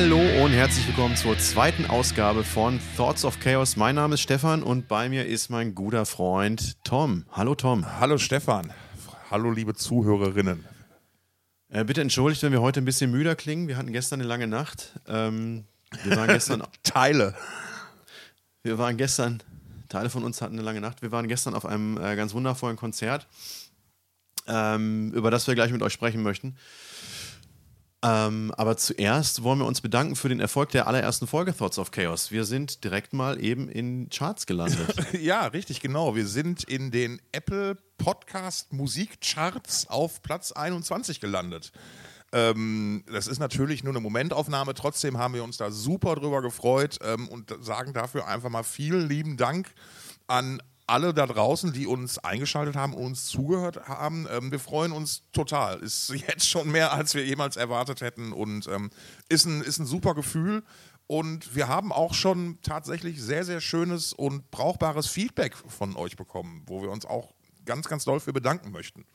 Hallo 0.00 0.20
und 0.44 0.52
herzlich 0.52 0.86
willkommen 0.86 1.16
zur 1.16 1.36
zweiten 1.40 1.84
Ausgabe 1.86 2.44
von 2.44 2.78
Thoughts 2.96 3.24
of 3.24 3.40
Chaos. 3.40 3.74
Mein 3.74 3.96
Name 3.96 4.14
ist 4.14 4.20
Stefan 4.20 4.62
und 4.62 4.86
bei 4.86 5.08
mir 5.08 5.26
ist 5.26 5.50
mein 5.50 5.74
guter 5.74 6.06
Freund 6.06 6.76
Tom. 6.84 7.24
Hallo 7.32 7.56
Tom. 7.56 7.84
Hallo 7.98 8.16
Stefan. 8.16 8.72
Hallo 9.28 9.50
liebe 9.50 9.74
Zuhörerinnen. 9.74 10.64
Äh, 11.68 11.82
bitte 11.82 12.00
entschuldigt, 12.00 12.44
wenn 12.44 12.52
wir 12.52 12.62
heute 12.62 12.80
ein 12.80 12.84
bisschen 12.84 13.10
müder 13.10 13.34
klingen. 13.34 13.66
Wir 13.66 13.76
hatten 13.76 13.92
gestern 13.92 14.20
eine 14.20 14.28
lange 14.28 14.46
Nacht. 14.46 14.92
Ähm, 15.08 15.64
wir 16.04 16.16
waren 16.16 16.28
gestern. 16.28 16.62
Teile. 16.84 17.34
Wir 18.62 18.78
waren 18.78 18.96
gestern. 18.98 19.42
Teile 19.88 20.10
von 20.10 20.22
uns 20.22 20.40
hatten 20.40 20.54
eine 20.54 20.62
lange 20.62 20.80
Nacht. 20.80 21.02
Wir 21.02 21.10
waren 21.10 21.26
gestern 21.26 21.54
auf 21.54 21.66
einem 21.66 21.96
äh, 21.96 22.14
ganz 22.14 22.34
wundervollen 22.34 22.76
Konzert, 22.76 23.26
ähm, 24.46 25.12
über 25.12 25.32
das 25.32 25.48
wir 25.48 25.56
gleich 25.56 25.72
mit 25.72 25.82
euch 25.82 25.92
sprechen 25.92 26.22
möchten. 26.22 26.56
Ähm, 28.00 28.52
aber 28.56 28.76
zuerst 28.76 29.42
wollen 29.42 29.58
wir 29.58 29.66
uns 29.66 29.80
bedanken 29.80 30.14
für 30.14 30.28
den 30.28 30.38
Erfolg 30.38 30.70
der 30.70 30.86
allerersten 30.86 31.26
Folge 31.26 31.56
Thoughts 31.56 31.78
of 31.80 31.90
Chaos. 31.90 32.30
Wir 32.30 32.44
sind 32.44 32.84
direkt 32.84 33.12
mal 33.12 33.42
eben 33.42 33.68
in 33.68 34.08
Charts 34.08 34.46
gelandet. 34.46 34.94
ja, 35.20 35.46
richtig, 35.46 35.80
genau. 35.80 36.14
Wir 36.14 36.26
sind 36.26 36.62
in 36.62 36.92
den 36.92 37.20
Apple 37.32 37.76
Podcast 37.96 38.72
Musikcharts 38.72 39.88
auf 39.88 40.22
Platz 40.22 40.52
21 40.52 41.20
gelandet. 41.20 41.72
Ähm, 42.30 43.04
das 43.10 43.26
ist 43.26 43.40
natürlich 43.40 43.82
nur 43.82 43.92
eine 43.92 44.00
Momentaufnahme, 44.00 44.74
trotzdem 44.74 45.16
haben 45.18 45.34
wir 45.34 45.42
uns 45.42 45.56
da 45.56 45.70
super 45.70 46.14
drüber 46.14 46.42
gefreut 46.42 46.98
ähm, 47.02 47.26
und 47.26 47.56
sagen 47.62 47.94
dafür 47.94 48.28
einfach 48.28 48.50
mal 48.50 48.64
vielen 48.64 49.08
lieben 49.08 49.36
Dank 49.36 49.72
an 50.26 50.62
alle 50.88 51.14
da 51.14 51.26
draußen, 51.26 51.72
die 51.72 51.86
uns 51.86 52.18
eingeschaltet 52.18 52.76
haben 52.76 52.94
uns 52.94 53.26
zugehört 53.26 53.88
haben. 53.88 54.26
Ähm, 54.30 54.50
wir 54.50 54.58
freuen 54.58 54.92
uns 54.92 55.22
total. 55.32 55.78
Ist 55.80 56.08
jetzt 56.28 56.48
schon 56.48 56.70
mehr, 56.70 56.92
als 56.92 57.14
wir 57.14 57.24
jemals 57.24 57.56
erwartet 57.56 58.00
hätten 58.00 58.32
und 58.32 58.66
ähm, 58.68 58.90
ist, 59.28 59.46
ein, 59.46 59.62
ist 59.62 59.78
ein 59.78 59.86
super 59.86 60.14
Gefühl. 60.14 60.62
Und 61.06 61.54
wir 61.54 61.68
haben 61.68 61.90
auch 61.90 62.12
schon 62.12 62.58
tatsächlich 62.62 63.22
sehr, 63.22 63.44
sehr 63.44 63.60
schönes 63.60 64.12
und 64.12 64.50
brauchbares 64.50 65.06
Feedback 65.06 65.56
von 65.56 65.96
euch 65.96 66.16
bekommen, 66.16 66.62
wo 66.66 66.82
wir 66.82 66.90
uns 66.90 67.06
auch 67.06 67.32
ganz, 67.64 67.88
ganz 67.88 68.04
doll 68.04 68.20
für 68.20 68.32
bedanken 68.32 68.72
möchten. 68.72 69.06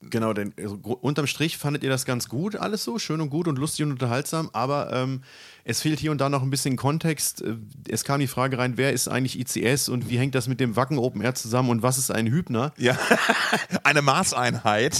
Genau, 0.00 0.34
denn 0.34 0.52
also, 0.58 0.74
unterm 0.76 1.26
Strich 1.26 1.56
fandet 1.56 1.82
ihr 1.82 1.88
das 1.88 2.04
ganz 2.04 2.28
gut, 2.28 2.56
alles 2.56 2.84
so, 2.84 2.98
schön 2.98 3.20
und 3.22 3.30
gut 3.30 3.48
und 3.48 3.58
lustig 3.58 3.84
und 3.84 3.92
unterhaltsam, 3.92 4.50
aber 4.52 4.92
ähm, 4.92 5.22
es 5.68 5.82
fehlt 5.82 5.98
hier 5.98 6.12
und 6.12 6.20
da 6.20 6.28
noch 6.28 6.42
ein 6.42 6.50
bisschen 6.50 6.76
Kontext. 6.76 7.42
Äh, 7.42 7.56
es 7.88 8.04
kam 8.04 8.20
die 8.20 8.28
Frage 8.28 8.56
rein, 8.56 8.76
wer 8.76 8.92
ist 8.92 9.08
eigentlich 9.08 9.38
ICS 9.38 9.88
und 9.88 10.08
wie 10.08 10.16
hängt 10.16 10.36
das 10.36 10.46
mit 10.46 10.60
dem 10.60 10.76
Wacken 10.76 10.98
Open 10.98 11.20
Air 11.20 11.34
zusammen 11.34 11.70
und 11.70 11.82
was 11.82 11.98
ist 11.98 12.12
ein 12.12 12.28
Hübner? 12.28 12.72
Ja, 12.78 12.96
eine 13.82 14.00
Maßeinheit. 14.00 14.96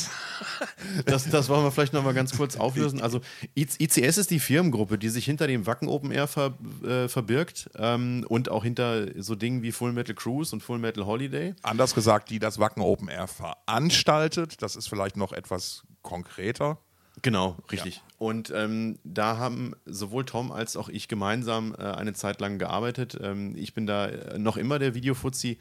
Das, 1.05 1.31
das 1.31 1.49
wollen 1.49 1.63
wir 1.63 1.71
vielleicht 1.71 1.93
nochmal 1.93 2.15
ganz 2.15 2.37
kurz 2.37 2.57
auflösen. 2.57 3.01
Also 3.01 3.21
ICS 3.55 4.19
ist 4.19 4.31
die 4.33 4.41
Firmengruppe, 4.41 4.99
die 4.99 5.09
sich 5.09 5.25
hinter 5.25 5.47
dem 5.47 5.67
Wacken 5.67 5.89
Open 5.89 6.11
Air 6.11 6.27
ver, 6.27 6.55
äh, 6.85 7.09
verbirgt 7.09 7.71
ähm, 7.79 8.27
und 8.29 8.49
auch 8.49 8.65
hinter 8.65 9.23
so 9.23 9.37
Dingen 9.37 9.63
wie 9.63 9.71
Full 9.71 9.93
Metal 9.93 10.17
Cruise 10.17 10.55
und 10.55 10.63
Full 10.63 10.79
Metal 10.79 11.07
Holiday. 11.07 11.55
Anders 11.63 11.95
gesagt, 11.95 12.29
die 12.31 12.41
das 12.41 12.59
Wacken 12.59 12.83
Open 12.83 13.09
Air 13.09 13.29
veranstaltet. 13.29 14.61
Das 14.63 14.75
ist 14.75 14.89
vielleicht 14.89 15.17
noch 15.17 15.33
etwas 15.33 15.85
konkreter. 16.03 16.79
Genau, 17.23 17.57
richtig. 17.73 17.97
Ja. 17.97 18.03
Und 18.19 18.53
ähm, 18.55 18.99
da 19.05 19.39
haben 19.39 19.75
sowohl 19.85 20.25
Tom 20.25 20.53
als 20.53 20.77
auch 20.77 20.89
ich 20.89 21.09
gemeinsam 21.09 21.75
äh, 21.79 21.83
eine 21.83 22.13
Zeit 22.13 22.41
lang 22.41 22.59
gearbeitet. 22.59 23.19
Ähm, 23.21 23.55
ich 23.57 23.75
bin 23.75 23.87
da 23.87 24.07
äh, 24.07 24.39
noch 24.39 24.57
immer 24.57 24.79
der 24.79 24.95
Videofuzzi, 24.95 25.59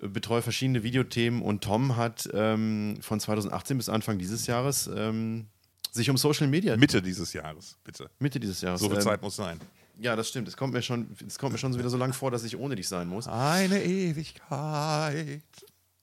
äh, 0.00 0.08
betreue 0.08 0.42
verschiedene 0.42 0.82
Videothemen 0.82 1.42
und 1.42 1.62
Tom 1.64 1.96
hat 1.96 2.28
ähm, 2.32 2.98
von 3.00 3.20
2018 3.20 3.76
bis 3.76 3.88
Anfang 3.88 4.18
dieses 4.18 4.46
Jahres 4.46 4.90
ähm, 4.94 5.46
sich 5.92 6.10
um 6.10 6.16
Social 6.16 6.48
Media. 6.48 6.76
Mitte 6.76 7.02
dieses 7.02 7.32
Jahres, 7.32 7.78
bitte. 7.84 8.10
Mitte 8.18 8.40
dieses 8.40 8.60
Jahres. 8.60 8.80
So 8.80 8.88
viel 8.88 8.98
ähm, 8.98 9.02
Zeit 9.02 9.22
muss 9.22 9.36
sein. 9.36 9.60
Ja, 9.98 10.16
das 10.16 10.28
stimmt. 10.28 10.48
Es 10.48 10.56
kommt 10.56 10.72
mir 10.72 10.82
schon, 10.82 11.14
es 11.26 11.38
kommt 11.38 11.52
mir 11.52 11.58
schon 11.58 11.76
wieder 11.78 11.90
so 11.90 11.96
lange 11.96 12.12
vor, 12.12 12.30
dass 12.30 12.44
ich 12.44 12.56
ohne 12.56 12.74
dich 12.74 12.88
sein 12.88 13.08
muss. 13.08 13.28
Eine 13.28 13.82
Ewigkeit. 13.82 15.42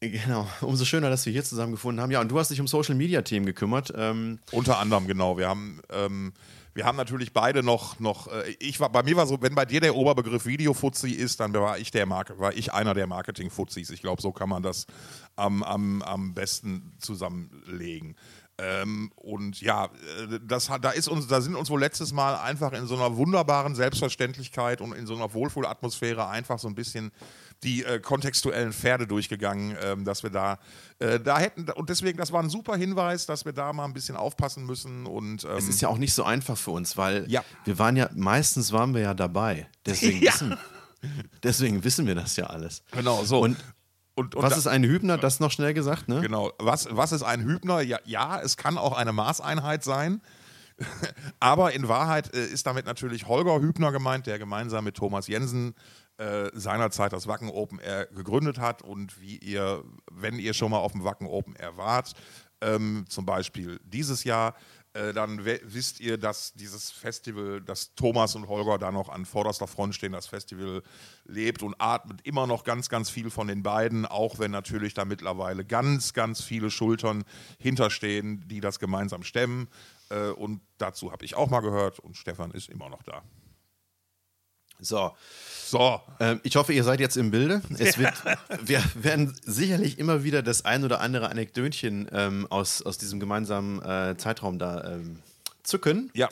Genau, 0.01 0.47
umso 0.61 0.85
schöner, 0.85 1.09
dass 1.09 1.25
wir 1.25 1.33
hier 1.33 1.43
zusammengefunden 1.43 2.01
haben. 2.01 2.09
Ja, 2.11 2.21
und 2.21 2.29
du 2.29 2.39
hast 2.39 2.49
dich 2.49 2.61
um 2.61 2.67
Social 2.67 2.95
Media 2.95 3.21
Themen 3.21 3.45
gekümmert. 3.45 3.91
Ähm 3.97 4.39
Unter 4.51 4.79
anderem, 4.79 5.07
genau. 5.07 5.37
Wir 5.37 5.49
haben, 5.49 5.81
ähm, 5.89 6.31
wir 6.73 6.85
haben 6.85 6.95
natürlich 6.95 7.33
beide 7.33 7.63
noch, 7.63 7.99
noch 7.99 8.27
äh, 8.27 8.55
ich 8.59 8.79
war, 8.79 8.89
bei 8.89 9.03
mir 9.03 9.17
war 9.17 9.27
so, 9.27 9.41
wenn 9.41 9.55
bei 9.55 9.65
dir 9.65 9.81
der 9.81 9.95
Oberbegriff 9.95 10.45
Videofuzzi 10.45 11.11
ist, 11.11 11.41
dann 11.41 11.51
war 11.51 11.79
ich 11.79 11.91
der 11.91 12.05
Marke, 12.05 12.39
war 12.39 12.53
ich 12.53 12.71
einer 12.71 12.93
der 12.93 13.07
Marketing-Fuzzis. 13.07 13.89
Ich 13.89 14.01
glaube, 14.01 14.21
so 14.21 14.31
kann 14.31 14.47
man 14.47 14.63
das 14.63 14.85
am, 15.35 15.63
am, 15.63 16.01
am 16.01 16.33
besten 16.33 16.93
zusammenlegen. 16.99 18.15
Ähm, 18.61 19.11
und 19.15 19.61
ja, 19.61 19.85
äh, 19.85 20.39
das 20.45 20.69
da, 20.81 20.89
ist 20.91 21.07
uns, 21.07 21.27
da 21.27 21.41
sind 21.41 21.55
uns 21.55 21.69
wohl 21.69 21.79
letztes 21.79 22.11
Mal 22.11 22.35
einfach 22.35 22.73
in 22.73 22.87
so 22.87 22.95
einer 22.95 23.15
wunderbaren 23.15 23.75
Selbstverständlichkeit 23.75 24.81
und 24.81 24.93
in 24.93 25.07
so 25.07 25.15
einer 25.15 25.33
Wohlfühlatmosphäre 25.33 26.27
einfach 26.27 26.59
so 26.59 26.67
ein 26.67 26.75
bisschen 26.75 27.11
die 27.63 27.83
äh, 27.83 27.99
kontextuellen 27.99 28.71
Pferde 28.73 29.05
durchgegangen, 29.05 29.75
ähm, 29.81 30.05
dass 30.05 30.23
wir 30.23 30.29
da, 30.29 30.59
äh, 30.99 31.19
da 31.19 31.39
hätten, 31.39 31.69
und 31.69 31.89
deswegen, 31.89 32.17
das 32.17 32.31
war 32.31 32.41
ein 32.41 32.49
super 32.49 32.75
Hinweis, 32.75 33.25
dass 33.25 33.45
wir 33.45 33.53
da 33.53 33.73
mal 33.73 33.85
ein 33.85 33.93
bisschen 33.93 34.15
aufpassen 34.15 34.65
müssen. 34.65 35.05
Und, 35.05 35.43
ähm, 35.43 35.57
es 35.57 35.67
ist 35.67 35.81
ja 35.81 35.89
auch 35.89 35.97
nicht 35.97 36.13
so 36.13 36.23
einfach 36.23 36.57
für 36.57 36.71
uns, 36.71 36.97
weil 36.97 37.25
ja. 37.29 37.43
wir 37.65 37.77
waren 37.77 37.95
ja, 37.95 38.09
meistens 38.15 38.71
waren 38.71 38.93
wir 38.93 39.01
ja 39.01 39.13
dabei. 39.13 39.67
Deswegen, 39.85 40.21
ja. 40.23 40.33
Wissen, 40.33 40.57
deswegen 41.43 41.83
wissen 41.83 42.07
wir 42.07 42.15
das 42.15 42.35
ja 42.35 42.45
alles. 42.47 42.83
Genau, 42.91 43.23
so. 43.23 43.41
Und, 43.41 43.57
und, 44.15 44.35
und 44.35 44.43
was 44.43 44.57
ist 44.57 44.67
ein 44.67 44.83
Hübner? 44.83 45.17
Das 45.17 45.39
noch 45.39 45.51
schnell 45.51 45.73
gesagt, 45.73 46.07
ne? 46.07 46.21
Genau. 46.21 46.51
Was, 46.59 46.87
was 46.91 47.11
ist 47.11 47.23
ein 47.23 47.43
Hübner? 47.43 47.81
Ja, 47.81 47.99
ja, 48.05 48.39
es 48.41 48.57
kann 48.57 48.77
auch 48.77 48.97
eine 48.97 49.13
Maßeinheit 49.13 49.83
sein. 49.83 50.21
Aber 51.39 51.73
in 51.73 51.87
Wahrheit 51.87 52.33
äh, 52.33 52.45
ist 52.45 52.65
damit 52.67 52.85
natürlich 52.85 53.27
Holger 53.27 53.59
Hübner 53.59 53.91
gemeint, 53.91 54.27
der 54.27 54.39
gemeinsam 54.39 54.83
mit 54.83 54.95
Thomas 54.95 55.27
Jensen 55.27 55.75
äh, 56.17 56.49
seinerzeit 56.53 57.13
das 57.13 57.27
Wacken 57.27 57.49
Open 57.49 57.79
Air 57.79 58.07
gegründet 58.07 58.59
hat 58.59 58.81
und 58.81 59.19
wie 59.21 59.37
ihr, 59.37 59.83
wenn 60.11 60.37
ihr 60.37 60.53
schon 60.53 60.71
mal 60.71 60.79
auf 60.79 60.91
dem 60.91 61.03
Wacken 61.03 61.27
Open 61.27 61.55
Air 61.55 61.77
wart, 61.77 62.13
ähm, 62.61 63.05
zum 63.07 63.25
Beispiel 63.25 63.79
dieses 63.85 64.23
Jahr, 64.23 64.55
äh, 64.99 65.13
dann 65.13 65.45
wisst 65.45 66.01
ihr, 66.01 66.17
dass 66.17 66.53
dieses 66.53 66.91
Festival, 66.91 67.61
dass 67.61 67.95
Thomas 67.95 68.35
und 68.35 68.47
Holger 68.47 68.77
da 68.77 68.91
noch 68.91 69.07
an 69.07 69.25
vorderster 69.25 69.67
Front 69.67 69.95
stehen, 69.95 70.11
das 70.11 70.27
Festival 70.27 70.83
lebt 71.25 71.63
und 71.63 71.75
atmet 71.79 72.19
immer 72.25 72.47
noch 72.47 72.65
ganz, 72.65 72.89
ganz 72.89 73.09
viel 73.09 73.29
von 73.29 73.47
den 73.47 73.63
beiden, 73.63 74.05
auch 74.05 74.39
wenn 74.39 74.51
natürlich 74.51 74.93
da 74.93 75.05
mittlerweile 75.05 75.63
ganz, 75.63 76.13
ganz 76.13 76.41
viele 76.41 76.69
Schultern 76.69 77.23
hinterstehen, 77.59 78.43
die 78.47 78.59
das 78.59 78.79
gemeinsam 78.79 79.23
stemmen. 79.23 79.69
Äh, 80.09 80.31
und 80.31 80.59
dazu 80.77 81.11
habe 81.13 81.23
ich 81.23 81.35
auch 81.35 81.49
mal 81.49 81.61
gehört 81.61 81.99
und 81.99 82.17
Stefan 82.17 82.51
ist 82.51 82.69
immer 82.69 82.89
noch 82.89 83.03
da. 83.03 83.23
So. 84.79 85.11
So. 85.65 86.01
Ähm, 86.19 86.39
ich 86.43 86.55
hoffe, 86.55 86.73
ihr 86.73 86.83
seid 86.83 86.99
jetzt 86.99 87.15
im 87.15 87.29
Bilde. 87.29 87.61
Es 87.77 87.97
wird, 87.97 88.13
wir 88.63 88.83
werden 88.95 89.35
sicherlich 89.45 89.99
immer 89.99 90.23
wieder 90.23 90.41
das 90.41 90.65
ein 90.65 90.83
oder 90.83 90.99
andere 90.99 91.29
Anekdötchen 91.29 92.09
ähm, 92.11 92.47
aus, 92.49 92.81
aus 92.81 92.97
diesem 92.97 93.19
gemeinsamen 93.19 93.81
äh, 93.83 94.15
Zeitraum 94.17 94.57
da 94.57 94.95
ähm, 94.95 95.19
zücken. 95.63 96.09
Ja. 96.13 96.29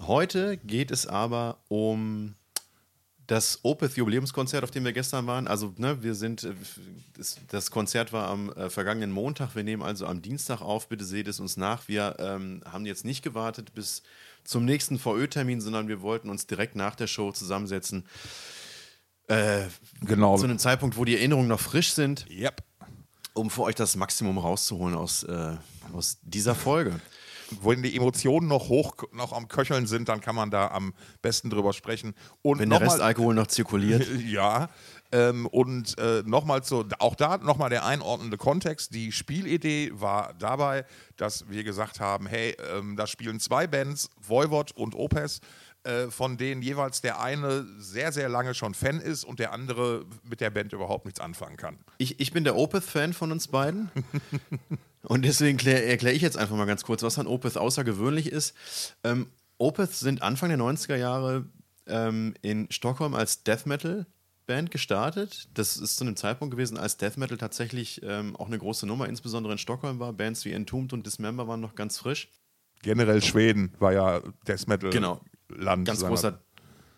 Heute 0.00 0.56
geht 0.56 0.90
es 0.90 1.06
aber 1.06 1.58
um 1.68 2.34
das 3.26 3.60
Opeth 3.62 3.96
Jubiläumskonzert, 3.96 4.62
auf 4.62 4.70
dem 4.70 4.84
wir 4.84 4.92
gestern 4.92 5.26
waren. 5.26 5.48
Also, 5.48 5.74
ne, 5.76 6.02
wir 6.02 6.14
sind, 6.14 6.44
äh, 6.44 6.54
das, 7.16 7.38
das 7.48 7.70
Konzert 7.70 8.12
war 8.12 8.28
am 8.28 8.50
äh, 8.52 8.70
vergangenen 8.70 9.10
Montag. 9.10 9.54
Wir 9.54 9.64
nehmen 9.64 9.82
also 9.82 10.06
am 10.06 10.22
Dienstag 10.22 10.60
auf. 10.60 10.88
Bitte 10.88 11.04
seht 11.04 11.28
es 11.28 11.40
uns 11.40 11.56
nach. 11.56 11.88
Wir 11.88 12.16
ähm, 12.18 12.62
haben 12.64 12.86
jetzt 12.86 13.04
nicht 13.04 13.22
gewartet 13.22 13.74
bis 13.74 14.02
zum 14.46 14.64
nächsten 14.64 14.98
VÖ-Termin, 14.98 15.60
sondern 15.60 15.88
wir 15.88 16.02
wollten 16.02 16.30
uns 16.30 16.46
direkt 16.46 16.76
nach 16.76 16.94
der 16.94 17.06
Show 17.06 17.32
zusammensetzen. 17.32 18.04
Äh, 19.28 19.62
genau. 20.02 20.36
Zu 20.36 20.44
einem 20.44 20.58
Zeitpunkt, 20.58 20.96
wo 20.96 21.04
die 21.04 21.16
Erinnerungen 21.16 21.48
noch 21.48 21.60
frisch 21.60 21.92
sind. 21.92 22.26
Yep. 22.30 22.62
Um 23.34 23.50
für 23.50 23.62
euch 23.62 23.74
das 23.74 23.96
Maximum 23.96 24.38
rauszuholen 24.38 24.94
aus, 24.94 25.24
äh, 25.24 25.56
aus 25.92 26.18
dieser 26.22 26.54
Folge. 26.54 27.00
Wenn 27.62 27.82
die 27.82 27.94
Emotionen 27.94 28.48
noch 28.48 28.68
hoch 28.68 28.96
noch 29.12 29.32
am 29.32 29.46
Köcheln 29.46 29.86
sind, 29.86 30.08
dann 30.08 30.20
kann 30.20 30.34
man 30.34 30.50
da 30.50 30.68
am 30.68 30.94
besten 31.22 31.50
drüber 31.50 31.72
sprechen. 31.72 32.14
Und 32.42 32.58
Wenn 32.58 32.70
der 32.70 32.80
Restalkohol 32.80 33.34
noch 33.34 33.46
zirkuliert. 33.46 34.08
ja. 34.26 34.68
Ähm, 35.12 35.46
und 35.46 35.98
äh, 35.98 36.22
nochmal 36.24 36.62
zu, 36.62 36.84
auch 36.98 37.14
da 37.14 37.38
nochmal 37.38 37.70
der 37.70 37.84
einordnende 37.84 38.36
Kontext. 38.36 38.94
Die 38.94 39.12
Spielidee 39.12 39.92
war 39.94 40.34
dabei, 40.38 40.84
dass 41.16 41.48
wir 41.48 41.64
gesagt 41.64 42.00
haben, 42.00 42.26
hey, 42.26 42.56
ähm, 42.72 42.96
da 42.96 43.06
spielen 43.06 43.40
zwei 43.40 43.66
Bands, 43.66 44.10
Voivod 44.20 44.72
und 44.72 44.94
Opes, 44.94 45.40
äh, 45.86 46.10
von 46.10 46.36
denen 46.36 46.62
jeweils 46.62 47.00
der 47.00 47.20
eine 47.20 47.64
sehr, 47.78 48.10
sehr 48.10 48.28
lange 48.28 48.54
schon 48.54 48.74
Fan 48.74 49.00
ist 49.00 49.22
und 49.22 49.38
der 49.38 49.52
andere 49.52 50.04
mit 50.24 50.40
der 50.40 50.50
Band 50.50 50.72
überhaupt 50.72 51.04
nichts 51.04 51.20
anfangen 51.20 51.56
kann. 51.56 51.78
Ich, 51.98 52.18
ich 52.18 52.32
bin 52.32 52.42
der 52.42 52.56
Opeth-Fan 52.56 53.12
von 53.12 53.30
uns 53.30 53.46
beiden. 53.46 53.90
und 55.02 55.24
deswegen 55.24 55.58
erkläre 55.58 56.16
ich 56.16 56.22
jetzt 56.22 56.36
einfach 56.36 56.56
mal 56.56 56.66
ganz 56.66 56.82
kurz, 56.82 57.04
was 57.04 57.20
an 57.20 57.28
Opeth 57.28 57.56
außergewöhnlich 57.56 58.32
ist. 58.32 58.56
Ähm, 59.04 59.30
Opeth 59.58 59.92
sind 59.92 60.22
Anfang 60.22 60.48
der 60.48 60.58
90er 60.58 60.96
Jahre 60.96 61.46
ähm, 61.86 62.34
in 62.42 62.66
Stockholm 62.70 63.14
als 63.14 63.44
Death 63.44 63.66
Metal 63.66 64.06
Band 64.46 64.70
gestartet. 64.70 65.48
Das 65.54 65.76
ist 65.76 65.96
zu 65.96 66.04
einem 66.04 66.16
Zeitpunkt 66.16 66.52
gewesen, 66.52 66.76
als 66.78 66.96
Death 66.96 67.16
Metal 67.16 67.36
tatsächlich 67.36 68.00
ähm, 68.02 68.36
auch 68.36 68.46
eine 68.46 68.58
große 68.58 68.86
Nummer, 68.86 69.08
insbesondere 69.08 69.52
in 69.52 69.58
Stockholm 69.58 69.98
war. 69.98 70.12
Bands 70.12 70.44
wie 70.44 70.52
Entombed 70.52 70.92
und 70.92 71.06
Dismember 71.06 71.48
waren 71.48 71.60
noch 71.60 71.74
ganz 71.74 71.98
frisch. 71.98 72.28
Generell 72.82 73.22
Schweden 73.22 73.72
war 73.78 73.92
ja 73.92 74.20
Death 74.46 74.68
Metal. 74.68 74.90
Genau. 74.90 75.20
Land. 75.48 75.86
Ganz 75.86 76.04
großer, 76.04 76.40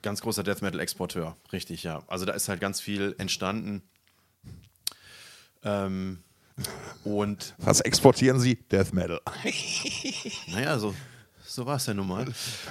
ganz 0.02 0.20
großer 0.20 0.42
Death 0.42 0.62
Metal 0.62 0.80
Exporteur, 0.80 1.36
richtig, 1.52 1.82
ja. 1.82 2.02
Also 2.06 2.24
da 2.24 2.32
ist 2.32 2.48
halt 2.48 2.60
ganz 2.60 2.80
viel 2.80 3.14
entstanden. 3.18 3.82
Ähm, 5.62 6.22
und 7.04 7.54
Was 7.58 7.80
exportieren 7.80 8.40
Sie? 8.40 8.56
Death 8.56 8.92
Metal. 8.92 9.20
naja, 10.48 10.78
so, 10.78 10.94
so 11.44 11.66
war 11.66 11.76
es 11.76 11.86
ja 11.86 11.94
nun 11.94 12.08
mal. 12.08 12.26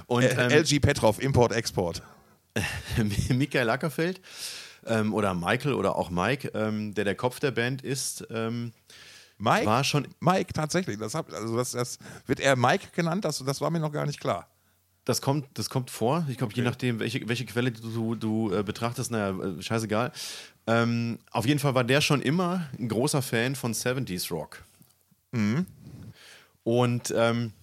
Und 0.07 0.23
Äh, 0.23 0.45
ähm, 0.45 0.63
LG 0.63 0.79
Petrov, 0.79 1.19
Import, 1.19 1.53
Export. 1.53 2.01
Michael 3.29 3.69
Ackerfeld 3.69 4.21
ähm, 4.87 5.13
oder 5.13 5.33
Michael 5.33 5.73
oder 5.73 5.95
auch 5.95 6.09
Mike, 6.09 6.51
ähm, 6.53 6.93
der 6.93 7.05
der 7.05 7.15
Kopf 7.15 7.39
der 7.39 7.51
Band 7.51 7.81
ist, 7.81 8.27
ähm, 8.29 8.73
Mike? 9.37 9.65
war 9.65 9.83
schon 9.83 10.07
Mike, 10.19 10.53
tatsächlich. 10.53 10.97
Das, 10.97 11.13
hab, 11.13 11.31
also 11.31 11.55
das, 11.55 11.71
das 11.71 11.99
wird 12.25 12.39
er 12.39 12.55
Mike 12.55 12.87
genannt, 12.93 13.25
das, 13.25 13.43
das 13.45 13.61
war 13.61 13.69
mir 13.69 13.79
noch 13.79 13.91
gar 13.91 14.05
nicht 14.05 14.19
klar. 14.19 14.47
Das 15.05 15.21
kommt, 15.21 15.45
das 15.53 15.69
kommt 15.69 15.89
vor. 15.89 16.25
Ich 16.27 16.37
glaube, 16.37 16.53
je 16.53 16.63
nachdem, 16.63 16.99
welche, 16.99 17.27
welche 17.29 17.45
Quelle 17.45 17.71
du, 17.71 18.15
du 18.15 18.53
äh, 18.53 18.63
betrachtest, 18.63 19.09
naja, 19.09 19.37
äh, 19.37 19.61
scheißegal. 19.61 20.11
Ähm, 20.65 21.19
auf 21.31 21.45
jeden 21.45 21.59
Fall 21.59 21.75
war 21.75 21.85
der 21.85 22.01
schon 22.01 22.21
immer 22.21 22.67
ein 22.77 22.89
großer 22.89 23.21
Fan 23.21 23.55
von 23.55 23.73
70s 23.73 24.29
Rock. 24.33 24.63
Und 26.63 27.13
ähm, 27.15 27.53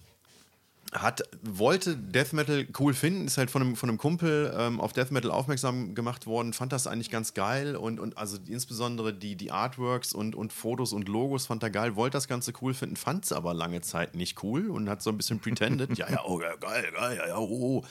hat, 0.93 1.23
wollte 1.41 1.97
Death 1.97 2.33
Metal 2.33 2.67
cool 2.79 2.93
finden, 2.93 3.25
ist 3.25 3.37
halt 3.37 3.49
von 3.49 3.61
einem, 3.61 3.75
von 3.75 3.89
einem 3.89 3.97
Kumpel 3.97 4.53
ähm, 4.57 4.79
auf 4.79 4.93
Death 4.93 5.11
Metal 5.11 5.31
aufmerksam 5.31 5.95
gemacht 5.95 6.27
worden, 6.27 6.53
fand 6.53 6.71
das 6.71 6.87
eigentlich 6.87 7.09
ganz 7.09 7.33
geil 7.33 7.75
und, 7.75 7.99
und 7.99 8.17
also 8.17 8.37
insbesondere 8.47 9.13
die, 9.13 9.35
die 9.35 9.51
Artworks 9.51 10.13
und, 10.13 10.35
und 10.35 10.53
Fotos 10.53 10.93
und 10.93 11.09
Logos 11.09 11.47
fand 11.47 11.63
er 11.63 11.69
geil, 11.69 11.95
wollte 11.95 12.15
das 12.15 12.27
Ganze 12.27 12.53
cool 12.61 12.73
finden, 12.73 12.95
fand 12.95 13.25
es 13.25 13.31
aber 13.31 13.53
lange 13.53 13.81
Zeit 13.81 14.15
nicht 14.15 14.43
cool 14.43 14.69
und 14.69 14.89
hat 14.89 15.01
so 15.01 15.09
ein 15.09 15.17
bisschen 15.17 15.39
pretended, 15.39 15.97
ja, 15.97 16.09
ja, 16.09 16.23
oh, 16.25 16.39
ja, 16.39 16.55
geil, 16.55 16.85
geil, 16.93 17.17
ja, 17.17 17.27
ja, 17.27 17.37
oh. 17.37 17.81
oh. 17.81 17.85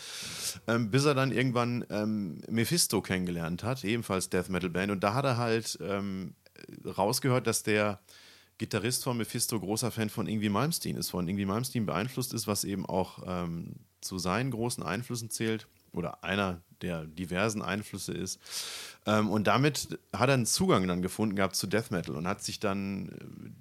Ähm, 0.66 0.90
bis 0.90 1.04
er 1.04 1.14
dann 1.14 1.32
irgendwann 1.32 1.84
ähm, 1.90 2.40
Mephisto 2.48 3.02
kennengelernt 3.02 3.64
hat, 3.64 3.84
ebenfalls 3.84 4.30
Death 4.30 4.48
Metal 4.48 4.70
Band 4.70 4.92
und 4.92 5.02
da 5.02 5.14
hat 5.14 5.24
er 5.24 5.36
halt 5.36 5.78
ähm, 5.82 6.34
rausgehört, 6.86 7.46
dass 7.46 7.62
der 7.62 8.00
Gitarrist 8.64 9.04
von 9.04 9.18
Mephisto 9.18 9.60
großer 9.60 9.90
Fan 9.90 10.08
von 10.08 10.26
Ingwie 10.26 10.48
Malmsteen 10.48 10.96
ist, 10.96 11.10
von 11.10 11.28
Ingwie 11.28 11.44
Malmsteen 11.44 11.84
beeinflusst 11.84 12.32
ist, 12.32 12.46
was 12.46 12.64
eben 12.64 12.86
auch 12.86 13.18
ähm, 13.26 13.74
zu 14.00 14.18
seinen 14.18 14.50
großen 14.50 14.82
Einflüssen 14.82 15.28
zählt 15.28 15.66
oder 15.92 16.24
einer 16.24 16.62
der 16.80 17.04
diversen 17.04 17.60
Einflüsse 17.60 18.12
ist. 18.12 18.40
Ähm, 19.04 19.28
und 19.28 19.46
damit 19.46 19.98
hat 20.14 20.30
er 20.30 20.34
einen 20.34 20.46
Zugang 20.46 20.88
dann 20.88 21.02
gefunden 21.02 21.36
gehabt 21.36 21.56
zu 21.56 21.66
Death 21.66 21.90
Metal 21.90 22.16
und 22.16 22.26
hat 22.26 22.42
sich 22.42 22.58
dann 22.58 23.10
äh, 23.10 23.14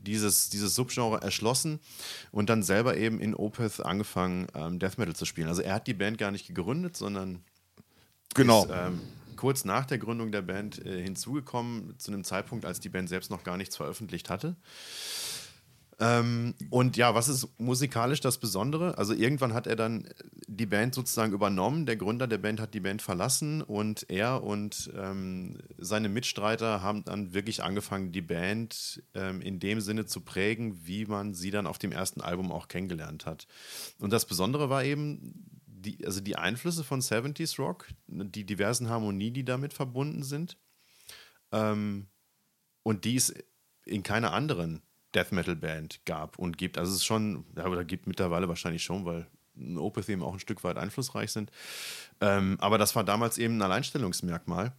dieses, 0.08 0.50
dieses 0.50 0.74
Subgenre 0.74 1.22
erschlossen 1.22 1.82
und 2.32 2.50
dann 2.50 2.64
selber 2.64 2.96
eben 2.96 3.20
in 3.20 3.36
Opeth 3.36 3.86
angefangen, 3.86 4.48
ähm, 4.56 4.80
Death 4.80 4.98
Metal 4.98 5.16
zu 5.18 5.26
spielen. 5.26 5.50
Also 5.50 5.62
er 5.62 5.74
hat 5.74 5.88
die 5.88 5.94
Band 5.94 6.18
gar 6.18 6.32
nicht 6.32 6.48
gegründet, 6.48 6.96
sondern 6.96 7.44
Genau. 8.36 8.64
ist 8.64 8.72
ähm, 8.74 9.02
kurz 9.44 9.66
nach 9.66 9.86
der 9.86 9.98
Gründung 9.98 10.32
der 10.32 10.42
Band 10.42 10.86
äh, 10.86 11.04
hinzugekommen, 11.04 12.00
zu 12.00 12.14
einem 12.14 12.24
Zeitpunkt, 12.24 12.64
als 12.64 12.80
die 12.80 12.88
Band 12.88 13.10
selbst 13.10 13.30
noch 13.30 13.44
gar 13.44 13.58
nichts 13.58 13.76
veröffentlicht 13.76 14.30
hatte. 14.30 14.56
Ähm, 16.00 16.56
und 16.70 16.96
ja, 16.96 17.14
was 17.14 17.28
ist 17.28 17.50
musikalisch 17.60 18.22
das 18.22 18.38
Besondere? 18.38 18.98
Also 18.98 19.14
irgendwann 19.14 19.54
hat 19.54 19.68
er 19.68 19.76
dann 19.76 20.08
die 20.48 20.66
Band 20.66 20.96
sozusagen 20.96 21.34
übernommen. 21.34 21.86
Der 21.86 21.98
Gründer 21.98 22.26
der 22.26 22.38
Band 22.38 22.62
hat 22.62 22.74
die 22.74 22.80
Band 22.80 23.02
verlassen 23.02 23.62
und 23.62 24.10
er 24.10 24.44
und 24.44 24.90
ähm, 24.98 25.58
seine 25.78 26.08
Mitstreiter 26.08 26.82
haben 26.82 27.04
dann 27.04 27.34
wirklich 27.34 27.62
angefangen, 27.64 28.14
die 28.14 28.22
Band 28.22 29.04
ähm, 29.14 29.42
in 29.42 29.60
dem 29.60 29.82
Sinne 29.82 30.06
zu 30.06 30.22
prägen, 30.22 30.80
wie 30.86 31.06
man 31.06 31.34
sie 31.34 31.52
dann 31.52 31.68
auf 31.68 31.80
dem 31.80 31.92
ersten 31.92 32.22
Album 32.22 32.50
auch 32.50 32.70
kennengelernt 32.70 33.26
hat. 33.26 33.46
Und 34.00 34.14
das 34.14 34.26
Besondere 34.26 34.70
war 34.70 34.86
eben, 34.86 35.62
die, 35.84 36.06
also 36.06 36.22
die 36.22 36.36
Einflüsse 36.36 36.84
von 36.84 37.02
70s 37.02 37.60
Rock, 37.60 37.88
die 38.08 38.46
diversen 38.46 38.90
Harmonien, 38.90 39.34
die 39.34 39.46
damit 39.46 39.74
verbunden 39.74 40.24
sind. 40.24 40.58
Ähm, 41.52 42.08
und 42.84 43.06
die 43.06 43.16
es 43.16 43.34
in 43.86 44.04
keiner 44.04 44.34
anderen 44.34 44.82
Death 45.14 45.32
Metal 45.32 45.56
Band 45.56 46.06
gab 46.06 46.40
und 46.40 46.58
gibt. 46.58 46.78
Also 46.78 46.92
es 46.92 46.98
ist 46.98 47.06
schon, 47.06 47.46
ja, 47.56 47.68
oder 47.68 47.86
gibt 47.86 48.08
mittlerweile 48.08 48.48
wahrscheinlich 48.48 48.84
schon, 48.84 49.06
weil 49.06 49.28
Opeth 49.78 50.10
eben 50.10 50.24
auch 50.24 50.34
ein 50.34 50.40
Stück 50.40 50.64
weit 50.64 50.78
einflussreich 50.78 51.32
sind. 51.32 51.52
Ähm, 52.20 52.58
aber 52.60 52.78
das 52.78 52.96
war 52.96 53.04
damals 53.04 53.38
eben 53.38 53.58
ein 53.58 53.62
Alleinstellungsmerkmal. 53.62 54.74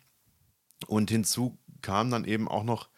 Und 0.87 1.11
hinzu 1.11 1.59
kamen 1.83 2.11
dann 2.11 2.25
eben 2.25 2.49
auch 2.49 2.65
noch, 2.65 2.89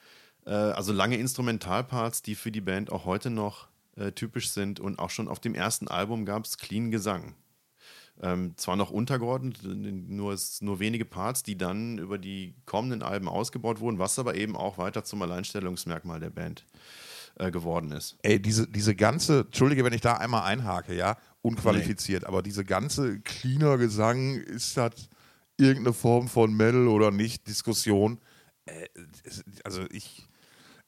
äh, 0.46 0.50
also 0.50 0.92
lange 0.92 1.18
Instrumentalparts, 1.18 2.22
die 2.22 2.34
für 2.34 2.50
die 2.50 2.60
Band 2.62 2.90
auch 2.90 3.04
heute 3.04 3.30
noch 3.30 3.68
äh, 3.96 4.12
typisch 4.12 4.50
sind. 4.50 4.80
Und 4.80 4.98
auch 4.98 5.10
schon 5.10 5.28
auf 5.28 5.40
dem 5.40 5.54
ersten 5.54 5.88
Album 5.88 6.24
gab 6.24 6.44
es 6.44 6.56
clean 6.56 6.90
Gesang. 6.90 7.34
Ähm, 8.22 8.54
zwar 8.56 8.76
noch 8.76 8.90
untergeordnet, 8.90 9.60
nur, 9.62 10.36
nur 10.60 10.80
wenige 10.80 11.04
Parts, 11.04 11.42
die 11.42 11.58
dann 11.58 11.98
über 11.98 12.16
die 12.16 12.54
kommenden 12.64 13.02
Alben 13.02 13.28
ausgebaut 13.28 13.80
wurden, 13.80 13.98
was 13.98 14.18
aber 14.18 14.36
eben 14.36 14.56
auch 14.56 14.78
weiter 14.78 15.04
zum 15.04 15.20
Alleinstellungsmerkmal 15.20 16.18
der 16.18 16.30
Band 16.30 16.64
äh, 17.38 17.50
geworden 17.50 17.92
ist. 17.92 18.16
Ey, 18.22 18.40
diese, 18.40 18.66
diese 18.66 18.94
ganze, 18.94 19.40
entschuldige, 19.40 19.84
wenn 19.84 19.92
ich 19.92 20.00
da 20.00 20.14
einmal 20.14 20.44
einhake, 20.44 20.94
ja, 20.94 21.18
unqualifiziert, 21.42 22.24
aber 22.24 22.42
diese 22.42 22.64
ganze 22.64 23.20
cleaner 23.20 23.76
Gesang, 23.76 24.36
ist 24.36 24.78
das 24.78 25.10
irgendeine 25.58 25.92
Form 25.92 26.28
von 26.28 26.54
Metal 26.54 26.88
oder 26.88 27.10
nicht, 27.10 27.46
Diskussion. 27.46 28.18
Äh, 28.64 28.88
also 29.64 29.84
ich, 29.90 30.26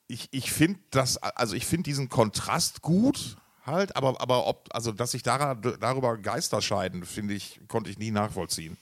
ich, 0.06 0.28
ich 0.30 0.50
finde 0.50 0.80
das, 0.90 1.19
also 1.19 1.54
ich 1.54 1.66
finde 1.66 1.84
diesen 1.84 2.08
Kontrast 2.08 2.80
gut 2.80 3.36
halt, 3.68 3.96
aber, 3.96 4.20
aber 4.20 4.46
ob, 4.46 4.68
also 4.72 4.92
dass 4.92 5.12
sich 5.12 5.22
darüber 5.22 6.18
Geister 6.18 6.60
scheiden, 6.60 7.04
finde 7.04 7.34
ich, 7.34 7.60
konnte 7.68 7.90
ich 7.90 7.98
nie 7.98 8.10
nachvollziehen. 8.10 8.76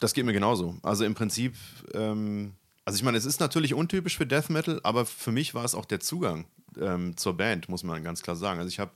Das 0.00 0.14
geht 0.14 0.26
mir 0.26 0.32
genauso. 0.32 0.76
Also 0.82 1.04
im 1.04 1.14
Prinzip, 1.14 1.54
ähm, 1.94 2.54
also 2.84 2.96
ich 2.96 3.04
meine, 3.04 3.18
es 3.18 3.24
ist 3.24 3.38
natürlich 3.38 3.74
untypisch 3.74 4.16
für 4.16 4.26
Death 4.26 4.50
Metal, 4.50 4.80
aber 4.82 5.06
für 5.06 5.30
mich 5.30 5.54
war 5.54 5.64
es 5.64 5.76
auch 5.76 5.84
der 5.84 6.00
Zugang 6.00 6.46
ähm, 6.80 7.16
zur 7.16 7.36
Band, 7.36 7.68
muss 7.68 7.84
man 7.84 8.02
ganz 8.02 8.22
klar 8.22 8.34
sagen. 8.34 8.58
Also 8.58 8.68
ich 8.68 8.80
habe 8.80 8.90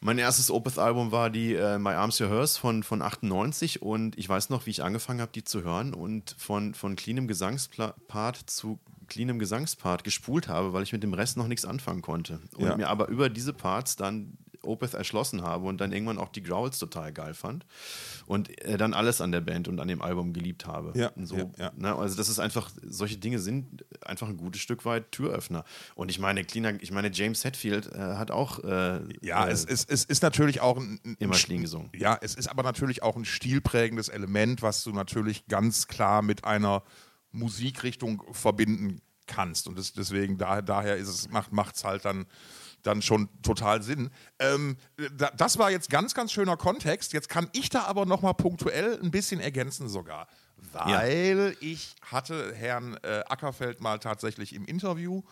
mein 0.00 0.18
erstes 0.18 0.50
Opeth-Album 0.50 1.12
war 1.12 1.30
die 1.30 1.54
äh, 1.54 1.78
My 1.78 1.92
Arms 1.92 2.20
Your 2.20 2.28
Hers 2.28 2.58
von, 2.58 2.82
von 2.82 3.00
98 3.00 3.80
und 3.80 4.18
ich 4.18 4.28
weiß 4.28 4.50
noch, 4.50 4.66
wie 4.66 4.70
ich 4.70 4.82
angefangen 4.82 5.22
habe, 5.22 5.32
die 5.32 5.44
zu 5.44 5.62
hören 5.62 5.94
und 5.94 6.36
von, 6.36 6.74
von 6.74 6.94
cleanem 6.94 7.26
Gesangspart 7.26 8.36
zu 8.44 8.78
cleanem 9.06 9.38
Gesangspart 9.38 10.04
gespult 10.04 10.48
habe, 10.48 10.72
weil 10.72 10.82
ich 10.82 10.92
mit 10.92 11.02
dem 11.02 11.14
Rest 11.14 11.36
noch 11.36 11.48
nichts 11.48 11.64
anfangen 11.64 12.02
konnte. 12.02 12.40
Und 12.56 12.64
Ja. 12.66 12.76
mir 12.76 12.88
aber 12.88 13.08
über 13.08 13.28
diese 13.28 13.52
Parts 13.52 13.96
dann 13.96 14.36
Opeth 14.66 14.94
erschlossen 14.94 15.42
habe 15.42 15.66
und 15.66 15.80
dann 15.80 15.92
irgendwann 15.92 16.18
auch 16.18 16.30
die 16.30 16.42
Growls 16.42 16.78
total 16.78 17.12
geil 17.12 17.34
fand 17.34 17.66
und 18.26 18.58
äh, 18.64 18.76
dann 18.76 18.94
alles 18.94 19.20
an 19.20 19.30
der 19.30 19.42
Band 19.42 19.68
und 19.68 19.78
an 19.78 19.88
dem 19.88 20.02
Album 20.02 20.32
geliebt 20.32 20.66
habe. 20.66 20.98
Ja, 20.98 21.12
so, 21.22 21.36
ja, 21.36 21.46
ja. 21.58 21.72
Ne, 21.76 21.94
also 21.94 22.16
das 22.16 22.28
ist 22.28 22.38
einfach, 22.38 22.70
solche 22.82 23.18
Dinge 23.18 23.38
sind 23.38 23.84
einfach 24.04 24.28
ein 24.28 24.36
gutes 24.36 24.62
Stück 24.62 24.84
weit 24.84 25.12
Türöffner. 25.12 25.64
Und 25.94 26.10
ich 26.10 26.18
meine, 26.18 26.44
cleaner, 26.44 26.82
ich 26.82 26.90
meine, 26.92 27.10
James 27.12 27.44
Hetfield 27.44 27.92
äh, 27.92 27.98
hat 27.98 28.30
auch 28.30 28.58
äh, 28.64 29.00
Ja, 29.20 29.46
äh, 29.46 29.50
es, 29.52 29.64
es, 29.64 29.84
es 29.84 30.04
ist 30.04 30.22
natürlich 30.22 30.60
auch 30.60 30.78
ein, 30.78 30.98
ein 31.04 31.16
immer 31.18 31.34
clean 31.36 31.62
gesungen. 31.62 31.90
Ja, 31.94 32.18
es 32.20 32.34
ist 32.34 32.48
aber 32.48 32.62
natürlich 32.62 33.02
auch 33.02 33.16
ein 33.16 33.24
stilprägendes 33.26 34.08
Element, 34.08 34.62
was 34.62 34.82
du 34.82 34.92
natürlich 34.92 35.46
ganz 35.46 35.88
klar 35.88 36.22
mit 36.22 36.44
einer 36.44 36.82
Musikrichtung 37.34 38.22
verbinden 38.32 39.00
kannst. 39.26 39.68
Und 39.68 39.78
das, 39.78 39.92
deswegen, 39.92 40.38
da, 40.38 40.62
daher 40.62 40.96
ist 40.96 41.08
es, 41.08 41.28
macht 41.28 41.76
es 41.76 41.84
halt 41.84 42.04
dann, 42.04 42.26
dann 42.82 43.02
schon 43.02 43.28
total 43.42 43.82
Sinn. 43.82 44.10
Ähm, 44.38 44.76
da, 45.16 45.30
das 45.30 45.58
war 45.58 45.70
jetzt 45.70 45.90
ganz, 45.90 46.14
ganz 46.14 46.32
schöner 46.32 46.56
Kontext. 46.56 47.12
Jetzt 47.12 47.28
kann 47.28 47.48
ich 47.52 47.68
da 47.70 47.84
aber 47.84 48.06
nochmal 48.06 48.34
punktuell 48.34 49.00
ein 49.02 49.10
bisschen 49.10 49.40
ergänzen 49.40 49.88
sogar. 49.88 50.28
Weil 50.72 51.56
ich 51.60 51.94
hatte 52.02 52.54
Herrn 52.54 52.96
äh, 53.02 53.22
Ackerfeld 53.28 53.80
mal 53.80 53.98
tatsächlich 53.98 54.54
im 54.54 54.64
Interview 54.64 55.22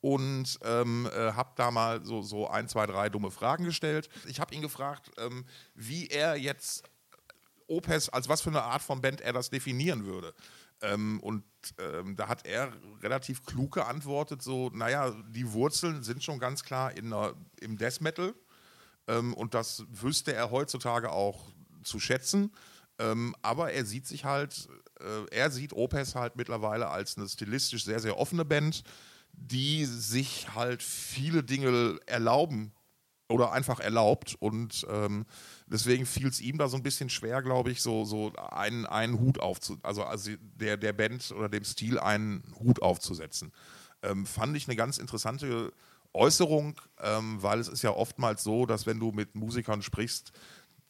und 0.00 0.58
ähm, 0.62 1.08
äh, 1.12 1.32
habe 1.32 1.50
da 1.56 1.70
mal 1.70 2.04
so, 2.04 2.22
so 2.22 2.48
ein, 2.48 2.68
zwei, 2.68 2.86
drei 2.86 3.08
dumme 3.08 3.30
Fragen 3.30 3.64
gestellt. 3.64 4.08
Ich 4.28 4.40
habe 4.40 4.54
ihn 4.54 4.62
gefragt, 4.62 5.10
ähm, 5.18 5.44
wie 5.74 6.08
er 6.08 6.36
jetzt 6.36 6.84
Opes, 7.66 8.08
als 8.08 8.28
was 8.28 8.40
für 8.40 8.50
eine 8.50 8.62
Art 8.62 8.82
von 8.82 9.00
Band 9.00 9.20
er 9.20 9.32
das 9.32 9.50
definieren 9.50 10.04
würde. 10.04 10.34
Ähm, 10.82 11.20
und 11.20 11.44
ähm, 11.78 12.16
da 12.16 12.28
hat 12.28 12.46
er 12.46 12.72
relativ 13.02 13.44
klug 13.44 13.74
geantwortet, 13.74 14.42
so, 14.42 14.70
naja, 14.74 15.10
die 15.30 15.52
Wurzeln 15.52 16.02
sind 16.02 16.22
schon 16.22 16.38
ganz 16.38 16.62
klar 16.62 16.96
in 16.96 17.10
der, 17.10 17.34
im 17.60 17.78
Death 17.78 18.00
Metal 18.00 18.34
ähm, 19.08 19.34
und 19.34 19.54
das 19.54 19.84
wüsste 19.90 20.34
er 20.34 20.50
heutzutage 20.50 21.10
auch 21.10 21.48
zu 21.82 21.98
schätzen. 22.00 22.52
Ähm, 22.98 23.34
aber 23.42 23.72
er 23.72 23.84
sieht 23.84 24.06
sich 24.06 24.24
halt, 24.24 24.68
äh, 25.00 25.26
er 25.30 25.50
sieht 25.50 25.72
Opes 25.72 26.14
halt 26.14 26.36
mittlerweile 26.36 26.88
als 26.88 27.16
eine 27.16 27.28
stilistisch 27.28 27.84
sehr, 27.84 28.00
sehr 28.00 28.18
offene 28.18 28.44
Band, 28.44 28.82
die 29.32 29.84
sich 29.84 30.54
halt 30.54 30.82
viele 30.82 31.42
Dinge 31.42 31.98
erlauben 32.06 32.72
oder 33.28 33.52
einfach 33.52 33.80
erlaubt. 33.80 34.34
Und 34.38 34.86
ähm, 34.88 35.26
deswegen 35.66 36.06
fiel 36.06 36.28
es 36.28 36.40
ihm 36.40 36.58
da 36.58 36.68
so 36.68 36.76
ein 36.76 36.82
bisschen 36.82 37.08
schwer, 37.10 37.42
glaube 37.42 37.70
ich, 37.70 37.82
so, 37.82 38.04
so 38.04 38.32
einen, 38.34 38.86
einen 38.86 39.18
Hut 39.18 39.40
aufzu, 39.40 39.78
also, 39.82 40.04
also 40.04 40.30
der, 40.40 40.76
der 40.76 40.92
Band 40.92 41.32
oder 41.32 41.48
dem 41.48 41.64
Stil 41.64 41.98
einen 41.98 42.42
Hut 42.58 42.82
aufzusetzen. 42.82 43.52
Ähm, 44.02 44.26
fand 44.26 44.56
ich 44.56 44.68
eine 44.68 44.76
ganz 44.76 44.98
interessante 44.98 45.72
Äußerung, 46.12 46.80
ähm, 47.02 47.42
weil 47.42 47.58
es 47.58 47.68
ist 47.68 47.82
ja 47.82 47.90
oftmals 47.90 48.42
so, 48.42 48.66
dass 48.66 48.86
wenn 48.86 49.00
du 49.00 49.12
mit 49.12 49.34
Musikern 49.34 49.82
sprichst, 49.82 50.32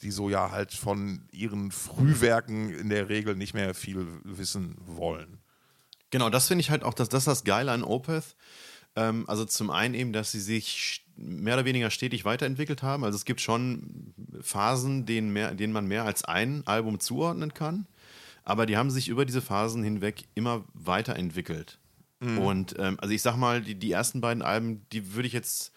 die 0.02 0.11
so 0.11 0.28
ja 0.28 0.50
halt 0.50 0.73
von 0.73 1.26
ihren 1.33 1.73
Frühwerken 1.73 2.71
in 2.71 2.90
der 2.90 3.09
Regel 3.09 3.35
nicht 3.35 3.54
mehr 3.54 3.75
viel 3.75 4.06
wissen 4.25 4.76
wollen. 4.85 5.38
Genau, 6.11 6.30
das 6.30 6.49
finde 6.49 6.61
ich 6.61 6.71
halt 6.71 6.85
auch, 6.85 6.95
dass 6.95 7.09
das 7.09 7.25
das 7.25 7.45
Geile 7.45 7.73
an 7.73 7.83
Opeth. 7.83 8.37
Ähm, 8.95 9.25
also 9.28 9.45
zum 9.45 9.71
einen 9.71 9.95
eben, 9.95 10.12
dass 10.12 10.33
sie 10.33 10.40
sich 10.40 11.06
mehr 11.16 11.54
oder 11.54 11.64
weniger 11.64 11.90
stetig 11.90 12.25
weiterentwickelt 12.25 12.82
haben. 12.82 13.04
Also 13.04 13.16
es 13.16 13.25
gibt 13.25 13.40
schon 13.40 14.12
Phasen, 14.40 15.06
denen, 15.06 15.32
mehr, 15.32 15.54
denen 15.54 15.73
man 15.73 15.87
mehr 15.87 16.04
als 16.04 16.25
ein 16.25 16.66
Album 16.66 17.00
zuordnen 17.00 17.54
kann. 17.54 17.87
Aber 18.44 18.66
die 18.66 18.76
haben 18.76 18.90
sich 18.90 19.08
über 19.08 19.25
diese 19.25 19.42
Phasen 19.42 19.82
hinweg 19.82 20.25
immer 20.35 20.64
weiterentwickelt. 20.75 21.78
Mhm. 22.20 22.38
Und 22.38 22.75
ähm, 22.78 22.96
also 23.00 23.12
ich 23.12 23.23
sag 23.23 23.37
mal, 23.37 23.61
die, 23.61 23.75
die 23.75 23.92
ersten 23.92 24.20
beiden 24.20 24.42
Alben, 24.42 24.87
die 24.92 25.14
würde 25.14 25.26
ich 25.26 25.32
jetzt 25.32 25.73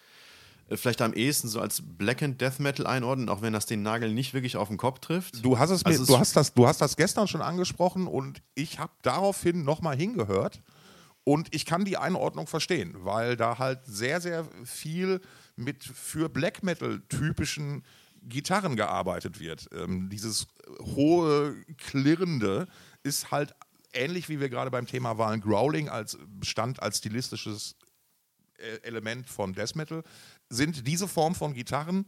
äh, 0.69 0.77
vielleicht 0.77 1.01
am 1.01 1.13
ehesten 1.13 1.48
so 1.48 1.60
als 1.60 1.81
Black 1.84 2.22
and 2.22 2.39
Death 2.39 2.60
Metal 2.60 2.86
einordnen, 2.86 3.29
auch 3.29 3.41
wenn 3.41 3.53
das 3.53 3.65
den 3.65 3.81
Nagel 3.81 4.13
nicht 4.13 4.34
wirklich 4.34 4.55
auf 4.55 4.67
den 4.67 4.77
Kopf 4.77 5.00
trifft. 5.00 5.43
Du 5.43 5.58
hast 5.58 5.72
es 5.72 5.84
mir, 5.84 5.91
also 5.91 6.05
du 6.05 6.17
hast 6.19 6.36
das, 6.36 6.53
du 6.53 6.67
hast 6.67 6.79
das 6.81 6.96
gestern 6.96 7.27
schon 7.27 7.41
angesprochen 7.41 8.08
und 8.08 8.41
ich 8.55 8.79
habe 8.79 8.91
daraufhin 9.01 9.63
nochmal 9.63 9.98
hingehört 9.98 10.62
und 11.30 11.54
ich 11.54 11.64
kann 11.64 11.86
die 11.86 11.96
Einordnung 11.96 12.48
verstehen, 12.48 12.96
weil 13.06 13.38
da 13.38 13.60
halt 13.60 13.86
sehr, 13.86 14.20
sehr 14.20 14.48
viel 14.66 15.22
mit 15.56 15.84
für 15.84 16.28
Black 16.28 16.64
Metal 16.64 17.04
typischen 17.08 17.84
Gitarren 18.24 18.76
gearbeitet 18.76 19.40
wird. 19.40 19.70
Ähm, 19.72 20.10
dieses 20.10 20.48
hohe, 20.96 21.56
klirrende 21.78 22.68
ist 23.04 23.30
halt 23.30 23.54
ähnlich 23.94 24.28
wie 24.28 24.40
wir 24.40 24.50
gerade 24.50 24.72
beim 24.72 24.88
Thema 24.88 25.20
waren, 25.20 25.40
Growling 25.40 25.88
als 25.88 26.18
Bestand 26.26 26.82
als 26.82 26.98
stilistisches 26.98 27.76
äh, 28.58 28.80
Element 28.82 29.30
von 29.30 29.54
Death 29.54 29.76
Metal, 29.76 30.04
sind 30.50 30.88
diese 30.88 31.08
Form 31.08 31.36
von 31.36 31.54
Gitarren, 31.54 32.08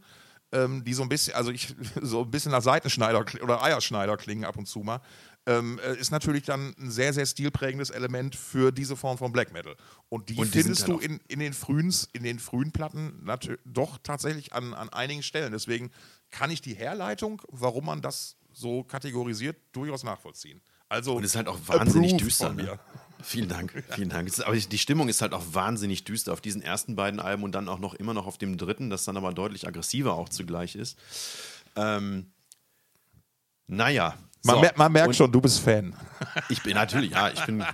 ähm, 0.50 0.82
die 0.82 0.94
so 0.94 1.02
ein 1.04 1.08
bisschen, 1.08 1.34
also 1.34 1.52
ich, 1.52 1.76
so 2.02 2.22
ein 2.22 2.30
bisschen 2.32 2.50
nach 2.50 2.62
Seitenschneider 2.62 3.24
oder 3.40 3.62
Eierschneider 3.62 4.16
klingen 4.16 4.44
ab 4.44 4.56
und 4.56 4.66
zu 4.66 4.80
mal, 4.80 5.00
ähm, 5.46 5.80
äh, 5.84 5.96
ist 5.96 6.10
natürlich 6.10 6.44
dann 6.44 6.74
ein 6.78 6.90
sehr, 6.90 7.12
sehr 7.12 7.26
stilprägendes 7.26 7.90
Element 7.90 8.36
für 8.36 8.70
diese 8.70 8.96
Form 8.96 9.18
von 9.18 9.32
Black 9.32 9.52
Metal. 9.52 9.76
Und 10.08 10.28
die, 10.28 10.36
und 10.36 10.54
die 10.54 10.62
findest 10.62 10.86
du 10.86 10.98
in, 10.98 11.20
in, 11.28 11.40
den 11.40 11.52
frühen, 11.52 11.92
in 12.12 12.22
den 12.22 12.38
frühen 12.38 12.72
Platten 12.72 13.26
doch 13.64 13.98
tatsächlich 14.02 14.52
an, 14.52 14.74
an 14.74 14.88
einigen 14.90 15.22
Stellen. 15.22 15.52
Deswegen 15.52 15.90
kann 16.30 16.50
ich 16.50 16.60
die 16.60 16.74
Herleitung, 16.74 17.42
warum 17.48 17.86
man 17.86 18.02
das 18.02 18.36
so 18.52 18.84
kategorisiert, 18.84 19.56
durchaus 19.72 20.04
nachvollziehen. 20.04 20.60
Also 20.88 21.16
und 21.16 21.24
es 21.24 21.30
ist 21.30 21.36
halt 21.36 21.48
auch 21.48 21.58
wahnsinnig 21.66 22.16
düster. 22.18 22.52
Ne? 22.52 22.78
Vielen 23.22 23.48
Dank, 23.48 23.84
vielen 23.90 24.08
Dank. 24.08 24.30
Aber 24.44 24.56
die 24.56 24.78
Stimmung 24.78 25.08
ist 25.08 25.22
halt 25.22 25.32
auch 25.32 25.44
wahnsinnig 25.52 26.02
düster 26.02 26.32
auf 26.32 26.40
diesen 26.40 26.60
ersten 26.60 26.96
beiden 26.96 27.20
Alben 27.20 27.44
und 27.44 27.52
dann 27.54 27.68
auch 27.68 27.78
noch 27.78 27.94
immer 27.94 28.14
noch 28.14 28.26
auf 28.26 28.36
dem 28.36 28.58
dritten, 28.58 28.90
das 28.90 29.04
dann 29.04 29.16
aber 29.16 29.32
deutlich 29.32 29.68
aggressiver 29.68 30.14
auch 30.14 30.28
zugleich 30.28 30.74
ist. 30.74 30.98
Ähm, 31.76 32.32
naja, 33.68 34.18
man, 34.44 34.56
so, 34.56 34.60
mer 34.60 34.72
man 34.76 34.92
merkt 34.92 35.16
schon, 35.16 35.30
du 35.30 35.40
bist 35.40 35.60
Fan. 35.60 35.94
Ich 36.48 36.62
bin 36.62 36.74
natürlich, 36.74 37.12
ja, 37.12 37.30
ich 37.30 37.44
bin, 37.44 37.64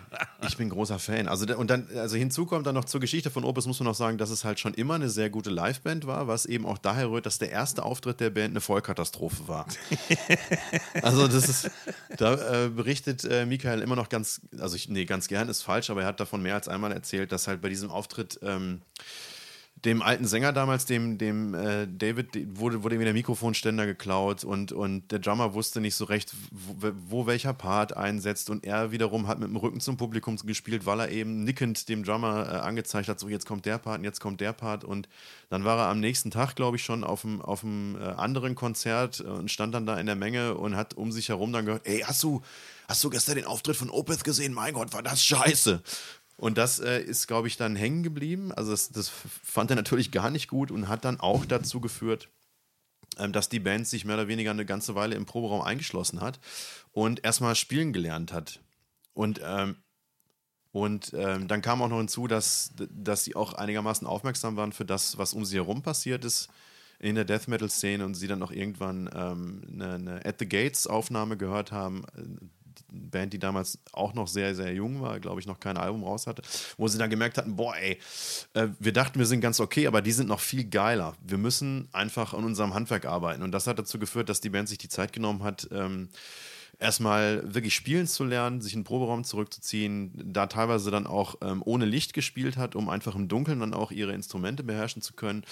ich 0.47 0.57
bin 0.57 0.69
großer 0.69 0.99
Fan. 0.99 1.29
Also 1.29 1.47
und 1.57 1.71
dann, 1.71 1.87
also 1.97 2.17
hinzu 2.17 2.47
kommt 2.47 2.67
dann 2.67 2.75
noch 2.75 2.85
zur 2.85 3.01
Geschichte 3.01 3.31
von 3.31 3.45
Opus, 3.45 3.67
muss 3.67 3.79
man 3.81 3.87
noch 3.87 3.95
sagen, 3.95 4.19
dass 4.19 4.31
es 4.31 4.45
halt 4.45 4.61
schon 4.61 4.75
immer 4.75 4.95
eine 4.95 5.09
sehr 5.09 5.31
gute 5.31 5.51
Liveband 5.51 6.07
war, 6.07 6.29
was 6.29 6.47
eben 6.47 6.67
auch 6.67 6.79
daher 6.79 7.11
rührt, 7.11 7.27
dass 7.27 7.39
der 7.39 7.51
erste 7.51 7.83
Auftritt 7.83 8.21
der 8.21 8.31
Band 8.31 8.51
eine 8.51 8.61
Vollkatastrophe 8.61 9.49
war. 9.49 9.67
also 11.03 11.29
das 11.29 11.49
ist, 11.49 11.71
da 12.17 12.65
äh, 12.65 12.69
berichtet 12.69 13.25
äh, 13.25 13.47
Michael 13.47 13.81
immer 13.81 13.97
noch 13.97 14.09
ganz, 14.09 14.41
also 14.59 14.77
ich, 14.77 14.89
nee, 14.89 15.05
ganz 15.05 15.29
gern 15.29 15.49
ist 15.49 15.63
falsch, 15.63 15.91
aber 15.91 16.03
er 16.03 16.09
hat 16.09 16.21
davon 16.21 16.43
mehr 16.43 16.55
als 16.55 16.69
einmal 16.69 16.93
erzählt, 16.93 17.33
dass 17.33 17.49
halt 17.49 17.61
bei 17.61 17.69
diesem 17.69 17.91
Auftritt 17.91 18.39
ähm, 18.43 18.83
dem 19.85 20.03
alten 20.03 20.27
Sänger 20.27 20.53
damals, 20.53 20.87
dem, 20.87 21.19
dem 21.19 21.55
äh, 21.55 21.87
David, 21.87 22.59
wurde, 22.59 22.83
wurde 22.83 22.97
ihm 22.97 23.03
der 23.03 23.13
Mikrofonständer 23.13 23.87
geklaut 23.87 24.45
und, 24.45 24.73
und 24.73 25.11
der 25.13 25.19
Drummer 25.19 25.55
wusste 25.55 25.81
nicht 25.81 25.95
so 25.95 26.05
recht, 26.05 26.33
wo, 26.51 26.91
wo, 27.09 27.27
welcher 27.27 27.53
Part 27.53 27.97
einsetzt 27.97 28.51
und 28.51 28.65
er 28.65 28.91
wiederum 28.91 29.29
hat 29.29 29.39
mit 29.39 29.49
dem 29.49 29.57
Rücken 29.57 29.81
zum 29.81 29.97
Publikum 29.97 30.37
gespielt, 30.37 30.87
weil 30.87 31.01
er 31.01 31.11
eben 31.11 31.45
nickend 31.45 31.89
dem 31.89 32.05
Drummer 32.05 32.47
äh, 32.47 32.57
angezeigt 32.57 33.09
hat, 33.09 33.21
so 33.21 33.29
jetzt 33.29 33.47
kommt 33.47 33.67
der 33.67 33.79
Part 33.79 33.99
und 33.99 34.05
jetzt 34.05 34.21
kommt 34.21 34.41
der 34.41 34.53
Part 34.53 34.85
und 34.85 35.09
dann 35.51 35.65
war 35.65 35.79
er 35.79 35.89
am 35.89 36.01
nächsten 36.01 36.31
Tag, 36.31 36.57
glaube 36.57 36.77
ich, 36.77 36.85
schon 36.85 37.05
auf 37.05 37.25
einem 37.25 37.41
auf 37.41 37.65
äh, 37.65 38.03
anderen 38.17 38.55
Konzert 38.55 39.21
und 39.21 39.51
stand 39.51 39.75
dann 39.75 39.87
da 39.87 39.99
in 39.99 40.07
der 40.07 40.17
Menge 40.17 40.55
und 40.55 40.77
hat 40.77 40.95
um 40.95 41.13
sich 41.13 41.29
herum 41.29 41.53
dann 41.53 41.67
gehört, 41.67 41.87
ey, 41.87 42.01
hast 42.01 42.23
du, 42.23 42.43
hast 42.89 43.03
du 43.05 43.11
gestern 43.11 43.37
den 43.37 43.47
Auftritt 43.47 43.77
von 43.77 43.91
Opeth 43.91 44.25
gesehen? 44.25 44.53
Mein 44.53 44.75
Gott, 44.75 44.93
war 44.93 45.03
das 45.03 45.25
scheiße. 45.25 45.83
Und 46.39 46.57
das 46.57 46.79
äh, 46.79 47.01
ist, 47.01 47.27
glaube 47.27 47.49
ich, 47.49 47.57
dann 47.57 47.75
hängen 47.75 48.05
geblieben. 48.05 48.53
Also 48.53 48.71
das, 48.71 48.91
das, 48.91 49.09
fand 49.09 49.71
er 49.71 49.77
natürlich 49.77 50.13
gar 50.13 50.31
nicht 50.31 50.49
gut 50.49 50.71
und 50.71 50.89
hat 50.89 51.05
dann 51.05 51.19
auch 51.19 51.45
dazu 51.45 51.81
geführt, 51.81 52.29
ähm, 53.19 53.33
dass 53.33 53.49
die 53.49 53.59
Band 53.59 53.89
sich 53.89 54.05
mehr 54.05 54.15
oder 54.15 54.29
weniger 54.29 54.53
eine 54.53 54.65
ganze 54.65 54.95
Weile 54.95 55.17
im 55.17 55.27
Proberaum 55.27 55.63
eingeschlossen 55.63 56.21
hat 56.21 56.39
und 56.93 57.25
erstmal 57.25 57.57
spielen 57.57 57.93
gelernt 57.93 58.33
hat. 58.33 58.61
Und, 59.15 59.41
ähm, 59.43 59.77
und 60.71 61.13
ähm, 61.13 61.49
dann 61.49 61.61
kam 61.61 61.83
auch 61.83 61.89
noch 61.89 61.99
hinzu, 61.99 62.29
dass, 62.29 62.73
dass 62.89 63.25
sie 63.25 63.35
auch 63.35 63.55
einigermaßen 63.55 64.07
aufmerksam 64.07 64.55
waren 64.57 64.73
für 64.73 64.85
das, 64.85 65.19
was 65.19 65.35
um 65.35 65.45
sie 65.45 65.57
herum 65.57 65.83
passiert 65.83 66.25
ist 66.25 66.51
in 67.01 67.17
der 67.17 67.25
Death 67.25 67.49
Metal 67.49 67.71
Szene 67.71 68.05
und 68.05 68.15
sie 68.15 68.29
dann 68.29 68.43
auch 68.45 68.53
irgendwann 68.53 69.11
ähm, 69.13 69.63
eine, 69.73 69.95
eine 69.95 70.27
At 70.27 70.37
the 70.39 70.49
Gates 70.49 70.87
Aufnahme 70.87 71.37
gehört 71.37 71.73
haben, 71.73 72.05
Band, 72.91 73.33
die 73.33 73.39
damals 73.39 73.79
auch 73.93 74.15
noch 74.15 74.29
sehr, 74.29 74.55
sehr 74.55 74.73
jung 74.73 75.01
war, 75.01 75.21
glaube 75.21 75.41
ich, 75.41 75.47
noch 75.47 75.61
kein 75.61 75.77
Album 75.77 76.05
raus 76.05 76.27
hatte, 76.27 76.43
wo 76.77 76.89
sie 76.89 76.99
dann 76.99 77.11
gemerkt 77.11 77.39
hatten, 77.39 77.57
boah, 77.57 77.77
ey, 77.77 77.99
äh, 78.55 78.69
wir 78.79 78.93
dachten, 78.93 79.19
wir 79.19 79.27
sind 79.27 79.41
ganz 79.41 79.61
okay, 79.61 79.87
aber 79.87 80.03
die 80.03 80.13
sind 80.13 80.29
noch 80.29 80.41
viel 80.41 80.65
geiler. 80.65 81.15
Wir 81.27 81.39
müssen 81.39 81.89
einfach 81.93 82.35
an 82.35 82.45
unserem 82.45 82.75
Handwerk 82.75 83.07
arbeiten. 83.07 83.43
Und 83.43 83.53
das 83.53 83.67
hat 83.67 83.79
dazu 83.79 83.99
geführt, 83.99 84.29
dass 84.29 84.41
die 84.41 84.51
Band 84.51 84.69
sich 84.69 84.79
die 84.79 84.89
Zeit 84.89 85.13
genommen 85.13 85.43
hat, 85.43 85.69
ähm, 85.73 86.09
erstmal 86.79 87.43
wirklich 87.55 87.75
spielen 87.75 88.07
zu 88.07 88.25
lernen, 88.25 88.61
sich 88.61 88.75
in 88.75 88.81
den 88.81 88.85
Proberaum 88.85 89.25
zurückzuziehen, 89.25 90.13
da 90.15 90.47
teilweise 90.47 90.91
dann 90.91 91.07
auch 91.07 91.37
ähm, 91.43 91.63
ohne 91.65 91.85
Licht 91.85 92.15
gespielt 92.15 92.57
hat, 92.57 92.77
um 92.77 92.89
einfach 92.89 93.15
im 93.15 93.29
Dunkeln 93.29 93.61
dann 93.61 93.75
auch 93.75 93.91
ihre 93.91 94.13
Instrumente 94.13 94.63
beherrschen 94.63 95.03
zu 95.03 95.15
können. 95.15 95.45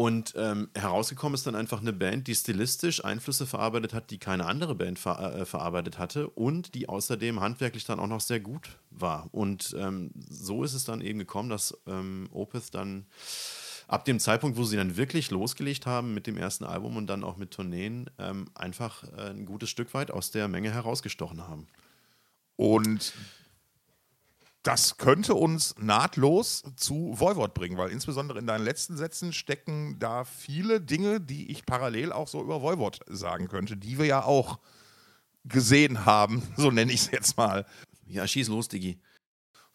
Und 0.00 0.32
ähm, 0.34 0.70
herausgekommen 0.74 1.34
ist 1.34 1.46
dann 1.46 1.54
einfach 1.54 1.82
eine 1.82 1.92
Band, 1.92 2.26
die 2.26 2.34
stilistisch 2.34 3.04
Einflüsse 3.04 3.46
verarbeitet 3.46 3.92
hat, 3.92 4.10
die 4.10 4.16
keine 4.16 4.46
andere 4.46 4.74
Band 4.74 4.98
ver 4.98 5.34
äh, 5.34 5.44
verarbeitet 5.44 5.98
hatte 5.98 6.30
und 6.30 6.74
die 6.74 6.88
außerdem 6.88 7.38
handwerklich 7.38 7.84
dann 7.84 8.00
auch 8.00 8.06
noch 8.06 8.22
sehr 8.22 8.40
gut 8.40 8.78
war. 8.88 9.28
Und 9.30 9.76
ähm, 9.78 10.10
so 10.30 10.64
ist 10.64 10.72
es 10.72 10.84
dann 10.84 11.02
eben 11.02 11.18
gekommen, 11.18 11.50
dass 11.50 11.78
ähm, 11.86 12.30
Opeth 12.32 12.72
dann 12.74 13.08
ab 13.88 14.06
dem 14.06 14.20
Zeitpunkt, 14.20 14.56
wo 14.56 14.64
sie 14.64 14.78
dann 14.78 14.96
wirklich 14.96 15.30
losgelegt 15.30 15.84
haben 15.84 16.14
mit 16.14 16.26
dem 16.26 16.38
ersten 16.38 16.64
Album 16.64 16.96
und 16.96 17.06
dann 17.06 17.22
auch 17.22 17.36
mit 17.36 17.50
Tourneen, 17.50 18.08
ähm, 18.18 18.48
einfach 18.54 19.04
äh, 19.04 19.32
ein 19.32 19.44
gutes 19.44 19.68
Stück 19.68 19.92
weit 19.92 20.10
aus 20.10 20.30
der 20.30 20.48
Menge 20.48 20.72
herausgestochen 20.72 21.46
haben. 21.46 21.66
Und 22.56 23.12
das 24.62 24.98
könnte 24.98 25.34
uns 25.34 25.74
nahtlos 25.78 26.62
zu 26.76 27.14
Voivod 27.18 27.54
bringen, 27.54 27.78
weil 27.78 27.90
insbesondere 27.90 28.38
in 28.38 28.46
deinen 28.46 28.64
letzten 28.64 28.96
Sätzen 28.96 29.32
stecken 29.32 29.98
da 29.98 30.24
viele 30.24 30.80
Dinge, 30.80 31.20
die 31.20 31.50
ich 31.50 31.64
parallel 31.64 32.12
auch 32.12 32.28
so 32.28 32.42
über 32.42 32.60
Voivod 32.60 33.00
sagen 33.06 33.48
könnte, 33.48 33.76
die 33.76 33.98
wir 33.98 34.06
ja 34.06 34.22
auch 34.22 34.58
gesehen 35.44 36.04
haben, 36.04 36.42
so 36.56 36.70
nenne 36.70 36.92
ich 36.92 37.02
es 37.02 37.10
jetzt 37.10 37.36
mal. 37.36 37.64
Ja, 38.06 38.26
schieß 38.26 38.48
los, 38.48 38.68
Digi. 38.68 39.00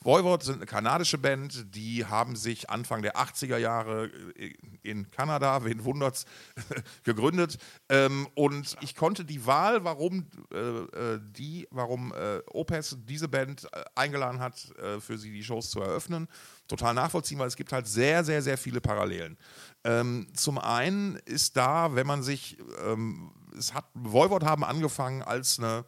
Voivod 0.06 0.44
sind 0.44 0.58
eine 0.58 0.68
kanadische 0.68 1.18
Band, 1.18 1.74
die 1.74 2.06
haben 2.06 2.36
sich 2.36 2.70
Anfang 2.70 3.02
der 3.02 3.16
80er 3.16 3.58
Jahre 3.58 4.12
äh, 4.38 4.54
in 4.84 5.10
Kanada, 5.10 5.66
wen 5.66 5.84
wundert's, 5.84 6.26
gegründet. 7.04 7.58
Ähm, 7.90 8.28
und 8.36 8.78
ich 8.82 8.96
konnte 8.96 9.26
die 9.26 9.48
Wahl, 9.48 9.84
warum 9.84 10.28
äh, 10.54 10.58
äh 10.58 11.20
die, 11.32 11.68
warum 11.72 12.14
äh, 12.14 12.38
Opus 12.52 12.98
diese 13.10 13.28
Band 13.28 13.68
äh, 13.74 13.84
eingeladen 13.96 14.40
hat, 14.40 14.72
äh, 14.78 15.02
für 15.02 15.18
sie 15.18 15.34
die 15.34 15.44
Shows 15.44 15.72
zu 15.72 15.82
eröffnen, 15.82 16.28
total 16.68 16.94
nachvollziehen, 16.94 17.40
weil 17.40 17.48
es 17.48 17.56
gibt 17.56 17.74
halt 17.74 17.88
sehr, 17.88 18.24
sehr, 18.24 18.44
sehr 18.44 18.60
viele 18.60 18.82
Parallelen. 18.82 19.38
Ähm, 19.84 20.28
zum 20.36 20.60
einen 20.60 21.16
ist 21.26 21.58
da, 21.58 21.96
wenn 21.96 22.06
man 22.06 22.22
sich, 22.22 22.60
ähm, 22.86 23.32
es 23.58 23.74
hat, 23.74 23.86
Voivod 23.96 24.44
haben 24.44 24.64
angefangen 24.64 25.24
als 25.24 25.58
eine 25.58 25.84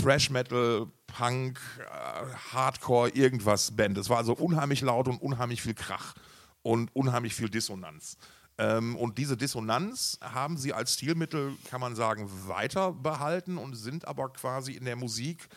Thrash 0.00 0.30
Metal, 0.30 0.86
Punk, 1.06 1.60
äh, 1.80 2.52
Hardcore, 2.52 3.10
irgendwas 3.10 3.76
Band. 3.76 3.98
Es 3.98 4.08
war 4.08 4.18
also 4.18 4.32
unheimlich 4.34 4.80
laut 4.80 5.08
und 5.08 5.20
unheimlich 5.20 5.62
viel 5.62 5.74
Krach 5.74 6.14
und 6.62 6.94
unheimlich 6.94 7.34
viel 7.34 7.50
Dissonanz. 7.50 8.16
Ähm, 8.58 8.96
und 8.96 9.18
diese 9.18 9.36
Dissonanz 9.36 10.18
haben 10.20 10.56
sie 10.56 10.72
als 10.72 10.94
Stilmittel, 10.94 11.56
kann 11.70 11.80
man 11.80 11.96
sagen, 11.96 12.30
weiter 12.46 12.92
behalten 12.92 13.58
und 13.58 13.74
sind 13.74 14.06
aber 14.06 14.28
quasi 14.30 14.72
in 14.72 14.84
der 14.84 14.96
Musik 14.96 15.48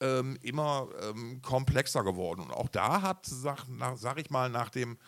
ähm, 0.00 0.36
immer 0.42 0.88
ähm, 1.02 1.40
komplexer 1.42 2.02
geworden. 2.02 2.40
Und 2.42 2.52
auch 2.52 2.68
da 2.68 3.02
hat, 3.02 3.24
sag, 3.26 3.68
nach, 3.68 3.96
sag 3.96 4.18
ich 4.18 4.30
mal, 4.30 4.50
nach 4.50 4.70
dem 4.70 4.98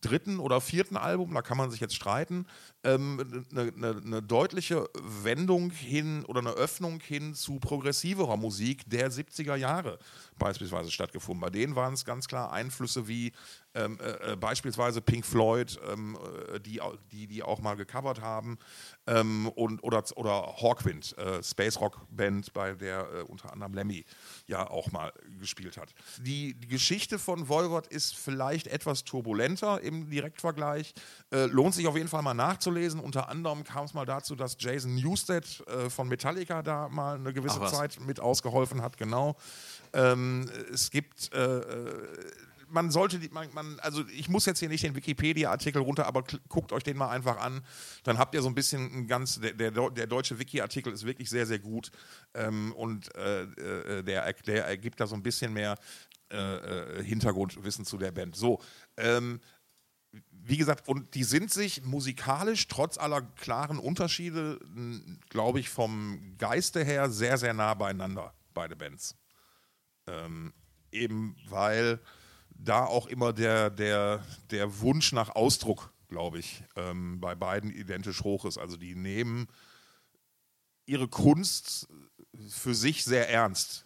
dritten 0.00 0.38
oder 0.38 0.60
vierten 0.60 0.96
Album, 0.96 1.34
da 1.34 1.42
kann 1.42 1.56
man 1.56 1.70
sich 1.70 1.80
jetzt 1.80 1.94
streiten, 1.94 2.46
ähm, 2.84 3.44
eine, 3.50 3.72
eine, 3.72 4.02
eine, 4.04 4.22
deutliche 4.22 4.88
Wendung 5.02 5.70
hin 5.70 6.24
oder 6.26 6.40
eine 6.40 6.50
Öffnung 6.50 7.00
hin 7.00 7.34
zu 7.34 7.58
progressiverer 7.58 8.36
Musik 8.36 8.88
der 8.88 9.10
70er 9.10 9.56
Jahre 9.56 9.98
beispielsweise 10.38 10.90
stattgefunden. 10.90 11.40
Bei 11.40 11.50
denen 11.50 11.74
waren 11.74 11.94
es 11.94 12.04
ganz 12.04 12.28
klar 12.28 12.52
Einflüsse 12.52 13.08
wie 13.08 13.32
ähm, 13.74 13.98
äh, 14.00 14.32
äh, 14.32 14.36
beispielsweise 14.36 15.00
Pink 15.00 15.26
Floyd, 15.26 15.78
ähm, 15.92 16.18
äh, 16.52 16.60
die, 16.60 16.80
die 17.12 17.26
die 17.26 17.42
auch 17.42 17.60
mal 17.60 17.74
gecovert 17.74 18.20
haben, 18.20 18.58
ähm, 19.06 19.48
und, 19.48 19.82
oder, 19.82 20.02
oder 20.16 20.56
Hawkwind, 20.60 21.16
äh, 21.18 21.42
Space 21.42 21.80
Rock 21.80 22.00
Band, 22.10 22.52
bei 22.52 22.72
der 22.72 23.00
äh, 23.00 23.22
unter 23.22 23.52
anderem 23.52 23.74
Lemmy 23.74 24.04
ja 24.46 24.68
auch 24.68 24.90
mal 24.90 25.12
gespielt 25.38 25.76
hat. 25.76 25.94
Die, 26.20 26.54
die 26.54 26.68
Geschichte 26.68 27.18
von 27.18 27.48
Voivod 27.48 27.86
ist 27.86 28.16
vielleicht 28.16 28.66
etwas 28.68 29.04
turbulenter 29.04 29.80
im 29.80 30.08
Direktvergleich. 30.10 30.94
Äh, 31.30 31.46
lohnt 31.46 31.74
sich 31.74 31.86
auf 31.86 31.96
jeden 31.96 32.08
Fall 32.08 32.22
mal 32.22 32.34
nachzulesen. 32.68 33.00
Unter 33.00 33.28
anderem 33.28 33.64
kam 33.64 33.84
es 33.84 33.94
mal 33.94 34.06
dazu, 34.06 34.34
dass 34.34 34.56
Jason 34.58 34.94
Newsted 34.94 35.64
äh, 35.66 35.90
von 35.90 36.08
Metallica 36.08 36.62
da 36.62 36.88
mal 36.88 37.16
eine 37.16 37.32
gewisse 37.32 37.64
Zeit 37.66 37.98
mit 38.00 38.20
ausgeholfen 38.20 38.82
hat, 38.82 38.96
genau. 38.96 39.36
Ähm, 39.92 40.48
es 40.72 40.90
gibt 40.90 41.32
äh, 41.32 41.60
man 42.70 42.90
sollte, 42.90 43.18
die, 43.18 43.30
man, 43.30 43.48
man, 43.54 43.80
also 43.80 44.04
ich 44.08 44.28
muss 44.28 44.44
jetzt 44.44 44.58
hier 44.58 44.68
nicht 44.68 44.84
den 44.84 44.94
Wikipedia-Artikel 44.94 45.80
runter, 45.80 46.04
aber 46.04 46.22
guckt 46.50 46.70
euch 46.72 46.82
den 46.82 46.98
mal 46.98 47.08
einfach 47.08 47.38
an. 47.38 47.62
Dann 48.02 48.18
habt 48.18 48.34
ihr 48.34 48.42
so 48.42 48.48
ein 48.48 48.54
bisschen 48.54 48.92
ein 48.94 49.06
ganz, 49.06 49.40
der, 49.40 49.54
der, 49.54 49.70
der 49.70 50.06
deutsche 50.06 50.38
Wiki-Artikel 50.38 50.92
ist 50.92 51.06
wirklich 51.06 51.30
sehr, 51.30 51.46
sehr 51.46 51.60
gut 51.60 51.90
ähm, 52.34 52.74
und 52.74 53.14
äh, 53.16 53.44
äh, 53.44 54.02
der, 54.02 54.30
der 54.46 54.66
ergibt 54.66 55.00
da 55.00 55.06
so 55.06 55.14
ein 55.14 55.22
bisschen 55.22 55.54
mehr 55.54 55.78
äh, 56.30 56.36
äh, 56.36 57.02
Hintergrundwissen 57.04 57.86
zu 57.86 57.96
der 57.96 58.12
Band. 58.12 58.36
So, 58.36 58.60
ähm, 58.98 59.40
wie 60.48 60.56
gesagt, 60.56 60.88
und 60.88 61.14
die 61.14 61.24
sind 61.24 61.52
sich 61.52 61.84
musikalisch 61.84 62.68
trotz 62.68 62.96
aller 62.96 63.20
klaren 63.20 63.78
Unterschiede, 63.78 64.58
glaube 65.28 65.60
ich, 65.60 65.68
vom 65.68 66.36
Geiste 66.38 66.82
her 66.82 67.10
sehr, 67.10 67.36
sehr 67.36 67.52
nah 67.52 67.74
beieinander, 67.74 68.32
beide 68.54 68.74
Bands. 68.74 69.14
Ähm, 70.06 70.54
eben 70.90 71.36
weil 71.50 72.00
da 72.48 72.86
auch 72.86 73.08
immer 73.08 73.34
der, 73.34 73.68
der, 73.68 74.24
der 74.50 74.80
Wunsch 74.80 75.12
nach 75.12 75.36
Ausdruck, 75.36 75.92
glaube 76.08 76.38
ich, 76.38 76.64
ähm, 76.76 77.20
bei 77.20 77.34
beiden 77.34 77.70
identisch 77.70 78.24
hoch 78.24 78.46
ist. 78.46 78.56
Also 78.56 78.78
die 78.78 78.94
nehmen 78.94 79.48
ihre 80.86 81.08
Kunst 81.08 81.88
für 82.48 82.74
sich 82.74 83.04
sehr 83.04 83.28
ernst, 83.28 83.84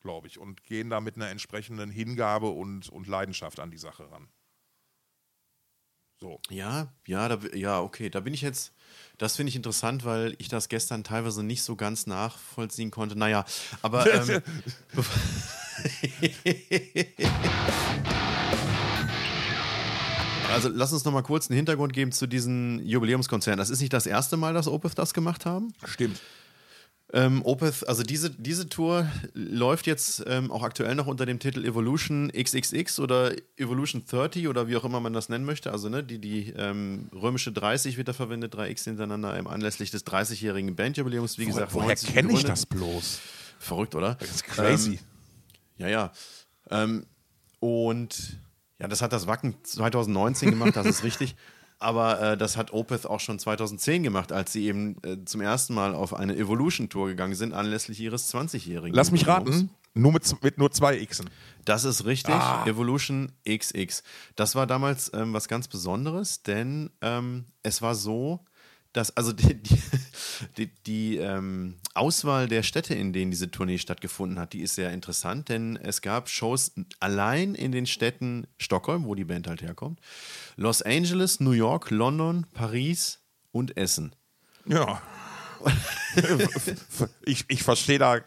glaube 0.00 0.26
ich, 0.26 0.38
und 0.38 0.64
gehen 0.64 0.88
da 0.88 1.02
mit 1.02 1.16
einer 1.16 1.28
entsprechenden 1.28 1.90
Hingabe 1.90 2.48
und, 2.48 2.88
und 2.88 3.06
Leidenschaft 3.08 3.60
an 3.60 3.70
die 3.70 3.76
Sache 3.76 4.10
ran. 4.10 4.30
So. 6.18 6.40
Ja, 6.48 6.88
ja, 7.06 7.28
da, 7.28 7.38
ja, 7.54 7.80
okay, 7.80 8.08
da 8.08 8.20
bin 8.20 8.32
ich 8.32 8.40
jetzt. 8.40 8.72
Das 9.18 9.36
finde 9.36 9.50
ich 9.50 9.56
interessant, 9.56 10.06
weil 10.06 10.34
ich 10.38 10.48
das 10.48 10.68
gestern 10.68 11.04
teilweise 11.04 11.42
nicht 11.42 11.62
so 11.62 11.76
ganz 11.76 12.06
nachvollziehen 12.06 12.90
konnte. 12.90 13.18
Naja, 13.18 13.44
aber. 13.82 14.06
Ähm, 14.16 14.40
also 20.50 20.70
lass 20.70 20.94
uns 20.94 21.04
noch 21.04 21.12
mal 21.12 21.20
kurz 21.20 21.50
einen 21.50 21.56
Hintergrund 21.56 21.92
geben 21.92 22.12
zu 22.12 22.26
diesen 22.26 22.82
Jubiläumskonzerten. 22.86 23.58
Das 23.58 23.68
ist 23.68 23.80
nicht 23.80 23.92
das 23.92 24.06
erste 24.06 24.38
Mal, 24.38 24.54
dass 24.54 24.68
Opeth 24.68 24.96
das 24.96 25.12
gemacht 25.12 25.44
haben. 25.44 25.74
Stimmt. 25.84 26.18
Ähm, 27.12 27.42
Opeth, 27.44 27.86
also 27.88 28.02
diese, 28.02 28.30
diese 28.30 28.68
Tour 28.68 29.08
läuft 29.32 29.86
jetzt 29.86 30.24
ähm, 30.26 30.50
auch 30.50 30.64
aktuell 30.64 30.96
noch 30.96 31.06
unter 31.06 31.24
dem 31.24 31.38
Titel 31.38 31.64
Evolution 31.64 32.32
XXX 32.32 32.98
oder 32.98 33.32
Evolution 33.56 34.04
30 34.04 34.48
oder 34.48 34.66
wie 34.66 34.76
auch 34.76 34.84
immer 34.84 34.98
man 34.98 35.12
das 35.12 35.28
nennen 35.28 35.44
möchte. 35.44 35.70
Also 35.70 35.88
ne, 35.88 36.02
die, 36.02 36.18
die 36.18 36.52
ähm, 36.56 37.08
römische 37.14 37.52
30 37.52 37.96
wird 37.96 38.08
da 38.08 38.12
verwendet, 38.12 38.56
3X 38.56 38.84
hintereinander 38.84 39.36
im 39.38 39.46
anlässlich 39.46 39.92
des 39.92 40.04
30-jährigen 40.04 40.74
Bandjubiläums. 40.74 41.38
Wie 41.38 41.44
Wo, 41.44 41.50
gesagt, 41.50 41.74
woher 41.74 41.94
kenne 41.94 42.32
ich 42.32 42.44
das 42.44 42.66
bloß? 42.66 43.20
Verrückt, 43.60 43.94
oder? 43.94 44.16
Das 44.16 44.30
ist 44.30 44.44
crazy. 44.44 44.90
Ähm, 44.90 44.98
ja, 45.78 45.88
ja. 45.88 46.12
Ähm, 46.70 47.06
und 47.60 48.36
ja, 48.80 48.88
das 48.88 49.00
hat 49.00 49.12
das 49.12 49.28
Wacken 49.28 49.54
2019 49.62 50.50
gemacht, 50.50 50.74
das 50.74 50.86
ist 50.86 51.04
richtig. 51.04 51.36
Aber 51.78 52.20
äh, 52.22 52.36
das 52.38 52.56
hat 52.56 52.72
Opeth 52.72 53.06
auch 53.06 53.20
schon 53.20 53.38
2010 53.38 54.02
gemacht, 54.02 54.32
als 54.32 54.52
sie 54.52 54.66
eben 54.66 54.96
äh, 55.04 55.24
zum 55.24 55.42
ersten 55.42 55.74
Mal 55.74 55.94
auf 55.94 56.14
eine 56.14 56.34
Evolution-Tour 56.34 57.08
gegangen 57.08 57.34
sind, 57.34 57.52
anlässlich 57.52 58.00
ihres 58.00 58.32
20-jährigen. 58.32 58.94
Lass 58.94 59.10
mich 59.10 59.26
raten, 59.26 59.70
nur 59.96 60.12
mit, 60.12 60.42
mit 60.42 60.58
nur 60.58 60.70
zwei 60.70 61.04
Xen. 61.04 61.28
Das 61.64 61.84
ist 61.84 62.04
richtig, 62.04 62.34
ah. 62.34 62.64
Evolution 62.66 63.32
XX. 63.48 64.02
Das 64.36 64.54
war 64.54 64.66
damals 64.66 65.10
ähm, 65.14 65.32
was 65.32 65.48
ganz 65.48 65.68
Besonderes, 65.68 66.42
denn 66.42 66.90
ähm, 67.02 67.46
es 67.62 67.82
war 67.82 67.94
so, 67.94 68.40
dass 68.92 69.14
also 69.16 69.32
die, 69.32 69.54
die, 69.54 69.78
die, 70.56 70.66
die 70.86 71.16
ähm, 71.16 71.76
Auswahl 71.94 72.48
der 72.48 72.62
Städte, 72.62 72.94
in 72.94 73.12
denen 73.12 73.30
diese 73.30 73.50
Tournee 73.50 73.78
stattgefunden 73.78 74.38
hat, 74.38 74.52
die 74.52 74.60
ist 74.60 74.74
sehr 74.74 74.92
interessant, 74.92 75.48
denn 75.48 75.76
es 75.76 76.00
gab 76.02 76.28
Shows 76.28 76.72
allein 77.00 77.54
in 77.54 77.72
den 77.72 77.86
Städten 77.86 78.46
Stockholm, 78.58 79.04
wo 79.04 79.14
die 79.14 79.24
Band 79.24 79.48
halt 79.48 79.62
herkommt, 79.62 80.00
Los 80.56 80.82
Angeles, 80.82 81.40
New 81.40 81.52
York, 81.52 81.90
London, 81.90 82.46
Paris 82.52 83.20
und 83.52 83.76
Essen. 83.76 84.14
Ja. 84.64 85.02
ich, 87.24 87.44
ich 87.48 87.62
verstehe 87.62 87.98
da 87.98 88.20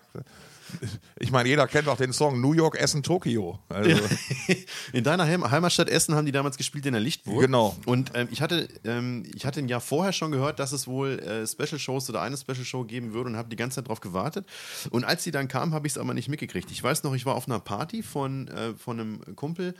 ich 1.19 1.31
meine, 1.31 1.49
jeder 1.49 1.67
kennt 1.67 1.87
auch 1.87 1.97
den 1.97 2.13
Song 2.13 2.39
New 2.41 2.53
York, 2.53 2.79
Essen, 2.79 3.03
Tokio. 3.03 3.59
Also. 3.69 3.99
In 4.93 5.03
deiner 5.03 5.25
Heimatstadt 5.25 5.89
Essen 5.89 6.15
haben 6.15 6.25
die 6.25 6.31
damals 6.31 6.57
gespielt 6.57 6.85
in 6.85 6.93
der 6.93 7.01
Lichtburg. 7.01 7.41
Genau. 7.41 7.75
Und 7.85 8.11
ähm, 8.13 8.27
ich, 8.31 8.41
hatte, 8.41 8.67
ähm, 8.83 9.23
ich 9.33 9.45
hatte 9.45 9.59
ein 9.59 9.67
Jahr 9.67 9.81
vorher 9.81 10.13
schon 10.13 10.31
gehört, 10.31 10.59
dass 10.59 10.71
es 10.71 10.87
wohl 10.87 11.19
äh, 11.19 11.47
Special 11.47 11.79
Shows 11.79 12.09
oder 12.09 12.21
eine 12.21 12.37
Special 12.37 12.65
Show 12.65 12.83
geben 12.83 13.13
würde 13.13 13.29
und 13.29 13.37
habe 13.37 13.49
die 13.49 13.55
ganze 13.55 13.75
Zeit 13.75 13.85
darauf 13.85 14.01
gewartet. 14.01 14.45
Und 14.89 15.03
als 15.03 15.23
sie 15.23 15.31
dann 15.31 15.47
kam, 15.47 15.73
habe 15.73 15.87
ich 15.87 15.93
es 15.93 15.97
aber 15.97 16.13
nicht 16.13 16.29
mitgekriegt. 16.29 16.71
Ich 16.71 16.83
weiß 16.83 17.03
noch, 17.03 17.13
ich 17.13 17.25
war 17.25 17.35
auf 17.35 17.47
einer 17.47 17.59
Party 17.59 18.03
von, 18.03 18.47
äh, 18.47 18.73
von 18.75 18.99
einem 18.99 19.35
Kumpel. 19.35 19.75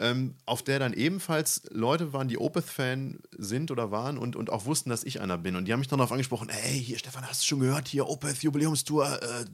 Ähm, 0.00 0.34
auf 0.46 0.62
der 0.62 0.78
dann 0.78 0.92
ebenfalls 0.92 1.62
Leute 1.70 2.12
waren, 2.12 2.28
die 2.28 2.38
Opeth-Fan 2.38 3.18
sind 3.36 3.70
oder 3.70 3.90
waren 3.90 4.16
und, 4.16 4.36
und 4.36 4.50
auch 4.50 4.64
wussten, 4.64 4.90
dass 4.90 5.02
ich 5.02 5.20
einer 5.20 5.38
bin. 5.38 5.56
Und 5.56 5.64
die 5.64 5.72
haben 5.72 5.80
mich 5.80 5.88
dann 5.88 5.98
darauf 5.98 6.12
angesprochen: 6.12 6.48
Hey, 6.50 6.80
hier, 6.80 6.98
Stefan, 6.98 7.26
hast 7.28 7.42
du 7.42 7.46
schon 7.46 7.60
gehört? 7.60 7.88
Hier, 7.88 8.06
Opeth-Jubiläumstour. 8.08 9.20
Äh, 9.20 9.44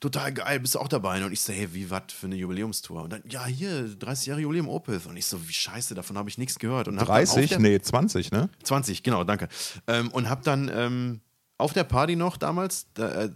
total 0.00 0.32
geil, 0.32 0.60
bist 0.60 0.74
du 0.74 0.78
auch 0.78 0.88
dabei? 0.88 1.24
Und 1.24 1.32
ich 1.32 1.40
so, 1.40 1.52
hey, 1.52 1.72
wie 1.72 1.90
was 1.90 2.02
für 2.08 2.26
eine 2.26 2.36
Jubiläumstour? 2.36 3.02
Und 3.02 3.12
dann, 3.12 3.22
ja, 3.28 3.46
hier, 3.46 3.88
30 3.88 4.26
Jahre 4.26 4.40
Jubiläum 4.40 4.68
Opeth. 4.68 5.06
Und 5.06 5.16
ich 5.16 5.26
so, 5.26 5.48
wie 5.48 5.52
scheiße, 5.52 5.94
davon 5.94 6.18
habe 6.18 6.28
ich 6.28 6.38
nichts 6.38 6.58
gehört. 6.58 6.88
Und 6.88 6.96
30? 6.96 7.58
Nee, 7.58 7.80
20, 7.80 8.30
ne? 8.30 8.50
20, 8.62 9.02
genau, 9.02 9.24
danke. 9.24 9.48
Ähm, 9.86 10.10
und 10.12 10.28
hab 10.28 10.42
dann 10.42 10.70
ähm, 10.72 11.20
auf 11.58 11.72
der 11.72 11.84
Party 11.84 12.16
noch 12.16 12.36
damals, 12.36 12.86
da, 12.94 13.24
äh, 13.24 13.30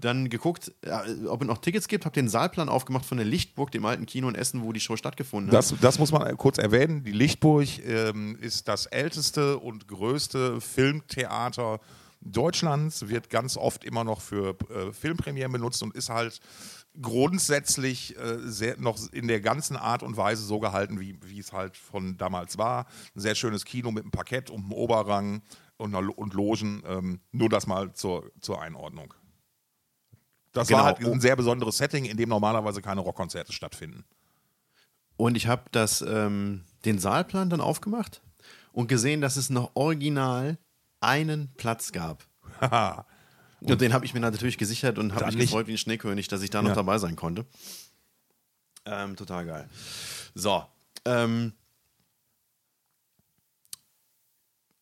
dann 0.00 0.28
geguckt, 0.30 0.72
äh, 0.82 1.26
ob 1.26 1.42
es 1.42 1.48
noch 1.48 1.58
Tickets 1.58 1.88
gibt, 1.88 2.04
habe 2.04 2.14
den 2.14 2.28
Saalplan 2.28 2.68
aufgemacht 2.68 3.04
von 3.04 3.18
der 3.18 3.26
Lichtburg, 3.26 3.70
dem 3.70 3.84
alten 3.84 4.06
Kino 4.06 4.28
in 4.28 4.34
Essen, 4.34 4.62
wo 4.62 4.72
die 4.72 4.80
Show 4.80 4.96
stattgefunden 4.96 5.50
hat. 5.50 5.58
Das, 5.58 5.74
das 5.80 5.98
muss 5.98 6.12
man 6.12 6.36
kurz 6.36 6.58
erwähnen. 6.58 7.04
Die 7.04 7.12
Lichtburg 7.12 7.66
ähm, 7.86 8.36
ist 8.40 8.68
das 8.68 8.86
älteste 8.86 9.58
und 9.58 9.88
größte 9.88 10.60
Filmtheater 10.60 11.80
Deutschlands, 12.22 13.08
wird 13.08 13.30
ganz 13.30 13.56
oft 13.56 13.84
immer 13.84 14.04
noch 14.04 14.20
für 14.20 14.56
äh, 14.68 14.92
Filmpremieren 14.92 15.52
benutzt 15.52 15.82
und 15.82 15.94
ist 15.94 16.10
halt 16.10 16.40
grundsätzlich 17.00 18.16
äh, 18.18 18.38
sehr, 18.40 18.78
noch 18.78 18.98
in 19.12 19.28
der 19.28 19.40
ganzen 19.40 19.76
Art 19.76 20.02
und 20.02 20.16
Weise 20.16 20.42
so 20.42 20.58
gehalten, 20.58 21.00
wie, 21.00 21.18
wie 21.22 21.38
es 21.38 21.52
halt 21.52 21.76
von 21.76 22.16
damals 22.16 22.58
war. 22.58 22.86
Ein 23.14 23.20
sehr 23.20 23.34
schönes 23.34 23.64
Kino 23.64 23.90
mit 23.90 24.04
einem 24.04 24.10
Parkett 24.10 24.50
und 24.50 24.64
einem 24.64 24.72
Oberrang 24.72 25.42
und, 25.76 25.94
und 25.94 26.34
Logen. 26.34 26.82
Ähm, 26.86 27.20
nur 27.32 27.48
das 27.48 27.66
mal 27.66 27.92
zur, 27.94 28.30
zur 28.40 28.60
Einordnung. 28.60 29.14
Das 30.52 30.68
genau. 30.68 30.80
war 30.80 30.86
halt 30.86 31.04
ein 31.04 31.20
sehr 31.20 31.36
besonderes 31.36 31.76
Setting, 31.76 32.04
in 32.04 32.16
dem 32.16 32.28
normalerweise 32.28 32.82
keine 32.82 33.00
Rockkonzerte 33.00 33.52
stattfinden. 33.52 34.04
Und 35.16 35.36
ich 35.36 35.46
habe 35.46 35.64
ähm, 36.06 36.64
den 36.84 36.98
Saalplan 36.98 37.50
dann 37.50 37.60
aufgemacht 37.60 38.22
und 38.72 38.88
gesehen, 38.88 39.20
dass 39.20 39.36
es 39.36 39.50
noch 39.50 39.70
original 39.74 40.58
einen 41.00 41.52
Platz 41.56 41.92
gab. 41.92 42.26
und, 43.60 43.70
und 43.70 43.80
den 43.80 43.92
habe 43.92 44.04
ich 44.04 44.14
mir 44.14 44.20
natürlich 44.20 44.58
gesichert 44.58 44.98
und 44.98 45.14
habe 45.14 45.26
mich 45.26 45.36
nicht. 45.36 45.44
gefreut 45.46 45.66
wie 45.66 45.72
ein 45.72 45.78
Schneekönig, 45.78 46.28
dass 46.28 46.42
ich 46.42 46.50
da 46.50 46.62
noch 46.62 46.70
ja. 46.70 46.74
dabei 46.74 46.98
sein 46.98 47.16
konnte. 47.16 47.46
Ähm, 48.86 49.16
total 49.16 49.46
geil. 49.46 49.68
So. 50.34 50.64
Ähm, 51.04 51.52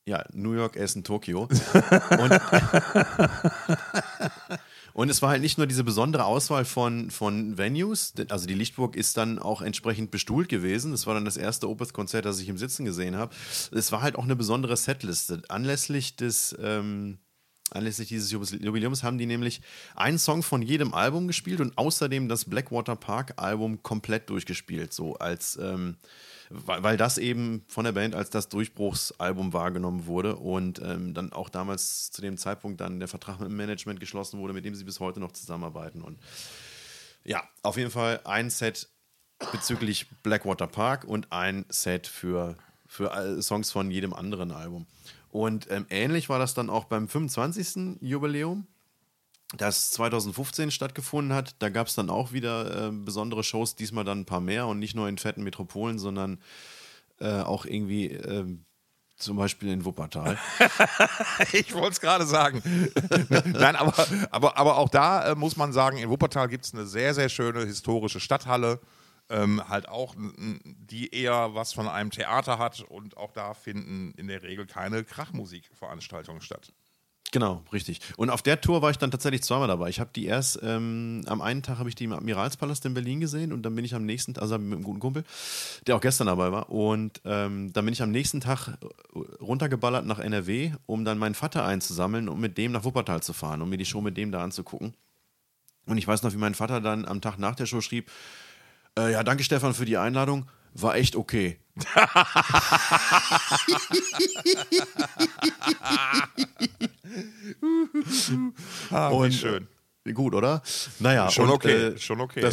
ja, 0.06 0.24
New 0.32 0.52
York, 0.52 0.76
Essen, 0.76 1.04
Tokio. 1.04 1.42
und, 1.42 1.50
und 4.92 5.10
es 5.10 5.22
war 5.22 5.30
halt 5.30 5.42
nicht 5.42 5.58
nur 5.58 5.66
diese 5.66 5.84
besondere 5.84 6.24
Auswahl 6.24 6.64
von, 6.64 7.10
von 7.10 7.56
Venues, 7.58 8.14
also 8.28 8.46
die 8.46 8.54
Lichtburg 8.54 8.96
ist 8.96 9.16
dann 9.16 9.38
auch 9.38 9.62
entsprechend 9.62 10.10
bestuhlt 10.10 10.48
gewesen. 10.48 10.92
Das 10.92 11.06
war 11.06 11.14
dann 11.14 11.24
das 11.24 11.36
erste 11.36 11.68
Opeth-Konzert, 11.68 12.24
das 12.24 12.40
ich 12.40 12.48
im 12.48 12.58
Sitzen 12.58 12.84
gesehen 12.84 13.16
habe. 13.16 13.34
Es 13.70 13.92
war 13.92 14.02
halt 14.02 14.16
auch 14.16 14.24
eine 14.24 14.36
besondere 14.36 14.76
Setliste. 14.76 15.42
Anlässlich 15.48 16.16
des. 16.16 16.56
Ähm, 16.60 17.18
Anlässlich 17.70 18.08
dieses 18.08 18.30
Jubiläums 18.30 19.02
haben 19.02 19.18
die 19.18 19.26
nämlich 19.26 19.60
einen 19.94 20.18
Song 20.18 20.42
von 20.42 20.62
jedem 20.62 20.94
Album 20.94 21.26
gespielt 21.26 21.60
und 21.60 21.76
außerdem 21.76 22.26
das 22.26 22.46
Blackwater 22.46 22.96
Park 22.96 23.34
Album 23.36 23.82
komplett 23.82 24.30
durchgespielt, 24.30 24.94
so 24.94 25.16
als 25.16 25.58
ähm, 25.60 25.96
weil, 26.50 26.96
das 26.96 27.18
eben 27.18 27.64
von 27.68 27.84
der 27.84 27.92
Band 27.92 28.14
als 28.14 28.30
das 28.30 28.48
Durchbruchsalbum 28.48 29.52
wahrgenommen 29.52 30.06
wurde 30.06 30.36
und 30.36 30.80
ähm, 30.82 31.12
dann 31.14 31.32
auch 31.32 31.48
damals 31.48 32.10
zu 32.10 32.22
dem 32.22 32.38
Zeitpunkt 32.38 32.80
dann 32.80 32.98
der 32.98 33.08
Vertrag 33.08 33.38
mit 33.40 33.50
dem 33.50 33.56
Management 33.56 34.00
geschlossen 34.00 34.38
wurde, 34.40 34.54
mit 34.54 34.64
dem 34.64 34.74
sie 34.74 34.84
bis 34.84 35.00
heute 35.00 35.20
noch 35.20 35.32
zusammenarbeiten. 35.32 36.02
Und 36.02 36.18
ja, 37.24 37.42
auf 37.62 37.76
jeden 37.76 37.90
Fall 37.90 38.20
ein 38.24 38.48
Set 38.50 38.88
bezüglich 39.52 40.06
Blackwater 40.22 40.66
Park 40.66 41.04
und 41.04 41.32
ein 41.32 41.64
Set 41.68 42.06
für, 42.06 42.56
für 42.86 43.42
Songs 43.42 43.70
von 43.70 43.90
jedem 43.90 44.14
anderen 44.14 44.50
Album. 44.50 44.86
Und 45.30 45.70
ähm, 45.70 45.86
ähnlich 45.90 46.28
war 46.28 46.38
das 46.38 46.54
dann 46.54 46.70
auch 46.70 46.84
beim 46.84 47.08
25. 47.08 47.98
Jubiläum, 48.00 48.66
das 49.56 49.90
2015 49.92 50.70
stattgefunden 50.70 51.34
hat. 51.34 51.56
Da 51.60 51.70
gab 51.70 51.86
es 51.86 51.94
dann 51.94 52.10
auch 52.10 52.32
wieder 52.32 52.88
äh, 52.88 52.90
besondere 52.92 53.42
Shows, 53.42 53.76
diesmal 53.76 54.04
dann 54.04 54.20
ein 54.20 54.26
paar 54.26 54.40
mehr 54.40 54.66
und 54.66 54.78
nicht 54.78 54.94
nur 54.94 55.08
in 55.08 55.18
fetten 55.18 55.42
Metropolen, 55.42 55.98
sondern 55.98 56.38
äh, 57.20 57.40
auch 57.40 57.64
irgendwie 57.64 58.06
äh, 58.12 58.44
zum 59.16 59.36
Beispiel 59.36 59.70
in 59.70 59.84
Wuppertal. 59.84 60.38
ich 61.52 61.74
wollte 61.74 61.92
es 61.92 62.00
gerade 62.00 62.26
sagen. 62.26 62.62
Nein, 63.44 63.74
aber, 63.74 64.06
aber, 64.30 64.56
aber 64.56 64.76
auch 64.76 64.88
da 64.88 65.32
äh, 65.32 65.34
muss 65.34 65.56
man 65.56 65.72
sagen, 65.72 65.98
in 65.98 66.08
Wuppertal 66.08 66.48
gibt 66.48 66.66
es 66.66 66.74
eine 66.74 66.86
sehr, 66.86 67.14
sehr 67.14 67.28
schöne 67.28 67.64
historische 67.64 68.20
Stadthalle. 68.20 68.80
Ähm, 69.30 69.68
halt 69.68 69.90
auch, 69.90 70.14
die 70.16 71.12
eher 71.12 71.54
was 71.54 71.74
von 71.74 71.86
einem 71.86 72.10
Theater 72.10 72.58
hat 72.58 72.80
und 72.80 73.18
auch 73.18 73.30
da 73.30 73.52
finden 73.52 74.14
in 74.16 74.26
der 74.26 74.42
Regel 74.42 74.66
keine 74.66 75.04
Krachmusikveranstaltungen 75.04 76.40
statt. 76.40 76.72
Genau, 77.30 77.62
richtig. 77.74 78.00
Und 78.16 78.30
auf 78.30 78.40
der 78.40 78.60
Tour 78.60 78.80
war 78.80 78.90
ich 78.90 78.96
dann 78.96 79.10
tatsächlich 79.10 79.42
zweimal 79.42 79.68
dabei. 79.68 79.90
Ich 79.90 80.00
habe 80.00 80.10
die 80.14 80.24
erst, 80.24 80.60
ähm, 80.62 81.22
am 81.26 81.42
einen 81.42 81.62
Tag 81.62 81.78
habe 81.78 81.90
ich 81.90 81.94
die 81.94 82.04
im 82.04 82.12
Admiralspalast 82.12 82.86
in 82.86 82.94
Berlin 82.94 83.20
gesehen 83.20 83.52
und 83.52 83.62
dann 83.62 83.74
bin 83.74 83.84
ich 83.84 83.94
am 83.94 84.06
nächsten, 84.06 84.38
also 84.38 84.56
mit 84.58 84.72
einem 84.72 84.82
guten 84.82 85.00
Kumpel, 85.00 85.24
der 85.86 85.96
auch 85.96 86.00
gestern 86.00 86.28
dabei 86.28 86.52
war. 86.52 86.70
Und 86.70 87.20
ähm, 87.26 87.70
dann 87.74 87.84
bin 87.84 87.92
ich 87.92 88.02
am 88.02 88.10
nächsten 88.10 88.40
Tag 88.40 88.78
runtergeballert 89.40 90.06
nach 90.06 90.20
NRW, 90.20 90.72
um 90.86 91.04
dann 91.04 91.18
meinen 91.18 91.34
Vater 91.34 91.66
einzusammeln 91.66 92.30
und 92.30 92.40
mit 92.40 92.56
dem 92.56 92.72
nach 92.72 92.84
Wuppertal 92.84 93.22
zu 93.22 93.34
fahren, 93.34 93.60
um 93.60 93.68
mir 93.68 93.78
die 93.78 93.84
Show 93.84 94.00
mit 94.00 94.16
dem 94.16 94.32
da 94.32 94.42
anzugucken. 94.42 94.94
Und 95.84 95.98
ich 95.98 96.08
weiß 96.08 96.22
noch, 96.22 96.32
wie 96.32 96.38
mein 96.38 96.54
Vater 96.54 96.80
dann 96.80 97.04
am 97.04 97.20
Tag 97.20 97.38
nach 97.38 97.56
der 97.56 97.66
Show 97.66 97.82
schrieb, 97.82 98.10
äh, 98.98 99.12
ja, 99.12 99.22
danke 99.22 99.44
Stefan 99.44 99.74
für 99.74 99.84
die 99.84 99.98
Einladung, 99.98 100.46
war 100.74 100.96
echt 100.96 101.14
okay. 101.14 101.58
Ah, 108.90 109.08
und, 109.08 109.32
schön. 109.32 109.68
Äh, 110.04 110.12
gut, 110.12 110.34
oder? 110.34 110.62
Naja, 110.98 111.30
schon 111.30 111.46
und, 111.46 111.54
okay. 111.54 111.88
Äh, 111.88 111.98
schon 111.98 112.20
okay. 112.20 112.44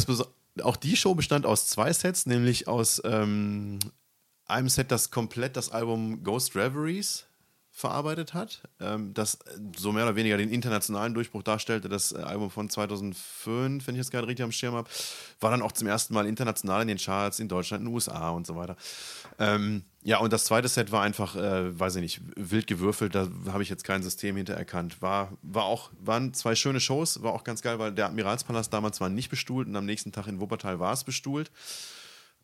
auch 0.62 0.76
die 0.76 0.96
Show 0.96 1.14
bestand 1.14 1.46
aus 1.46 1.68
zwei 1.68 1.92
Sets, 1.92 2.26
nämlich 2.26 2.68
aus 2.68 3.02
ähm, 3.04 3.78
einem 4.46 4.68
Set, 4.68 4.90
das 4.90 5.10
komplett 5.10 5.56
das 5.56 5.70
Album 5.70 6.22
Ghost 6.22 6.54
Reveries 6.56 7.26
verarbeitet 7.76 8.32
hat, 8.32 8.62
ähm, 8.80 9.12
das 9.12 9.38
so 9.76 9.92
mehr 9.92 10.04
oder 10.04 10.16
weniger 10.16 10.38
den 10.38 10.48
internationalen 10.48 11.12
Durchbruch 11.12 11.42
darstellte. 11.42 11.90
Das 11.90 12.10
äh, 12.10 12.16
Album 12.16 12.50
von 12.50 12.70
2005, 12.70 13.86
wenn 13.86 13.94
ich 13.94 13.98
jetzt 13.98 14.10
gerade 14.10 14.26
richtig 14.26 14.44
am 14.44 14.50
Schirm 14.50 14.74
habe, 14.74 14.88
war 15.40 15.50
dann 15.50 15.60
auch 15.60 15.72
zum 15.72 15.86
ersten 15.86 16.14
Mal 16.14 16.26
international 16.26 16.80
in 16.80 16.88
den 16.88 16.96
Charts 16.96 17.38
in 17.38 17.48
Deutschland, 17.48 17.82
in 17.82 17.88
den 17.88 17.94
USA 17.94 18.30
und 18.30 18.46
so 18.46 18.56
weiter. 18.56 18.76
Ähm, 19.38 19.84
ja, 20.02 20.20
und 20.20 20.32
das 20.32 20.44
zweite 20.44 20.68
Set 20.68 20.90
war 20.90 21.02
einfach, 21.02 21.36
äh, 21.36 21.78
weiß 21.78 21.96
ich 21.96 22.00
nicht, 22.00 22.20
wild 22.36 22.66
gewürfelt. 22.66 23.14
Da 23.14 23.28
habe 23.52 23.62
ich 23.62 23.68
jetzt 23.68 23.84
kein 23.84 24.02
System 24.02 24.36
hinter 24.36 24.54
erkannt. 24.54 25.02
War, 25.02 25.36
war 25.42 25.64
auch, 25.64 25.90
waren 26.00 26.32
zwei 26.32 26.54
schöne 26.54 26.80
Shows, 26.80 27.22
war 27.22 27.34
auch 27.34 27.44
ganz 27.44 27.60
geil, 27.60 27.78
weil 27.78 27.92
der 27.92 28.06
Admiralspalast 28.06 28.72
damals 28.72 29.02
war 29.02 29.10
nicht 29.10 29.28
bestuhlt 29.28 29.68
und 29.68 29.76
am 29.76 29.84
nächsten 29.84 30.12
Tag 30.12 30.28
in 30.28 30.40
Wuppertal 30.40 30.80
war 30.80 30.94
es 30.94 31.04
bestuhlt. 31.04 31.50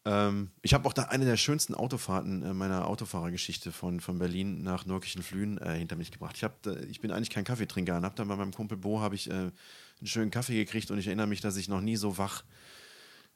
Ähm, 0.05 0.51
ich 0.63 0.75
habe 0.75 0.89
auch 0.89 0.93
da 0.93 1.05
eine 1.05 1.25
der 1.25 1.37
schönsten 1.37 1.75
Autofahrten 1.75 2.43
äh, 2.43 2.55
meiner 2.55 2.89
Autofahrergeschichte 2.89 3.71
von, 3.71 4.01
von 4.01 4.19
Berlin 4.19 4.63
nach 4.63 4.85
Nürkischen-Flühen 4.85 5.59
äh, 5.59 5.79
hinter 5.79 5.97
mich 5.97 6.11
gebracht. 6.11 6.37
Ich, 6.37 6.45
hab, 6.45 6.67
äh, 6.67 6.85
ich 6.87 7.01
bin 7.01 7.13
eigentlich 7.13 7.31
kein 7.31 7.45
Kaffeetrinker 7.45 7.97
und 7.97 8.05
habe 8.05 8.17
dann 8.17 8.29
bei 8.29 8.37
meinem 8.37 8.53
Kumpel 8.53 8.77
Bo 8.77 9.01
habe 9.01 9.15
ich 9.15 9.31
äh, 9.31 9.33
einen 9.33 9.53
schönen 10.05 10.31
Kaffee 10.31 10.57
gekriegt 10.57 10.91
und 10.91 10.99
ich 10.99 11.07
erinnere 11.07 11.29
mich, 11.29 11.41
dass 11.41 11.57
ich 11.57 11.69
noch 11.69 11.81
nie 11.81 11.97
so 11.97 12.19
wach 12.19 12.43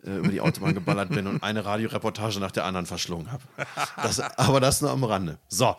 äh, 0.05 0.16
über 0.16 0.29
die 0.29 0.40
Autobahn 0.40 0.74
geballert 0.74 1.11
bin 1.11 1.26
und 1.29 1.42
eine 1.42 1.64
Radioreportage 1.64 2.40
nach 2.40 2.50
der 2.50 2.64
anderen 2.64 2.87
verschlungen 2.87 3.31
habe. 3.31 3.44
aber 4.37 4.61
das 4.61 4.81
nur 4.81 4.90
am 4.90 5.05
Rande. 5.05 5.38
So, 5.48 5.76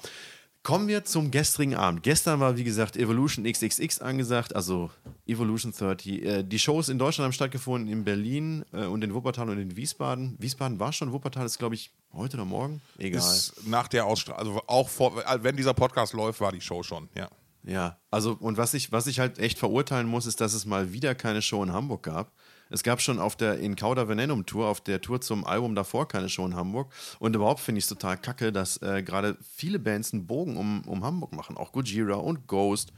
Kommen 0.68 0.90
wir 0.90 1.06
zum 1.06 1.32
gestrigen 1.32 1.76
Abend. 1.76 2.04
Gestern 2.04 2.42
war, 2.42 2.58
wie 2.58 2.66
gesagt, 2.66 2.98
Evolution 2.98 3.46
XXX 3.46 4.02
angesagt, 4.02 4.54
also 4.54 4.92
Evolution 5.26 5.72
30. 5.72 6.26
Äh, 6.26 6.44
die 6.44 6.60
Shows 6.60 6.90
in 6.90 7.00
Deutschland 7.00 7.24
haben 7.24 7.32
stattgefunden, 7.32 7.90
in 7.90 8.04
Berlin 8.04 8.66
äh, 8.74 8.84
und 8.84 9.02
in 9.02 9.14
Wuppertal 9.14 9.50
und 9.50 9.60
in 9.60 9.78
Wiesbaden. 9.78 10.36
Wiesbaden 10.40 10.78
war 10.78 10.92
schon, 10.92 11.14
Wuppertal 11.14 11.46
ist, 11.46 11.58
glaube 11.58 11.76
ich, 11.76 11.94
heute 12.12 12.36
oder 12.36 12.44
morgen? 12.44 12.82
Egal. 12.98 13.22
Ist 13.22 13.66
nach 13.66 13.88
der 13.88 14.08
Ausstrahlung, 14.08 14.40
also 14.46 14.62
auch 14.68 14.90
vor, 14.90 15.26
äh, 15.26 15.42
wenn 15.42 15.56
dieser 15.56 15.74
Podcast 15.74 16.12
läuft, 16.12 16.42
war 16.42 16.52
die 16.52 16.60
Show 16.60 16.84
schon, 16.84 17.08
ja. 17.16 17.30
Ja, 17.64 17.98
also 18.12 18.36
und 18.38 18.58
was 18.58 18.74
ich, 18.74 18.92
was 18.92 19.08
ich 19.08 19.22
halt 19.22 19.40
echt 19.40 19.58
verurteilen 19.60 20.08
muss, 20.08 20.26
ist, 20.26 20.42
dass 20.42 20.54
es 20.54 20.66
mal 20.66 20.92
wieder 20.92 21.16
keine 21.16 21.42
Show 21.42 21.64
in 21.64 21.72
Hamburg 21.72 22.04
gab. 22.04 22.34
Es 22.70 22.84
gab 22.84 23.02
schon 23.02 23.20
auf 23.20 23.36
der 23.36 23.60
in 23.60 23.76
Cauda 23.76 24.08
Venenum 24.08 24.46
Tour, 24.46 24.68
auf 24.68 24.82
der 24.82 25.02
Tour 25.02 25.22
zum 25.22 25.46
Album 25.46 25.76
davor 25.76 26.08
keine 26.08 26.30
Show 26.30 26.46
in 26.46 26.56
Hamburg. 26.56 26.92
Und 27.20 27.36
überhaupt 27.36 27.60
finde 27.60 27.80
ich 27.80 27.86
es 27.86 27.90
total 27.90 28.18
kacke, 28.18 28.52
dass 28.52 28.82
äh, 28.82 29.04
gerade 29.04 29.38
viele 29.56 29.80
Bands 29.80 30.14
einen 30.14 30.28
Bogen 30.28 30.58
um, 30.58 30.82
um 30.88 31.04
Hamburg 31.04 31.34
machen. 31.34 31.58
Auch 31.58 31.72
Gojira 31.72 32.16
und 32.16 32.48
Ghost. 32.48 32.92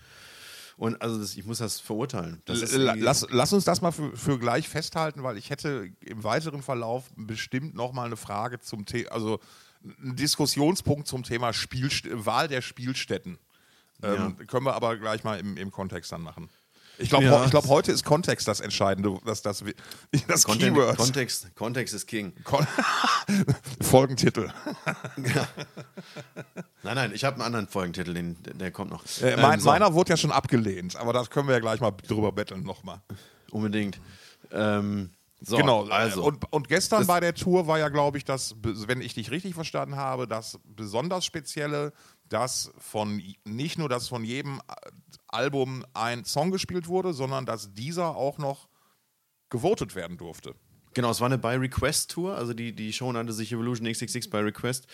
Und 0.77 1.01
also 1.01 1.19
das, 1.19 1.35
ich 1.35 1.45
muss 1.45 1.57
das 1.57 1.81
verurteilen. 1.81 2.41
Das 2.45 2.73
lass, 2.73 3.27
lass, 3.29 3.51
uns 3.51 3.65
das 3.65 3.81
mal 3.81 3.91
für, 3.91 4.15
für, 4.15 4.39
gleich 4.39 4.69
festhalten, 4.69 5.23
weil 5.23 5.37
ich 5.37 5.49
hätte 5.49 5.91
im 5.99 6.23
weiteren 6.23 6.61
Verlauf 6.61 7.11
bestimmt 7.17 7.75
nochmal 7.75 8.05
eine 8.05 8.15
Frage 8.15 8.61
zum 8.61 8.85
Thema, 8.85 9.11
also 9.11 9.41
einen 10.01 10.15
Diskussionspunkt 10.15 11.05
zum 11.05 11.23
Thema 11.23 11.51
Spielst 11.51 12.07
Wahl 12.09 12.47
der 12.47 12.61
Spielstätten. 12.61 13.37
Ähm, 14.01 14.35
ja. 14.39 14.45
Können 14.45 14.65
wir 14.65 14.73
aber 14.73 14.95
gleich 14.95 15.25
mal 15.25 15.37
im, 15.37 15.57
im 15.57 15.69
Kontext 15.69 16.13
dann 16.13 16.21
machen. 16.21 16.49
Ich 16.99 17.09
glaube, 17.09 17.25
ja. 17.25 17.45
glaub, 17.47 17.67
heute 17.67 17.91
ist 17.91 18.03
Kontext 18.03 18.47
das 18.47 18.59
Entscheidende, 18.59 19.17
das, 19.25 19.41
das, 19.41 19.63
das 20.27 20.43
Content, 20.43 20.75
Keyword. 20.75 20.97
Kontext, 20.97 21.55
Kontext 21.55 21.93
ist 21.93 22.07
King. 22.07 22.33
Kon 22.43 22.67
Folgentitel. 23.81 24.51
Ja. 25.17 25.47
Nein, 26.83 26.95
nein, 26.95 27.11
ich 27.13 27.23
habe 27.23 27.35
einen 27.35 27.43
anderen 27.43 27.67
Folgentitel, 27.67 28.13
den, 28.13 28.37
der 28.41 28.71
kommt 28.71 28.91
noch. 28.91 29.03
Äh, 29.21 29.37
mein, 29.37 29.55
ähm, 29.55 29.59
so. 29.61 29.69
Meiner 29.69 29.93
wurde 29.93 30.09
ja 30.11 30.17
schon 30.17 30.31
abgelehnt, 30.31 30.95
aber 30.97 31.13
das 31.13 31.29
können 31.29 31.47
wir 31.47 31.55
ja 31.55 31.59
gleich 31.59 31.79
mal 31.79 31.91
drüber 31.91 32.31
betteln 32.31 32.63
nochmal. 32.63 33.01
Unbedingt. 33.51 33.99
Ähm, 34.51 35.11
so, 35.41 35.55
genau, 35.55 35.85
also. 35.85 36.23
Und, 36.23 36.51
und 36.51 36.67
gestern 36.67 37.07
bei 37.07 37.21
der 37.21 37.33
Tour 37.33 37.65
war 37.65 37.79
ja, 37.79 37.87
glaube 37.87 38.17
ich, 38.17 38.25
das, 38.25 38.55
wenn 38.61 39.01
ich 39.01 39.13
dich 39.13 39.31
richtig 39.31 39.55
verstanden 39.55 39.95
habe, 39.95 40.27
das 40.27 40.59
besonders 40.65 41.23
Spezielle, 41.23 41.93
dass 42.27 42.71
von 42.77 43.21
nicht 43.45 43.77
nur, 43.77 43.87
dass 43.87 44.09
von 44.09 44.25
jedem 44.25 44.61
Album 45.29 45.85
ein 45.93 46.25
Song 46.25 46.51
gespielt 46.51 46.87
wurde, 46.87 47.13
sondern 47.13 47.45
dass 47.45 47.73
dieser 47.73 48.15
auch 48.15 48.37
noch 48.37 48.67
gewotet 49.49 49.95
werden 49.95 50.17
durfte. 50.17 50.55
Genau, 50.93 51.11
es 51.11 51.19
war 51.19 51.27
eine 51.27 51.37
By 51.37 51.55
Request 51.55 52.11
Tour, 52.11 52.35
also 52.35 52.53
die, 52.53 52.73
die 52.73 52.91
Show 52.93 53.11
nannte 53.11 53.33
sich 53.33 53.51
Evolution 53.51 53.91
XXX 53.91 54.29
By 54.29 54.37
Request. 54.37 54.87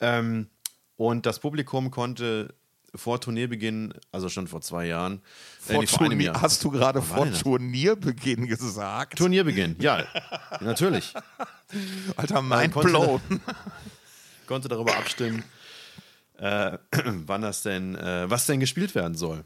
Ähm, 0.00 0.48
und 0.96 1.26
das 1.26 1.40
Publikum 1.40 1.90
konnte 1.90 2.54
vor 2.94 3.20
Turnierbeginn, 3.20 3.94
also 4.12 4.28
schon 4.28 4.48
vor 4.48 4.60
zwei 4.60 4.86
Jahren, 4.86 5.22
äh, 5.68 5.74
vor, 5.74 5.82
äh, 5.82 5.86
vor 5.86 6.06
einem 6.06 6.20
Jahr. 6.20 6.40
Hast 6.40 6.62
du 6.64 6.70
gerade 6.70 7.02
vor 7.02 7.30
Turnierbeginn 7.30 8.46
gesagt? 8.46 9.18
Turnierbeginn, 9.18 9.76
ja, 9.80 10.04
natürlich. 10.60 11.14
Alter, 12.16 12.42
mein 12.42 12.70
blown. 12.70 13.20
konnte 14.46 14.68
darüber 14.68 14.96
abstimmen, 14.96 15.44
äh, 16.38 16.76
wann 17.26 17.42
das 17.42 17.62
denn, 17.62 17.94
äh, 17.94 18.28
was 18.28 18.46
denn 18.46 18.58
gespielt 18.58 18.94
werden 18.96 19.14
soll. 19.14 19.44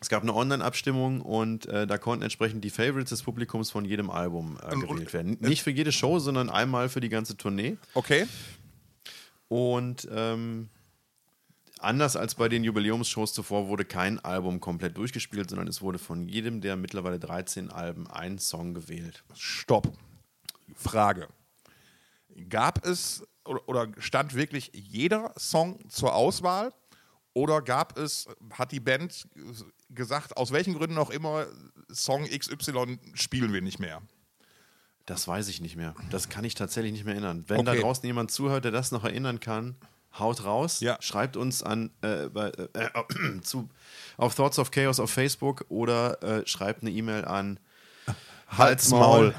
Es 0.00 0.08
gab 0.08 0.22
eine 0.22 0.34
Online-Abstimmung 0.34 1.20
und 1.20 1.66
äh, 1.66 1.86
da 1.86 1.98
konnten 1.98 2.22
entsprechend 2.22 2.64
die 2.64 2.70
Favorites 2.70 3.10
des 3.10 3.22
Publikums 3.22 3.70
von 3.70 3.84
jedem 3.84 4.10
Album 4.10 4.58
äh, 4.62 4.76
gewählt 4.76 5.12
werden. 5.12 5.38
Nicht 5.40 5.62
für 5.62 5.70
jede 5.70 5.92
Show, 5.92 6.18
sondern 6.18 6.50
einmal 6.50 6.88
für 6.88 7.00
die 7.00 7.08
ganze 7.08 7.36
Tournee. 7.36 7.76
Okay. 7.94 8.26
Und 9.48 10.08
ähm, 10.12 10.68
anders 11.78 12.16
als 12.16 12.34
bei 12.34 12.48
den 12.48 12.64
Jubiläumsshows 12.64 13.32
zuvor 13.32 13.68
wurde 13.68 13.84
kein 13.84 14.18
Album 14.24 14.60
komplett 14.60 14.96
durchgespielt, 14.96 15.48
sondern 15.48 15.68
es 15.68 15.80
wurde 15.80 15.98
von 15.98 16.28
jedem 16.28 16.60
der 16.60 16.76
mittlerweile 16.76 17.18
13 17.18 17.70
Alben 17.70 18.06
ein 18.08 18.38
Song 18.38 18.74
gewählt. 18.74 19.22
Stopp. 19.34 19.92
Frage. 20.74 21.28
Gab 22.48 22.84
es 22.84 23.22
oder 23.44 23.88
stand 23.98 24.34
wirklich 24.34 24.70
jeder 24.74 25.32
Song 25.36 25.78
zur 25.88 26.14
Auswahl? 26.14 26.72
Oder 27.34 27.62
gab 27.62 27.98
es, 27.98 28.28
hat 28.52 28.72
die 28.72 28.80
Band 28.80 29.28
gesagt, 29.90 30.36
aus 30.36 30.52
welchen 30.52 30.74
Gründen 30.74 30.98
auch 30.98 31.10
immer, 31.10 31.46
Song 31.92 32.24
XY 32.24 32.98
spielen 33.14 33.52
wir 33.52 33.60
nicht 33.60 33.80
mehr? 33.80 34.02
Das 35.06 35.28
weiß 35.28 35.48
ich 35.48 35.60
nicht 35.60 35.76
mehr. 35.76 35.94
Das 36.10 36.28
kann 36.28 36.44
ich 36.44 36.54
tatsächlich 36.54 36.92
nicht 36.92 37.04
mehr 37.04 37.14
erinnern. 37.14 37.44
Wenn 37.48 37.60
okay. 37.60 37.76
da 37.76 37.82
draußen 37.82 38.06
jemand 38.06 38.30
zuhört, 38.30 38.64
der 38.64 38.72
das 38.72 38.90
noch 38.90 39.04
erinnern 39.04 39.40
kann, 39.40 39.76
haut 40.18 40.44
raus, 40.44 40.80
ja. 40.80 40.96
schreibt 41.00 41.36
uns 41.36 41.62
an 41.62 41.90
äh, 42.00 42.28
bei, 42.28 42.48
äh, 42.48 42.68
äh, 42.74 43.40
zu, 43.42 43.68
auf 44.16 44.34
Thoughts 44.34 44.58
of 44.58 44.70
Chaos 44.70 45.00
auf 45.00 45.10
Facebook 45.10 45.66
oder 45.68 46.22
äh, 46.22 46.46
schreibt 46.46 46.82
eine 46.82 46.90
E-Mail 46.90 47.24
an 47.24 47.58
halsmaul 48.48 49.34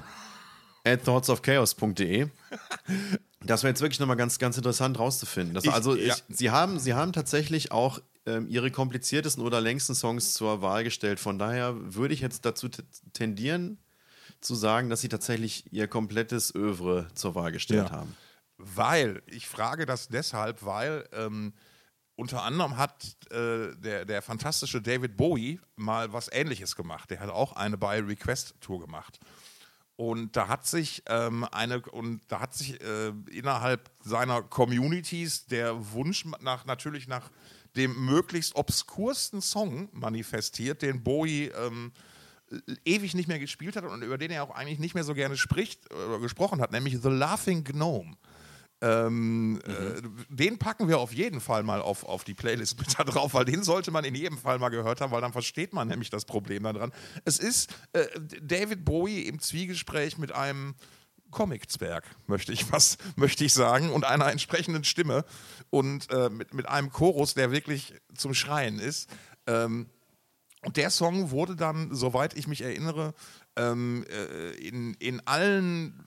at 0.83 1.03
thoughtsofchaos.de. 1.03 2.27
Das 3.45 3.63
wäre 3.63 3.71
jetzt 3.71 3.81
wirklich 3.81 3.99
nochmal 3.99 4.17
ganz, 4.17 4.39
ganz 4.39 4.57
interessant 4.57 4.99
rauszufinden. 4.99 5.57
Ich, 5.63 5.71
also, 5.71 5.95
ja. 5.95 6.13
ich, 6.15 6.23
sie, 6.37 6.49
haben, 6.51 6.79
sie 6.79 6.93
haben 6.93 7.13
tatsächlich 7.13 7.71
auch 7.71 7.99
ähm, 8.25 8.47
ihre 8.47 8.71
kompliziertesten 8.71 9.43
oder 9.43 9.61
längsten 9.61 9.95
Songs 9.95 10.33
zur 10.33 10.61
Wahl 10.61 10.83
gestellt. 10.83 11.19
Von 11.19 11.37
daher 11.37 11.75
würde 11.93 12.13
ich 12.13 12.21
jetzt 12.21 12.45
dazu 12.45 12.69
tendieren, 13.13 13.77
zu 14.41 14.55
sagen, 14.55 14.89
dass 14.89 15.01
sie 15.01 15.09
tatsächlich 15.09 15.71
ihr 15.71 15.87
komplettes 15.87 16.53
Övre 16.53 17.07
zur 17.13 17.35
Wahl 17.35 17.51
gestellt 17.51 17.89
Ja. 17.89 17.91
haben. 17.91 18.15
Weil, 18.57 19.21
ich 19.27 19.47
frage 19.47 19.85
das 19.85 20.07
deshalb, 20.07 20.63
weil 20.63 21.07
ähm, 21.11 21.53
unter 22.15 22.43
anderem 22.43 22.77
hat 22.77 23.17
äh, 23.31 23.75
der, 23.75 24.05
der 24.05 24.21
fantastische 24.21 24.81
David 24.81 25.17
Bowie 25.17 25.59
mal 25.75 26.13
was 26.13 26.31
ähnliches 26.31 26.75
gemacht. 26.75 27.09
Der 27.09 27.19
hat 27.19 27.29
auch 27.29 27.53
eine 27.53 27.77
By 27.77 27.99
Request 27.99 28.55
Tour 28.61 28.79
gemacht. 28.79 29.19
Und 29.97 30.35
da 30.35 30.49
hat 30.49 30.67
sich 30.67 31.03
ähm, 31.07 31.45
eine 31.51 31.81
und 31.81 32.21
da 32.27 32.41
hat 32.41 32.53
sich 32.53 32.81
äh, 32.81 33.13
innerhalb 33.31 33.89
seiner 34.01 34.41
Communities 34.41 35.45
der 35.45 35.93
Wunsch 35.93 36.25
nach 36.41 36.65
natürlich 36.65 37.07
nach 37.07 37.29
dem 37.77 38.05
möglichst 38.05 38.55
obskursten 38.55 39.41
Song 39.41 39.89
manifestiert, 39.93 40.81
den 40.81 41.03
Bowie 41.03 41.45
ähm, 41.47 41.93
ewig 42.83 43.15
nicht 43.15 43.27
mehr 43.27 43.39
gespielt 43.39 43.75
hat 43.75 43.85
und 43.85 44.01
über 44.01 44.17
den 44.17 44.31
er 44.31 44.43
auch 44.43 44.51
eigentlich 44.51 44.79
nicht 44.79 44.95
mehr 44.95 45.03
so 45.03 45.13
gerne 45.13 45.37
spricht 45.37 45.91
oder 45.93 46.19
gesprochen 46.19 46.61
hat, 46.61 46.71
nämlich 46.71 47.01
The 47.01 47.09
Laughing 47.09 47.63
Gnome. 47.63 48.15
Ähm, 48.85 49.59
äh, 49.65 50.01
den 50.29 50.59
packen 50.59 50.87
wir 50.87 50.99
auf 50.99 51.11
jeden 51.11 51.41
Fall 51.41 51.63
mal 51.63 51.81
auf, 51.81 52.03
auf 52.03 52.23
die 52.23 52.35
Playlist 52.35 52.77
mit 52.77 52.99
da 52.99 53.03
drauf, 53.03 53.33
weil 53.33 53.45
den 53.45 53.63
sollte 53.63 53.89
man 53.89 54.05
in 54.05 54.13
jedem 54.13 54.37
Fall 54.37 54.59
mal 54.59 54.69
gehört 54.69 55.01
haben, 55.01 55.11
weil 55.11 55.21
dann 55.21 55.33
versteht 55.33 55.73
man 55.73 55.87
nämlich 55.87 56.11
das 56.11 56.23
Problem 56.25 56.61
daran. 56.61 56.91
Es 57.23 57.39
ist 57.39 57.73
äh, 57.93 58.05
David 58.43 58.85
Bowie 58.85 59.21
im 59.21 59.39
Zwiegespräch 59.39 60.19
mit 60.19 60.33
einem 60.33 60.75
Comic-Zwerg, 61.31 62.03
möchte 62.27 62.53
ich 62.53 62.71
was, 62.71 62.99
möchte 63.15 63.43
ich 63.43 63.53
sagen, 63.53 63.89
und 63.89 64.05
einer 64.05 64.31
entsprechenden 64.31 64.83
Stimme 64.83 65.25
und 65.71 66.11
äh, 66.11 66.29
mit, 66.29 66.53
mit 66.53 66.67
einem 66.67 66.91
Chorus, 66.91 67.33
der 67.33 67.51
wirklich 67.51 67.95
zum 68.13 68.35
Schreien 68.35 68.77
ist. 68.77 69.09
Ähm, 69.47 69.89
und 70.61 70.77
der 70.77 70.91
Song 70.91 71.31
wurde 71.31 71.55
dann, 71.55 71.93
soweit 71.93 72.37
ich 72.37 72.47
mich 72.47 72.61
erinnere, 72.61 73.15
ähm, 73.55 74.05
äh, 74.09 74.51
in, 74.55 74.93
in 74.95 75.25
allen, 75.25 76.04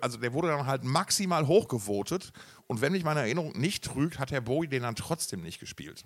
also 0.00 0.18
der 0.18 0.32
wurde 0.32 0.48
dann 0.48 0.66
halt 0.66 0.84
maximal 0.84 1.46
hochgevotet. 1.46 2.32
Und 2.66 2.80
wenn 2.80 2.92
mich 2.92 3.04
meine 3.04 3.20
Erinnerung 3.20 3.58
nicht 3.58 3.84
trügt, 3.84 4.18
hat 4.18 4.30
Herr 4.30 4.40
Bowie 4.40 4.68
den 4.68 4.82
dann 4.82 4.94
trotzdem 4.94 5.42
nicht 5.42 5.60
gespielt. 5.60 6.04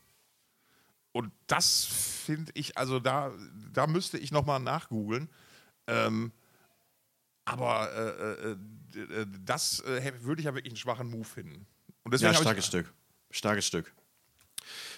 Und 1.13 1.31
das 1.47 1.85
finde 1.85 2.53
ich, 2.55 2.79
also 2.79 2.99
da, 2.99 3.33
da 3.73 3.87
müsste 3.87 4.19
ich 4.19 4.33
nochmal 4.33 4.61
nachgoogeln. 4.61 5.29
Ähm, 5.87 6.33
aber 7.45 7.93
äh, 7.93 8.99
äh, 8.99 9.21
äh, 9.23 9.27
das 9.45 9.81
äh, 9.81 10.13
würde 10.21 10.41
ich 10.41 10.47
ja 10.47 10.55
wirklich 10.55 10.73
einen 10.73 10.79
schwachen 10.79 11.11
Move 11.11 11.25
finden. 11.25 11.67
Und 12.05 12.15
deswegen 12.15 12.33
Ja, 12.33 12.41
starkes 12.41 12.67
Stück. 12.67 12.93
Starkes 13.31 13.67
Stück. 13.67 13.93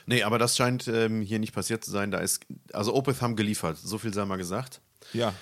Nee, 0.06 0.22
aber 0.22 0.38
das 0.38 0.56
scheint 0.56 0.86
ähm, 0.88 1.22
hier 1.22 1.38
nicht 1.38 1.54
passiert 1.54 1.84
zu 1.84 1.90
sein. 1.90 2.10
Da 2.10 2.18
ist, 2.18 2.44
also 2.72 2.94
Opeth 2.94 3.22
haben 3.22 3.36
geliefert, 3.36 3.78
so 3.78 3.98
viel 3.98 4.12
sei 4.12 4.24
mal 4.24 4.36
gesagt. 4.36 4.82
Ja, 5.12 5.34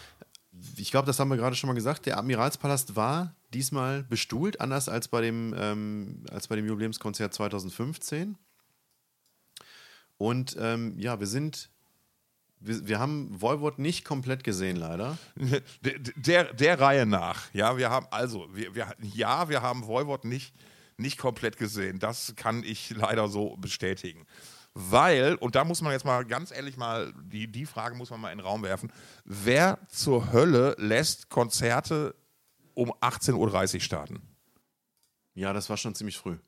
Ich 0.77 0.90
glaube, 0.90 1.07
das 1.07 1.18
haben 1.18 1.29
wir 1.29 1.37
gerade 1.37 1.57
schon 1.57 1.68
mal 1.68 1.75
gesagt. 1.75 2.07
Der 2.07 2.18
Admiralspalast 2.18 2.96
war 2.96 3.35
diesmal 3.53 4.05
bestuhlt, 4.05 4.61
anders 4.61 4.88
als 4.88 5.09
bei 5.09 5.20
dem, 5.20 5.55
ähm, 5.57 6.25
als 6.31 6.48
bei 6.48 6.57
dem 6.57 6.66
Jubiläumskonzert 6.66 7.35
2015. 7.35 8.37
Und 10.18 10.57
ähm, 10.61 10.98
ja, 10.98 11.18
wir 11.18 11.27
sind, 11.27 11.70
wir, 12.61 12.87
wir 12.87 13.01
haben 13.01 13.40
Voivod 13.40 13.79
nicht 13.79 14.05
komplett 14.05 14.44
gesehen, 14.44 14.77
leider. 14.77 15.18
der, 15.81 15.98
der, 15.98 16.55
der 16.55 16.81
Reihe 16.81 17.07
nach. 17.07 17.53
Ja, 17.53 17.77
wir 17.77 17.90
haben 17.90 18.07
also, 18.11 18.48
wir, 18.53 18.75
wir, 18.75 18.94
ja, 19.01 19.48
wir 19.48 19.62
haben 19.62 19.87
Voivod 19.87 20.25
nicht, 20.25 20.55
nicht 20.96 21.18
komplett 21.18 21.57
gesehen. 21.57 21.98
Das 21.98 22.35
kann 22.37 22.62
ich 22.62 22.90
leider 22.90 23.29
so 23.29 23.57
bestätigen. 23.57 24.27
Weil, 24.74 25.35
und 25.35 25.54
da 25.54 25.64
muss 25.64 25.82
man 25.82 25.92
jetzt 25.92 26.04
mal 26.04 26.24
ganz 26.24 26.50
ehrlich 26.50 26.76
mal, 26.78 27.12
die, 27.24 27.46
die 27.46 27.66
Frage 27.66 27.94
muss 27.94 28.11
man 28.11 28.20
mal 28.20 28.32
in 28.32 28.38
den 28.38 28.46
Raum 28.46 28.62
werfen, 28.62 28.90
wer 29.24 29.78
zur 29.88 30.32
Hölle 30.32 30.74
lässt 30.78 31.28
Konzerte 31.28 32.14
um 32.74 32.90
18.30 32.94 33.74
Uhr 33.74 33.80
starten? 33.80 34.22
Ja, 35.35 35.52
das 35.52 35.68
war 35.68 35.76
schon 35.76 35.94
ziemlich 35.94 36.16
früh. 36.16 36.38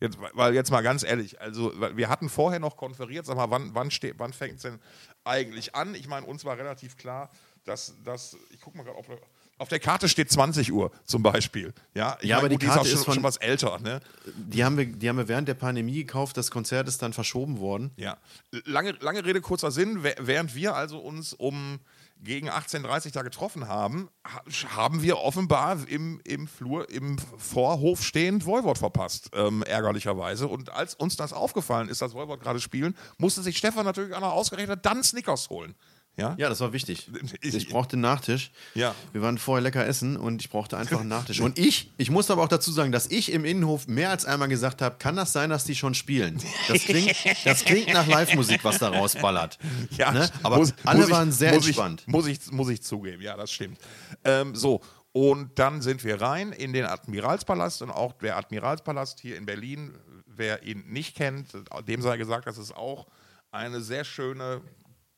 Jetzt, 0.00 0.18
weil 0.32 0.54
jetzt 0.54 0.72
mal 0.72 0.82
ganz 0.82 1.04
ehrlich, 1.04 1.40
also 1.40 1.72
wir 1.96 2.08
hatten 2.08 2.28
vorher 2.28 2.58
noch 2.58 2.76
konferiert, 2.76 3.26
sag 3.26 3.36
mal, 3.36 3.50
wann, 3.50 3.74
wann, 3.74 3.90
wann 4.16 4.32
fängt 4.32 4.56
es 4.56 4.62
denn 4.62 4.80
eigentlich 5.22 5.74
an? 5.76 5.94
Ich 5.94 6.08
meine, 6.08 6.26
uns 6.26 6.44
war 6.44 6.58
relativ 6.58 6.96
klar, 6.96 7.30
dass, 7.64 7.94
dass 8.02 8.36
ich 8.50 8.60
guck 8.60 8.74
mal 8.74 8.82
gerade, 8.82 9.00
der- 9.06 9.20
auf 9.58 9.68
der 9.68 9.78
Karte 9.80 10.08
steht 10.08 10.30
20 10.30 10.72
Uhr 10.72 10.90
zum 11.04 11.22
Beispiel. 11.22 11.72
Ja, 11.94 12.16
ich 12.20 12.28
Ja, 12.28 12.38
aber 12.38 12.48
die 12.48 12.56
ist 12.56 12.64
Karte 12.64 12.80
auch 12.80 12.84
schon, 12.86 12.94
ist 12.94 13.04
von- 13.04 13.14
schon 13.14 13.22
was 13.22 13.36
älter. 13.36 13.78
Ne? 13.78 14.00
Die 14.36 14.64
haben, 14.64 14.76
wir, 14.76 14.86
die 14.86 15.08
haben 15.08 15.16
wir 15.16 15.28
während 15.28 15.46
der 15.48 15.54
Pandemie 15.54 15.94
gekauft. 15.94 16.36
Das 16.36 16.50
Konzert 16.50 16.88
ist 16.88 17.02
dann 17.02 17.12
verschoben 17.12 17.58
worden. 17.60 17.92
Ja. 17.96 18.18
Lange, 18.64 18.92
lange 19.00 19.24
Rede, 19.24 19.40
kurzer 19.40 19.70
Sinn. 19.70 20.02
Wä- 20.04 20.16
Während 20.18 20.54
wir 20.54 20.74
also 20.74 20.98
uns 20.98 21.32
um 21.32 21.78
gegen 22.20 22.48
18.30 22.48 23.12
da 23.12 23.22
getroffen 23.22 23.68
haben, 23.68 24.08
ha- 24.26 24.42
haben 24.76 25.02
wir 25.02 25.18
offenbar 25.18 25.76
im, 25.88 26.20
im 26.24 26.46
Flur, 26.48 26.88
im 26.88 27.18
Vorhof 27.38 28.02
stehend 28.02 28.46
Voivod 28.46 28.78
verpasst, 28.78 29.30
ähm, 29.34 29.62
ärgerlicherweise. 29.62 30.48
Und 30.48 30.70
als 30.70 30.94
uns 30.94 31.16
das 31.16 31.32
aufgefallen 31.32 31.88
ist, 31.88 32.00
dass 32.02 32.14
Voivod 32.14 32.40
gerade 32.40 32.60
spielen, 32.60 32.96
musste 33.18 33.42
sich 33.42 33.58
Stefan 33.58 33.84
natürlich 33.84 34.14
auch 34.14 34.20
noch 34.20 34.32
ausgerechnet 34.32 34.86
dann 34.86 35.02
Snickers 35.02 35.50
holen. 35.50 35.74
Ja? 36.16 36.34
Ja, 36.38 36.48
das 36.48 36.60
war 36.60 36.72
wichtig. 36.72 37.08
Ich- 37.40 37.54
Ich 37.64 37.68
brauchte 37.68 37.94
einen 37.94 38.02
Nachtisch. 38.02 38.52
Ja. 38.74 38.94
Wir 39.12 39.20
waren 39.22 39.36
vorher 39.38 39.62
lecker 39.62 39.84
essen 39.86 40.16
und 40.16 40.40
ich 40.42 40.48
brauchte 40.50 40.76
einfach 40.78 41.00
einen 41.00 41.08
Nachtisch. 41.18 41.40
Und 41.40 41.58
ich, 41.58 41.90
ich 41.96 42.10
muss 42.10 42.30
aber 42.30 42.42
auch 42.42 42.48
dazu 42.48 42.70
sagen, 42.70 42.92
dass 42.92 43.06
ich 43.08 43.32
im 43.32 43.44
Innenhof 43.44 43.88
mehr 43.88 44.10
als 44.10 44.24
einmal 44.24 44.48
gesagt 44.48 44.80
habe, 44.80 44.96
kann 44.98 45.16
das 45.16 45.32
sein, 45.32 45.50
dass 45.50 45.64
die 45.64 45.74
schon 45.74 45.94
spielen? 45.94 46.40
Das 46.68 46.82
klingt, 46.82 47.14
das 47.44 47.64
klingt 47.64 47.92
nach 47.92 48.06
Live-Musik, 48.06 48.62
was 48.64 48.78
da 48.78 48.88
rausballert. 48.90 49.58
Ja, 49.96 50.12
Ne? 50.12 50.30
Aber 50.42 50.58
muss- 50.58 50.72
alle 50.84 50.98
muss 51.00 51.08
ich- 51.08 51.12
waren 51.12 51.32
sehr 51.32 51.54
muss 51.54 51.66
entspannt. 51.66 52.02
Ich, 52.06 52.12
muss, 52.12 52.26
ich, 52.26 52.52
muss 52.52 52.68
ich 52.68 52.82
zugeben, 52.82 53.20
ja, 53.22 53.36
das 53.36 53.50
stimmt. 53.50 53.78
Ähm, 54.24 54.54
so, 54.54 54.80
und 55.12 55.58
dann 55.58 55.82
sind 55.82 56.04
wir 56.04 56.20
rein 56.20 56.52
in 56.52 56.72
den 56.72 56.84
Admiralspalast 56.86 57.82
und 57.82 57.90
auch 57.90 58.12
der 58.14 58.36
Admiralspalast 58.36 59.20
hier 59.20 59.36
in 59.36 59.46
Berlin, 59.46 59.92
wer 60.26 60.62
ihn 60.64 60.84
nicht 60.88 61.16
kennt, 61.16 61.48
dem 61.88 62.02
sei 62.02 62.16
gesagt, 62.16 62.46
das 62.46 62.58
ist 62.58 62.74
auch 62.76 63.06
eine 63.52 63.80
sehr 63.80 64.04
schöne 64.04 64.60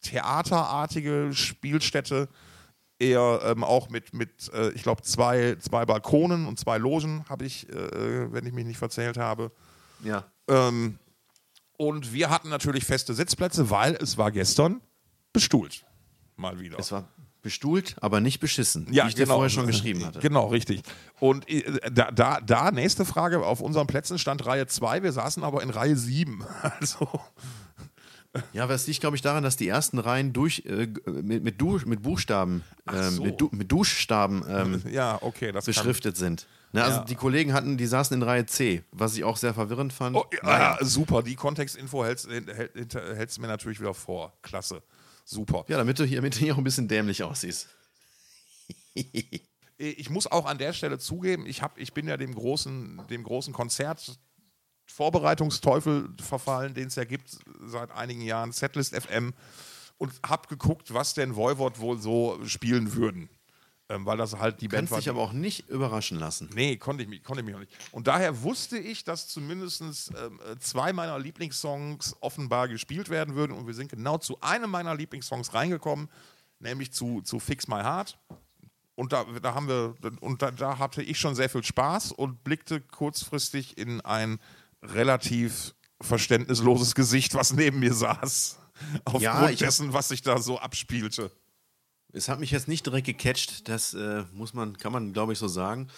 theaterartige 0.03 1.31
Spielstätte. 1.33 2.29
Eher 2.99 3.41
ähm, 3.45 3.63
auch 3.63 3.91
mit, 3.91 4.15
mit 4.15 4.51
äh, 4.55 4.71
ich 4.71 4.83
glaube, 4.83 5.03
zwei, 5.03 5.57
zwei 5.61 5.85
Balkonen 5.85 6.47
und 6.47 6.59
zwei 6.59 6.79
Logen, 6.79 7.27
habe 7.29 7.45
ich, 7.45 7.69
äh, 7.69 8.33
wenn 8.33 8.47
ich 8.47 8.55
mich 8.55 8.65
nicht 8.65 8.79
verzählt 8.79 9.19
habe. 9.19 9.53
Ja. 10.03 10.25
Ähm, 10.49 10.99
und 11.77 12.15
wir 12.15 12.31
hatten 12.31 12.49
natürlich 12.49 12.87
feste 12.87 13.13
Sitzplätze, 13.13 13.69
weil 13.69 13.97
es 13.97 14.17
war 14.17 14.31
gestern 14.31 14.81
bestuhlt. 15.35 15.85
Mal 16.37 16.59
wieder. 16.59 16.79
Es 16.79 16.91
war 16.91 17.05
bestuhlt, 17.47 17.95
aber 18.01 18.21
nicht 18.21 18.41
beschissen, 18.41 18.89
ja, 18.91 19.05
wie 19.05 19.11
ich 19.11 19.15
dir 19.15 19.29
vorher 19.29 19.51
schon 19.51 19.69
geschrieben 19.69 20.05
hatte. 20.05 20.19
Genau, 20.19 20.47
richtig. 20.49 20.83
Und 21.21 21.49
äh, 21.49 21.63
da, 21.93 22.11
da, 22.11 22.41
da, 22.41 22.73
nächste 22.73 23.05
Frage, 23.05 23.47
auf 23.47 23.61
unseren 23.61 23.87
Plätzen 23.87 24.19
stand 24.19 24.45
Reihe 24.47 24.67
2, 24.67 25.05
wir 25.05 25.13
saßen 25.13 25.45
aber 25.45 25.63
in 25.63 25.71
Reihe 25.71 25.95
7. 25.95 26.45
Also, 26.63 27.09
Ja, 28.53 28.65
aber 28.65 28.75
es 28.75 28.87
liegt, 28.87 29.01
glaube 29.01 29.17
ich, 29.17 29.23
daran, 29.23 29.43
dass 29.43 29.57
die 29.57 29.69
ersten 29.69 29.99
Reihen 29.99 30.33
durch, 30.33 30.65
äh, 30.67 30.89
mit, 31.07 31.43
mit, 31.45 31.61
du, 31.61 31.81
mit 31.87 32.03
Buchstaben, 32.03 32.63
ähm, 32.93 33.11
so. 33.11 33.23
mit, 33.23 33.41
du, 33.41 33.49
mit 33.53 33.71
Duschstaben 33.73 34.45
ähm, 34.49 34.83
ja, 34.91 35.19
okay, 35.23 35.53
das 35.53 35.65
kann, 35.65 35.75
beschriftet 35.75 36.17
sind. 36.17 36.47
Ne, 36.73 36.83
also 36.83 36.99
Ja. 36.99 37.05
die 37.05 37.15
Kollegen 37.15 37.53
hatten, 37.53 37.77
die 37.77 37.87
saßen 37.87 38.15
in 38.17 38.23
Reihe 38.23 38.47
C, 38.47 38.83
was 38.93 39.17
ich 39.17 39.25
auch 39.25 39.37
sehr 39.37 39.55
verwirrend 39.55 39.93
fand. 39.93 40.17
Oh, 40.17 40.25
ja, 40.43 40.77
super, 40.81 41.23
die 41.23 41.37
Kontextinfo 41.37 42.05
hältst, 42.05 42.29
hält, 42.29 42.95
hältst 42.95 43.37
du 43.37 43.41
mir 43.41 43.47
natürlich 43.49 43.81
wieder 43.81 43.95
vor. 43.95 44.33
Klasse. 44.43 44.83
Super. 45.25 45.65
Ja, 45.69 45.77
damit 45.79 45.99
du 45.99 46.05
hier, 46.05 46.19
damit 46.19 46.35
du 46.35 46.39
hier 46.41 46.55
auch 46.55 46.59
ein 46.59 46.65
bisschen 46.65 46.89
dämlich 46.89 47.23
aussiehst. 47.23 47.69
Ich 49.79 50.09
muss 50.09 50.27
auch 50.27 50.47
an 50.47 50.57
der 50.57 50.73
Stelle 50.73 50.99
zugeben, 50.99 51.45
ich, 51.45 51.61
hab, 51.61 51.77
ich 51.77 51.93
bin 51.93 52.09
ja 52.09 52.17
dem 52.17 52.35
großen, 52.35 53.03
dem 53.11 53.23
großen 53.23 53.53
Konzert 53.53 54.19
Vorbereitungsteufel 54.87 56.09
verfallen, 56.23 56.75
den 56.75 56.89
es 56.89 56.95
ja 56.95 57.05
gibt 57.05 57.39
seit 57.65 57.91
einigen 57.91 58.23
Jahren, 58.23 58.53
Setlist 58.53 58.95
FM, 58.95 59.35
und 59.99 60.13
habe 60.27 60.49
geguckt, 60.49 60.93
was 60.95 61.15
denn 61.15 61.37
Voivod 61.37 61.79
wohl 61.81 61.99
so 61.99 62.39
spielen 62.47 62.95
würden. 62.95 63.29
Ähm, 63.89 64.05
weil 64.05 64.17
das 64.17 64.37
halt 64.37 64.61
die 64.61 64.67
Band 64.67 64.91
war. 64.91 64.99
dich 64.99 65.09
aber 65.09 65.21
auch 65.21 65.33
nicht 65.33 65.69
überraschen 65.69 66.19
lassen. 66.19 66.51
Nee, 66.55 66.77
konnte 66.77 67.05
ich, 67.05 67.09
mich, 67.09 67.23
konnte 67.23 67.41
ich 67.41 67.47
mich 67.47 67.55
auch 67.55 67.61
nicht. 67.61 67.73
Und 67.93 68.09
daher 68.09 68.43
wusste 68.43 68.79
ich, 68.79 69.05
dass 69.05 69.29
zumindest 69.29 69.81
äh, 69.81 70.59
zwei 70.59 70.93
meiner 70.93 71.17
Lieblingssongs 71.21 72.17
offenbar 72.21 72.67
gespielt 72.67 73.11
werden 73.11 73.37
würden. 73.37 73.53
Und 73.53 73.69
wir 73.69 73.75
sind 73.75 73.89
genau 73.89 74.19
zu 74.19 74.41
einem 74.41 74.71
meiner 74.71 74.97
Lieblingssongs 74.97 75.55
reingekommen, 75.55 76.09
nämlich 76.59 76.93
zu, 76.93 77.23
zu 77.23 77.39
Fix 77.39 77.69
My 77.69 77.83
Heart. 77.83 78.19
Und 78.97 79.13
da, 79.13 79.25
da 79.41 79.55
haben 79.55 79.69
wir, 79.69 79.95
und 80.21 80.43
da, 80.43 80.51
da 80.51 80.79
hatte 80.79 81.03
ich 81.03 81.21
schon 81.21 81.37
sehr 81.37 81.49
viel 81.49 81.63
Spaß 81.63 82.11
und 82.11 82.43
blickte 82.43 82.81
kurzfristig 82.81 83.79
in 83.79 84.01
ein 84.01 84.41
relativ 84.83 85.75
verständnisloses 86.01 86.95
Gesicht, 86.95 87.35
was 87.35 87.53
neben 87.53 87.81
mir 87.81 87.95
saß. 87.95 88.59
Aufgrund 89.05 89.23
Ja, 89.23 89.51
dessen, 89.51 89.93
was 89.93 90.09
sich 90.09 90.23
da 90.23 90.39
so 90.39 90.59
abspielte. 90.59 91.31
Es 92.13 92.29
hat 92.29 92.41
mich 92.41 92.51
jetzt 92.51 92.69
nicht 92.69 92.85
direkt 92.87 93.07
gecatcht, 93.07 93.69
das 93.69 93.95
äh, 93.95 94.25
muss 94.33 94.55
man, 94.55 94.77
kann 94.77 94.93
man, 94.93 95.13
glaube 95.13 95.33
ich, 95.33 95.39
so 95.39 95.49
sagen. 95.49 95.89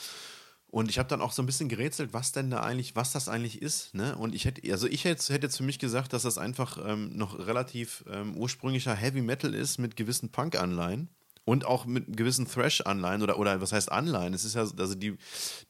Und 0.71 0.91
ich 0.91 0.99
habe 0.99 1.09
dann 1.09 1.23
auch 1.23 1.33
so 1.33 1.43
ein 1.43 1.47
bisschen 1.47 1.69
gerätselt, 1.69 2.13
was 2.13 2.33
denn 2.33 2.51
da 2.51 2.61
eigentlich, 2.61 2.95
was 2.95 3.13
das 3.13 3.29
eigentlich 3.29 3.63
ist. 3.63 3.95
Ne? 3.95 4.17
Und 4.17 4.35
ich 4.35 4.45
hätte, 4.45 4.71
also 4.71 4.87
ich 4.87 5.05
hätte, 5.05 5.33
hätte 5.33 5.47
jetzt 5.47 5.57
für 5.57 5.63
mich 5.63 5.79
gesagt, 5.79 6.13
dass 6.13 6.23
das 6.23 6.37
einfach 6.37 6.79
ähm, 6.85 7.17
noch 7.17 7.39
relativ 7.39 8.05
ähm, 8.11 8.37
ursprünglicher 8.37 8.95
Heavy 8.95 9.23
Metal 9.23 9.55
ist 9.55 9.79
mit 9.79 9.97
gewissen 9.97 10.31
Punk-Anleihen. 10.31 11.09
Und 11.45 11.65
auch 11.65 11.87
mit 11.87 12.15
gewissen 12.15 12.47
Thrash-Anleihen 12.47 13.23
oder, 13.23 13.39
oder 13.39 13.63
was 13.63 13.73
heißt 13.73 13.91
Anleihen? 13.91 14.35
Es 14.35 14.45
ist 14.45 14.55
ja, 14.55 14.61
also 14.61 14.95
die, 14.95 15.17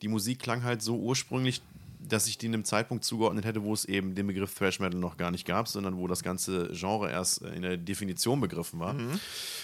die 0.03 0.09
Musik 0.09 0.41
klang 0.41 0.65
halt 0.65 0.83
so 0.83 0.99
ursprünglich, 0.99 1.63
dass 2.01 2.27
ich 2.27 2.39
die 2.39 2.47
in 2.47 2.55
einem 2.55 2.65
Zeitpunkt 2.65 3.05
zugeordnet 3.05 3.45
hätte, 3.45 3.63
wo 3.63 3.73
es 3.73 3.85
eben 3.85 4.15
den 4.15 4.27
Begriff 4.27 4.55
Thrash 4.55 4.81
Metal 4.81 4.99
noch 4.99 5.17
gar 5.17 5.31
nicht 5.31 5.47
gab, 5.47 5.69
sondern 5.69 5.97
wo 5.97 6.07
das 6.07 6.23
ganze 6.23 6.69
Genre 6.73 7.11
erst 7.11 7.43
in 7.43 7.63
der 7.63 7.77
Definition 7.77 8.41
begriffen 8.41 8.79
war. 8.81 8.95
Mhm. 8.95 9.19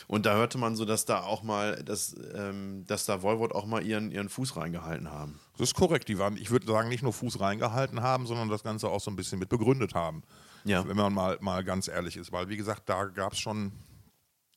Und 0.06 0.26
da 0.26 0.34
hörte 0.34 0.58
man 0.58 0.76
so, 0.76 0.84
dass 0.84 1.04
da 1.04 1.22
auch 1.22 1.42
mal, 1.42 1.82
dass, 1.84 2.16
ähm, 2.34 2.84
dass 2.86 3.06
da 3.06 3.22
Volvot 3.22 3.54
auch 3.54 3.66
mal 3.66 3.84
ihren, 3.84 4.10
ihren 4.10 4.28
Fuß 4.28 4.56
reingehalten 4.56 5.10
haben. 5.10 5.38
Das 5.56 5.68
ist 5.68 5.74
korrekt. 5.74 6.08
Die 6.08 6.18
waren, 6.18 6.36
ich 6.36 6.50
würde 6.50 6.66
sagen, 6.66 6.88
nicht 6.88 7.02
nur 7.02 7.12
Fuß 7.12 7.40
reingehalten 7.40 8.02
haben, 8.02 8.26
sondern 8.26 8.48
das 8.48 8.62
Ganze 8.62 8.88
auch 8.88 9.00
so 9.00 9.10
ein 9.10 9.16
bisschen 9.16 9.38
mit 9.38 9.48
begründet 9.48 9.94
haben. 9.94 10.22
Ja. 10.64 10.86
Wenn 10.88 10.96
man 10.96 11.12
mal, 11.12 11.38
mal 11.40 11.62
ganz 11.62 11.88
ehrlich 11.88 12.16
ist. 12.16 12.32
Weil, 12.32 12.48
wie 12.48 12.56
gesagt, 12.56 12.88
da 12.88 13.04
gab 13.04 13.34
es 13.34 13.38
schon 13.38 13.72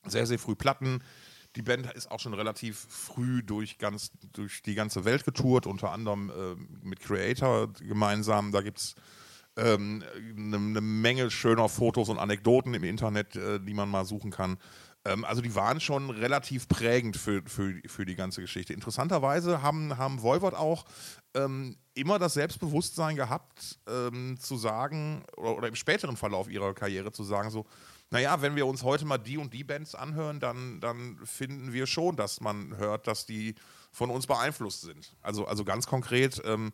sehr, 0.06 0.26
sehr 0.26 0.38
früh 0.38 0.54
Platten. 0.54 1.02
Die 1.58 1.62
Band 1.62 1.92
ist 1.92 2.08
auch 2.12 2.20
schon 2.20 2.34
relativ 2.34 2.86
früh 2.88 3.42
durch, 3.42 3.78
ganz, 3.78 4.12
durch 4.32 4.62
die 4.62 4.76
ganze 4.76 5.04
Welt 5.04 5.24
getourt, 5.24 5.66
unter 5.66 5.90
anderem 5.90 6.30
äh, 6.30 6.86
mit 6.86 7.00
Creator 7.00 7.72
gemeinsam. 7.72 8.52
Da 8.52 8.60
gibt 8.60 8.78
es 8.78 8.94
eine 9.56 9.72
ähm, 9.72 10.04
ne, 10.36 10.60
ne 10.60 10.80
Menge 10.80 11.32
schöner 11.32 11.68
Fotos 11.68 12.10
und 12.10 12.18
Anekdoten 12.18 12.74
im 12.74 12.84
Internet, 12.84 13.34
äh, 13.34 13.58
die 13.58 13.74
man 13.74 13.88
mal 13.88 14.04
suchen 14.04 14.30
kann. 14.30 14.56
Ähm, 15.04 15.24
also 15.24 15.42
die 15.42 15.56
waren 15.56 15.80
schon 15.80 16.10
relativ 16.10 16.68
prägend 16.68 17.16
für, 17.16 17.42
für, 17.46 17.74
für 17.86 18.06
die 18.06 18.14
ganze 18.14 18.40
Geschichte. 18.40 18.72
Interessanterweise 18.72 19.60
haben, 19.60 19.98
haben 19.98 20.22
Voivod 20.22 20.54
auch 20.54 20.84
ähm, 21.34 21.76
immer 21.94 22.20
das 22.20 22.34
Selbstbewusstsein 22.34 23.16
gehabt, 23.16 23.80
ähm, 23.88 24.38
zu 24.38 24.56
sagen, 24.56 25.24
oder, 25.36 25.56
oder, 25.56 25.66
im 25.66 25.74
späteren 25.74 26.16
Verlauf 26.16 26.48
ihrer 26.48 26.72
Karriere 26.72 27.10
zu 27.10 27.24
sagen, 27.24 27.50
so, 27.50 27.66
naja, 28.10 28.40
wenn 28.40 28.56
wir 28.56 28.66
uns 28.66 28.82
heute 28.82 29.04
mal 29.04 29.18
die 29.18 29.36
und 29.36 29.52
die 29.52 29.64
Bands 29.64 29.94
anhören, 29.94 30.40
dann, 30.40 30.80
dann 30.80 31.18
finden 31.24 31.72
wir 31.72 31.86
schon, 31.86 32.16
dass 32.16 32.40
man 32.40 32.76
hört, 32.76 33.06
dass 33.06 33.26
die 33.26 33.54
von 33.92 34.10
uns 34.10 34.26
beeinflusst 34.26 34.82
sind. 34.82 35.16
Also, 35.20 35.46
also 35.46 35.64
ganz 35.64 35.86
konkret 35.86 36.40
ähm, 36.44 36.72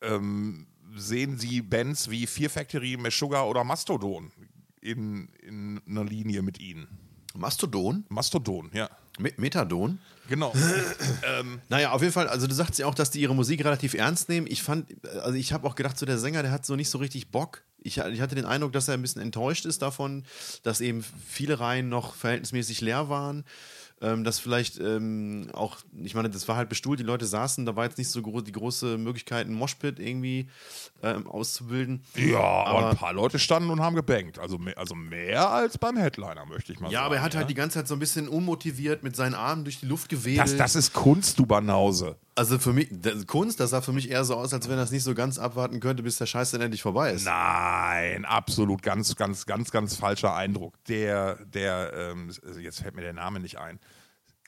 ähm, 0.00 0.66
sehen 0.94 1.38
Sie 1.38 1.62
Bands 1.62 2.10
wie 2.10 2.26
Fear 2.26 2.50
Factory, 2.50 2.96
Meshuggah 2.96 3.44
oder 3.44 3.64
Mastodon 3.64 4.32
in, 4.80 5.28
in 5.42 5.80
einer 5.86 6.04
Linie 6.04 6.42
mit 6.42 6.58
Ihnen. 6.58 6.86
Mastodon? 7.34 8.04
Mastodon, 8.08 8.70
ja. 8.72 8.88
Mit 9.18 9.38
Methadon? 9.38 9.98
Genau. 10.28 10.52
ähm. 11.38 11.60
Naja, 11.68 11.92
auf 11.92 12.02
jeden 12.02 12.12
Fall, 12.12 12.28
also 12.28 12.46
du 12.46 12.54
sagst 12.54 12.78
ja 12.78 12.86
auch, 12.86 12.94
dass 12.94 13.10
die 13.10 13.20
ihre 13.20 13.34
Musik 13.34 13.64
relativ 13.64 13.94
ernst 13.94 14.28
nehmen. 14.28 14.46
Ich 14.48 14.62
fand, 14.62 14.86
also 15.22 15.34
ich 15.34 15.52
habe 15.52 15.66
auch 15.66 15.74
gedacht, 15.74 15.98
so 15.98 16.06
der 16.06 16.18
Sänger, 16.18 16.42
der 16.42 16.50
hat 16.52 16.66
so 16.66 16.76
nicht 16.76 16.90
so 16.90 16.98
richtig 16.98 17.30
Bock. 17.30 17.62
Ich, 17.78 17.98
ich, 17.98 18.20
hatte 18.20 18.34
den 18.34 18.46
Eindruck, 18.46 18.72
dass 18.72 18.88
er 18.88 18.94
ein 18.94 19.02
bisschen 19.02 19.22
enttäuscht 19.22 19.64
ist 19.64 19.80
davon, 19.80 20.24
dass 20.64 20.80
eben 20.80 21.04
viele 21.26 21.60
Reihen 21.60 21.88
noch 21.88 22.14
verhältnismäßig 22.16 22.80
leer 22.80 23.08
waren 23.08 23.44
ähm, 24.02 24.24
dass 24.24 24.38
vielleicht 24.38 24.78
ähm, 24.78 25.48
auch, 25.54 25.78
ich 26.02 26.14
meine, 26.14 26.28
das 26.28 26.46
war 26.48 26.56
halt 26.56 26.68
bestuhlt, 26.68 27.00
die 27.00 27.04
Leute 27.04 27.24
saßen, 27.24 27.64
da 27.64 27.76
war 27.76 27.84
jetzt 27.84 27.96
nicht 27.96 28.10
so 28.10 28.20
gro 28.20 28.42
die 28.42 28.52
große 28.52 28.98
Möglichkeit, 28.98 29.46
einen 29.46 29.56
Moshpit 29.56 29.98
irgendwie 29.98 30.48
ähm, 31.02 31.26
auszubilden. 31.26 32.02
Ja, 32.14 32.38
aber, 32.38 32.78
aber, 32.78 32.90
ein 32.90 32.96
paar 32.96 33.12
Leute 33.14 33.38
standen 33.38 33.70
und 33.70 33.80
haben 33.80 33.96
gebankt. 33.96 34.38
Also 34.38 34.58
mehr, 34.58 34.76
also 34.76 34.94
mehr 34.94 35.50
als 35.50 35.78
beim 35.78 35.96
Headliner, 35.96 36.44
möchte 36.44 36.72
ich 36.72 36.80
mal 36.80 36.90
ja, 36.90 36.98
sagen. 36.98 37.06
Aber 37.06 37.16
er 37.16 37.22
hat 37.22 37.24
halt 37.24 37.34
ja? 37.34 37.40
halt 37.40 37.50
die 37.50 37.54
ganze 37.54 37.78
Zeit 37.78 37.88
so 37.88 37.94
ein 37.94 38.00
bisschen 38.00 38.28
unmotiviert 38.28 39.02
mit 39.02 39.16
seinen 39.16 39.34
Armen 39.34 39.64
durch 39.64 39.80
die 39.80 39.86
Luft 39.86 40.10
gewedelt. 40.10 40.46
Das, 40.46 40.56
das 40.56 40.76
ist 40.76 40.92
Kunst, 40.92 41.38
du 41.38 41.46
Banause. 41.46 42.16
Also 42.38 42.58
für 42.58 42.74
mich, 42.74 42.90
Kunst, 43.26 43.60
das 43.60 43.70
sah 43.70 43.80
für 43.80 43.94
mich 43.94 44.10
eher 44.10 44.22
so 44.24 44.34
aus, 44.34 44.52
als 44.52 44.68
wenn 44.68 44.76
das 44.76 44.90
nicht 44.90 45.04
so 45.04 45.14
ganz 45.14 45.38
abwarten 45.38 45.80
könnte, 45.80 46.02
bis 46.02 46.18
der 46.18 46.26
Scheiß 46.26 46.50
dann 46.50 46.60
endlich 46.60 46.82
vorbei 46.82 47.12
ist. 47.12 47.24
Nein, 47.24 48.26
absolut 48.26 48.82
ganz, 48.82 49.16
ganz, 49.16 49.46
ganz, 49.46 49.70
ganz 49.70 49.96
falscher 49.96 50.34
Eindruck. 50.36 50.74
Der, 50.84 51.36
der, 51.46 51.94
ähm, 51.94 52.30
jetzt 52.60 52.82
fällt 52.82 52.94
mir 52.94 53.00
der 53.00 53.14
Name 53.14 53.40
nicht 53.40 53.56
ein. 53.58 53.80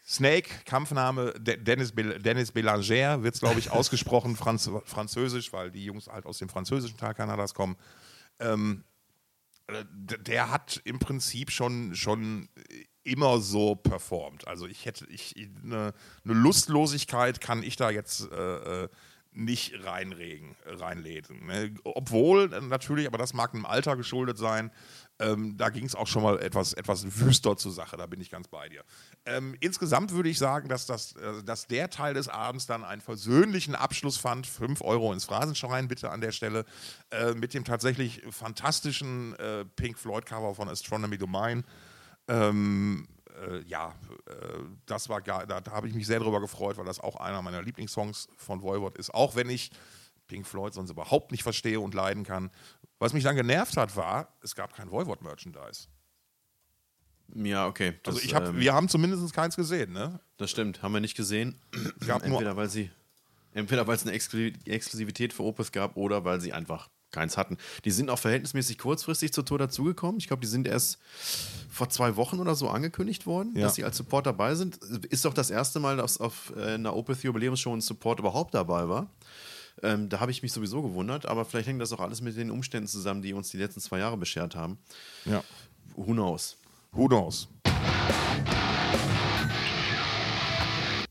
Snake, 0.07 0.51
Kampfname 0.67 1.33
Dennis, 1.39 1.95
Dennis 1.95 2.53
Belanger, 2.53 3.23
wird 3.23 3.35
es, 3.35 3.41
glaube 3.41 3.59
ich, 3.59 3.71
ausgesprochen, 3.73 4.37
Franz 4.37 4.71
französisch, 4.85 5.55
weil 5.55 5.71
die 5.71 5.87
Jungs 5.87 6.09
halt 6.09 6.27
aus 6.27 6.37
dem 6.37 6.51
französischen 6.51 6.99
Teil 6.99 7.15
Kanadas 7.15 7.55
kommen. 7.55 7.77
Ähm, 8.39 8.85
der 9.97 10.51
hat 10.51 10.81
im 10.85 10.99
Prinzip 10.99 11.51
schon, 11.51 11.95
schon 11.95 12.49
immer 13.11 13.41
so 13.41 13.75
performt. 13.75 14.47
Also 14.47 14.67
ich 14.67 14.85
hätte, 14.85 15.07
ich, 15.07 15.35
eine, 15.65 15.93
eine 16.25 16.35
Lustlosigkeit 16.35 17.41
kann 17.41 17.63
ich 17.63 17.77
da 17.77 17.91
jetzt 17.91 18.31
äh, 18.33 18.85
äh 18.85 18.89
nicht 19.33 19.73
reinregen, 19.85 20.57
reinlegen. 20.67 21.47
Ne? 21.47 21.75
Obwohl 21.85 22.49
natürlich, 22.49 23.07
aber 23.07 23.19
das 23.19 23.35
mag 23.35 23.55
einem 23.55 23.67
Alter 23.67 23.97
geschuldet 23.97 24.37
sein, 24.37 24.73
ähm, 25.21 25.57
da 25.57 25.69
ging 25.69 25.85
es 25.85 25.95
auch 25.95 26.07
schon 26.07 26.23
mal 26.23 26.41
etwas, 26.41 26.73
etwas 26.73 27.21
wüster 27.21 27.57
zur 27.57 27.73
Sache, 27.73 27.97
da 27.97 28.07
bin 28.07 28.21
ich 28.21 28.31
ganz 28.31 28.49
bei 28.49 28.69
dir. 28.69 28.85
Ähm, 29.27 29.57
insgesamt 29.61 30.13
würde 30.13 30.29
ich 30.29 30.39
sagen, 30.39 30.69
dass, 30.69 30.87
das, 30.87 31.13
äh, 31.17 31.43
dass 31.45 31.67
der 31.67 31.91
Teil 31.91 32.15
des 32.15 32.29
Abends 32.29 32.67
dann 32.67 32.85
einen 32.85 33.01
versöhnlichen 33.01 33.75
Abschluss 33.75 34.17
fand. 34.17 34.47
5 34.47 34.81
Euro 34.83 35.13
ins 35.13 35.25
Phrasenschrein 35.25 35.89
bitte 35.89 36.11
an 36.11 36.21
der 36.21 36.33
Stelle. 36.33 36.65
Äh, 37.11 37.35
mit 37.35 37.55
dem 37.55 37.65
tatsächlich 37.65 38.23
fantastischen 38.31 39.35
äh, 39.37 39.65
Pink 39.65 39.99
Floyd-Cover 39.99 40.55
von 40.55 40.69
Astronomy 40.69 41.19
Domain. 41.19 41.65
Ähm, 42.29 43.09
äh, 43.47 43.63
ja, 43.67 43.95
äh, 44.27 44.33
das 44.87 45.09
war 45.09 45.21
gar, 45.21 45.47
da, 45.47 45.61
da 45.61 45.71
habe 45.73 45.89
ich 45.89 45.95
mich 45.95 46.07
sehr 46.07 46.21
drüber 46.21 46.41
gefreut, 46.41 46.77
weil 46.77 46.85
das 46.85 47.01
auch 47.01 47.17
einer 47.17 47.43
meiner 47.43 47.63
Lieblingssongs 47.63 48.29
von 48.37 48.63
Voivod 48.63 48.97
ist. 48.97 49.13
Auch 49.13 49.37
wenn 49.37 49.49
ich 49.51 49.71
Pink 50.29 50.47
Floyd 50.47 50.75
sonst 50.75 50.91
überhaupt 50.91 51.33
nicht 51.33 51.43
verstehe 51.43 51.81
und 51.81 51.95
leiden 51.95 52.23
kann. 52.23 52.51
Was 52.99 53.13
mich 53.13 53.25
dann 53.25 53.37
genervt 53.37 53.77
hat, 53.77 53.97
war, 53.97 54.37
es 54.43 54.55
gab 54.55 54.75
kein 54.75 54.91
Voivod-Merchandise. 54.91 55.89
Ja, 57.35 57.67
okay. 57.67 57.95
Das, 58.03 58.17
also 58.17 58.27
ich 58.27 58.35
hab, 58.35 58.47
ähm, 58.47 58.59
wir 58.59 58.75
haben 58.75 58.89
zumindest 58.89 59.33
keins 59.33 59.57
gesehen, 59.57 59.93
ne? 59.93 60.21
Das 60.37 60.51
stimmt, 60.51 60.83
haben 60.83 60.93
wir 60.93 61.01
nicht 61.01 61.17
gesehen. 61.17 61.59
entweder 62.01 62.57
weil 62.57 62.69
sie, 62.69 62.91
entweder 63.53 63.87
weil 63.87 63.97
es 63.97 64.03
eine 64.03 64.13
Exklusivität 64.13 65.33
für 65.33 65.43
Opus 65.43 65.73
gab 65.73 65.97
oder 65.97 66.25
weil 66.25 66.41
sie 66.41 66.53
einfach 66.53 66.89
keins 67.11 67.37
hatten. 67.37 67.57
Die 67.85 67.91
sind 67.91 68.11
auch 68.11 68.19
verhältnismäßig 68.19 68.79
kurzfristig 68.79 69.33
zur 69.33 69.45
Tour 69.45 69.59
dazugekommen. 69.59 70.19
Ich 70.19 70.27
glaube, 70.27 70.41
die 70.41 70.49
sind 70.49 70.67
erst 70.67 70.99
vor 71.71 71.89
zwei 71.89 72.17
Wochen 72.17 72.39
oder 72.39 72.55
so 72.55 72.69
angekündigt 72.69 73.27
worden, 73.27 73.53
ja. 73.55 73.63
dass 73.63 73.75
sie 73.77 73.85
als 73.85 73.97
Support 73.97 74.27
dabei 74.27 74.55
sind. 74.55 74.77
Ist 74.77 75.25
doch 75.25 75.35
das 75.35 75.51
erste 75.51 75.81
Mal, 75.81 75.97
dass 75.97 76.19
auf 76.19 76.53
äh, 76.57 76.75
einer 76.75 76.95
Opeth 76.95 77.23
Jubiläumsshow 77.23 77.75
ein 77.75 77.81
Support 77.81 78.19
überhaupt 78.21 78.55
dabei 78.55 78.89
war. 78.89 79.11
Ähm, 79.83 80.09
da 80.09 80.21
habe 80.21 80.33
ich 80.33 80.43
mich 80.43 80.53
sowieso 80.53 80.83
gewundert, 80.83 81.27
aber 81.27 81.45
vielleicht 81.45 81.69
hängt 81.69 81.81
das 81.81 81.93
auch 81.93 82.01
alles 82.01 82.21
mit 82.21 82.37
den 82.37 82.51
Umständen 82.51 82.89
zusammen, 82.89 83.23
die 83.23 83.33
uns 83.33 83.51
die 83.51 83.59
letzten 83.59 83.81
zwei 83.81 83.99
Jahre 84.01 84.17
beschert 84.17 84.57
haben. 84.57 84.79
Ja. 85.25 85.45
Who 85.95 86.13
knows? 86.13 86.57
Who 86.93 87.07
knows? 87.07 87.49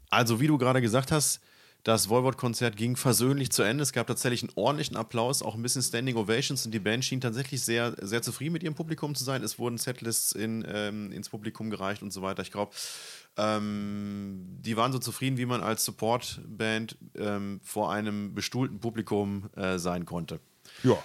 Also, 0.10 0.40
wie 0.40 0.48
du 0.48 0.58
gerade 0.58 0.82
gesagt 0.82 1.12
hast, 1.12 1.40
das 1.84 2.10
Volvot-Konzert 2.10 2.76
ging 2.76 2.96
versöhnlich 2.96 3.52
zu 3.52 3.63
Ende. 3.63 3.82
Es 3.82 3.94
gab 3.94 4.08
tatsächlich 4.08 4.44
einen 4.44 4.52
ordentlichen 4.56 4.98
Applaus, 4.98 5.42
auch 5.42 5.56
ein 5.56 5.62
bisschen 5.62 5.82
Standing 5.82 6.18
Ovations 6.18 6.66
und 6.66 6.74
die 6.74 6.80
Band 6.80 7.06
schien 7.06 7.22
tatsächlich 7.22 7.62
sehr, 7.62 7.96
sehr 8.02 8.22
zufrieden 8.22 8.54
mit 8.54 8.63
ihrem 8.63 8.76
Publikum 8.76 9.16
zu 9.16 9.24
sein. 9.24 9.42
Es 9.44 9.58
wurden 9.58 9.78
Setlists 9.78 10.34
in, 10.34 10.66
ähm, 10.68 11.12
ins 11.12 11.30
Publikum 11.30 11.70
gereicht 11.70 12.02
und 12.02 12.12
so 12.12 12.22
weiter. 12.22 12.42
Ich 12.42 12.52
glaube, 12.52 12.72
ähm, 13.38 14.58
die 14.60 14.76
waren 14.76 14.92
so 14.92 15.00
zufrieden, 15.00 15.38
wie 15.38 15.46
man 15.46 15.62
als 15.62 15.86
Support-Band 15.86 16.98
ähm, 17.16 17.62
vor 17.63 17.92
einem 17.92 18.34
bestuhlten 18.34 18.80
Publikum 18.80 19.50
äh, 19.56 19.78
sein 19.78 20.06
konnte. 20.06 20.40
Ja. 20.84 20.98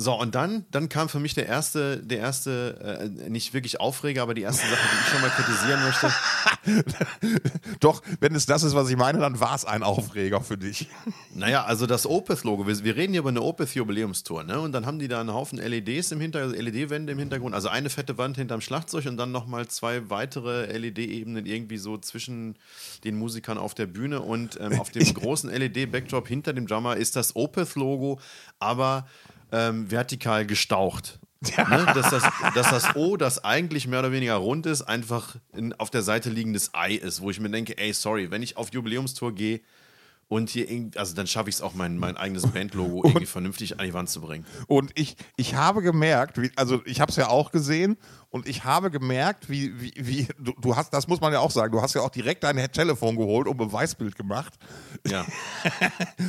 So, 0.00 0.18
und 0.18 0.34
dann, 0.34 0.64
dann 0.70 0.88
kam 0.88 1.10
für 1.10 1.20
mich 1.20 1.34
der 1.34 1.44
erste, 1.44 1.98
der 1.98 2.20
erste, 2.20 3.10
äh, 3.26 3.28
nicht 3.28 3.52
wirklich 3.52 3.80
Aufreger, 3.80 4.22
aber 4.22 4.32
die 4.32 4.40
erste 4.40 4.66
Sache, 4.66 4.80
die 4.80 4.98
ich 4.98 5.12
schon 5.12 5.20
mal 5.20 5.28
kritisieren 5.28 5.82
möchte. 5.82 7.44
Doch, 7.80 8.00
wenn 8.18 8.34
es 8.34 8.46
das 8.46 8.62
ist, 8.62 8.74
was 8.74 8.88
ich 8.88 8.96
meine, 8.96 9.18
dann 9.18 9.40
war 9.40 9.54
es 9.54 9.66
ein 9.66 9.82
Aufreger 9.82 10.40
für 10.40 10.56
dich. 10.56 10.88
Naja, 11.34 11.64
also 11.64 11.86
das 11.86 12.06
Opeth-Logo, 12.06 12.66
wir, 12.66 12.82
wir, 12.82 12.96
reden 12.96 13.12
hier 13.12 13.20
über 13.20 13.28
eine 13.28 13.42
Opeth-Jubiläumstour, 13.42 14.44
ne? 14.44 14.58
Und 14.58 14.72
dann 14.72 14.86
haben 14.86 14.98
die 14.98 15.06
da 15.06 15.20
einen 15.20 15.34
Haufen 15.34 15.58
LEDs 15.58 16.12
im 16.12 16.20
Hintergrund, 16.22 16.56
also 16.56 16.64
LED-Wände 16.64 17.12
im 17.12 17.18
Hintergrund, 17.18 17.54
also 17.54 17.68
eine 17.68 17.90
fette 17.90 18.16
Wand 18.16 18.38
hinterm 18.38 18.62
Schlagzeug 18.62 19.04
und 19.04 19.18
dann 19.18 19.32
nochmal 19.32 19.68
zwei 19.68 20.08
weitere 20.08 20.78
LED-Ebenen 20.78 21.44
irgendwie 21.44 21.76
so 21.76 21.98
zwischen 21.98 22.56
den 23.04 23.18
Musikern 23.18 23.58
auf 23.58 23.74
der 23.74 23.84
Bühne 23.84 24.22
und 24.22 24.58
ähm, 24.62 24.80
auf 24.80 24.88
dem 24.88 25.12
großen 25.12 25.50
LED-Backdrop 25.50 26.26
hinter 26.26 26.54
dem 26.54 26.66
Drummer 26.66 26.96
ist 26.96 27.16
das 27.16 27.36
Opeth-Logo, 27.36 28.18
aber 28.58 29.06
ähm, 29.52 29.90
vertikal 29.90 30.46
gestaucht. 30.46 31.18
Ja. 31.56 31.66
Ne? 31.70 31.86
Dass, 31.94 32.10
das, 32.10 32.22
dass 32.54 32.68
das 32.70 32.96
O, 32.96 33.16
das 33.16 33.42
eigentlich 33.44 33.86
mehr 33.86 34.00
oder 34.00 34.12
weniger 34.12 34.34
rund 34.34 34.66
ist, 34.66 34.82
einfach 34.82 35.36
in, 35.56 35.72
auf 35.74 35.88
der 35.90 36.02
Seite 36.02 36.28
liegendes 36.28 36.74
Ei 36.74 36.92
ist, 36.94 37.22
wo 37.22 37.30
ich 37.30 37.40
mir 37.40 37.48
denke, 37.48 37.78
ey, 37.78 37.92
sorry, 37.94 38.30
wenn 38.30 38.42
ich 38.42 38.58
auf 38.58 38.72
Jubiläumstour 38.74 39.34
gehe 39.34 39.60
Und 40.28 40.50
hier, 40.50 40.70
irgendwie- 40.70 40.96
also 40.98 41.14
dann 41.16 41.26
schaffe 41.26 41.48
ich 41.48 41.56
es 41.56 41.62
auch, 41.62 41.74
mein, 41.74 41.96
mein 41.98 42.16
eigenes 42.16 42.46
Bandlogo 42.46 43.02
irgendwie 43.04 43.26
vernünftig 43.26 43.80
an 43.80 43.86
die 43.86 43.94
Wand 43.94 44.08
zu 44.10 44.20
bringen. 44.20 44.44
Und 44.68 44.92
ich, 44.94 45.16
ich 45.36 45.54
habe 45.54 45.80
gemerkt, 45.82 46.38
also 46.56 46.82
ich 46.84 47.00
habe 47.00 47.10
es 47.10 47.16
ja 47.16 47.28
auch 47.28 47.50
gesehen 47.50 47.96
und 48.30 48.48
ich 48.48 48.64
habe 48.64 48.90
gemerkt, 48.90 49.50
wie, 49.50 49.72
wie, 49.80 49.92
wie 49.96 50.28
du, 50.38 50.52
du 50.60 50.76
hast, 50.76 50.92
das 50.94 51.08
muss 51.08 51.20
man 51.20 51.32
ja 51.32 51.40
auch 51.40 51.50
sagen, 51.50 51.72
du 51.72 51.82
hast 51.82 51.94
ja 51.94 52.00
auch 52.02 52.10
direkt 52.10 52.44
dein 52.44 52.56
Telefon 52.72 53.16
geholt 53.16 53.48
und 53.48 53.56
Beweisbild 53.56 54.16
gemacht. 54.16 54.54
Ja. 55.06 55.24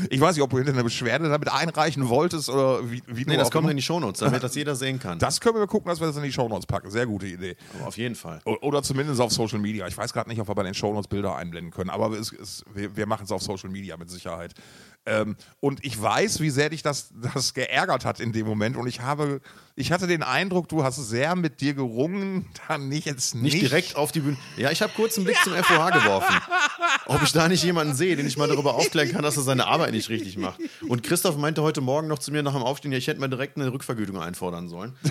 Ich 0.10 0.20
weiß 0.20 0.36
nicht, 0.36 0.44
ob 0.44 0.50
du 0.50 0.58
hinter 0.58 0.74
eine 0.74 0.84
Beschwerde 0.84 1.30
damit 1.30 1.50
einreichen 1.52 2.10
wolltest 2.10 2.50
oder 2.50 2.90
wie, 2.90 3.02
wie 3.08 3.24
Nee, 3.26 3.38
das 3.38 3.52
kommt 3.52 3.70
in 3.70 3.78
die 3.78 3.82
Shownotes, 3.84 4.20
damit 4.20 4.44
das 4.44 4.56
jeder 4.56 4.76
sehen 4.76 5.00
kann. 5.00 5.20
Das 5.20 5.40
können 5.40 5.56
wir 5.58 5.68
gucken, 5.68 5.90
dass 5.90 6.00
wir 6.00 6.08
das 6.08 6.18
in 6.18 6.24
die 6.24 6.32
Shownotes 6.32 6.66
packen. 6.66 6.90
Sehr 6.90 7.06
gute 7.06 7.28
Idee. 7.28 7.56
Aber 7.78 7.88
auf 7.88 7.98
jeden 7.98 8.16
Fall. 8.16 8.42
O- 8.46 8.58
Oder 8.62 8.84
zumindest 8.84 9.22
auf 9.22 9.32
Social 9.32 9.60
Media. 9.60 9.88
Ich 9.88 9.98
weiß 9.98 10.12
gerade 10.14 10.30
nicht, 10.30 10.40
ob 10.42 10.48
wir 10.48 10.56
bei 10.56 10.64
den 10.64 10.74
Shownotes 10.74 11.08
Bilder 11.08 11.36
einblenden 11.36 11.72
können, 11.72 11.90
aber 11.90 12.12
es, 12.12 12.32
es, 12.34 12.64
wir, 12.74 12.96
wir 12.96 13.06
machen 13.06 13.24
es 13.26 13.32
auf 13.32 13.42
Social 13.42 13.70
Media 13.70 13.96
mit 13.98 14.10
Sicherheit. 14.10 14.54
Ähm, 15.06 15.36
und 15.60 15.84
ich 15.84 16.00
weiß, 16.00 16.42
wie 16.42 16.52
sehr 16.52 16.70
dich 16.70 16.84
das, 16.84 17.12
das 17.34 17.56
geärgert 17.56 18.06
hat 18.06 18.20
in 18.20 18.34
dem 18.34 18.46
Moment. 18.46 18.78
Und 18.78 18.88
ich 18.88 19.02
habe, 19.02 19.42
ich 19.76 19.92
hatte 19.92 20.06
den 20.06 20.22
Eindruck, 20.22 20.70
du 20.70 20.84
hast 20.84 20.98
sehr 20.98 21.36
mit 21.36 21.60
dir 21.60 21.74
gerungen, 21.74 22.48
dann 22.68 22.88
nicht 22.88 23.06
jetzt 23.06 23.34
Nicht 23.34 23.60
direkt 23.60 23.96
auf 23.96 24.12
die 24.12 24.20
Bühne. 24.20 24.38
Ja, 24.58 24.70
ich 24.70 24.82
habe 24.82 24.94
kurz 24.96 25.18
einen 25.18 25.26
Blick 25.26 25.38
zum 25.44 25.54
FOH 25.54 25.90
geworfen. 25.92 26.36
Ob 27.08 27.24
ich 27.24 27.32
da 27.32 27.48
nicht 27.48 27.64
jemanden 27.64 27.96
sehe, 27.96 28.16
den 28.16 28.28
ich 28.28 28.38
mal 28.38 28.48
darüber 28.48 28.76
aufklären 28.76 29.12
kann, 29.12 29.24
dass 29.24 29.38
er 29.38 29.44
seine 29.44 29.66
Arbeit 29.66 29.92
nicht 29.92 30.10
richtig 30.10 30.38
macht. 30.38 30.60
Und 30.88 31.02
Christoph 31.02 31.38
meinte 31.38 31.64
heute 31.64 31.82
Morgen 31.82 32.08
noch 32.08 32.20
zu 32.20 32.32
mir 32.32 32.44
nach 32.44 32.54
dem 32.54 32.64
Aufstehen, 32.64 32.92
ja, 32.92 33.00
ich 33.00 33.08
hätte 33.08 33.20
mir 33.20 33.30
direkt 33.30 33.58
eine 33.58 33.74
Rückvergütung 33.74 34.20
einfordern 34.20 34.68
sollen. 34.68 34.96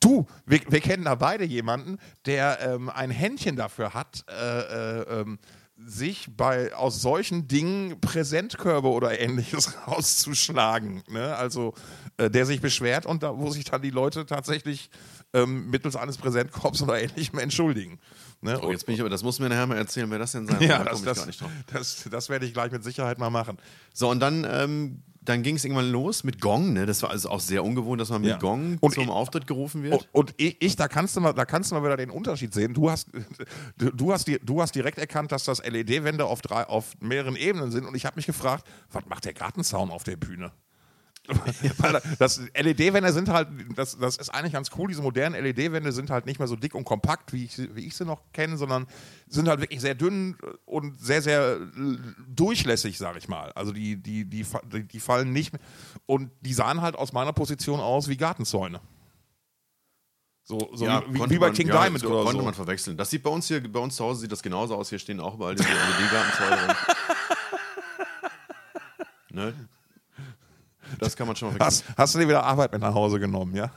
Du, 0.00 0.26
wir, 0.44 0.60
wir 0.68 0.80
kennen 0.80 1.04
da 1.04 1.14
beide 1.14 1.44
jemanden, 1.44 1.98
der 2.26 2.58
ähm, 2.60 2.90
ein 2.90 3.10
Händchen 3.10 3.56
dafür 3.56 3.94
hat, 3.94 4.24
äh, 4.28 4.60
äh, 5.00 5.20
ähm, 5.20 5.38
sich 5.86 6.28
bei 6.36 6.74
aus 6.74 7.00
solchen 7.00 7.48
Dingen 7.48 8.00
Präsentkörbe 8.00 8.88
oder 8.88 9.18
ähnliches 9.20 9.74
rauszuschlagen. 9.86 11.02
Ne? 11.08 11.36
Also 11.36 11.74
äh, 12.16 12.30
der 12.30 12.46
sich 12.46 12.60
beschwert 12.60 13.06
und 13.06 13.22
da, 13.22 13.36
wo 13.38 13.50
sich 13.50 13.64
dann 13.64 13.82
die 13.82 13.90
Leute 13.90 14.26
tatsächlich 14.26 14.90
ähm, 15.32 15.68
mittels 15.70 15.96
eines 15.96 16.16
Präsentkorbs 16.16 16.82
oder 16.82 17.00
ähnlichem 17.00 17.38
entschuldigen. 17.38 17.98
Ne? 18.40 18.60
Oh, 18.62 18.70
jetzt 18.70 18.86
bin 18.86 18.94
ich 18.94 19.00
aber, 19.00 19.10
das 19.10 19.22
muss 19.22 19.40
mir 19.40 19.48
nachher 19.48 19.66
mal 19.66 19.76
erzählen, 19.76 20.10
wer 20.10 20.18
das 20.18 20.32
denn 20.32 20.46
sein 20.46 20.60
ja, 20.60 20.78
Da 20.78 20.90
das, 20.90 21.02
das, 21.02 21.18
gar 21.18 21.26
nicht 21.26 21.40
drauf. 21.40 21.50
das, 21.72 22.08
das 22.10 22.28
werde 22.28 22.46
ich 22.46 22.52
gleich 22.52 22.70
mit 22.70 22.84
Sicherheit 22.84 23.18
mal 23.18 23.30
machen. 23.30 23.58
So, 23.92 24.10
und 24.10 24.20
dann, 24.20 24.46
ähm, 24.48 25.02
dann 25.24 25.42
ging 25.42 25.56
es 25.56 25.64
irgendwann 25.64 25.90
los 25.90 26.22
mit 26.24 26.40
Gong, 26.40 26.72
ne? 26.74 26.86
Das 26.86 27.02
war 27.02 27.10
also 27.10 27.30
auch 27.30 27.40
sehr 27.40 27.64
ungewohnt, 27.64 28.00
dass 28.00 28.10
man 28.10 28.20
mit 28.20 28.30
Ja. 28.30 28.38
Gong 28.38 28.76
Und 28.80 28.94
zum 28.94 29.04
ich- 29.04 29.08
Auftritt 29.10 29.46
gerufen 29.46 29.82
wird. 29.82 29.94
Und, 29.94 30.08
und 30.12 30.34
ich, 30.36 30.56
ich, 30.60 30.76
da 30.76 30.88
kannst 30.88 31.16
du 31.16 31.20
mal, 31.20 31.32
da 31.32 31.44
kannst 31.44 31.70
du 31.70 31.74
mal 31.76 31.82
wieder 31.84 31.96
den 31.96 32.10
Unterschied 32.10 32.52
sehen. 32.52 32.74
Du 32.74 32.90
hast, 32.90 33.08
du, 33.78 34.12
hast, 34.12 34.28
du 34.42 34.60
hast 34.62 34.74
direkt 34.74 34.98
erkannt, 34.98 35.32
dass 35.32 35.44
das 35.44 35.64
LED-Wände 35.64 36.24
auf 36.26 36.42
drei, 36.42 36.64
auf 36.66 36.92
mehreren 37.00 37.36
Ebenen 37.36 37.70
sind. 37.70 37.84
Und 37.86 37.94
ich 37.94 38.04
habe 38.06 38.16
mich 38.16 38.26
gefragt, 38.26 38.66
was 38.92 39.06
macht 39.06 39.24
der 39.24 39.34
Gartenzaun 39.34 39.90
auf 39.90 40.04
der 40.04 40.16
Bühne? 40.16 40.52
Das 42.18 42.38
LED-Wände 42.54 43.10
sind 43.12 43.30
halt, 43.30 43.48
das, 43.76 43.96
das 43.98 44.16
ist 44.16 44.28
eigentlich 44.28 44.52
ganz 44.52 44.70
cool. 44.76 44.88
Diese 44.88 45.00
modernen 45.00 45.42
LED-Wände 45.42 45.90
sind 45.92 46.10
halt 46.10 46.26
nicht 46.26 46.38
mehr 46.38 46.48
so 46.48 46.54
dick 46.56 46.74
und 46.74 46.84
kompakt, 46.84 47.32
wie 47.32 47.44
ich, 47.44 47.54
sie- 47.54 47.74
wie 47.74 47.86
ich 47.86 47.96
sie 47.96 48.04
noch 48.04 48.20
kenne, 48.32 48.58
sondern 48.58 48.86
sind 49.26 49.48
halt 49.48 49.60
wirklich 49.60 49.80
sehr 49.80 49.94
dünn 49.94 50.36
und 50.66 51.00
sehr, 51.00 51.22
sehr 51.22 51.58
durchlässig, 52.28 52.98
sag 52.98 53.16
ich 53.16 53.28
mal. 53.28 53.52
Also 53.52 53.72
die, 53.72 53.96
die, 53.96 54.26
die, 54.26 54.44
die, 54.84 55.00
fallen 55.00 55.32
nicht 55.32 55.52
mehr. 55.54 55.62
Und 56.04 56.30
die 56.42 56.52
sahen 56.52 56.82
halt 56.82 56.94
aus 56.96 57.12
meiner 57.14 57.32
Position 57.32 57.80
aus 57.80 58.08
wie 58.08 58.18
Gartenzäune. 58.18 58.80
So, 60.46 60.58
so 60.74 60.84
wie, 60.84 61.18
konnte 61.18 61.34
wie 61.34 61.38
bei 61.38 61.46
man- 61.46 61.54
King 61.56 61.68
ja, 61.68 61.80
Diamond 61.84 62.04
oder 62.04 62.22
konnte 62.24 62.40
so. 62.40 62.44
man 62.44 62.52
verwechseln. 62.54 62.98
Das 62.98 63.08
sieht 63.08 63.22
bei 63.22 63.30
uns 63.30 63.48
hier, 63.48 63.62
bei 63.72 63.80
uns 63.80 63.96
zu 63.96 64.04
Hause 64.04 64.20
sieht 64.20 64.32
das 64.32 64.42
genauso 64.42 64.76
aus. 64.76 64.90
Hier 64.90 64.98
stehen 64.98 65.20
auch 65.20 65.34
überall 65.36 65.54
diese 65.54 65.68
LED-Gartenzäune 65.70 66.76
ne? 69.30 69.54
Das 70.98 71.16
kann 71.16 71.26
man 71.26 71.36
schon 71.36 71.48
mal 71.48 71.56
vergessen. 71.56 71.84
Hast, 71.88 71.98
hast 71.98 72.14
du 72.14 72.18
dir 72.18 72.28
wieder 72.28 72.44
Arbeit 72.44 72.72
mit 72.72 72.80
nach 72.80 72.94
Hause 72.94 73.18
genommen, 73.20 73.54
ja? 73.54 73.70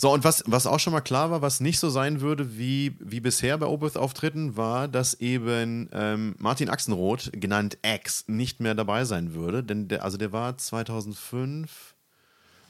So, 0.00 0.12
und 0.12 0.22
was, 0.22 0.44
was 0.46 0.68
auch 0.68 0.78
schon 0.78 0.92
mal 0.92 1.00
klar 1.00 1.32
war, 1.32 1.42
was 1.42 1.58
nicht 1.58 1.80
so 1.80 1.90
sein 1.90 2.20
würde 2.20 2.56
wie, 2.56 2.96
wie 3.00 3.18
bisher 3.18 3.58
bei 3.58 3.66
Opeth-Auftritten, 3.66 4.56
war, 4.56 4.86
dass 4.86 5.14
eben 5.14 5.88
ähm, 5.92 6.36
Martin 6.38 6.68
Axenroth, 6.68 7.32
genannt 7.32 7.78
X, 7.82 8.22
nicht 8.28 8.60
mehr 8.60 8.76
dabei 8.76 9.04
sein 9.04 9.34
würde. 9.34 9.64
Denn 9.64 9.88
der, 9.88 10.04
also 10.04 10.16
der 10.16 10.30
war 10.30 10.56
2005 10.56 11.96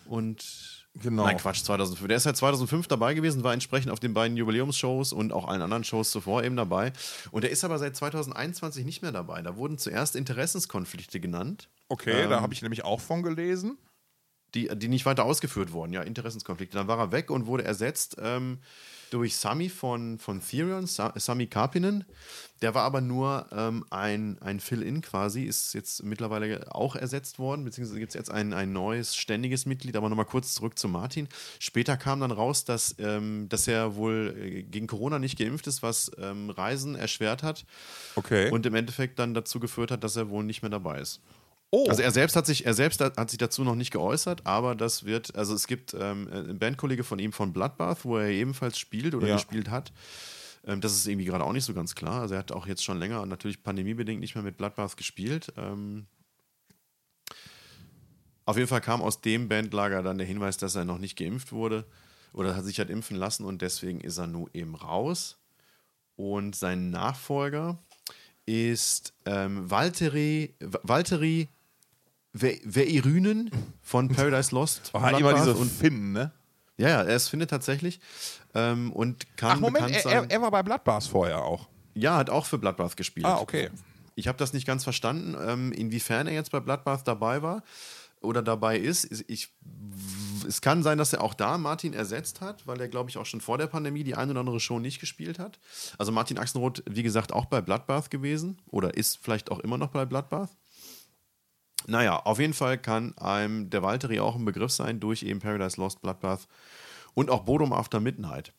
und. 0.06 0.86
Genau. 1.02 1.26
Nein, 1.26 1.36
Quatsch, 1.36 1.62
2005. 1.64 2.08
Der 2.08 2.16
ist 2.16 2.22
seit 2.22 2.38
2005 2.38 2.88
dabei 2.88 3.12
gewesen, 3.12 3.44
war 3.44 3.52
entsprechend 3.52 3.92
auf 3.92 4.00
den 4.00 4.14
beiden 4.14 4.38
Jubiläumsshows 4.38 5.12
und 5.12 5.34
auch 5.34 5.46
allen 5.46 5.60
anderen 5.60 5.84
Shows 5.84 6.10
zuvor 6.10 6.44
eben 6.44 6.56
dabei. 6.56 6.94
Und 7.30 7.44
er 7.44 7.50
ist 7.50 7.62
aber 7.62 7.78
seit 7.78 7.94
2021 7.94 8.86
nicht 8.86 9.02
mehr 9.02 9.12
dabei. 9.12 9.42
Da 9.42 9.54
wurden 9.56 9.76
zuerst 9.76 10.16
Interessenskonflikte 10.16 11.20
genannt 11.20 11.68
Okay, 11.89 12.28
da 12.28 12.41
habe 12.41 12.53
ich 12.55 12.62
nämlich 12.62 12.84
auch 12.84 13.01
von 13.01 13.22
gelesen. 13.22 13.78
die, 14.55 14.68
die 14.76 14.89
nicht 14.89 15.05
weiter 15.05 15.24
ausgeführt 15.24 15.72
wurden, 15.72 15.93
ja, 15.93 16.03
Interessenskonflikte. 16.03 16.76
Dann 16.78 16.89
war 16.89 16.99
er 16.99 17.12
weg 17.12 17.30
und 17.30 17.47
wurde 17.47 17.64
ersetzt 17.64 18.16
ähm, 18.18 18.61
durch 19.11 19.36
Sami 19.36 19.68
von, 19.68 20.18
von 20.18 20.41
Therion, 20.41 20.86
Sa 20.86 21.12
Sami 21.16 21.49
Karpinen. 21.49 22.05
Der 22.62 22.74
war 22.74 22.84
aber 22.84 23.03
nur 23.03 23.47
ähm, 23.53 23.84
ein, 23.91 24.39
ein 24.41 24.59
Fill-In 24.61 25.03
quasi, 25.03 25.43
ist 25.45 25.74
jetzt 25.74 26.03
mittlerweile 26.03 26.74
auch 26.74 26.97
ersetzt 26.97 27.39
worden, 27.39 27.64
beziehungsweise 27.64 27.99
gibt 28.01 28.11
es 28.11 28.14
jetzt 28.14 28.30
ein, 28.30 28.55
ein 28.55 28.72
neues 28.72 29.16
ständiges 29.16 29.66
Mitglied, 29.66 29.97
aber 29.97 30.09
nochmal 30.09 30.24
kurz 30.24 30.55
zurück 30.55 30.78
zu 30.78 30.89
Martin. 30.89 31.28
Später 31.59 31.99
kam 31.99 32.20
dann 32.20 32.30
raus, 32.32 32.64
dass, 32.64 32.97
ähm, 32.99 33.49
dass 33.51 33.68
er 33.68 33.97
wohl 33.97 34.34
äh, 34.39 34.62
gegen 34.62 34.86
Corona 34.86 35.18
nicht 35.18 35.39
geimpft 35.39 35.66
ist, 35.66 35.82
was 35.82 36.11
ähm, 36.18 36.49
Reisen 36.49 36.95
erschwert 36.95 37.43
hat 37.43 37.66
Okay. 38.16 38.51
und 38.51 38.66
im 38.66 38.74
Endeffekt 38.74 39.18
dann 39.18 39.34
dazu 39.34 39.61
geführt 39.61 39.91
hat, 39.91 40.05
dass 40.05 40.16
er 40.16 40.30
wohl 40.30 40.45
nicht 40.45 40.62
mehr 40.62 40.70
dabei 40.70 41.01
ist. 41.01 41.20
Oh, 41.70 41.86
Also 41.88 42.02
er 42.02 42.10
selbst 42.10 42.36
hat 42.36 42.46
sich, 42.46 42.66
er 42.66 42.74
selbst 42.74 43.00
hat 43.00 43.30
sich 43.30 43.38
dazu 43.38 43.64
noch 43.64 43.74
nicht 43.74 43.90
geäußert, 43.90 44.46
aber 44.46 44.74
das 44.74 45.04
wird, 45.04 45.34
also 45.36 45.54
es 45.54 45.66
gibt 45.66 45.94
ähm, 45.94 46.28
einen 46.32 46.58
Bandkollege 46.58 47.04
von 47.04 47.18
ihm 47.18 47.32
von 47.32 47.52
Bloodbath, 47.52 48.04
wo 48.04 48.16
er 48.18 48.28
ebenfalls 48.28 48.78
spielt 48.78 49.14
oder 49.14 49.26
Ja. 49.26 49.34
gespielt 49.36 49.70
hat. 49.70 49.92
Ähm, 50.64 50.80
das 50.80 50.92
ist 50.92 51.06
irgendwie 51.06 51.26
gerade 51.26 51.44
auch 51.44 51.52
nicht 51.52 51.64
so 51.64 51.74
ganz 51.74 51.94
klar. 51.94 52.20
Also 52.20 52.34
er 52.34 52.40
hat 52.40 52.52
auch 52.52 52.66
jetzt 52.66 52.84
schon 52.84 52.98
länger 52.98 53.24
natürlich 53.26 53.62
pandemiebedingt 53.62 54.20
nicht 54.20 54.34
mehr 54.34 54.44
mit 54.44 54.56
Bloodbath 54.56 54.96
gespielt. 54.96 55.52
Ähm, 55.56 56.06
auf 58.44 58.56
jeden 58.56 58.68
Fall 58.68 58.80
kam 58.80 59.02
aus 59.02 59.20
dem 59.20 59.48
Bandlager 59.48 60.02
dann 60.02 60.18
der 60.18 60.26
Hinweis, 60.26 60.56
dass 60.56 60.74
er 60.74 60.84
noch 60.86 60.98
nicht 60.98 61.18
geimpft 61.18 61.52
wurde 61.52 61.84
oder 62.32 62.56
hat 62.56 62.64
sich 62.64 62.80
hat 62.80 62.88
impfen 62.90 63.16
lassen 63.16 63.44
und 63.44 63.60
deswegen 63.62 64.00
ist 64.00 64.18
er 64.18 64.26
nun 64.26 64.48
eben 64.54 64.74
raus. 64.74 65.38
Und 66.16 66.56
sein 66.56 66.90
Nachfolger 66.90 67.78
ist 68.46 69.12
ähm, 69.26 69.70
Valtteri, 69.70 70.54
Valtteri 70.60 71.48
Ve- 72.32 72.60
Veirynen 72.64 73.50
von 73.82 74.08
Paradise 74.08 74.54
Lost. 74.54 74.90
oh, 74.92 74.98
immer 74.98 75.10
Bloodbath 75.18 75.36
diese 75.40 75.54
und, 75.56 75.70
Finnen, 75.70 76.12
ne? 76.12 76.32
ja, 76.76 76.88
ja, 76.88 77.02
er 77.02 77.16
ist 77.16 77.28
Finne 77.28 77.46
tatsächlich 77.46 78.00
ähm, 78.54 78.92
und 78.92 79.26
kann 79.36 79.52
Ach, 79.52 79.60
Moment, 79.60 79.86
bekannt 79.86 80.04
er, 80.06 80.22
er, 80.24 80.30
er 80.30 80.42
war 80.42 80.50
bei 80.50 80.62
Bloodbars 80.62 81.06
vorher 81.08 81.42
auch. 81.44 81.68
ja, 81.94 82.16
hat 82.16 82.30
auch 82.30 82.46
für 82.46 82.58
Bloodbath 82.58 82.96
gespielt. 82.96 83.26
Ah, 83.26 83.38
okay. 83.38 83.70
Ich 84.14 84.28
habe 84.28 84.36
das 84.38 84.52
nicht 84.52 84.66
ganz 84.66 84.82
verstanden, 84.84 85.36
ähm, 85.40 85.72
inwiefern 85.72 86.26
er 86.26 86.34
jetzt 86.34 86.50
bei 86.50 86.60
Bloodbath 86.60 87.06
dabei 87.06 87.40
war 87.42 87.62
oder 88.20 88.42
dabei 88.42 88.76
ist. 88.78 89.24
Ich, 89.28 89.50
es 90.46 90.60
kann 90.60 90.82
sein, 90.82 90.98
dass 90.98 91.12
er 91.12 91.22
auch 91.22 91.34
da 91.34 91.56
Martin 91.56 91.92
ersetzt 91.94 92.40
hat, 92.40 92.66
weil 92.66 92.80
er, 92.80 92.88
glaube 92.88 93.10
ich, 93.10 93.16
auch 93.16 93.26
schon 93.26 93.40
vor 93.40 93.58
der 93.58 93.68
Pandemie 93.68 94.02
die 94.02 94.16
ein 94.16 94.28
oder 94.30 94.40
andere 94.40 94.58
Show 94.58 94.80
nicht 94.80 94.98
gespielt 95.00 95.38
hat. 95.38 95.60
Also 95.98 96.10
Martin 96.10 96.36
Axenroth, 96.38 96.82
wie 96.90 97.04
gesagt, 97.04 97.32
auch 97.32 97.46
bei 97.46 97.60
Bloodbath 97.60 98.10
gewesen 98.10 98.60
oder 98.66 98.94
ist 98.96 99.18
vielleicht 99.22 99.50
auch 99.52 99.60
immer 99.60 99.78
noch 99.78 99.88
bei 99.90 100.04
Bloodbath. 100.04 100.50
Naja, 101.89 102.16
auf 102.18 102.39
jeden 102.39 102.53
Fall 102.53 102.76
kann 102.78 103.16
einem 103.16 103.70
der 103.70 103.82
Valtteri 103.82 104.20
auch 104.20 104.36
ein 104.36 104.45
Begriff 104.45 104.70
sein 104.70 105.01
durch 105.01 105.22
eben 105.22 105.41
Paradise 105.41 105.80
Lost, 105.80 106.03
Bloodbath 106.03 106.47
und 107.14 107.30
auch 107.30 107.45
Bodom 107.45 107.72
After 107.72 107.99
Midnight. 107.99 108.53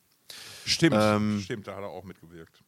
Stimmt, 0.66 0.96
Ähm, 0.98 1.40
stimmt, 1.42 1.66
da 1.68 1.76
hat 1.76 1.82
er 1.82 1.90
auch 1.90 2.04
mitgewirkt. 2.04 2.62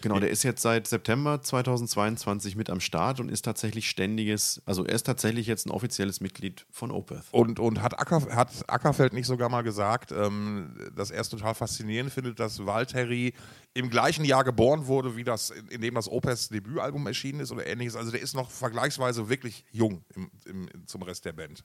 Genau, 0.00 0.18
der 0.18 0.30
ist 0.30 0.42
jetzt 0.42 0.62
seit 0.62 0.86
September 0.86 1.42
2022 1.42 2.56
mit 2.56 2.70
am 2.70 2.80
Start 2.80 3.20
und 3.20 3.30
ist 3.30 3.42
tatsächlich 3.44 3.88
ständiges, 3.88 4.62
also 4.66 4.84
er 4.84 4.94
ist 4.94 5.04
tatsächlich 5.04 5.46
jetzt 5.46 5.66
ein 5.66 5.70
offizielles 5.70 6.20
Mitglied 6.20 6.66
von 6.70 6.90
Opeth. 6.90 7.24
Und, 7.32 7.60
und 7.60 7.82
hat, 7.82 7.98
Acker, 7.98 8.34
hat 8.34 8.50
Ackerfeld 8.68 9.12
nicht 9.12 9.26
sogar 9.26 9.48
mal 9.48 9.62
gesagt, 9.62 10.12
ähm, 10.12 10.74
dass 10.94 11.10
er 11.10 11.20
es 11.20 11.28
total 11.28 11.54
faszinierend 11.54 12.12
findet, 12.12 12.40
dass 12.40 12.64
Valtteri 12.64 13.34
im 13.74 13.90
gleichen 13.90 14.24
Jahr 14.24 14.44
geboren 14.44 14.86
wurde, 14.86 15.16
wie 15.16 15.24
das, 15.24 15.50
in, 15.50 15.68
in 15.68 15.80
dem 15.80 15.94
das 15.94 16.08
Opeths 16.08 16.48
Debütalbum 16.48 17.06
erschienen 17.06 17.40
ist 17.40 17.52
oder 17.52 17.66
ähnliches. 17.66 17.96
Also 17.96 18.10
der 18.10 18.20
ist 18.20 18.34
noch 18.34 18.50
vergleichsweise 18.50 19.28
wirklich 19.28 19.64
jung 19.70 20.04
im, 20.14 20.30
im, 20.46 20.86
zum 20.86 21.02
Rest 21.02 21.24
der 21.24 21.32
Band. 21.32 21.64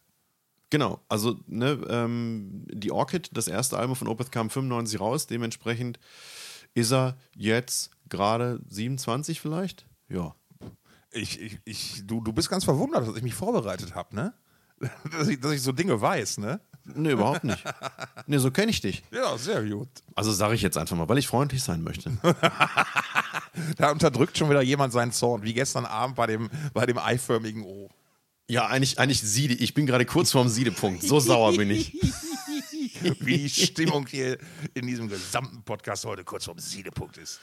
Genau, 0.69 0.99
also 1.07 1.39
ne, 1.47 1.79
ähm, 1.89 2.65
die 2.71 2.91
Orchid, 2.91 3.29
das 3.33 3.47
erste 3.47 3.77
Album 3.77 3.95
von 3.95 4.07
Opeth 4.07 4.31
kam 4.31 4.49
95 4.49 4.99
raus, 4.99 5.27
dementsprechend 5.27 5.99
ist 6.73 6.91
er 6.91 7.17
jetzt 7.35 7.94
gerade 8.09 8.59
27 8.67 9.41
vielleicht? 9.41 9.85
Ja. 10.09 10.35
Ich, 11.11 11.39
ich, 11.39 11.59
ich, 11.63 12.03
du, 12.05 12.21
du 12.21 12.33
bist 12.33 12.49
ganz 12.49 12.63
verwundert, 12.65 13.07
dass 13.07 13.15
ich 13.15 13.23
mich 13.23 13.33
vorbereitet 13.33 13.95
habe, 13.95 14.15
ne? 14.15 14.33
Dass 15.11 15.29
ich, 15.29 15.39
dass 15.39 15.53
ich 15.53 15.61
so 15.61 15.71
Dinge 15.71 16.01
weiß, 16.01 16.39
ne? 16.39 16.59
Nee, 16.83 17.11
überhaupt 17.11 17.43
nicht. 17.43 17.63
nee, 18.27 18.37
so 18.37 18.51
kenne 18.51 18.69
ich 18.69 18.81
dich. 18.81 19.03
Ja, 19.11 19.37
sehr 19.37 19.63
gut. 19.63 19.87
Also 20.13 20.31
sage 20.31 20.53
ich 20.53 20.61
jetzt 20.61 20.77
einfach 20.77 20.95
mal, 20.95 21.09
weil 21.09 21.17
ich 21.17 21.27
freundlich 21.27 21.63
sein 21.63 21.81
möchte. 21.81 22.11
da 23.77 23.91
unterdrückt 23.91 24.37
schon 24.37 24.49
wieder 24.49 24.61
jemand 24.61 24.93
seinen 24.93 25.11
Zorn, 25.11 25.43
wie 25.43 25.53
gestern 25.53 25.85
Abend 25.85 26.15
bei 26.15 26.27
dem, 26.27 26.49
bei 26.73 26.85
dem 26.85 26.97
eiförmigen 26.97 27.63
O. 27.63 27.89
Ja, 28.47 28.67
eigentlich, 28.67 28.99
eigentlich 28.99 29.21
Siede. 29.21 29.55
Ich 29.55 29.73
bin 29.73 29.87
gerade 29.87 30.05
kurz 30.05 30.31
vorm 30.31 30.49
Siedepunkt. 30.49 31.01
So 31.01 31.19
sauer 31.19 31.55
bin 31.55 31.71
ich. 31.71 31.93
Wie 33.19 33.37
die 33.37 33.49
Stimmung 33.49 34.05
hier 34.05 34.37
in 34.73 34.85
diesem 34.85 35.07
gesamten 35.07 35.63
Podcast 35.63 36.05
heute 36.05 36.23
kurz 36.23 36.45
vorm 36.45 36.59
Siedepunkt 36.59 37.17
ist. 37.17 37.39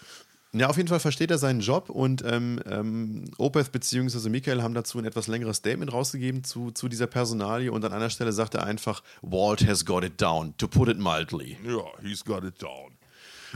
Ja, 0.54 0.68
auf 0.68 0.76
jeden 0.76 0.88
Fall 0.88 1.00
versteht 1.00 1.30
er 1.30 1.38
seinen 1.38 1.60
Job 1.60 1.88
und 1.88 2.22
ähm, 2.26 2.60
ähm, 2.66 3.24
Opeth 3.38 3.72
bzw. 3.72 4.28
Michael 4.28 4.62
haben 4.62 4.74
dazu 4.74 4.98
ein 4.98 5.06
etwas 5.06 5.26
längeres 5.26 5.56
Statement 5.56 5.90
rausgegeben 5.90 6.44
zu, 6.44 6.70
zu 6.72 6.90
dieser 6.90 7.06
Personalie 7.06 7.72
und 7.72 7.82
an 7.86 7.92
einer 7.94 8.10
Stelle 8.10 8.32
sagt 8.32 8.54
er 8.54 8.64
einfach, 8.64 9.02
Walt 9.22 9.66
has 9.66 9.86
got 9.86 10.04
it 10.04 10.20
down, 10.20 10.54
to 10.58 10.68
put 10.68 10.88
it 10.88 10.98
mildly. 10.98 11.56
Ja, 11.64 11.84
he's 12.02 12.22
got 12.22 12.44
it 12.44 12.62
down. 12.62 12.98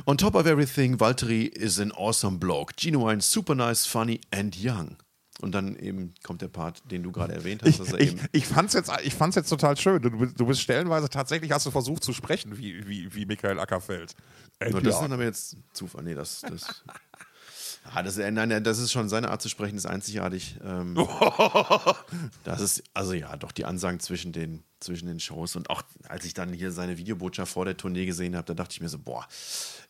On 0.06 0.16
top 0.16 0.34
of 0.34 0.46
everything, 0.46 0.98
Valtteri 0.98 1.48
is 1.48 1.78
an 1.78 1.92
awesome 1.92 2.38
bloke, 2.38 2.74
genuine, 2.76 3.20
super 3.20 3.54
nice, 3.54 3.84
funny 3.86 4.20
and 4.30 4.56
young. 4.56 4.96
Und 5.42 5.52
dann 5.54 5.76
eben 5.76 6.14
kommt 6.22 6.40
der 6.40 6.48
Part, 6.48 6.82
den 6.90 7.02
du 7.02 7.12
gerade 7.12 7.34
erwähnt 7.34 7.62
hast. 7.62 7.78
Er 7.92 8.00
Ich, 8.00 8.12
eben 8.12 8.20
ich 8.32 8.46
fand 8.46 8.68
es 8.68 8.74
jetzt, 8.74 8.90
ich 9.04 9.14
fand's 9.14 9.36
jetzt 9.36 9.50
total 9.50 9.76
schön. 9.76 10.00
Du, 10.00 10.10
bist- 10.10 10.40
du 10.40 10.46
bist 10.46 10.62
stellenweise 10.62 11.10
tatsächlich, 11.10 11.52
hast 11.52 11.66
du 11.66 11.70
versucht 11.70 12.02
zu 12.04 12.14
sprechen, 12.14 12.56
wie, 12.56 12.86
wie, 12.88 13.14
wie 13.14 13.26
Michael 13.26 13.58
Ackerfeld. 13.58 14.14
Äh, 14.60 14.70
Nur 14.70 14.80
das 14.80 14.92
ja. 14.92 14.98
ist 14.98 15.02
dann 15.02 15.12
aber 15.12 15.24
jetzt 15.24 15.56
Zufall. 15.74 16.04
Nee, 16.04 16.14
das. 16.14 16.40
das 16.40 16.82
Ah, 17.94 18.02
das, 18.02 18.16
nein, 18.16 18.64
das 18.64 18.78
ist 18.78 18.90
schon 18.90 19.08
seine 19.08 19.30
Art 19.30 19.40
zu 19.40 19.48
sprechen, 19.48 19.76
ist 19.76 19.86
einzigartig. 19.86 20.56
Ähm, 20.64 20.94
das 22.44 22.60
ist, 22.60 22.82
also 22.94 23.12
ja, 23.12 23.36
doch 23.36 23.52
die 23.52 23.64
Ansagen 23.64 24.00
zwischen 24.00 24.32
den, 24.32 24.64
zwischen 24.80 25.06
den 25.06 25.20
Shows. 25.20 25.56
Und 25.56 25.70
auch 25.70 25.82
als 26.08 26.24
ich 26.24 26.34
dann 26.34 26.52
hier 26.52 26.72
seine 26.72 26.98
Videobotschaft 26.98 27.52
vor 27.52 27.64
der 27.64 27.76
Tournee 27.76 28.06
gesehen 28.06 28.34
habe, 28.34 28.44
da 28.46 28.54
dachte 28.54 28.72
ich 28.72 28.80
mir 28.80 28.88
so, 28.88 28.98
boah, 28.98 29.26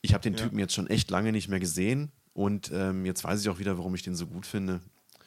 ich 0.03 0.13
habe 0.13 0.23
den 0.23 0.37
Typen 0.37 0.59
jetzt 0.59 0.75
schon 0.75 0.89
echt 0.89 1.11
lange 1.11 1.33
nicht 1.33 1.49
mehr 1.49 1.61
gesehen. 1.61 2.13
Und 2.35 2.71
ähm, 2.73 3.07
jetzt 3.07 3.25
weiß 3.25 3.41
ich 3.41 3.49
auch 3.49 3.59
wieder, 3.59 3.79
warum 3.79 3.95
ich 3.95 4.03
den 4.03 4.15
so 4.15 4.27
gut 4.27 4.45
finde. 4.45 4.81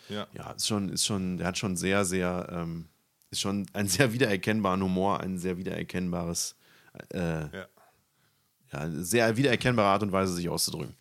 Ja. 0.10 0.28
Ja, 0.34 0.52
ist 0.52 0.68
schon, 0.68 0.90
ist 0.90 1.06
schon, 1.06 1.38
der 1.38 1.48
hat 1.48 1.58
schon 1.58 1.76
sehr, 1.78 2.04
sehr, 2.06 2.48
ähm, 2.52 2.88
ist 3.32 3.42
schon 3.42 3.68
ein 3.74 3.88
sehr 3.88 4.12
wiedererkennbaren 4.14 4.82
Humor, 4.82 5.20
ein 5.20 5.38
sehr 5.38 5.58
wiedererkennbares, 5.58 6.56
äh, 7.14 7.20
Ja. 7.20 7.68
ja, 8.74 8.90
sehr 8.90 9.38
wiedererkennbare 9.38 9.88
Art 9.88 10.04
und 10.04 10.12
Weise, 10.12 10.34
sich 10.34 10.50
auszudrücken. 10.50 10.96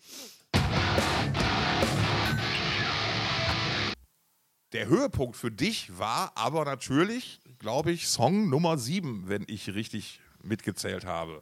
Der 4.71 4.87
Höhepunkt 4.87 5.35
für 5.35 5.49
dich 5.51 5.97
war 5.97 6.31
aber 6.35 6.63
natürlich, 6.63 7.39
glaube 7.57 7.91
ich, 7.91 8.07
Song 8.07 8.49
Nummer 8.49 8.77
7, 8.77 9.27
wenn 9.27 9.43
ich 9.47 9.73
richtig 9.73 10.21
mitgezählt 10.43 11.05
habe. 11.05 11.41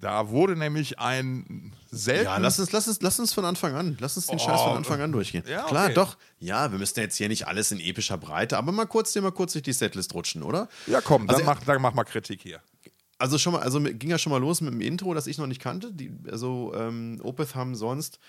Da 0.00 0.28
wurde 0.28 0.54
nämlich 0.54 0.98
ein 1.00 1.74
selten. 1.90 2.24
Ja, 2.24 2.36
lass 2.38 2.60
uns, 2.60 2.70
lass, 2.70 2.86
uns, 2.86 3.02
lass 3.02 3.18
uns 3.18 3.32
von 3.32 3.44
Anfang 3.44 3.74
an, 3.74 3.96
lass 4.00 4.16
uns 4.16 4.26
den 4.26 4.38
Scheiß 4.38 4.60
von 4.60 4.76
Anfang 4.76 5.00
an 5.00 5.10
durchgehen. 5.10 5.42
Ja, 5.48 5.64
Klar, 5.64 5.86
okay. 5.86 5.94
doch. 5.94 6.16
Ja, 6.38 6.70
wir 6.70 6.78
müssen 6.78 7.00
jetzt 7.00 7.16
hier 7.16 7.28
nicht 7.28 7.48
alles 7.48 7.72
in 7.72 7.80
epischer 7.80 8.16
Breite, 8.16 8.58
aber 8.58 8.70
mal 8.70 8.86
kurz, 8.86 9.12
dir 9.12 9.22
mal 9.22 9.32
kurz 9.32 9.54
durch 9.54 9.64
die 9.64 9.72
Setlist 9.72 10.14
rutschen, 10.14 10.44
oder? 10.44 10.68
ja, 10.86 11.00
komm, 11.00 11.26
dann, 11.26 11.34
Also, 11.36 11.46
mach, 11.46 11.64
dann 11.64 11.82
mach 11.82 11.94
mal 11.94 12.04
Kritik 12.04 12.42
hier. 12.42 12.60
Also 13.18 13.36
schon 13.38 13.54
mal, 13.54 13.62
also 13.62 13.80
ging 13.80 14.10
ja 14.10 14.18
schon 14.18 14.30
mal 14.30 14.38
los 14.38 14.60
mit 14.60 14.72
dem 14.72 14.80
Intro, 14.80 15.12
das 15.14 15.26
ich 15.26 15.38
noch 15.38 15.48
nicht 15.48 15.60
kannte. 15.60 15.92
Die, 15.92 16.12
also 16.30 16.72
ähm, 16.76 17.18
Opeth 17.24 17.56
haben 17.56 17.74
sonst 17.74 18.20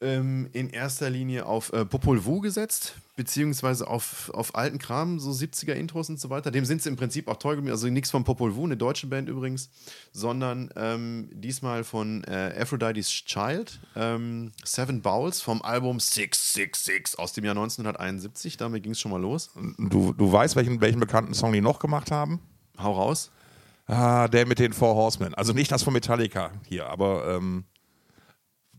ähm, 0.00 0.48
in 0.52 0.70
erster 0.70 1.10
Linie 1.10 1.46
auf 1.46 1.72
äh, 1.72 1.84
Popol 1.84 2.24
Vuh 2.24 2.40
gesetzt, 2.40 2.94
beziehungsweise 3.16 3.88
auf, 3.88 4.30
auf 4.32 4.54
alten 4.54 4.78
Kram, 4.78 5.18
so 5.18 5.30
70er 5.30 5.72
Intros 5.72 6.08
und 6.08 6.20
so 6.20 6.30
weiter. 6.30 6.50
Dem 6.50 6.64
sind 6.64 6.82
sie 6.82 6.88
im 6.88 6.96
Prinzip 6.96 7.26
auch 7.26 7.36
treu 7.36 7.56
geblieben. 7.56 7.72
Also 7.72 7.88
nichts 7.88 8.10
von 8.10 8.22
Popol 8.22 8.54
Vuh, 8.54 8.64
eine 8.64 8.76
deutsche 8.76 9.08
Band 9.08 9.28
übrigens, 9.28 9.70
sondern 10.12 10.70
ähm, 10.76 11.28
diesmal 11.32 11.82
von 11.82 12.22
äh, 12.24 12.54
Aphrodite's 12.60 13.08
Child, 13.08 13.80
ähm, 13.96 14.52
Seven 14.64 15.02
Bowls 15.02 15.40
vom 15.40 15.62
Album 15.62 15.98
666 15.98 17.18
aus 17.18 17.32
dem 17.32 17.44
Jahr 17.44 17.56
1971. 17.56 18.56
Damit 18.56 18.84
ging 18.84 18.92
es 18.92 19.00
schon 19.00 19.10
mal 19.10 19.20
los. 19.20 19.50
Du, 19.78 20.12
du 20.12 20.32
weißt, 20.32 20.54
welchen, 20.54 20.80
welchen 20.80 21.00
bekannten 21.00 21.34
Song 21.34 21.52
die 21.52 21.60
noch 21.60 21.80
gemacht 21.80 22.10
haben? 22.10 22.40
Hau 22.78 22.92
raus. 22.92 23.32
Ah, 23.86 24.28
der 24.28 24.46
mit 24.46 24.58
den 24.58 24.74
Four 24.74 24.94
Horsemen. 24.94 25.34
Also 25.34 25.54
nicht 25.54 25.72
das 25.72 25.82
von 25.82 25.94
Metallica 25.94 26.52
hier, 26.68 26.88
aber 26.88 27.36
ähm, 27.36 27.64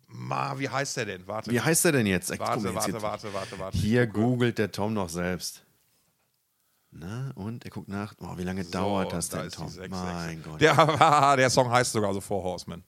ma, 0.10 0.58
wie 0.60 0.70
heißt 0.70 0.98
der 0.98 1.06
denn? 1.06 1.28
Warte. 1.28 1.52
Wie 1.52 1.62
heißt 1.62 1.86
der 1.86 1.94
denn 1.94 2.06
jetzt? 2.06 2.32
Ich 2.32 2.40
guck 2.40 2.48
warte, 2.48 2.68
jetzt 2.68 2.76
warte, 2.76 3.02
warte, 3.02 3.34
warte, 3.34 3.60
warte. 3.60 3.78
Hier 3.78 4.08
googelt 4.08 4.58
der 4.58 4.72
Tom 4.72 4.94
noch 4.94 5.10
selbst. 5.10 5.64
Na, 6.92 7.32
und 7.36 7.66
er 7.66 7.72
guckt 7.72 7.88
nach. 7.88 8.16
Oh, 8.20 8.38
wie 8.38 8.44
lange 8.44 8.66
dauert 8.66 9.14
das 9.14 9.30
da 9.30 9.44
denn, 9.44 9.52
Tom? 9.52 9.70
666. 9.70 9.90
Mein 9.92 10.44
Gott. 10.44 10.62
Der, 10.62 11.36
der 11.38 11.50
Song 11.50 11.70
heißt 11.70 11.92
sogar 11.92 12.14
so 12.14 12.22
Four 12.22 12.44
Horsemen. 12.44 12.84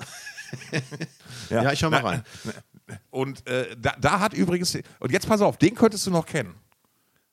ja, 1.50 1.72
ich 1.72 1.78
schau 1.78 1.90
mal 1.90 2.02
Na, 2.02 2.08
rein. 2.08 2.24
Und 3.10 3.46
äh, 3.46 3.76
da, 3.78 3.96
da 3.98 4.20
hat 4.20 4.34
übrigens, 4.34 4.78
und 5.00 5.10
jetzt 5.10 5.26
pass 5.26 5.40
auf, 5.40 5.56
den 5.56 5.74
könntest 5.74 6.06
du 6.06 6.10
noch 6.10 6.26
kennen. 6.26 6.54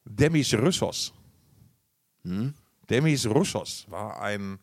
Demis 0.06 0.54
Roussos. 0.54 1.14
Hm? 2.24 2.54
Demis 2.90 3.26
Roussos 3.26 3.86
war 3.90 4.22
ein 4.22 4.60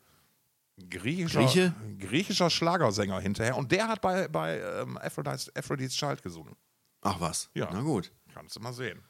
griechischer, 0.90 1.40
Grieche? 1.40 1.74
griechischer 1.98 2.50
Schlagersänger 2.50 3.20
hinterher 3.20 3.56
und 3.56 3.72
der 3.72 3.88
hat 3.88 4.00
bei, 4.00 4.28
bei 4.28 4.60
ähm, 4.60 4.98
Aphrodite's, 4.98 5.54
Aphrodite's 5.56 5.94
Child 5.94 6.22
gesungen. 6.22 6.54
Ach 7.02 7.20
was. 7.20 7.50
Ja. 7.54 7.68
Na 7.72 7.80
gut. 7.80 8.12
Kannst 8.32 8.56
du 8.56 8.60
mal 8.60 8.72
sehen. 8.72 9.02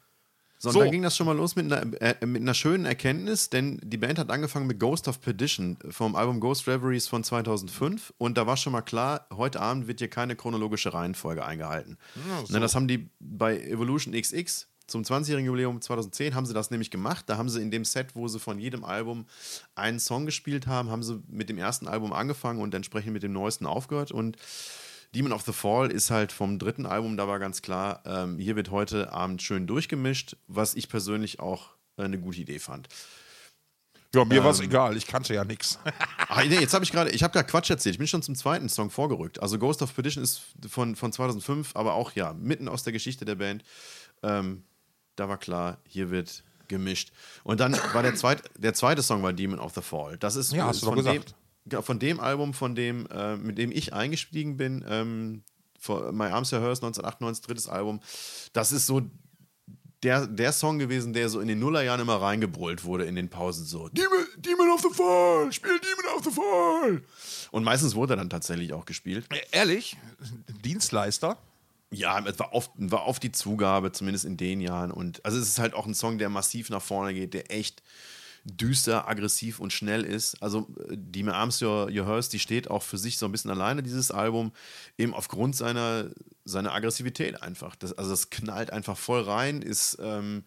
So, 0.61 0.69
und 0.69 0.73
So. 0.73 0.79
dann 0.81 0.91
ging 0.91 1.01
das 1.03 1.15
schon 1.15 1.25
mal 1.25 1.35
los 1.37 1.55
mit 1.55 1.71
einer, 1.71 2.01
äh, 2.01 2.25
mit 2.25 2.41
einer 2.41 2.53
schönen 2.53 2.85
Erkenntnis, 2.85 3.49
denn 3.49 3.79
die 3.81 3.95
Band 3.97 4.19
hat 4.19 4.29
angefangen 4.29 4.67
mit 4.67 4.77
Ghost 4.77 5.07
of 5.07 5.21
Perdition 5.21 5.77
vom 5.89 6.15
Album 6.15 6.41
Ghost 6.41 6.67
Reveries 6.67 7.07
von 7.07 7.23
2005 7.23 8.13
und 8.17 8.37
da 8.37 8.45
war 8.45 8.57
schon 8.57 8.73
mal 8.73 8.81
klar, 8.81 9.25
heute 9.33 9.61
Abend 9.61 9.87
wird 9.87 9.99
hier 9.99 10.09
keine 10.09 10.35
chronologische 10.35 10.93
Reihenfolge 10.93 11.45
eingehalten. 11.45 11.97
Na, 12.49 12.59
das 12.59 12.75
haben 12.75 12.89
die 12.89 13.09
bei 13.19 13.57
Evolution 13.61 14.13
XX 14.13 14.67
zum 14.89 15.03
20-jährigen 15.03 15.45
Jubiläum 15.47 15.81
2010 15.81 16.35
haben 16.35 16.45
sie 16.45 16.53
das 16.53 16.71
nämlich 16.71 16.91
gemacht. 16.91 17.25
Da 17.27 17.37
haben 17.37 17.49
sie 17.49 17.61
in 17.61 17.71
dem 17.71 17.85
Set, 17.85 18.15
wo 18.15 18.27
sie 18.27 18.39
von 18.39 18.59
jedem 18.59 18.83
Album 18.83 19.25
einen 19.75 19.99
Song 19.99 20.25
gespielt 20.25 20.67
haben, 20.67 20.89
haben 20.89 21.03
sie 21.03 21.21
mit 21.27 21.49
dem 21.49 21.57
ersten 21.57 21.87
Album 21.87 22.13
angefangen 22.13 22.61
und 22.61 22.73
entsprechend 22.73 23.13
mit 23.13 23.23
dem 23.23 23.33
neuesten 23.33 23.65
aufgehört 23.65 24.11
und 24.11 24.37
Demon 25.15 25.31
of 25.31 25.41
the 25.41 25.53
Fall 25.53 25.91
ist 25.91 26.11
halt 26.11 26.31
vom 26.31 26.59
dritten 26.59 26.85
Album, 26.85 27.17
da 27.17 27.27
war 27.27 27.39
ganz 27.39 27.61
klar, 27.63 28.03
ähm, 28.05 28.37
hier 28.37 28.55
wird 28.55 28.69
heute 28.69 29.11
Abend 29.11 29.41
schön 29.41 29.65
durchgemischt, 29.65 30.35
was 30.47 30.75
ich 30.75 30.87
persönlich 30.87 31.39
auch 31.39 31.71
äh, 31.97 32.03
eine 32.03 32.19
gute 32.19 32.39
Idee 32.39 32.59
fand. 32.59 32.87
Ja, 34.13 34.25
mir 34.25 34.43
war 34.43 34.51
es 34.51 34.59
Ähm. 34.59 34.65
egal, 34.65 34.97
ich 34.97 35.05
kannte 35.05 35.33
ja 35.33 35.45
nichts. 35.45 35.79
Ach, 36.27 36.43
nee, 36.43 36.59
jetzt 36.59 36.73
habe 36.73 36.83
ich 36.83 36.91
gerade, 36.91 37.11
ich 37.11 37.21
habe 37.21 37.31
gerade 37.31 37.47
Quatsch 37.47 37.69
erzählt. 37.69 37.95
Ich 37.95 37.99
bin 37.99 38.07
schon 38.07 38.23
zum 38.23 38.35
zweiten 38.35 38.69
Song 38.69 38.89
vorgerückt. 38.89 39.41
Also 39.41 39.59
Ghost 39.59 39.81
of 39.81 39.93
Perdition 39.93 40.23
ist 40.23 40.41
von, 40.67 40.95
von 40.95 41.11
2005, 41.11 41.75
aber 41.75 41.93
auch 41.93 42.13
ja, 42.13 42.33
mitten 42.33 42.67
aus 42.67 42.83
der 42.83 42.93
Geschichte 42.93 43.25
der 43.25 43.35
Band. 43.35 43.63
Ähm, 44.23 44.63
da 45.19 45.29
war 45.29 45.37
klar, 45.37 45.77
hier 45.87 46.09
wird 46.11 46.43
gemischt. 46.67 47.11
Und 47.43 47.59
dann 47.59 47.73
war 47.93 48.03
der 48.03 48.15
zweite, 48.15 48.43
der 48.57 48.73
zweite 48.73 49.01
Song 49.03 49.23
war 49.23 49.33
Demon 49.33 49.59
of 49.59 49.73
the 49.73 49.81
Fall. 49.81 50.17
Das 50.17 50.35
ist, 50.35 50.53
Ja, 50.53 50.67
hast 50.67 50.81
du 50.81 50.85
doch 50.87 50.95
von 50.95 51.03
dem, 51.03 51.13
gesagt. 51.13 51.35
ja, 51.71 51.81
von 51.81 51.99
dem 51.99 52.19
Album, 52.19 52.53
von 52.53 52.75
dem, 52.75 53.07
äh, 53.07 53.35
mit 53.37 53.57
dem 53.57 53.71
ich 53.71 53.93
eingestiegen 53.93 54.55
bin, 54.57 54.85
ähm, 54.87 55.43
vor 55.79 56.11
My 56.11 56.25
Arms 56.25 56.53
Are 56.53 56.61
Hers 56.61 56.79
1998, 56.81 57.45
drittes 57.45 57.67
Album. 57.69 57.99
Das 58.53 58.71
ist 58.71 58.85
so 58.85 59.01
der, 60.03 60.27
der 60.27 60.53
Song 60.53 60.77
gewesen, 60.79 61.11
der 61.13 61.27
so 61.29 61.39
in 61.41 61.47
den 61.47 61.59
Nullerjahren 61.59 61.99
immer 62.01 62.21
reingebrüllt 62.21 62.83
wurde 62.85 63.05
in 63.05 63.15
den 63.15 63.29
Pausen 63.29 63.65
so. 63.65 63.89
Demon, 63.89 64.25
Demon 64.37 64.69
of 64.71 64.81
the 64.81 64.89
Fall, 64.93 65.51
spiel 65.51 65.77
Demon 65.79 66.17
of 66.17 66.23
the 66.23 66.31
Fall. 66.31 67.01
Und 67.51 67.63
meistens 67.63 67.95
wurde 67.95 68.13
er 68.13 68.17
dann 68.17 68.29
tatsächlich 68.29 68.71
auch 68.73 68.85
gespielt. 68.85 69.25
Ehrlich, 69.51 69.97
Dienstleister. 70.63 71.37
Ja, 71.91 72.23
es 72.25 72.37
war 72.37 72.53
oft, 72.53 72.71
war 72.75 73.07
oft 73.07 73.23
die 73.23 73.31
Zugabe, 73.31 73.91
zumindest 73.91 74.25
in 74.25 74.37
den 74.37 74.61
Jahren. 74.61 74.91
Und 74.91 75.25
also 75.25 75.39
es 75.39 75.47
ist 75.47 75.59
halt 75.59 75.73
auch 75.73 75.87
ein 75.87 75.95
Song, 75.95 76.17
der 76.19 76.29
massiv 76.29 76.69
nach 76.69 76.81
vorne 76.81 77.13
geht, 77.13 77.33
der 77.33 77.51
echt 77.51 77.81
düster, 78.43 79.07
aggressiv 79.07 79.59
und 79.59 79.73
schnell 79.73 80.03
ist. 80.03 80.41
Also 80.41 80.67
äh, 80.89 80.95
die 80.95 81.23
Me 81.23 81.33
Arms 81.33 81.61
Your, 81.61 81.89
Your 81.91 82.05
Hers, 82.05 82.29
die 82.29 82.39
steht 82.39 82.69
auch 82.69 82.83
für 82.83 82.97
sich 82.97 83.17
so 83.17 83.25
ein 83.25 83.31
bisschen 83.31 83.51
alleine, 83.51 83.83
dieses 83.83 84.11
Album, 84.11 84.51
eben 84.97 85.13
aufgrund 85.13 85.55
seiner, 85.55 86.09
seiner 86.45 86.73
Aggressivität 86.73 87.41
einfach. 87.41 87.75
Das, 87.75 87.93
also 87.93 88.13
es 88.13 88.29
knallt 88.29 88.71
einfach 88.71 88.97
voll 88.97 89.21
rein, 89.21 89.61
ist 89.61 89.97
ähm, 90.01 90.43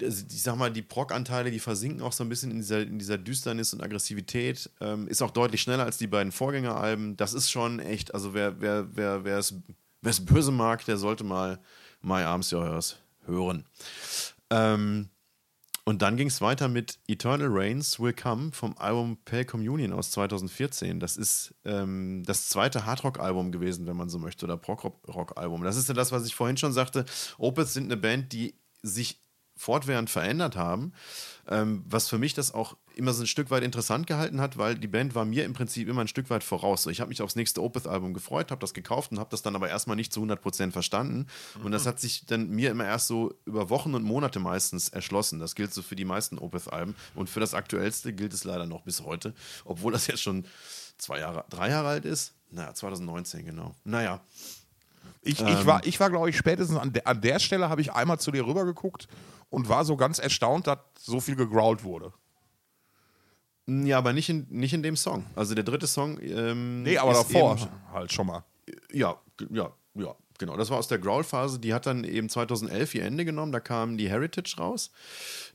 also 0.00 0.24
ich 0.30 0.42
sag 0.42 0.56
mal, 0.56 0.70
die 0.70 0.82
Proc-Anteile, 0.82 1.50
die 1.50 1.58
versinken 1.58 2.02
auch 2.02 2.12
so 2.12 2.24
ein 2.24 2.28
bisschen 2.28 2.50
in 2.50 2.58
dieser, 2.58 2.82
in 2.82 2.98
dieser 2.98 3.18
Düsternis 3.18 3.72
und 3.72 3.82
Aggressivität. 3.82 4.70
Ähm, 4.80 5.08
ist 5.08 5.22
auch 5.22 5.30
deutlich 5.30 5.62
schneller 5.62 5.84
als 5.84 5.98
die 5.98 6.06
beiden 6.06 6.32
Vorgängeralben. 6.32 7.16
Das 7.16 7.34
ist 7.34 7.50
schon 7.50 7.80
echt, 7.80 8.14
also 8.14 8.34
wer, 8.34 8.60
wer, 8.60 8.96
wer, 8.96 9.24
wer 9.24 9.38
es 9.38 10.24
böse 10.24 10.52
mag, 10.52 10.84
der 10.84 10.96
sollte 10.96 11.24
mal 11.24 11.58
My 12.00 12.22
Arms 12.22 12.52
Your 12.52 12.64
Hers 12.64 12.96
hören. 13.26 13.64
Ähm, 14.50 15.08
und 15.88 16.02
dann 16.02 16.18
ging 16.18 16.28
es 16.28 16.42
weiter 16.42 16.68
mit 16.68 16.98
Eternal 17.08 17.48
Rains 17.50 17.98
Will 17.98 18.12
Come 18.12 18.52
vom 18.52 18.76
Album 18.76 19.16
Pale 19.24 19.46
Communion 19.46 19.94
aus 19.94 20.10
2014. 20.10 21.00
Das 21.00 21.16
ist 21.16 21.54
ähm, 21.64 22.24
das 22.26 22.50
zweite 22.50 22.84
Hardrock-Album 22.84 23.52
gewesen, 23.52 23.86
wenn 23.86 23.96
man 23.96 24.10
so 24.10 24.18
möchte, 24.18 24.44
oder 24.44 24.58
Prog-Rock-Album. 24.58 25.62
Das 25.62 25.78
ist 25.78 25.88
ja 25.88 25.94
das, 25.94 26.12
was 26.12 26.26
ich 26.26 26.34
vorhin 26.34 26.58
schon 26.58 26.74
sagte. 26.74 27.06
Opeth 27.38 27.68
sind 27.68 27.84
eine 27.84 27.96
Band, 27.96 28.34
die 28.34 28.54
sich 28.82 29.22
fortwährend 29.58 30.08
verändert 30.08 30.56
haben. 30.56 30.92
Ähm, 31.50 31.84
was 31.88 32.08
für 32.08 32.18
mich 32.18 32.34
das 32.34 32.52
auch 32.52 32.76
immer 32.94 33.12
so 33.12 33.22
ein 33.22 33.26
Stück 33.26 33.50
weit 33.50 33.62
interessant 33.62 34.06
gehalten 34.06 34.40
hat, 34.40 34.58
weil 34.58 34.74
die 34.74 34.86
Band 34.86 35.14
war 35.14 35.24
mir 35.24 35.44
im 35.44 35.52
Prinzip 35.52 35.88
immer 35.88 36.02
ein 36.02 36.08
Stück 36.08 36.30
weit 36.30 36.44
voraus. 36.44 36.82
So, 36.82 36.90
ich 36.90 37.00
habe 37.00 37.08
mich 37.08 37.22
aufs 37.22 37.36
nächste 37.36 37.62
Opeth-Album 37.62 38.12
gefreut, 38.12 38.50
habe 38.50 38.60
das 38.60 38.74
gekauft 38.74 39.12
und 39.12 39.18
habe 39.18 39.30
das 39.30 39.42
dann 39.42 39.56
aber 39.56 39.68
erstmal 39.68 39.96
nicht 39.96 40.12
zu 40.12 40.22
100% 40.22 40.72
verstanden. 40.72 41.26
Mhm. 41.58 41.66
Und 41.66 41.72
das 41.72 41.86
hat 41.86 42.00
sich 42.00 42.26
dann 42.26 42.50
mir 42.50 42.70
immer 42.70 42.84
erst 42.84 43.08
so 43.08 43.34
über 43.46 43.70
Wochen 43.70 43.94
und 43.94 44.02
Monate 44.02 44.40
meistens 44.40 44.88
erschlossen. 44.88 45.38
Das 45.38 45.54
gilt 45.54 45.72
so 45.72 45.82
für 45.82 45.96
die 45.96 46.04
meisten 46.04 46.38
Opeth-Alben. 46.38 46.94
Und 47.14 47.30
für 47.30 47.40
das 47.40 47.54
aktuellste 47.54 48.12
gilt 48.12 48.34
es 48.34 48.44
leider 48.44 48.66
noch 48.66 48.82
bis 48.82 49.02
heute, 49.02 49.34
obwohl 49.64 49.92
das 49.92 50.06
jetzt 50.06 50.22
schon 50.22 50.44
zwei 50.98 51.20
Jahre, 51.20 51.44
drei 51.48 51.70
Jahre 51.70 51.88
alt 51.88 52.04
ist. 52.04 52.34
Naja, 52.50 52.74
2019, 52.74 53.44
genau. 53.44 53.74
Naja. 53.84 54.20
Ich, 55.22 55.40
ähm, 55.40 55.48
ich 55.48 55.66
war, 55.66 55.86
ich 55.86 56.00
war 56.00 56.10
glaube 56.10 56.30
ich, 56.30 56.36
spätestens 56.36 56.78
an, 56.78 56.92
de, 56.92 57.04
an 57.04 57.20
der 57.20 57.38
Stelle 57.38 57.68
habe 57.68 57.80
ich 57.80 57.92
einmal 57.92 58.18
zu 58.18 58.30
dir 58.30 58.46
rübergeguckt 58.46 59.08
und 59.50 59.68
war 59.68 59.84
so 59.84 59.96
ganz 59.96 60.18
erstaunt, 60.18 60.66
dass 60.66 60.78
so 60.98 61.20
viel 61.20 61.36
gegrowlt 61.36 61.84
wurde. 61.84 62.12
Ja, 63.68 63.98
aber 63.98 64.14
nicht 64.14 64.30
in, 64.30 64.46
nicht 64.48 64.72
in 64.72 64.82
dem 64.82 64.96
Song. 64.96 65.26
Also 65.36 65.54
der 65.54 65.64
dritte 65.64 65.86
Song. 65.86 66.18
Ähm, 66.22 66.82
nee, 66.84 66.96
aber 66.96 67.12
davor 67.12 67.58
halt 67.92 68.10
schon 68.10 68.26
mal. 68.26 68.44
Ja, 68.90 69.20
ja, 69.50 69.70
ja, 69.94 70.14
genau. 70.38 70.56
Das 70.56 70.70
war 70.70 70.78
aus 70.78 70.88
der 70.88 70.98
Growl-Phase. 70.98 71.58
Die 71.58 71.74
hat 71.74 71.84
dann 71.84 72.04
eben 72.04 72.30
2011 72.30 72.94
ihr 72.94 73.04
Ende 73.04 73.26
genommen. 73.26 73.52
Da 73.52 73.60
kam 73.60 73.98
die 73.98 74.08
Heritage 74.08 74.56
raus. 74.56 74.90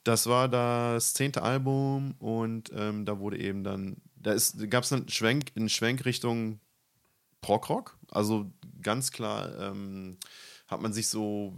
Das 0.04 0.28
war 0.28 0.48
das 0.48 1.16
zehnte 1.16 1.42
Album 1.42 2.14
und 2.20 2.72
ähm, 2.76 3.06
da 3.06 3.18
wurde 3.18 3.40
eben 3.40 3.64
dann, 3.64 3.98
da 4.16 4.36
gab 4.70 4.84
es 4.84 4.94
einen 4.94 5.10
Schwenk, 5.10 5.52
einen 5.56 5.70
Schwenk 5.70 6.06
Richtung 6.06 6.60
Prog-Rock. 7.42 7.98
Also 8.12 8.52
ganz 8.84 9.12
klar 9.12 9.58
ähm, 9.60 10.18
hat 10.68 10.82
man 10.82 10.94
sich 10.94 11.08
so, 11.08 11.58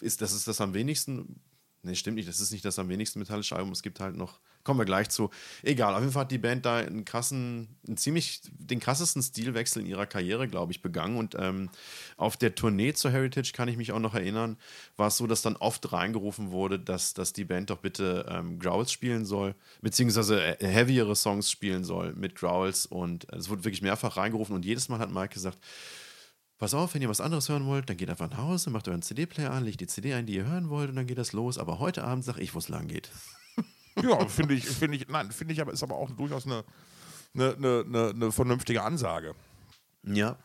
ist, 0.00 0.22
das 0.22 0.32
ist 0.32 0.48
das 0.48 0.60
am 0.60 0.74
wenigsten 0.74 1.40
Ne, 1.82 1.94
stimmt 1.94 2.16
nicht. 2.16 2.28
Das 2.28 2.40
ist 2.40 2.50
nicht 2.50 2.64
das 2.64 2.78
am 2.80 2.88
wenigsten 2.88 3.20
metallische 3.20 3.54
Album. 3.54 3.70
Es 3.70 3.82
gibt 3.82 4.00
halt 4.00 4.16
noch, 4.16 4.40
kommen 4.64 4.80
wir 4.80 4.84
gleich 4.84 5.10
zu. 5.10 5.30
Egal, 5.62 5.94
auf 5.94 6.00
jeden 6.00 6.12
Fall 6.12 6.22
hat 6.22 6.32
die 6.32 6.38
Band 6.38 6.66
da 6.66 6.78
einen 6.78 7.04
krassen, 7.04 7.68
einen 7.86 7.96
ziemlich, 7.96 8.40
den 8.50 8.80
krassesten 8.80 9.22
Stilwechsel 9.22 9.82
in 9.82 9.88
ihrer 9.88 10.06
Karriere, 10.06 10.48
glaube 10.48 10.72
ich, 10.72 10.82
begangen. 10.82 11.16
Und 11.16 11.36
ähm, 11.38 11.70
auf 12.16 12.36
der 12.36 12.56
Tournee 12.56 12.94
zur 12.94 13.12
Heritage 13.12 13.52
kann 13.52 13.68
ich 13.68 13.76
mich 13.76 13.92
auch 13.92 14.00
noch 14.00 14.14
erinnern, 14.14 14.56
war 14.96 15.06
es 15.06 15.16
so, 15.18 15.28
dass 15.28 15.40
dann 15.42 15.54
oft 15.54 15.92
reingerufen 15.92 16.50
wurde, 16.50 16.80
dass, 16.80 17.14
dass 17.14 17.32
die 17.32 17.44
Band 17.44 17.70
doch 17.70 17.78
bitte 17.78 18.26
ähm, 18.28 18.58
Growls 18.58 18.90
spielen 18.90 19.24
soll, 19.24 19.54
beziehungsweise 19.80 20.42
äh, 20.60 20.66
heavyere 20.66 21.14
Songs 21.14 21.48
spielen 21.48 21.84
soll 21.84 22.12
mit 22.14 22.34
Growls. 22.34 22.86
Und 22.86 23.32
äh, 23.32 23.36
es 23.36 23.48
wurde 23.50 23.62
wirklich 23.62 23.82
mehrfach 23.82 24.16
reingerufen 24.16 24.56
und 24.56 24.64
jedes 24.64 24.88
Mal 24.88 24.98
hat 24.98 25.12
Mike 25.12 25.34
gesagt, 25.34 25.58
Pass 26.58 26.74
auf, 26.74 26.94
wenn 26.94 27.02
ihr 27.02 27.08
was 27.08 27.20
anderes 27.20 27.48
hören 27.48 27.66
wollt, 27.66 27.88
dann 27.88 27.96
geht 27.96 28.10
einfach 28.10 28.28
nach 28.28 28.38
Hause, 28.38 28.70
macht 28.70 28.88
euren 28.88 29.00
CD-Player 29.00 29.52
an, 29.52 29.64
legt 29.64 29.80
die 29.80 29.86
CD 29.86 30.14
ein, 30.14 30.26
die 30.26 30.34
ihr 30.34 30.44
hören 30.44 30.70
wollt 30.70 30.90
und 30.90 30.96
dann 30.96 31.06
geht 31.06 31.18
das 31.18 31.32
los. 31.32 31.56
Aber 31.56 31.78
heute 31.78 32.02
Abend 32.02 32.24
sag 32.24 32.38
ich, 32.38 32.54
wo 32.54 32.58
es 32.58 32.68
lang 32.68 32.88
geht. 32.88 33.10
ja, 34.02 34.26
finde 34.26 34.54
ich, 34.54 34.64
finde 34.64 34.96
ich, 34.96 35.06
nein, 35.08 35.30
finde 35.30 35.54
ich 35.54 35.60
aber, 35.60 35.72
ist 35.72 35.84
aber 35.84 35.94
auch 35.94 36.10
durchaus 36.10 36.46
eine, 36.46 36.64
eine, 37.34 37.54
eine, 37.54 38.10
eine 38.10 38.32
vernünftige 38.32 38.82
Ansage. 38.82 39.36
Ja. 40.02 40.36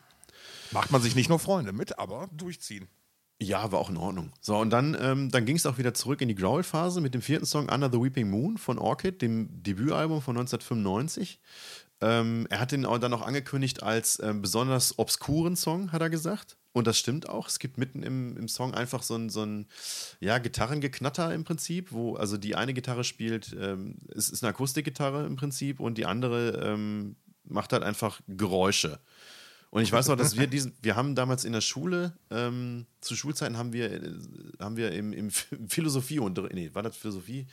Macht 0.70 0.92
man 0.92 1.02
sich 1.02 1.16
nicht 1.16 1.28
nur 1.28 1.40
Freunde 1.40 1.72
mit, 1.72 1.98
aber 1.98 2.28
durchziehen. 2.32 2.86
Ja, 3.40 3.72
war 3.72 3.80
auch 3.80 3.90
in 3.90 3.96
Ordnung. 3.96 4.32
So, 4.40 4.56
und 4.56 4.70
dann, 4.70 4.96
ähm, 5.00 5.30
dann 5.30 5.44
ging 5.44 5.56
es 5.56 5.66
auch 5.66 5.78
wieder 5.78 5.92
zurück 5.94 6.20
in 6.20 6.28
die 6.28 6.36
Growl-Phase 6.36 7.00
mit 7.00 7.14
dem 7.14 7.22
vierten 7.22 7.44
Song 7.44 7.68
Under 7.68 7.90
the 7.90 8.00
Weeping 8.00 8.30
Moon 8.30 8.56
von 8.56 8.78
Orchid, 8.78 9.20
dem 9.20 9.62
Debütalbum 9.62 10.22
von 10.22 10.36
1995. 10.36 11.40
Ähm, 12.04 12.46
er 12.50 12.60
hat 12.60 12.70
den 12.70 12.82
dann 12.82 13.14
auch 13.14 13.22
angekündigt 13.22 13.82
als 13.82 14.20
ähm, 14.22 14.42
besonders 14.42 14.98
obskuren 14.98 15.56
Song, 15.56 15.90
hat 15.90 16.02
er 16.02 16.10
gesagt. 16.10 16.58
Und 16.74 16.86
das 16.86 16.98
stimmt 16.98 17.30
auch. 17.30 17.48
Es 17.48 17.58
gibt 17.58 17.78
mitten 17.78 18.02
im, 18.02 18.36
im 18.36 18.46
Song 18.46 18.74
einfach 18.74 19.02
so 19.02 19.14
ein, 19.14 19.30
so 19.30 19.42
ein 19.42 19.66
ja, 20.20 20.36
Gitarrengeknatter 20.36 21.32
im 21.32 21.44
Prinzip, 21.44 21.92
wo 21.92 22.16
also 22.16 22.36
die 22.36 22.56
eine 22.56 22.74
Gitarre 22.74 23.04
spielt, 23.04 23.56
ähm, 23.58 23.96
es 24.14 24.28
ist 24.28 24.42
eine 24.44 24.50
Akustikgitarre 24.50 25.24
im 25.24 25.36
Prinzip 25.36 25.80
und 25.80 25.96
die 25.96 26.04
andere 26.04 26.60
ähm, 26.62 27.16
macht 27.44 27.72
halt 27.72 27.82
einfach 27.82 28.20
Geräusche. 28.28 29.00
Und 29.70 29.82
ich 29.82 29.90
weiß 29.90 30.08
noch, 30.08 30.16
dass 30.16 30.36
wir 30.36 30.46
diesen, 30.46 30.74
wir 30.82 30.96
haben 30.96 31.14
damals 31.14 31.44
in 31.44 31.54
der 31.54 31.62
Schule, 31.62 32.12
ähm, 32.30 32.86
zu 33.00 33.16
Schulzeiten 33.16 33.56
haben 33.56 33.72
wir, 33.72 33.90
äh, 33.90 34.12
haben 34.60 34.76
wir 34.76 34.92
im, 34.92 35.14
im 35.14 35.30
Philosophie 35.68 36.18
und 36.18 36.36
nee, 36.52 36.70
war 36.74 36.82
das 36.82 36.96
Philosophie? 36.96 37.46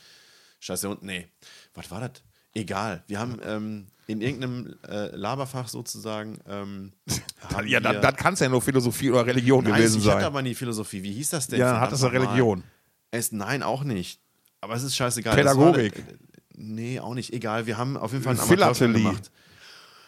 Scheiße, 0.59 0.89
und 0.89 1.03
nee, 1.03 1.29
was 1.73 1.89
war 1.89 2.01
das? 2.01 2.21
Egal. 2.53 3.03
Wir 3.07 3.19
haben 3.19 3.39
ähm, 3.43 3.87
in 4.11 4.21
irgendeinem 4.21 4.75
äh, 4.87 5.15
Laberfach 5.15 5.67
sozusagen. 5.67 6.39
Ähm, 6.47 6.93
ja, 7.65 7.79
dann, 7.79 8.01
dann 8.01 8.15
kann 8.15 8.33
es 8.33 8.39
ja 8.39 8.49
nur 8.49 8.61
Philosophie 8.61 9.11
oder 9.11 9.25
Religion 9.25 9.63
nein, 9.63 9.73
gewesen 9.73 9.97
ich 9.97 10.03
sein. 10.03 10.11
Ich 10.11 10.15
hatte 10.17 10.27
aber 10.27 10.41
nie 10.41 10.55
Philosophie. 10.55 11.03
Wie 11.03 11.13
hieß 11.13 11.29
das 11.31 11.47
denn? 11.47 11.59
Ja, 11.59 11.79
hat 11.79 11.91
das 11.91 12.03
eine 12.03 12.13
Religion? 12.13 12.63
Es, 13.11 13.31
nein, 13.31 13.63
auch 13.63 13.83
nicht. 13.83 14.21
Aber 14.61 14.75
es 14.75 14.83
ist 14.83 14.95
scheißegal. 14.95 15.35
Pädagogik. 15.35 15.97
War, 15.97 16.13
nee, 16.55 16.99
auch 16.99 17.13
nicht. 17.13 17.33
Egal. 17.33 17.65
Wir 17.65 17.77
haben 17.77 17.97
auf 17.97 18.11
jeden 18.11 18.23
Fall 18.23 18.33
einen 18.33 18.41
Amateurfilm 18.41 18.93
gemacht. 18.93 19.31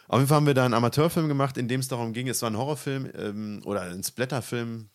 Auf 0.08 0.18
jeden 0.18 0.28
Fall 0.28 0.36
haben 0.36 0.46
wir 0.46 0.54
da 0.54 0.64
einen 0.64 0.74
Amateurfilm 0.74 1.28
gemacht, 1.28 1.56
in 1.56 1.68
dem 1.68 1.80
es 1.80 1.88
darum 1.88 2.12
ging, 2.12 2.28
es 2.28 2.42
war 2.42 2.50
ein 2.50 2.56
Horrorfilm 2.56 3.10
ähm, 3.16 3.62
oder 3.64 3.82
ein 3.82 4.02
Splatterfilm, 4.02 4.88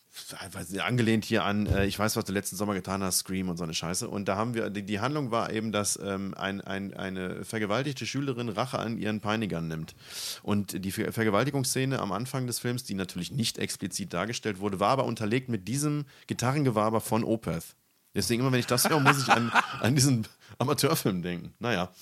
angelehnt 0.80 1.24
hier 1.24 1.44
an, 1.44 1.66
äh, 1.66 1.86
ich 1.86 1.98
weiß, 1.98 2.16
was 2.16 2.24
du 2.24 2.32
letzten 2.32 2.56
Sommer 2.56 2.74
getan 2.74 3.02
hast, 3.02 3.18
Scream 3.18 3.48
und 3.48 3.56
so 3.56 3.64
eine 3.64 3.74
Scheiße. 3.74 4.08
Und 4.08 4.26
da 4.26 4.36
haben 4.36 4.54
wir, 4.54 4.70
die, 4.70 4.82
die 4.82 5.00
Handlung 5.00 5.30
war 5.30 5.52
eben, 5.52 5.72
dass 5.72 5.98
ähm, 6.02 6.34
ein, 6.34 6.60
ein, 6.60 6.94
eine 6.94 7.44
vergewaltigte 7.44 8.06
Schülerin 8.06 8.48
Rache 8.48 8.78
an 8.78 8.98
ihren 8.98 9.20
Peinigern 9.20 9.68
nimmt. 9.68 9.94
Und 10.42 10.84
die 10.84 10.90
Ver 10.90 11.12
Vergewaltigungsszene 11.12 11.98
am 12.00 12.12
Anfang 12.12 12.46
des 12.46 12.58
Films, 12.58 12.84
die 12.84 12.94
natürlich 12.94 13.30
nicht 13.30 13.58
explizit 13.58 14.12
dargestellt 14.12 14.58
wurde, 14.58 14.80
war 14.80 14.90
aber 14.90 15.04
unterlegt 15.04 15.48
mit 15.48 15.68
diesem 15.68 16.06
Gitarrengewaber 16.26 17.00
von 17.00 17.24
Opeth. 17.24 17.76
Deswegen 18.14 18.42
immer, 18.42 18.52
wenn 18.52 18.60
ich 18.60 18.66
das 18.66 18.88
höre, 18.88 19.00
muss 19.00 19.22
ich 19.22 19.28
an, 19.28 19.52
an 19.80 19.94
diesen 19.94 20.26
Amateurfilm 20.58 21.22
denken. 21.22 21.54
Naja. 21.60 21.92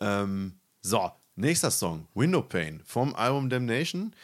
Ähm, 0.00 0.54
so, 0.82 1.12
nächster 1.36 1.70
Song, 1.70 2.08
Window 2.14 2.42
Pane 2.42 2.80
vom 2.84 3.14
Album 3.14 3.48
Damnation 3.48 4.14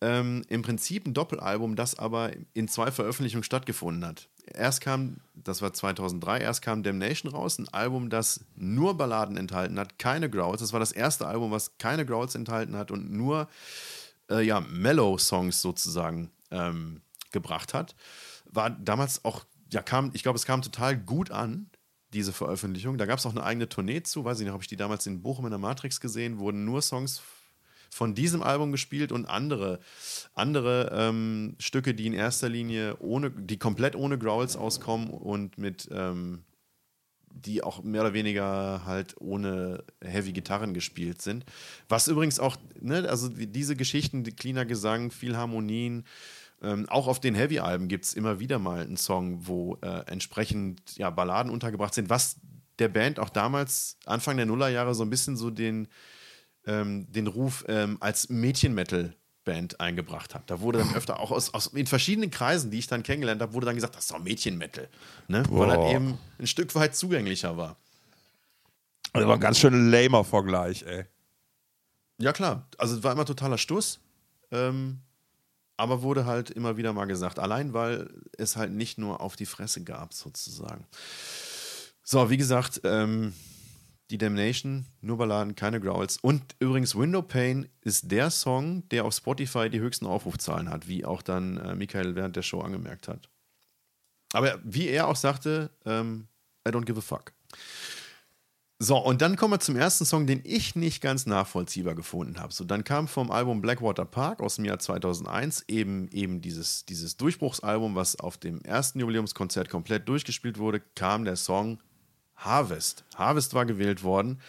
ähm, 0.00 0.44
im 0.48 0.62
Prinzip 0.62 1.06
ein 1.06 1.14
Doppelalbum, 1.14 1.76
das 1.76 1.98
aber 1.98 2.30
in 2.54 2.68
zwei 2.68 2.90
Veröffentlichungen 2.90 3.44
stattgefunden 3.44 4.04
hat. 4.04 4.28
Erst 4.46 4.80
kam, 4.80 5.18
das 5.34 5.62
war 5.62 5.72
2003, 5.72 6.40
erst 6.40 6.62
kam 6.62 6.82
Damnation 6.82 7.30
raus, 7.30 7.58
ein 7.58 7.68
Album, 7.68 8.10
das 8.10 8.40
nur 8.56 8.96
Balladen 8.96 9.36
enthalten 9.36 9.78
hat, 9.78 9.98
keine 9.98 10.30
Growls. 10.30 10.60
Das 10.60 10.72
war 10.72 10.80
das 10.80 10.92
erste 10.92 11.26
Album, 11.26 11.50
was 11.50 11.76
keine 11.78 12.06
Growls 12.06 12.34
enthalten 12.34 12.76
hat 12.76 12.90
und 12.90 13.10
nur 13.12 13.48
äh, 14.30 14.42
ja, 14.42 14.60
Mellow-Songs 14.60 15.60
sozusagen 15.60 16.30
ähm, 16.50 17.02
gebracht 17.30 17.74
hat. 17.74 17.94
War 18.46 18.70
damals 18.70 19.24
auch, 19.24 19.44
ja, 19.70 19.82
kam, 19.82 20.10
ich 20.14 20.22
glaube, 20.22 20.36
es 20.36 20.46
kam 20.46 20.62
total 20.62 20.96
gut 20.96 21.30
an, 21.30 21.70
diese 22.12 22.32
Veröffentlichung. 22.32 22.98
Da 22.98 23.06
gab 23.06 23.18
es 23.18 23.26
auch 23.26 23.30
eine 23.30 23.44
eigene 23.44 23.68
Tournee 23.68 24.02
zu, 24.02 24.24
weiß 24.24 24.40
ich 24.40 24.44
nicht, 24.44 24.52
habe 24.52 24.62
ich 24.62 24.68
die 24.68 24.76
damals 24.76 25.06
in 25.06 25.22
Bochum 25.22 25.44
in 25.44 25.50
der 25.50 25.60
Matrix 25.60 26.00
gesehen, 26.00 26.38
wurden 26.38 26.64
nur 26.64 26.82
Songs 26.82 27.22
von 27.90 28.14
diesem 28.14 28.42
Album 28.42 28.72
gespielt 28.72 29.12
und 29.12 29.26
andere, 29.26 29.80
andere 30.34 30.90
ähm, 30.94 31.56
Stücke, 31.58 31.92
die 31.92 32.06
in 32.06 32.12
erster 32.12 32.48
Linie 32.48 32.96
ohne, 33.00 33.30
die 33.30 33.58
komplett 33.58 33.96
ohne 33.96 34.16
Growls 34.16 34.56
auskommen 34.56 35.10
und 35.10 35.58
mit, 35.58 35.88
ähm, 35.92 36.44
die 37.32 37.62
auch 37.62 37.82
mehr 37.82 38.02
oder 38.02 38.14
weniger 38.14 38.82
halt 38.86 39.16
ohne 39.20 39.84
Heavy 40.00 40.32
Gitarren 40.32 40.72
gespielt 40.72 41.20
sind. 41.20 41.44
Was 41.88 42.08
übrigens 42.08 42.38
auch, 42.38 42.56
ne, 42.80 43.08
also 43.08 43.28
diese 43.28 43.76
Geschichten, 43.76 44.24
die 44.24 44.32
cleaner 44.32 44.64
Gesang, 44.64 45.10
viel 45.10 45.36
Harmonien, 45.36 46.04
ähm, 46.62 46.88
auch 46.88 47.08
auf 47.08 47.20
den 47.20 47.34
Heavy-Alben 47.34 47.88
gibt 47.88 48.04
es 48.04 48.14
immer 48.14 48.38
wieder 48.38 48.58
mal 48.58 48.82
einen 48.82 48.98
Song, 48.98 49.46
wo 49.46 49.78
äh, 49.80 50.04
entsprechend 50.06 50.96
ja, 50.96 51.10
Balladen 51.10 51.50
untergebracht 51.50 51.94
sind, 51.94 52.10
was 52.10 52.36
der 52.78 52.88
Band 52.88 53.18
auch 53.18 53.30
damals, 53.30 53.96
Anfang 54.06 54.36
der 54.36 54.46
Nullerjahre, 54.46 54.94
so 54.94 55.02
ein 55.02 55.10
bisschen 55.10 55.36
so 55.36 55.50
den, 55.50 55.88
ähm, 56.66 57.10
den 57.10 57.26
Ruf 57.26 57.64
ähm, 57.68 57.96
als 58.00 58.28
Mädchen-Metal 58.28 59.14
Band 59.44 59.80
eingebracht 59.80 60.34
hat. 60.34 60.50
Da 60.50 60.60
wurde 60.60 60.78
dann 60.78 60.94
öfter 60.94 61.18
auch 61.18 61.30
aus, 61.30 61.54
aus 61.54 61.68
in 61.68 61.86
verschiedenen 61.86 62.30
Kreisen, 62.30 62.70
die 62.70 62.78
ich 62.78 62.86
dann 62.86 63.02
kennengelernt 63.02 63.40
habe, 63.40 63.54
wurde 63.54 63.66
dann 63.66 63.74
gesagt, 63.74 63.96
das 63.96 64.04
ist 64.04 64.10
doch 64.10 64.18
Mädchen-Metal. 64.18 64.88
Ne? 65.28 65.42
Weil 65.48 65.70
er 65.70 65.90
eben 65.94 66.18
ein 66.38 66.46
Stück 66.46 66.74
weit 66.74 66.94
zugänglicher 66.94 67.56
war. 67.56 67.76
Das 69.12 69.26
war 69.26 69.34
ein 69.34 69.40
ganz 69.40 69.58
schön 69.58 69.90
lamer 69.90 70.24
Vergleich, 70.24 70.84
ey. 70.84 71.04
Ja, 72.18 72.32
klar. 72.32 72.68
Also 72.78 72.96
es 72.96 73.02
war 73.02 73.12
immer 73.12 73.24
totaler 73.24 73.58
Stuss. 73.58 73.98
Ähm, 74.52 75.00
aber 75.80 76.02
wurde 76.02 76.26
halt 76.26 76.50
immer 76.50 76.76
wieder 76.76 76.92
mal 76.92 77.06
gesagt. 77.06 77.38
Allein, 77.38 77.72
weil 77.72 78.10
es 78.36 78.56
halt 78.56 78.70
nicht 78.72 78.98
nur 78.98 79.22
auf 79.22 79.34
die 79.34 79.46
Fresse 79.46 79.82
gab, 79.82 80.12
sozusagen. 80.12 80.86
So, 82.02 82.28
wie 82.28 82.36
gesagt, 82.36 82.82
ähm, 82.84 83.32
die 84.10 84.18
Damnation, 84.18 84.86
nur 85.00 85.18
Balladen, 85.18 85.54
keine 85.54 85.80
Growls. 85.80 86.18
Und 86.18 86.42
übrigens, 86.58 86.96
Window 86.96 87.22
Pane 87.22 87.68
ist 87.82 88.10
der 88.10 88.30
Song, 88.30 88.88
der 88.90 89.04
auf 89.04 89.14
Spotify 89.14 89.70
die 89.70 89.80
höchsten 89.80 90.06
Aufrufzahlen 90.06 90.68
hat, 90.68 90.88
wie 90.88 91.04
auch 91.04 91.22
dann 91.22 91.56
äh, 91.58 91.74
Michael 91.74 92.16
während 92.16 92.36
der 92.36 92.42
Show 92.42 92.60
angemerkt 92.60 93.08
hat. 93.08 93.28
Aber 94.32 94.58
wie 94.64 94.88
er 94.88 95.08
auch 95.08 95.16
sagte, 95.16 95.70
ähm, 95.84 96.28
I 96.66 96.70
don't 96.70 96.84
give 96.84 96.98
a 96.98 97.02
fuck. 97.02 97.32
So, 98.82 98.96
und 98.96 99.20
dann 99.20 99.36
kommen 99.36 99.52
wir 99.52 99.60
zum 99.60 99.76
ersten 99.76 100.06
Song, 100.06 100.26
den 100.26 100.40
ich 100.42 100.74
nicht 100.74 101.02
ganz 101.02 101.26
nachvollziehbar 101.26 101.94
gefunden 101.94 102.40
habe. 102.40 102.52
So, 102.52 102.64
dann 102.64 102.82
kam 102.82 103.08
vom 103.08 103.30
Album 103.30 103.60
Blackwater 103.60 104.06
Park 104.06 104.40
aus 104.40 104.56
dem 104.56 104.64
Jahr 104.64 104.78
2001 104.78 105.64
eben, 105.68 106.08
eben 106.12 106.40
dieses, 106.40 106.86
dieses 106.86 107.18
Durchbruchsalbum, 107.18 107.94
was 107.94 108.18
auf 108.18 108.38
dem 108.38 108.62
ersten 108.62 109.00
Jubiläumskonzert 109.00 109.68
komplett 109.68 110.08
durchgespielt 110.08 110.56
wurde, 110.56 110.80
kam 110.94 111.26
der 111.26 111.36
Song 111.36 111.78
Harvest. 112.40 113.04
Harvest 113.16 113.54
war 113.54 113.66
gewählt 113.66 114.02
worden. 114.02 114.40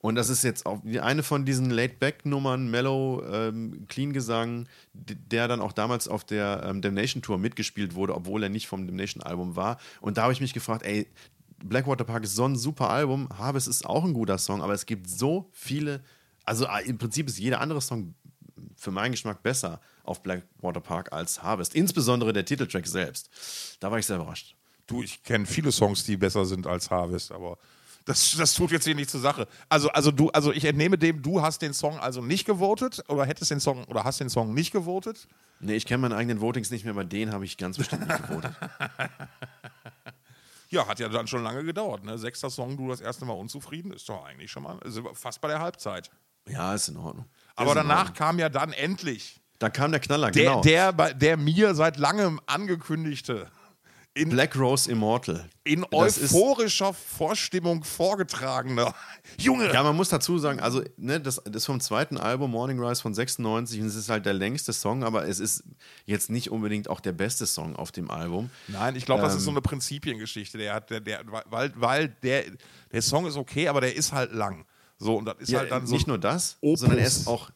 Und 0.00 0.14
das 0.14 0.28
ist 0.28 0.44
jetzt 0.44 0.64
auch 0.64 0.80
eine 0.84 1.24
von 1.24 1.44
diesen 1.44 1.70
Laid-Back-Nummern, 1.70 2.70
Mellow, 2.70 3.22
ähm, 3.28 3.84
Clean-Gesang, 3.88 4.68
der 4.92 5.48
dann 5.48 5.60
auch 5.60 5.72
damals 5.72 6.06
auf 6.06 6.22
der 6.22 6.62
ähm, 6.64 6.82
Damnation 6.82 7.20
Tour 7.20 7.38
mitgespielt 7.38 7.96
wurde, 7.96 8.14
obwohl 8.14 8.44
er 8.44 8.48
nicht 8.48 8.68
vom 8.68 8.86
Damnation-Album 8.86 9.56
war. 9.56 9.78
Und 10.00 10.16
da 10.16 10.22
habe 10.22 10.32
ich 10.32 10.40
mich 10.40 10.54
gefragt, 10.54 10.84
ey, 10.84 11.08
Blackwater 11.64 12.04
Park 12.04 12.22
ist 12.22 12.36
so 12.36 12.44
ein 12.44 12.54
super 12.54 12.90
Album. 12.90 13.28
Harvest 13.36 13.66
ist 13.66 13.84
auch 13.84 14.04
ein 14.04 14.14
guter 14.14 14.38
Song, 14.38 14.62
aber 14.62 14.72
es 14.72 14.86
gibt 14.86 15.10
so 15.10 15.50
viele. 15.52 16.00
Also 16.44 16.66
äh, 16.66 16.86
im 16.86 16.98
Prinzip 16.98 17.26
ist 17.26 17.38
jeder 17.38 17.60
andere 17.60 17.80
Song 17.80 18.14
für 18.76 18.92
meinen 18.92 19.10
Geschmack 19.10 19.42
besser 19.42 19.80
auf 20.04 20.22
Blackwater 20.22 20.80
Park 20.80 21.12
als 21.12 21.42
Harvest. 21.42 21.74
Insbesondere 21.74 22.32
der 22.32 22.44
Titeltrack 22.44 22.86
selbst. 22.86 23.30
Da 23.80 23.90
war 23.90 23.98
ich 23.98 24.06
sehr 24.06 24.16
überrascht. 24.16 24.57
Du, 24.88 25.02
ich 25.02 25.22
kenne 25.22 25.46
viele 25.46 25.70
Songs, 25.70 26.04
die 26.04 26.16
besser 26.16 26.44
sind 26.44 26.66
als 26.66 26.90
Harvest, 26.90 27.30
aber 27.30 27.58
das, 28.04 28.34
das 28.36 28.54
tut 28.54 28.70
jetzt 28.70 28.84
hier 28.84 28.94
nicht 28.94 29.10
zur 29.10 29.20
Sache. 29.20 29.46
Also, 29.68 29.90
also 29.90 30.10
du, 30.10 30.30
also 30.30 30.50
ich 30.50 30.64
entnehme 30.64 30.96
dem, 30.96 31.22
du 31.22 31.42
hast 31.42 31.60
den 31.60 31.74
Song 31.74 32.00
also 32.00 32.22
nicht 32.22 32.46
gewotet 32.46 33.04
oder 33.08 33.26
hättest 33.26 33.50
den 33.50 33.60
Song 33.60 33.84
oder 33.84 34.04
hast 34.04 34.18
den 34.18 34.30
Song 34.30 34.54
nicht 34.54 34.72
gewotet? 34.72 35.28
Nee, 35.60 35.74
ich 35.74 35.84
kenne 35.84 35.98
meine 36.02 36.16
eigenen 36.16 36.40
Votings 36.40 36.70
nicht 36.70 36.84
mehr, 36.86 36.94
bei 36.94 37.04
denen 37.04 37.32
habe 37.32 37.44
ich 37.44 37.58
ganz 37.58 37.76
bestimmt 37.76 38.08
nicht 38.08 38.26
gewotet. 38.26 38.52
Ja, 40.70 40.86
hat 40.86 40.98
ja 40.98 41.08
dann 41.08 41.26
schon 41.26 41.42
lange 41.42 41.64
gedauert. 41.64 42.04
Ne? 42.04 42.18
Sechster 42.18 42.50
Song, 42.50 42.76
du 42.76 42.88
das 42.88 43.00
erste 43.00 43.24
Mal 43.24 43.32
unzufrieden, 43.32 43.90
ist 43.90 44.08
doch 44.08 44.24
eigentlich 44.26 44.50
schon 44.50 44.64
mal 44.64 44.78
fast 45.14 45.40
bei 45.40 45.48
der 45.48 45.60
Halbzeit. 45.60 46.10
Ja, 46.46 46.74
ist 46.74 46.88
in 46.88 46.98
Ordnung. 46.98 47.24
Aber 47.56 47.70
ist 47.70 47.76
danach 47.76 47.98
Ordnung. 48.00 48.14
kam 48.14 48.38
ja 48.38 48.48
dann 48.50 48.72
endlich 48.72 49.40
Da 49.58 49.70
kam 49.70 49.92
der 49.92 50.00
Knaller, 50.00 50.30
der, 50.30 50.44
genau. 50.44 50.60
der, 50.60 51.14
der 51.14 51.36
mir 51.38 51.74
seit 51.74 51.96
langem 51.96 52.38
angekündigte, 52.46 53.50
in, 54.18 54.28
Black 54.30 54.56
Rose 54.56 54.90
Immortal. 54.90 55.48
in 55.64 55.86
Das 55.90 56.18
ist- 56.18 56.34
euphorischer 56.34 56.92
Vorstimmung 56.94 57.84
vorgetragener. 57.84 58.94
Junge! 59.38 59.72
Ja, 59.72 59.82
man 59.82 59.96
muss 59.96 60.08
dazu 60.08 60.38
sagen, 60.38 60.60
also 60.60 60.82
ne, 60.96 61.20
das, 61.20 61.40
das 61.44 61.64
vom 61.64 61.80
zweiten 61.80 62.16
Album 62.18 62.50
Morning 62.50 62.78
Rise 62.82 63.00
von 63.02 63.14
96 63.14 63.80
und 63.80 63.86
es 63.86 63.94
ist 63.94 64.08
halt 64.08 64.26
der 64.26 64.34
längste 64.34 64.72
Song, 64.72 65.04
aber 65.04 65.28
es 65.28 65.38
ist 65.40 65.64
jetzt 66.06 66.30
nicht 66.30 66.50
unbedingt 66.50 66.88
auch 66.90 67.00
der 67.00 67.12
beste 67.12 67.46
Song 67.46 67.76
auf 67.76 67.92
dem 67.92 68.10
Album. 68.10 68.50
Nein, 68.68 68.96
ich 68.96 69.06
glaube, 69.06 69.22
das 69.22 69.32
ist 69.34 69.40
Ähm, 69.40 69.44
so 69.44 69.50
eine 69.52 69.60
Prinzipiengeschichte. 69.62 70.58
Der 70.58 70.74
hat, 70.74 70.90
der, 70.90 71.00
der, 71.00 71.22
weil, 71.50 71.72
weil 71.76 72.08
der, 72.08 72.44
der 72.92 73.02
Song 73.02 73.26
ist 73.26 73.36
okay, 73.36 73.68
aber 73.68 73.80
der 73.80 73.94
ist 73.94 74.12
halt 74.12 74.32
lang. 74.32 74.64
So, 74.98 75.16
und 75.16 75.26
das 75.26 75.36
ist 75.38 75.50
Ja, 75.50 75.60
halt 75.60 75.70
dann 75.70 75.86
so. 75.86 75.94
nicht 75.94 76.06
nur 76.08 76.18
das, 76.18 76.56
Opus. 76.60 76.80
sondern 76.80 76.98
er 76.98 77.06
ist 77.06 77.26
auch, 77.28 77.50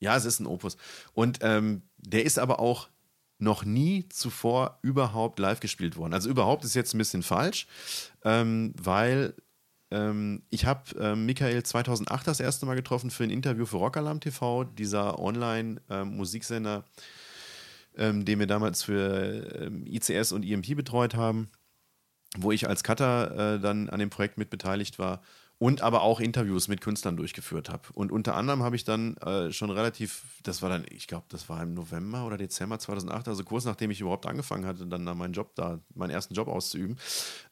ja, 0.00 0.16
es 0.16 0.24
ist 0.24 0.40
ein 0.40 0.46
Opus. 0.46 0.76
Und 1.12 1.38
ähm, 1.42 1.82
der 1.98 2.24
ist 2.24 2.38
aber 2.38 2.58
auch 2.60 2.88
noch 3.42 3.64
nie 3.64 4.08
zuvor 4.08 4.78
überhaupt 4.82 5.38
live 5.38 5.60
gespielt 5.60 5.96
worden. 5.96 6.14
Also 6.14 6.30
überhaupt 6.30 6.64
ist 6.64 6.74
jetzt 6.74 6.94
ein 6.94 6.98
bisschen 6.98 7.22
falsch, 7.22 7.66
ähm, 8.24 8.72
weil 8.80 9.34
ähm, 9.90 10.42
ich 10.48 10.64
habe 10.64 10.82
ähm, 10.98 11.26
Michael 11.26 11.62
2008 11.62 12.26
das 12.26 12.40
erste 12.40 12.66
Mal 12.66 12.76
getroffen 12.76 13.10
für 13.10 13.24
ein 13.24 13.30
Interview 13.30 13.66
für 13.66 13.78
Rockalarm 13.78 14.20
TV, 14.20 14.64
dieser 14.64 15.18
Online-Musiksender, 15.18 16.84
ähm, 17.96 18.24
den 18.24 18.38
wir 18.38 18.46
damals 18.46 18.84
für 18.84 19.60
ähm, 19.60 19.86
ICS 19.86 20.32
und 20.32 20.44
IMP 20.44 20.76
betreut 20.76 21.16
haben, 21.16 21.50
wo 22.38 22.52
ich 22.52 22.68
als 22.68 22.84
Cutter 22.84 23.56
äh, 23.56 23.60
dann 23.60 23.90
an 23.90 23.98
dem 23.98 24.08
Projekt 24.08 24.38
mit 24.38 24.50
beteiligt 24.50 25.00
war 25.00 25.20
und 25.62 25.80
aber 25.80 26.02
auch 26.02 26.18
Interviews 26.18 26.66
mit 26.66 26.80
Künstlern 26.80 27.16
durchgeführt 27.16 27.70
habe. 27.70 27.84
Und 27.94 28.10
unter 28.10 28.34
anderem 28.34 28.64
habe 28.64 28.74
ich 28.74 28.82
dann 28.82 29.16
äh, 29.18 29.52
schon 29.52 29.70
relativ, 29.70 30.24
das 30.42 30.60
war 30.60 30.68
dann, 30.68 30.84
ich 30.90 31.06
glaube, 31.06 31.26
das 31.28 31.48
war 31.48 31.62
im 31.62 31.72
November 31.72 32.26
oder 32.26 32.36
Dezember 32.36 32.80
2008, 32.80 33.28
also 33.28 33.44
kurz 33.44 33.64
nachdem 33.64 33.92
ich 33.92 34.00
überhaupt 34.00 34.26
angefangen 34.26 34.66
hatte, 34.66 34.86
dann 34.86 35.06
da 35.06 35.14
meinen 35.14 35.34
Job 35.34 35.54
da, 35.54 35.78
meinen 35.94 36.10
ersten 36.10 36.34
Job 36.34 36.48
auszuüben, 36.48 36.98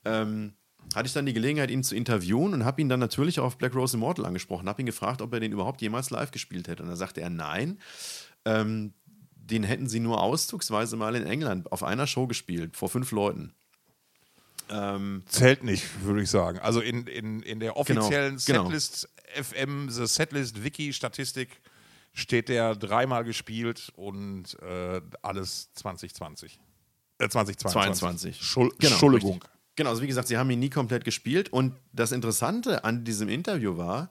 ähm, 0.05 0.55
hatte 0.93 1.07
ich 1.07 1.13
dann 1.13 1.25
die 1.25 1.33
Gelegenheit, 1.33 1.71
ihn 1.71 1.85
zu 1.85 1.95
interviewen 1.95 2.53
und 2.53 2.65
habe 2.65 2.81
ihn 2.81 2.89
dann 2.89 2.99
natürlich 2.99 3.39
auf 3.39 3.59
Black 3.59 3.77
Rose 3.77 3.97
Immortal 3.97 4.27
angesprochen, 4.27 4.69
habe 4.69 4.83
ihn 4.83 4.87
gefragt, 4.87 5.23
ob 5.23 5.33
er 5.33 5.39
den 5.39 5.53
überhaupt 5.53 5.81
jemals 5.81 6.11
live 6.11 6.33
gespielt 6.33 6.67
hätte. 6.67 6.83
Und 6.83 6.89
da 6.89 6.97
sagte 6.97 7.21
er 7.21 7.31
nein. 7.31 7.79
Ähm, 8.45 8.93
den 9.37 9.63
hätten 9.63 9.89
sie 9.89 10.01
nur 10.01 10.21
auszugsweise 10.21 10.97
mal 10.97 11.15
in 11.15 11.27
England 11.27 11.71
auf 11.71 11.85
einer 11.85 12.09
Show 12.09 12.27
gespielt, 12.27 12.77
vor 12.77 12.89
fünf 12.89 13.13
Leuten. 13.13 13.53
Ähm, 14.71 15.23
Zählt 15.27 15.65
nicht, 15.65 16.05
würde 16.05 16.23
ich 16.23 16.31
sagen. 16.31 16.59
Also 16.61 16.81
in, 16.81 17.07
in, 17.07 17.43
in 17.43 17.61
der 17.61 17.77
offiziellen 17.77 18.39
genau. 18.45 18.65
Setlist 18.65 19.09
FM, 19.35 19.91
The 19.91 20.07
Setlist 20.07 20.63
Wiki 20.63 20.93
Statistik 20.93 21.61
steht 22.13 22.49
der 22.49 22.75
dreimal 22.77 23.25
gespielt 23.25 23.93
und 23.97 24.57
äh, 24.63 25.01
alles 25.23 25.73
2020. 25.75 26.61
Äh, 27.19 27.29
2022. 27.29 28.01
22. 28.01 28.41
Schul 28.41 28.71
Genau, 28.79 28.93
Entschuldigung. 28.93 29.33
richtig. 29.35 29.51
Genau, 29.77 29.91
also 29.91 30.03
wie 30.03 30.07
gesagt, 30.07 30.29
sie 30.29 30.37
haben 30.37 30.51
ihn 30.51 30.59
nie 30.59 30.71
komplett 30.71 31.05
gespielt. 31.05 31.53
Und 31.53 31.75
das 31.93 32.13
Interessante 32.13 32.85
an 32.85 33.05
diesem 33.05 33.29
Interview 33.29 33.77
war, 33.77 34.11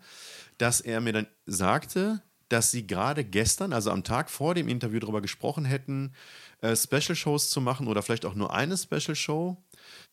dass 0.58 0.82
er 0.82 1.02
mir 1.02 1.14
dann 1.14 1.28
sagte, 1.46 2.22
dass 2.50 2.72
sie 2.72 2.88
gerade 2.88 3.24
gestern, 3.24 3.74
also 3.74 3.92
am 3.92 4.04
Tag 4.04 4.30
vor 4.30 4.56
dem 4.56 4.68
Interview, 4.68 5.00
darüber 5.00 5.22
gesprochen 5.22 5.66
hätten, 5.66 6.14
äh, 6.62 6.76
Special-Shows 6.76 7.52
zu 7.52 7.62
machen 7.62 7.88
oder 7.88 8.02
vielleicht 8.02 8.26
auch 8.26 8.34
nur 8.34 8.52
eine 8.54 8.78
Special-Show 8.78 9.58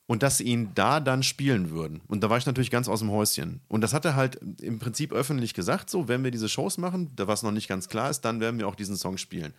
und 0.07 0.23
dass 0.23 0.39
sie 0.39 0.45
ihn 0.45 0.71
da 0.75 1.01
dann 1.01 1.23
spielen 1.25 1.71
würden. 1.71 2.01
Und 2.07 2.23
da 2.23 2.31
war 2.31 2.39
ich 2.39 2.47
natürlich 2.47 2.71
ganz 2.71 2.89
aus 2.89 3.01
dem 3.01 3.11
Häuschen. 3.11 3.61
Und 3.69 3.81
das 3.81 3.93
hat 3.93 4.05
er 4.05 4.15
halt 4.15 4.39
im 4.63 4.79
Prinzip 4.79 5.13
öffentlich 5.13 5.53
gesagt, 5.53 5.91
so, 5.91 6.07
wenn 6.07 6.23
wir 6.23 6.31
diese 6.31 6.49
Shows 6.49 6.79
machen, 6.79 7.11
da 7.17 7.27
was 7.27 7.43
noch 7.43 7.51
nicht 7.51 7.67
ganz 7.69 7.89
klar 7.89 8.09
ist, 8.09 8.21
dann 8.21 8.39
werden 8.41 8.59
wir 8.61 8.69
auch 8.69 8.77
diesen 8.77 8.97
Song 8.97 9.19
spielen. 9.19 9.53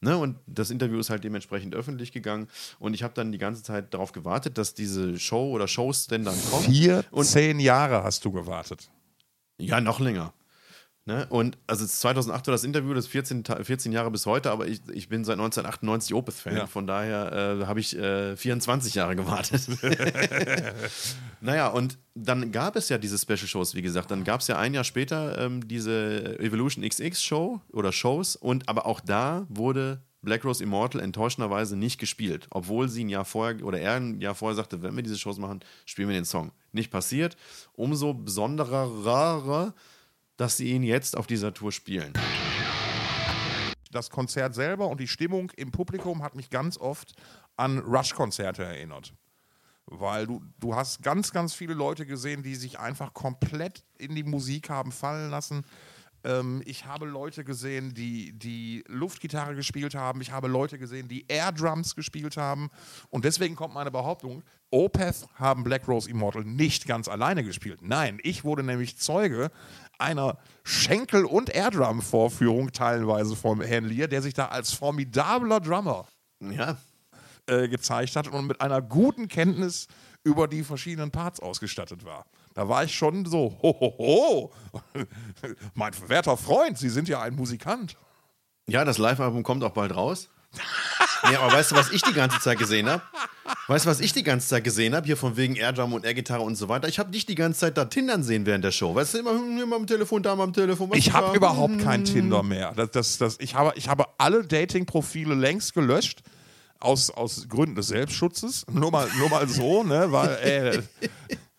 Ne? 0.00 0.16
Und 0.16 0.36
das 0.46 0.70
Interview 0.70 0.98
ist 0.98 1.10
halt 1.10 1.22
dementsprechend 1.24 1.74
öffentlich 1.74 2.12
gegangen. 2.12 2.48
Und 2.78 2.94
ich 2.94 3.02
habe 3.02 3.12
dann 3.12 3.30
die 3.32 3.38
ganze 3.38 3.62
Zeit 3.62 3.92
darauf 3.92 4.12
gewartet, 4.12 4.56
dass 4.56 4.72
diese 4.72 5.18
Show 5.18 5.50
oder 5.50 5.68
Shows 5.68 6.06
denn 6.06 6.24
dann 6.24 6.36
kommen. 6.50 6.64
Vier, 6.64 7.04
Und- 7.10 7.26
zehn 7.26 7.60
Jahre 7.60 8.02
hast 8.02 8.24
du 8.24 8.32
gewartet. 8.32 8.90
Ja, 9.58 9.82
noch 9.82 10.00
länger. 10.00 10.32
Ne? 11.06 11.26
Und 11.30 11.56
also 11.66 11.86
2008 11.86 12.46
war 12.46 12.52
das 12.52 12.62
Interview, 12.62 12.92
das 12.92 13.06
ist 13.06 13.10
14, 13.10 13.42
Ta- 13.42 13.64
14 13.64 13.90
Jahre 13.90 14.10
bis 14.10 14.26
heute, 14.26 14.50
aber 14.50 14.68
ich, 14.68 14.80
ich 14.92 15.08
bin 15.08 15.24
seit 15.24 15.34
1998 15.38 16.14
Opeth-Fan. 16.14 16.56
Ja. 16.56 16.66
Von 16.66 16.86
daher 16.86 17.60
äh, 17.60 17.66
habe 17.66 17.80
ich 17.80 17.96
äh, 17.96 18.36
24 18.36 18.94
Jahre 18.94 19.16
gewartet. 19.16 19.62
naja, 21.40 21.68
und 21.68 21.98
dann 22.14 22.52
gab 22.52 22.76
es 22.76 22.90
ja 22.90 22.98
diese 22.98 23.18
Special-Shows, 23.18 23.74
wie 23.74 23.82
gesagt. 23.82 24.10
Dann 24.10 24.24
gab 24.24 24.40
es 24.40 24.48
ja 24.48 24.58
ein 24.58 24.74
Jahr 24.74 24.84
später 24.84 25.38
ähm, 25.38 25.66
diese 25.66 26.38
Evolution 26.38 26.86
XX-Show 26.86 27.60
oder 27.72 27.92
Shows. 27.92 28.36
Und 28.36 28.68
aber 28.68 28.84
auch 28.84 29.00
da 29.00 29.46
wurde 29.48 30.02
Black 30.22 30.44
Rose 30.44 30.62
Immortal 30.62 31.00
enttäuschenderweise 31.00 31.76
nicht 31.76 31.98
gespielt, 31.98 32.46
obwohl 32.50 32.88
sie 32.88 33.04
ein 33.04 33.08
Jahr 33.08 33.24
vorher 33.24 33.64
oder 33.64 33.80
er 33.80 33.94
ein 33.94 34.20
Jahr 34.20 34.34
vorher 34.34 34.54
sagte, 34.54 34.82
wenn 34.82 34.94
wir 34.94 35.02
diese 35.02 35.18
Shows 35.18 35.38
machen, 35.38 35.60
spielen 35.86 36.08
wir 36.08 36.14
den 36.14 36.26
Song. 36.26 36.52
Nicht 36.72 36.90
passiert. 36.90 37.36
Umso 37.72 38.12
besonderer, 38.12 39.04
dass 40.40 40.56
sie 40.56 40.72
ihn 40.72 40.82
jetzt 40.82 41.18
auf 41.18 41.26
dieser 41.26 41.52
Tour 41.52 41.70
spielen. 41.70 42.14
Das 43.90 44.08
Konzert 44.08 44.54
selber 44.54 44.88
und 44.88 44.98
die 44.98 45.06
Stimmung 45.06 45.50
im 45.56 45.70
Publikum 45.70 46.22
hat 46.22 46.34
mich 46.34 46.48
ganz 46.48 46.78
oft 46.78 47.12
an 47.58 47.78
Rush-Konzerte 47.80 48.64
erinnert. 48.64 49.12
Weil 49.84 50.26
du, 50.26 50.40
du 50.58 50.74
hast 50.74 51.02
ganz, 51.02 51.32
ganz 51.32 51.52
viele 51.52 51.74
Leute 51.74 52.06
gesehen, 52.06 52.42
die 52.42 52.54
sich 52.54 52.78
einfach 52.78 53.12
komplett 53.12 53.84
in 53.98 54.14
die 54.14 54.22
Musik 54.22 54.70
haben 54.70 54.92
fallen 54.92 55.30
lassen. 55.30 55.62
Ähm, 56.24 56.62
ich 56.64 56.86
habe 56.86 57.04
Leute 57.04 57.44
gesehen, 57.44 57.92
die, 57.92 58.32
die 58.32 58.82
Luftgitarre 58.86 59.54
gespielt 59.54 59.94
haben. 59.94 60.22
Ich 60.22 60.32
habe 60.32 60.48
Leute 60.48 60.78
gesehen, 60.78 61.08
die 61.08 61.26
Airdrums 61.28 61.94
gespielt 61.94 62.38
haben. 62.38 62.70
Und 63.10 63.26
deswegen 63.26 63.56
kommt 63.56 63.74
meine 63.74 63.90
Behauptung, 63.90 64.42
Opeth 64.70 65.26
haben 65.34 65.64
Black 65.64 65.86
Rose 65.88 66.08
Immortal 66.08 66.44
nicht 66.44 66.86
ganz 66.86 67.08
alleine 67.08 67.44
gespielt. 67.44 67.80
Nein, 67.82 68.20
ich 68.22 68.44
wurde 68.44 68.62
nämlich 68.62 68.96
Zeuge 68.96 69.50
einer 70.00 70.38
Schenkel- 70.64 71.24
und 71.24 71.54
Airdrum-Vorführung 71.54 72.72
teilweise 72.72 73.36
vom 73.36 73.60
Herrn 73.60 73.84
Lear, 73.84 74.08
der 74.08 74.22
sich 74.22 74.34
da 74.34 74.46
als 74.46 74.72
formidabler 74.72 75.60
Drummer 75.60 76.06
Ja, 76.40 76.76
äh, 77.46 77.68
gezeigt 77.68 78.16
hat 78.16 78.28
und 78.28 78.46
mit 78.46 78.60
einer 78.60 78.82
guten 78.82 79.28
Kenntnis 79.28 79.86
über 80.24 80.48
die 80.48 80.62
verschiedenen 80.64 81.10
Parts 81.10 81.40
ausgestattet 81.40 82.04
war. 82.04 82.26
Da 82.54 82.68
war 82.68 82.84
ich 82.84 82.94
schon 82.94 83.24
so, 83.24 83.56
ho, 83.62 83.76
ho, 83.80 83.94
ho. 83.98 84.52
mein 85.74 85.92
werter 86.08 86.36
Freund, 86.36 86.76
Sie 86.78 86.90
sind 86.90 87.08
ja 87.08 87.22
ein 87.22 87.34
Musikant. 87.34 87.96
ja 88.68 88.84
das 88.84 88.98
Live-Album 88.98 89.42
kommt 89.42 89.64
auch 89.64 89.72
bald 89.72 89.94
raus. 89.94 90.28
Nee, 91.28 91.36
aber 91.36 91.52
weißt 91.52 91.70
du, 91.70 91.76
was 91.76 91.90
ich 91.90 92.02
die 92.02 92.12
ganze 92.12 92.40
Zeit 92.40 92.58
gesehen 92.58 92.88
habe? 92.88 93.02
Weißt 93.68 93.84
du, 93.84 93.90
was 93.90 94.00
ich 94.00 94.12
die 94.12 94.22
ganze 94.22 94.48
Zeit 94.48 94.64
gesehen 94.64 94.94
habe? 94.94 95.06
Hier 95.06 95.16
von 95.16 95.36
wegen 95.36 95.56
Airdrum 95.56 95.92
und 95.92 96.04
Airgitarre 96.04 96.42
und 96.42 96.56
so 96.56 96.68
weiter. 96.68 96.88
Ich 96.88 96.98
habe 96.98 97.10
dich 97.10 97.26
die 97.26 97.34
ganze 97.34 97.60
Zeit 97.60 97.76
da 97.76 97.84
tindern 97.84 98.22
sehen 98.22 98.46
während 98.46 98.64
der 98.64 98.72
Show. 98.72 98.94
Weißt 98.94 99.14
du, 99.14 99.18
immer, 99.18 99.32
immer 99.32 99.76
am 99.76 99.86
Telefon, 99.86 100.22
da 100.22 100.34
mal 100.34 100.44
am 100.44 100.52
Telefon. 100.52 100.90
Ich 100.94 101.12
habe 101.12 101.36
überhaupt 101.36 101.78
kein 101.80 102.04
Tinder 102.04 102.42
mehr. 102.42 102.72
Das, 102.74 102.90
das, 102.90 103.18
das, 103.18 103.36
ich, 103.40 103.54
habe, 103.54 103.72
ich 103.76 103.88
habe 103.88 104.06
alle 104.18 104.44
Dating-Profile 104.44 105.34
längst 105.34 105.74
gelöscht. 105.74 106.22
Aus, 106.82 107.10
aus 107.10 107.46
Gründen 107.46 107.74
des 107.74 107.88
Selbstschutzes. 107.88 108.64
Nur 108.72 108.90
mal, 108.90 109.06
nur 109.18 109.28
mal 109.28 109.46
so, 109.46 109.82
ne? 109.82 110.10
Weil, 110.10 110.30
äh, 110.42 111.36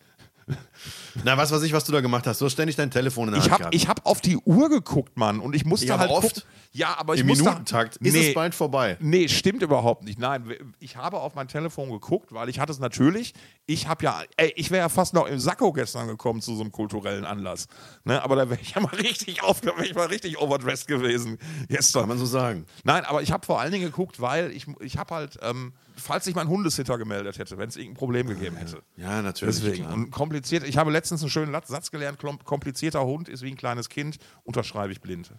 Na, 1.24 1.38
was 1.38 1.51
weiß 1.51 1.62
ich, 1.64 1.74
was 1.74 1.84
du 1.86 1.91
da 1.91 2.01
gemacht 2.01 2.26
hast. 2.28 2.41
Du 2.41 2.45
hast 2.45 2.53
ständig 2.53 2.76
dein 2.76 2.91
Telefon 2.91 3.28
in 3.30 3.34
der 3.36 3.39
Ich 3.39 3.43
Hand 3.45 3.53
habe 3.53 3.62
gehabt. 3.64 3.76
ich 3.76 3.88
hab 3.88 4.05
auf 4.05 4.22
die 4.22 4.38
Uhr 4.38 4.70
geguckt, 4.70 5.18
Mann, 5.18 5.39
und 5.39 5.55
ich 5.55 5.66
musste 5.66 5.88
Ja, 5.88 5.97
halt 5.99 6.09
oft. 6.12 6.36
gucken. 6.36 6.43
Ja, 6.74 6.95
aber 6.97 7.16
ich 7.16 7.20
Im 7.22 7.28
musste 7.28 7.43
Minutentakt 7.43 7.97
ist 7.97 8.14
nee, 8.14 8.30
es 8.30 8.34
bald 8.34 8.55
vorbei. 8.55 8.95
Nee, 9.01 9.28
stimmt 9.28 9.62
überhaupt 9.62 10.03
nicht. 10.05 10.18
Nein, 10.20 10.45
ich 10.80 10.95
habe 10.95 11.20
auf 11.20 11.36
mein 11.36 11.49
Telefon 11.49 11.89
geguckt, 11.91 12.32
weil 12.34 12.47
ich 12.47 12.59
hatte 12.62 12.72
es 12.72 12.80
natürlich. 12.80 13.34
Ich 13.66 13.88
habe 13.89 14.05
ja, 14.05 14.22
ey, 14.38 14.53
ich 14.55 14.72
wäre 14.72 14.84
ja 14.84 14.88
fast 14.89 15.14
noch 15.14 15.28
im 15.28 15.38
Sakko 15.38 15.74
gestern 15.74 16.07
gekommen 16.07 16.39
zu 16.41 16.55
so 16.55 16.62
einem 16.62 16.72
kulturellen 16.72 17.26
Anlass. 17.26 17.68
Ne, 18.05 18.24
aber 18.24 18.38
da 18.38 18.49
wäre 18.49 18.62
ich 18.62 18.72
ja 18.72 18.80
mal 18.82 18.95
richtig 18.95 19.43
auf, 19.43 19.59
da 19.59 19.76
wäre 19.76 19.86
ich 19.86 19.95
mal 19.95 20.07
richtig 20.07 20.39
overdressed 20.39 20.88
gewesen 20.88 21.39
gestern. 21.68 22.03
Kann 22.03 22.09
man 22.09 22.18
so 22.18 22.26
sagen. 22.26 22.66
Nein, 22.86 23.03
aber 23.03 23.22
ich 23.22 23.34
habe 23.34 23.45
vor 23.45 23.59
allen 23.59 23.74
Dingen 23.74 23.84
geguckt, 23.84 24.22
weil 24.22 24.51
ich, 24.51 24.66
ich 24.80 24.97
habe 24.97 25.14
halt, 25.14 25.39
ähm, 25.41 25.74
falls 25.97 26.24
sich 26.24 26.36
mein 26.36 26.47
Hundesitter 26.47 26.97
gemeldet 26.97 27.38
hätte, 27.38 27.57
wenn 27.57 27.68
es 27.68 27.76
irgendein 27.76 27.97
Problem 27.97 28.28
gegeben 28.28 28.55
hätte. 28.55 28.82
Ja, 28.95 29.22
natürlich. 29.22 29.57
Deswegen. 29.57 29.84
klar. 29.84 29.93
Und 29.93 30.12
kompliziert, 30.12 30.64
ich 30.66 30.78
habe 30.78 30.89
letztens 31.01 31.21
einen 31.21 31.31
schönen 31.31 31.51
Satz 31.65 31.89
gelernt, 31.89 32.19
komplizierter 32.45 33.03
Hund 33.03 33.27
ist 33.27 33.41
wie 33.41 33.49
ein 33.49 33.57
kleines 33.57 33.89
Kind, 33.89 34.19
unterschreibe 34.43 34.93
ich 34.93 35.01
blind. 35.01 35.31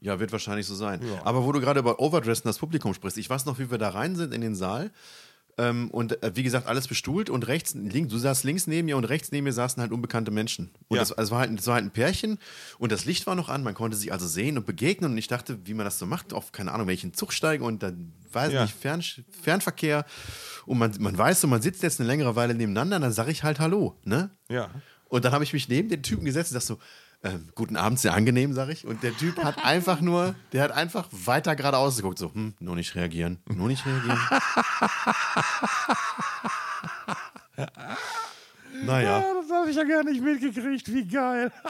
Ja, 0.00 0.18
wird 0.18 0.32
wahrscheinlich 0.32 0.66
so 0.66 0.74
sein. 0.74 1.00
Aber 1.22 1.44
wo 1.44 1.52
du 1.52 1.60
gerade 1.60 1.78
über 1.78 2.00
Overdressen 2.00 2.48
das 2.48 2.58
Publikum 2.58 2.92
sprichst, 2.92 3.16
ich 3.18 3.30
weiß 3.30 3.46
noch, 3.46 3.60
wie 3.60 3.70
wir 3.70 3.78
da 3.78 3.90
rein 3.90 4.16
sind 4.16 4.34
in 4.34 4.40
den 4.40 4.56
Saal. 4.56 4.90
Ähm, 5.58 5.90
und 5.90 6.22
äh, 6.22 6.32
wie 6.34 6.42
gesagt, 6.42 6.66
alles 6.66 6.88
bestuhlt 6.88 7.28
und 7.28 7.46
rechts, 7.46 7.74
links, 7.74 8.10
du 8.10 8.16
saßt 8.18 8.44
links 8.44 8.66
neben 8.66 8.86
mir 8.86 8.96
und 8.96 9.04
rechts 9.04 9.32
neben 9.32 9.44
mir 9.44 9.52
saßen 9.52 9.82
halt 9.82 9.92
unbekannte 9.92 10.30
Menschen. 10.30 10.70
Und 10.88 10.96
Ja. 10.96 11.02
das, 11.02 11.12
also 11.12 11.32
war 11.32 11.40
halt, 11.40 11.58
das 11.58 11.66
war 11.66 11.74
halt 11.74 11.84
ein 11.84 11.90
Pärchen 11.90 12.38
und 12.78 12.90
das 12.90 13.04
Licht 13.04 13.26
war 13.26 13.34
noch 13.34 13.50
an, 13.50 13.62
man 13.62 13.74
konnte 13.74 13.96
sich 13.96 14.12
also 14.12 14.26
sehen 14.26 14.56
und 14.56 14.64
begegnen 14.64 15.12
und 15.12 15.18
ich 15.18 15.28
dachte, 15.28 15.58
wie 15.66 15.74
man 15.74 15.84
das 15.84 15.98
so 15.98 16.06
macht, 16.06 16.32
auf, 16.32 16.52
keine 16.52 16.72
Ahnung, 16.72 16.86
wenn 16.86 16.94
ich 16.94 17.04
in 17.04 17.10
den 17.10 17.16
Zug 17.16 17.34
steige 17.34 17.64
und 17.64 17.82
dann, 17.82 18.12
weiß 18.32 18.52
Ja. 18.54 18.62
nicht, 18.62 18.74
Fern, 18.74 19.02
Fernverkehr 19.42 20.06
und 20.64 20.78
man, 20.78 20.94
man 21.00 21.16
weiß 21.18 21.42
so, 21.42 21.46
man 21.48 21.60
sitzt 21.60 21.82
jetzt 21.82 22.00
eine 22.00 22.06
längere 22.06 22.34
Weile 22.34 22.54
nebeneinander, 22.54 22.98
dann 23.00 23.12
sage 23.12 23.30
ich 23.30 23.42
halt 23.42 23.60
Hallo, 23.60 23.98
ne? 24.04 24.30
Ja. 24.48 24.70
Und 25.10 25.26
dann 25.26 25.32
habe 25.32 25.44
ich 25.44 25.52
mich 25.52 25.68
neben 25.68 25.90
den 25.90 26.02
Typen 26.02 26.24
gesetzt 26.24 26.52
und 26.52 26.54
dachte 26.54 26.66
so, 26.66 26.78
ähm, 27.24 27.48
guten 27.54 27.76
Abend, 27.76 28.00
sehr 28.00 28.14
angenehm, 28.14 28.52
sag 28.52 28.68
ich. 28.68 28.86
Und 28.86 29.02
der 29.02 29.16
Typ 29.16 29.42
hat 29.42 29.64
einfach 29.64 30.00
nur, 30.00 30.34
der 30.52 30.64
hat 30.64 30.72
einfach 30.72 31.08
weiter 31.10 31.54
geradeaus 31.54 31.96
geguckt, 31.96 32.18
so, 32.18 32.34
hm, 32.34 32.54
nur 32.58 32.74
nicht 32.74 32.94
reagieren, 32.94 33.38
nur 33.46 33.68
nicht 33.68 33.86
reagieren. 33.86 34.18
naja, 38.84 39.24
das 39.40 39.50
habe 39.50 39.70
ich 39.70 39.76
ja 39.76 39.84
gar 39.84 40.02
nicht 40.02 40.20
mitgekriegt, 40.20 40.92
wie 40.92 41.06
geil. 41.06 41.52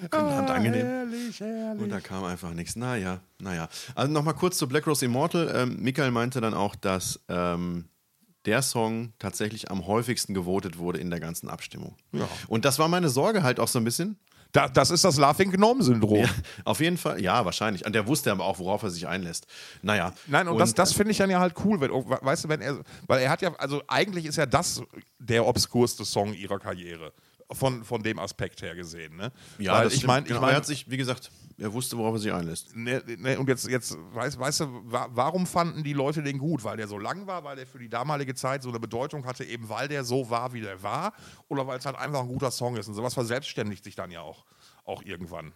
guten 0.00 0.14
Abend, 0.14 0.50
angenehm. 0.50 0.86
Herrlich, 0.86 1.40
herrlich. 1.40 1.82
Und 1.82 1.90
da 1.90 2.00
kam 2.00 2.24
einfach 2.24 2.54
nichts. 2.54 2.76
Naja, 2.76 3.20
naja. 3.40 3.68
Also 3.94 4.10
nochmal 4.12 4.34
kurz 4.34 4.56
zu 4.56 4.68
Black 4.68 4.86
Rose 4.86 5.04
Immortal. 5.04 5.52
Ähm, 5.54 5.76
Michael 5.80 6.12
meinte 6.12 6.40
dann 6.40 6.54
auch, 6.54 6.76
dass 6.76 7.20
ähm, 7.28 7.88
der 8.48 8.62
Song 8.62 9.12
tatsächlich 9.18 9.70
am 9.70 9.86
häufigsten 9.86 10.32
gewotet 10.32 10.78
wurde 10.78 10.98
in 10.98 11.10
der 11.10 11.20
ganzen 11.20 11.50
Abstimmung. 11.50 11.94
Ja. 12.12 12.26
Und 12.48 12.64
das 12.64 12.78
war 12.78 12.88
meine 12.88 13.10
Sorge 13.10 13.42
halt 13.42 13.60
auch 13.60 13.68
so 13.68 13.78
ein 13.78 13.84
bisschen. 13.84 14.16
Da, 14.52 14.66
das 14.66 14.90
ist 14.90 15.04
das 15.04 15.18
Laughing 15.18 15.52
Gnome-Syndrom. 15.52 16.20
Ja, 16.20 16.30
auf 16.64 16.80
jeden 16.80 16.96
Fall, 16.96 17.20
ja, 17.20 17.44
wahrscheinlich. 17.44 17.84
Und 17.84 17.92
der 17.92 18.06
wusste 18.06 18.32
aber 18.32 18.46
auch, 18.46 18.58
worauf 18.58 18.82
er 18.82 18.88
sich 18.88 19.06
einlässt. 19.06 19.46
Naja. 19.82 20.14
Nein, 20.26 20.48
und, 20.48 20.56
das, 20.56 20.72
das 20.72 20.94
finde 20.94 21.10
ich 21.10 21.18
dann 21.18 21.28
ja 21.28 21.38
halt 21.38 21.54
cool, 21.62 21.78
wenn, 21.82 21.90
weißt 21.90 22.44
du, 22.44 22.48
wenn 22.48 22.62
er, 22.62 22.80
weil 23.06 23.20
er 23.20 23.28
hat 23.28 23.42
ja, 23.42 23.54
also 23.56 23.82
eigentlich 23.86 24.24
ist 24.24 24.36
ja 24.36 24.46
das 24.46 24.80
der 25.18 25.46
obskurste 25.46 26.06
Song 26.06 26.32
ihrer 26.32 26.58
Karriere. 26.58 27.12
Von, 27.50 27.82
von 27.82 28.02
dem 28.02 28.18
Aspekt 28.18 28.60
her 28.60 28.74
gesehen, 28.74 29.16
ne? 29.16 29.32
Ja, 29.58 29.72
weil 29.72 29.84
das 29.84 29.94
ich 29.94 30.06
meine, 30.06 30.26
ich 30.26 30.28
genau, 30.28 30.42
meine, 30.42 30.52
er 30.52 30.56
hat 30.56 30.66
sich, 30.66 30.90
wie 30.90 30.98
gesagt, 30.98 31.30
er 31.58 31.72
wusste, 31.72 31.98
worauf 31.98 32.14
er 32.14 32.18
sich 32.20 32.32
einlässt. 32.32 32.74
Ne, 32.76 33.02
ne, 33.18 33.38
und 33.38 33.48
jetzt, 33.48 33.66
jetzt 33.68 33.96
weißt, 34.12 34.38
weißt 34.38 34.60
du, 34.60 34.66
wa 34.84 35.08
warum 35.10 35.44
fanden 35.44 35.82
die 35.82 35.92
Leute 35.92 36.22
den 36.22 36.38
gut? 36.38 36.62
Weil 36.62 36.76
der 36.76 36.86
so 36.86 36.98
lang 36.98 37.26
war, 37.26 37.42
weil 37.42 37.56
der 37.56 37.66
für 37.66 37.78
die 37.78 37.88
damalige 37.88 38.34
Zeit 38.34 38.62
so 38.62 38.68
eine 38.68 38.78
Bedeutung 38.78 39.26
hatte, 39.26 39.44
eben 39.44 39.68
weil 39.68 39.88
der 39.88 40.04
so 40.04 40.30
war, 40.30 40.52
wie 40.52 40.60
der 40.60 40.82
war? 40.82 41.12
Oder 41.48 41.66
weil 41.66 41.78
es 41.78 41.86
halt 41.86 41.96
einfach 41.96 42.20
ein 42.20 42.28
guter 42.28 42.52
Song 42.52 42.76
ist? 42.76 42.86
Und 42.86 42.94
sowas 42.94 43.14
verselbstständigt 43.14 43.82
sich 43.82 43.96
dann 43.96 44.10
ja 44.12 44.20
auch, 44.20 44.44
auch 44.84 45.02
irgendwann. 45.02 45.52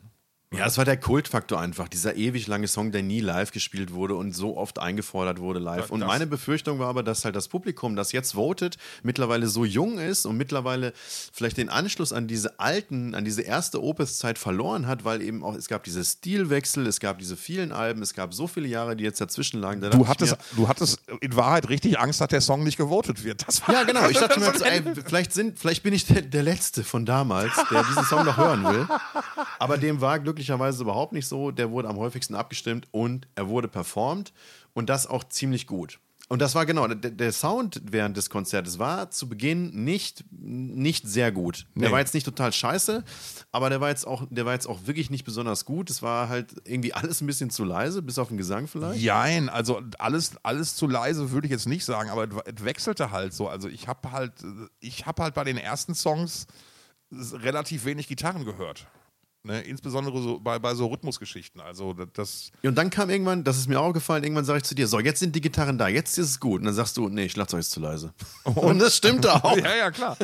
Ja, 0.53 0.66
es 0.66 0.76
war 0.76 0.84
der 0.84 0.98
Kultfaktor 0.98 1.59
einfach. 1.61 1.88
Dieser 1.88 2.16
ewig 2.16 2.46
lange 2.46 2.68
Song, 2.68 2.92
der 2.92 3.03
nie 3.03 3.20
live 3.20 3.53
gespielt 3.53 3.92
wurde 3.92 4.14
und 4.14 4.32
so 4.32 4.57
oft 4.57 4.78
eingefordert 4.78 5.38
wurde 5.38 5.59
live. 5.59 5.90
Und 5.90 6.00
meine 6.00 6.26
Befürchtung 6.26 6.78
war 6.78 6.88
aber, 6.88 7.03
dass 7.03 7.24
halt 7.24 7.34
das 7.36 7.48
Publikum, 7.48 7.96
das 7.96 8.12
jetzt 8.12 8.32
votet, 8.32 8.76
mittlerweile 9.03 9.46
so 9.46 9.64
jung 9.64 9.98
ist 9.98 10.26
und 10.26 10.36
mittlerweile 10.36 10.92
vielleicht 11.32 11.57
den 11.57 11.68
Anschluss 11.68 12.12
an 12.12 12.28
diese 12.28 12.61
alten, 12.61 13.14
an 13.14 13.24
diese 13.24 13.42
erste 13.42 13.82
Opus-Zeit 13.82 14.38
verloren 14.38 14.86
hat, 14.86 15.05
weil 15.05 15.22
eben 15.22 15.42
auch, 15.42 15.55
es 15.55 15.68
gab 15.68 15.84
diese 15.84 16.05
Stilwechsel, 16.05 16.86
es 16.86 17.00
gab 17.00 17.18
diese 17.18 17.36
vielen 17.36 17.72
Alben, 17.72 18.03
es 18.03 18.12
gab 18.14 18.34
so 18.34 18.46
viele 18.46 18.68
Jahre, 18.68 18.94
die 18.94 19.05
jetzt 19.05 19.20
dazwischen 19.20 19.61
lagen. 19.61 19.80
Da 19.80 19.88
Du 19.88 20.07
hattest, 20.07 20.32
mir, 20.32 20.57
du 20.57 20.68
hattest 20.68 21.00
in 21.20 21.34
Wahrheit 21.34 21.68
richtig 21.70 21.98
Angst, 21.98 22.20
dass 22.20 22.28
der 22.28 22.40
Song 22.40 22.62
nicht 22.62 22.76
gewotet 22.76 23.24
wird. 23.24 23.46
Das 23.46 23.66
war 23.66 23.74
Ja, 23.74 23.84
genau. 23.84 24.09
Ich 24.09 24.18
dachte 24.18 24.38
mir, 24.38 24.46
jetzt, 24.46 24.62
ey, 24.62 24.82
vielleicht, 25.05 25.32
sind, 25.32 25.59
vielleicht 25.59 25.82
bin 25.82 25.94
ich 25.94 26.07
der, 26.07 26.22
der 26.22 26.42
Letzte 26.42 26.84
von 26.84 27.07
damals, 27.07 27.53
der 27.70 27.84
diesen 27.84 28.05
Song 28.05 28.24
noch 28.24 28.36
hören 28.36 28.64
will. 28.64 28.86
Aber 29.59 29.78
dem 29.78 30.00
war 30.00 30.18
glücklicherweise 30.47 30.82
überhaupt 30.82 31.12
nicht 31.12 31.26
so. 31.26 31.51
Der 31.51 31.70
wurde 31.70 31.88
am 31.88 31.97
häufigsten 31.97 32.34
abgestimmt 32.34 32.86
und 32.90 33.26
er 33.34 33.49
wurde 33.49 33.68
performt 33.68 34.32
und 34.74 34.88
das 34.88 35.07
auch 35.07 35.24
ziemlich 35.24 35.66
gut. 35.66 35.99
Und 36.28 36.40
das 36.40 36.55
war 36.55 36.64
genau, 36.64 36.86
der, 36.88 37.11
der 37.11 37.30
Sound 37.30 37.82
während 37.84 38.16
des 38.16 38.30
Konzertes 38.30 38.78
war 38.78 39.11
zu 39.11 39.28
Beginn 39.28 39.84
nicht, 39.84 40.24
nicht 40.30 41.07
sehr 41.07 41.30
gut. 41.30 41.66
Der 41.74 41.88
Nee. 41.88 41.93
war 41.93 41.99
jetzt 41.99 42.14
nicht 42.14 42.24
total 42.24 42.53
scheiße, 42.55 43.05
aber 43.51 43.68
der 43.68 43.82
war, 43.82 43.90
jetzt 43.90 44.07
auch, 44.07 44.24
der 44.30 44.47
war 44.47 44.55
jetzt 44.55 44.66
auch 44.66 44.86
wirklich 44.86 45.11
nicht 45.11 45.24
besonders 45.24 45.66
gut. 45.66 45.90
Es 45.90 46.01
war 46.01 46.30
halt 46.30 46.55
irgendwie 46.64 46.95
alles 46.95 47.20
ein 47.20 47.26
bisschen 47.26 47.51
zu 47.51 47.64
leise, 47.64 48.01
bis 48.01 48.18
auf 48.18 48.28
den 48.28 48.38
Gesang 48.38 48.66
vielleicht. 48.66 49.03
Jein, 49.03 49.51
also 49.51 49.82
alles, 49.99 50.32
alles 50.43 50.74
zu 50.74 50.86
leise 50.86 51.32
würde 51.32 51.47
ich 51.49 51.51
jetzt 51.51 51.66
nicht 51.68 51.84
sagen, 51.84 52.09
aber 52.09 52.26
es 52.47 52.64
wechselte 52.64 53.11
halt 53.11 53.34
so. 53.34 53.49
Also 53.49 53.68
ich 53.68 53.86
habe 53.86 54.11
halt, 54.12 54.32
ich 54.80 55.05
habe 55.05 55.22
halt 55.24 55.34
bei 55.34 55.45
den 55.45 55.59
ersten 55.59 55.95
Songs 55.95 56.47
relativ 57.11 57.84
wenig 57.84 58.09
Gitarren 58.09 58.47
gehört. 58.47 58.86
Ne? 59.45 59.61
Insbesondere 59.62 60.22
so 60.22 60.38
bei, 60.38 60.61
bei 60.61 60.72
so 60.74 60.86
Rhythmusgeschichten. 60.86 61.61
Also 61.61 61.95
das, 61.95 62.53
Und 62.62 62.76
dann 62.76 62.90
kam 62.90 63.11
irgendwann, 63.11 63.43
das 63.43 63.59
ist 63.59 63.68
mir 63.68 63.80
auch 63.80 63.93
gefallen, 63.93 64.22
irgendwann 64.22 64.45
sage 64.45 64.59
ich 64.59 64.64
zu 64.64 64.76
dir, 64.76 64.86
so, 64.86 65.01
jetzt 65.01 65.18
sind 65.18 65.34
die 65.34 65.40
Gitarren 65.40 65.78
da, 65.78 65.88
jetzt 65.88 66.16
ist 66.16 66.28
es 66.28 66.40
gut. 66.40 66.61
Und 66.61 66.66
dann 66.66 66.74
sagst 66.74 66.97
du, 66.97 67.09
nee, 67.09 67.28
Schlagzeug 67.28 67.59
ist 67.59 67.72
zu 67.72 67.80
leise. 67.80 68.14
Und 68.45 68.78
das 68.78 68.97
stimmt 68.97 69.26
auch. 69.26 69.57
Ja, 69.62 69.76
ja, 69.76 69.90
klar. 69.90 70.16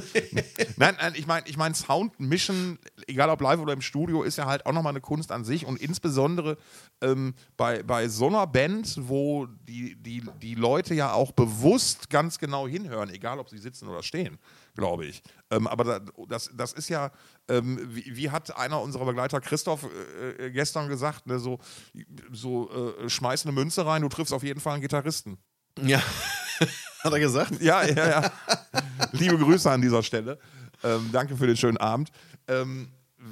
nein, 0.76 0.96
nein, 0.98 1.12
ich 1.14 1.26
meine, 1.26 1.46
ich 1.46 1.56
mein, 1.56 1.74
Sound 1.74 2.18
mischen, 2.18 2.78
egal 3.06 3.30
ob 3.30 3.40
live 3.40 3.60
oder 3.60 3.72
im 3.72 3.82
Studio, 3.82 4.22
ist 4.22 4.36
ja 4.36 4.46
halt 4.46 4.66
auch 4.66 4.72
nochmal 4.72 4.92
eine 4.92 5.00
Kunst 5.00 5.30
an 5.30 5.44
sich 5.44 5.64
und 5.64 5.80
insbesondere 5.80 6.56
ähm, 7.00 7.34
bei, 7.56 7.82
bei 7.82 8.08
so 8.08 8.26
einer 8.26 8.46
Band, 8.46 8.96
wo 9.00 9.46
die, 9.46 9.96
die, 9.96 10.24
die 10.42 10.54
Leute 10.54 10.94
ja 10.94 11.12
auch 11.12 11.32
bewusst 11.32 12.10
ganz 12.10 12.38
genau 12.38 12.66
hinhören, 12.66 13.10
egal 13.10 13.38
ob 13.38 13.48
sie 13.48 13.58
sitzen 13.58 13.88
oder 13.88 14.02
stehen, 14.02 14.38
glaube 14.78 15.04
ich. 15.04 15.22
Ähm, 15.50 15.66
aber 15.66 15.84
da, 15.84 16.00
das, 16.28 16.50
das 16.54 16.72
ist 16.72 16.88
ja, 16.88 17.10
ähm, 17.48 17.78
wie, 17.90 18.16
wie 18.16 18.30
hat 18.30 18.56
einer 18.56 18.80
unserer 18.80 19.04
Begleiter, 19.04 19.40
Christoph, 19.40 19.84
äh, 19.84 20.46
äh, 20.46 20.50
gestern 20.50 20.88
gesagt, 20.88 21.26
ne, 21.26 21.38
so, 21.38 21.58
so 22.32 22.70
äh, 22.70 23.10
schmeiß 23.10 23.44
eine 23.44 23.52
Münze 23.52 23.84
rein, 23.84 24.02
du 24.02 24.08
triffst 24.08 24.32
auf 24.32 24.42
jeden 24.42 24.60
Fall 24.60 24.74
einen 24.74 24.82
Gitarristen. 24.82 25.36
Ja. 25.82 26.00
Hat 27.02 27.12
er 27.12 27.20
gesagt? 27.20 27.60
Ja, 27.60 27.84
ja, 27.84 28.08
ja. 28.08 28.32
Liebe 29.12 29.38
Grüße 29.38 29.70
an 29.70 29.82
dieser 29.82 30.02
Stelle. 30.02 30.38
Ähm, 30.82 31.10
danke 31.12 31.36
für 31.36 31.46
den 31.46 31.56
schönen 31.56 31.76
Abend. 31.76 32.10
Ähm, 32.46 32.88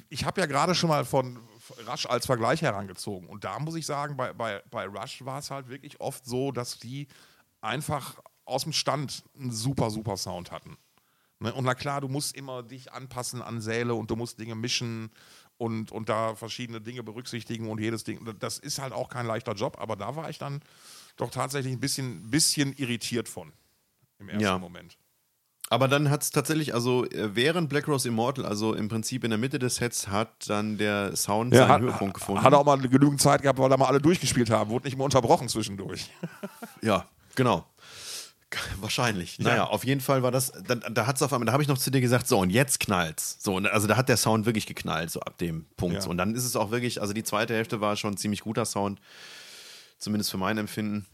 ich 0.08 0.24
habe 0.24 0.40
ja 0.40 0.46
gerade 0.46 0.74
schon 0.74 0.88
mal 0.88 1.04
von 1.04 1.38
Rush 1.88 2.06
als 2.06 2.26
Vergleich 2.26 2.62
herangezogen. 2.62 3.28
Und 3.28 3.44
da 3.44 3.58
muss 3.58 3.74
ich 3.74 3.86
sagen, 3.86 4.16
bei, 4.16 4.32
bei, 4.32 4.62
bei 4.70 4.86
Rush 4.86 5.24
war 5.24 5.38
es 5.38 5.50
halt 5.50 5.68
wirklich 5.68 6.00
oft 6.00 6.24
so, 6.24 6.52
dass 6.52 6.78
die 6.78 7.08
einfach 7.60 8.16
aus 8.44 8.62
dem 8.62 8.72
Stand 8.72 9.24
einen 9.38 9.52
super, 9.52 9.90
super 9.90 10.16
Sound 10.16 10.52
hatten. 10.52 10.76
Ne? 11.40 11.52
Und 11.52 11.64
na 11.64 11.74
klar, 11.74 12.00
du 12.00 12.08
musst 12.08 12.34
immer 12.36 12.62
dich 12.62 12.92
anpassen 12.92 13.42
an 13.42 13.60
Säle 13.60 13.94
und 13.94 14.10
du 14.10 14.16
musst 14.16 14.38
Dinge 14.40 14.54
mischen 14.54 15.10
und, 15.58 15.92
und 15.92 16.08
da 16.08 16.34
verschiedene 16.34 16.80
Dinge 16.80 17.02
berücksichtigen 17.02 17.68
und 17.68 17.80
jedes 17.80 18.04
Ding. 18.04 18.20
Das 18.38 18.58
ist 18.58 18.78
halt 18.80 18.92
auch 18.92 19.08
kein 19.08 19.26
leichter 19.26 19.52
Job, 19.52 19.76
aber 19.80 19.96
da 19.96 20.16
war 20.16 20.30
ich 20.30 20.38
dann 20.38 20.60
doch 21.16 21.30
tatsächlich 21.30 21.72
ein 21.72 21.80
bisschen, 21.80 22.30
bisschen 22.30 22.72
irritiert 22.74 23.28
von 23.28 23.52
im 24.18 24.28
ersten 24.28 24.42
Ja. 24.44 24.58
Moment. 24.58 24.96
Aber 25.68 25.88
dann 25.88 26.10
hat 26.10 26.22
es 26.22 26.30
tatsächlich, 26.30 26.74
also 26.74 27.04
äh, 27.06 27.34
während 27.34 27.68
Black 27.68 27.88
Rose 27.88 28.06
Immortal, 28.06 28.46
also 28.46 28.74
im 28.74 28.88
Prinzip 28.88 29.24
in 29.24 29.30
der 29.30 29.38
Mitte 29.38 29.58
des 29.58 29.76
Sets, 29.76 30.06
hat 30.06 30.48
dann 30.48 30.78
der 30.78 31.16
Sound 31.16 31.54
seinen 31.54 31.68
hat, 31.68 31.80
Höhepunkt 31.80 32.14
gefunden. 32.14 32.42
hat 32.42 32.54
auch 32.54 32.64
mal 32.64 32.76
genügend 32.76 33.20
Zeit 33.20 33.42
gehabt, 33.42 33.58
weil 33.58 33.68
da 33.68 33.76
mal 33.76 33.86
alle 33.86 34.00
durchgespielt 34.00 34.48
haben. 34.48 34.70
Wurde 34.70 34.86
nicht 34.86 34.96
mehr 34.96 35.04
unterbrochen 35.04 35.48
zwischendurch. 35.48 36.08
Ja, 36.82 37.08
genau. 37.34 37.66
Wahrscheinlich. 38.80 39.38
Naja, 39.38 39.64
auf 39.64 39.84
jeden 39.84 40.00
Fall 40.00 40.22
war 40.22 40.30
das, 40.30 40.52
dann, 40.66 40.82
da 40.92 41.06
hat's 41.06 41.22
auf 41.22 41.32
einmal, 41.32 41.46
da 41.46 41.52
habe 41.52 41.62
ich 41.62 41.68
noch 41.68 41.78
zu 41.78 41.90
dir 41.90 42.00
gesagt, 42.00 42.26
so 42.26 42.38
und 42.38 42.50
jetzt 42.50 42.80
knallt's. 42.80 43.36
So, 43.40 43.54
und 43.56 43.66
also 43.66 43.86
da 43.86 43.96
hat 43.96 44.08
der 44.08 44.16
Sound 44.16 44.46
wirklich 44.46 44.66
geknallt, 44.66 45.10
so 45.10 45.20
ab 45.20 45.38
dem 45.38 45.66
Punkt. 45.76 45.96
Ja. 45.96 46.00
So, 46.00 46.10
und 46.10 46.18
dann 46.18 46.34
ist 46.34 46.44
es 46.44 46.56
auch 46.56 46.70
wirklich, 46.70 47.00
also 47.00 47.12
die 47.12 47.24
zweite 47.24 47.54
Hälfte 47.54 47.80
war 47.80 47.96
schon 47.96 48.14
ein 48.14 48.16
ziemlich 48.16 48.40
guter 48.40 48.64
Sound, 48.64 49.00
zumindest 49.98 50.30
für 50.30 50.38
mein 50.38 50.58
Empfinden. 50.58 51.06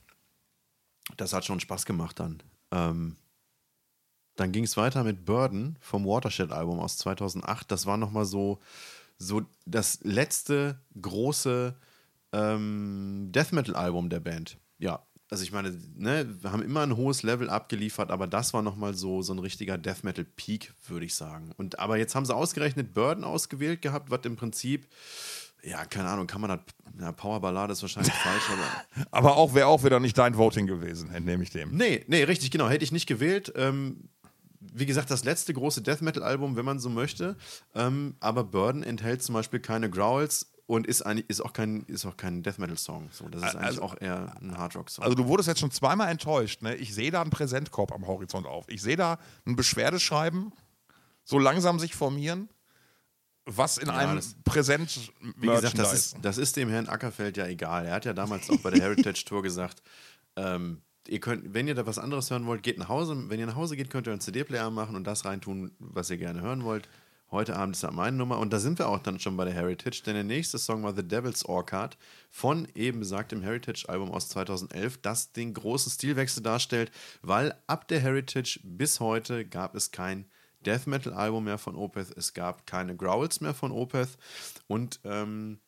Das 1.17 1.33
hat 1.33 1.45
schon 1.45 1.61
Spaß 1.61 1.85
gemacht 1.85 2.21
dann. 2.21 2.43
Ähm, 2.71 3.17
dann 4.37 4.53
ging 4.53 4.65
es 4.65 4.77
weiter 4.77 5.05
mit 5.05 5.25
Burden 5.25 5.77
vom 5.81 6.07
Watershed-Album 6.07 6.81
aus 6.81 6.97
2008. 6.99 7.71
Das 7.71 7.87
war 7.87 7.97
nochmal 7.97 8.25
so, 8.25 8.61
so 9.19 9.43
das 9.67 10.01
letzte 10.03 10.81
große 11.01 11.75
ähm, 12.33 13.29
Death 13.31 13.53
Metal-Album 13.53 14.09
der 14.09 14.21
Band. 14.21 14.59
Ja, 14.79 15.05
also 15.33 15.45
ich 15.45 15.53
meine, 15.53 15.75
ne, 15.97 16.29
wir 16.43 16.53
haben 16.53 16.61
immer 16.61 16.83
ein 16.83 16.95
hohes 16.95 17.23
Level 17.23 17.49
abgeliefert, 17.49 18.11
aber 18.11 18.27
das 18.27 18.53
war 18.53 18.61
nochmal 18.61 18.93
so, 18.93 19.23
so 19.23 19.33
ein 19.33 19.39
richtiger 19.39 19.79
Death 19.79 20.05
Metal 20.05 20.27
Peak, 20.27 20.75
würde 20.87 21.07
ich 21.07 21.15
sagen. 21.15 21.53
Und 21.57 21.79
aber 21.79 21.97
jetzt 21.97 22.15
haben 22.15 22.27
sie 22.27 22.35
ausgerechnet 22.35 22.93
Burden 22.93 23.25
ausgewählt 23.25 23.81
gehabt, 23.81 24.11
was 24.11 24.21
im 24.25 24.37
Prinzip, 24.37 24.87
ja, 25.65 25.87
keine 25.87 26.11
Ahnung, 26.11 26.27
kann 26.27 26.43
man 26.43 26.51
das, 26.51 26.61
ja, 27.01 27.13
Powerballade 27.13 27.73
ist 27.73 27.81
wahrscheinlich 27.81 28.13
falsch, 28.23 28.43
aber. 28.51 29.07
Aber 29.11 29.37
auch 29.39 29.55
wäre 29.55 29.69
auch 29.69 29.83
wieder 29.85 30.01
nicht 30.01 30.19
dein 30.19 30.37
Voting 30.37 30.67
gewesen, 30.67 31.11
entnehme 31.15 31.43
ich 31.45 31.49
dem. 31.49 31.75
Nee, 31.75 32.05
nee, 32.09 32.25
richtig, 32.25 32.51
genau. 32.51 32.69
Hätte 32.69 32.85
ich 32.85 32.93
nicht 32.93 33.07
gewählt. 33.07 33.55
Ähm, 33.57 34.11
wie 34.61 34.85
gesagt, 34.85 35.11
das 35.11 35.25
letzte 35.25 35.55
große 35.55 35.81
Death 35.81 36.03
Metal-Album, 36.03 36.57
wenn 36.57 36.67
man 36.67 36.79
so 36.79 36.91
möchte. 36.91 37.37
Ähm, 37.75 38.17
aber 38.21 38.45
Burden 38.45 38.83
enthält 38.83 39.23
zum 39.23 39.33
Beispiel 39.33 39.61
keine 39.61 39.89
Growls 39.89 40.52
und 40.73 40.87
ist, 40.87 41.03
eigentlich, 41.03 41.29
ist, 41.29 41.41
auch, 41.43 41.53
kein, 41.53 41.83
ist 41.83 42.07
auch 42.07 42.17
kein 42.17 42.43
Death 42.43 42.59
Metal-Song. 42.59 43.11
So, 43.13 43.29
das 43.29 43.43
ist 43.43 43.49
eigentlich 43.57 43.67
Also- 43.67 43.83
auch 43.83 44.01
eher 44.01 44.35
ein 44.41 44.57
Hardrock-Song. 44.57 45.05
Also 45.05 45.15
du 45.15 45.27
wurdest 45.27 45.47
jetzt 45.49 45.61
schon 45.61 45.71
zweimal 45.71 46.09
enttäuscht. 46.09 46.63
Ne? 46.63 46.75
Ich 46.77 46.95
sehe 46.95 47.11
da 47.11 47.21
einen 47.21 47.31
Präsentkorb 47.31 47.93
am 47.93 48.07
Horizont 48.07 48.47
auf. 48.47 48.65
Ich 48.69 48.81
sehe 48.81 48.97
da 48.97 49.19
ein 49.47 49.55
Beschwerdeschreiben 49.55 50.53
so 51.25 51.39
langsam 51.39 51.79
sich 51.79 51.95
formieren, 51.95 52.49
was 53.45 53.77
in 53.77 53.91
einem 53.91 54.17
das- 54.17 54.35
Präsent 54.45 55.13
Wie 55.37 55.47
gesagt, 55.47 55.79
das 55.79 55.93
ist, 55.93 56.17
das 56.23 56.39
ist 56.39 56.57
dem 56.57 56.69
Herrn 56.71 56.89
Ackerfeld 56.89 57.37
ja 57.37 57.47
egal. 57.47 57.87
Er 57.87 57.95
hat 57.95 58.05
ja 58.05 58.13
damals 58.15 58.49
auch 58.49 58.59
bei 58.61 58.71
der 58.71 58.81
Heritage 58.83 59.25
Tour 59.27 59.43
gesagt, 59.43 59.83
ähm, 60.37 60.81
ihr 61.07 61.21
könnt, 61.21 61.53
wenn 61.53 61.69
ihr 61.69 61.75
da 61.75 61.85
was 61.87 61.99
anderes 61.99 62.31
hören 62.31 62.47
wollt, 62.47 62.63
geht 62.63 62.79
nach 62.79 62.89
Hause. 62.89 63.25
Wenn 63.29 63.39
ihr 63.41 63.47
nach 63.47 63.57
Hause 63.57 63.77
geht, 63.77 63.91
könnt 63.91 64.07
ihr 64.07 64.13
einen 64.13 64.21
CD-Player 64.21 64.71
machen 64.71 64.97
und 64.97 65.05
das 65.05 65.25
reintun, 65.25 65.73
was 65.79 66.09
ihr 66.11 66.17
gerne 66.19 66.41
hören 66.41 66.65
wollt. 66.65 66.89
Heute 67.33 67.57
Abend 67.57 67.75
ist 67.75 67.83
ja 67.83 67.91
meine 67.91 68.19
Nummer 68.19 68.39
und 68.39 68.53
da 68.53 68.59
sind 68.59 68.79
wir 68.79 68.91
auch 68.91 68.99
dann 68.99 69.19
schon 69.19 69.39
bei 69.39 69.47
der 69.47 69.55
Heritage, 69.55 70.03
denn 70.05 70.13
der 70.13 70.23
nächste 70.23 70.59
Song 70.59 70.83
war 70.83 70.95
The 70.95 71.03
Devil's 71.03 71.47
Orchard 71.47 71.97
von 72.31 72.69
eben 72.75 72.99
besagtem 72.99 73.41
Heritage-Album 73.41 74.11
aus 74.11 74.29
2011, 74.29 74.99
das 75.01 75.33
den 75.33 75.55
großen 75.55 75.91
Stilwechsel 75.91 76.43
darstellt, 76.43 76.93
weil 77.23 77.57
ab 77.67 77.89
der 77.89 78.01
Heritage 78.01 78.61
bis 78.63 79.01
heute 79.01 79.47
gab 79.47 79.75
es 79.75 79.93
kein 79.93 80.27
Death 80.61 80.87
Metal-Album 80.87 81.45
mehr 81.45 81.57
von 81.57 81.75
Opeth, 81.75 82.15
es 82.15 82.35
gab 82.35 82.67
keine 82.67 82.95
Growls 82.97 83.41
mehr 83.41 83.55
von 83.55 83.73
Opeth 83.73 84.19
und 84.67 85.01
ähm, 85.05 85.59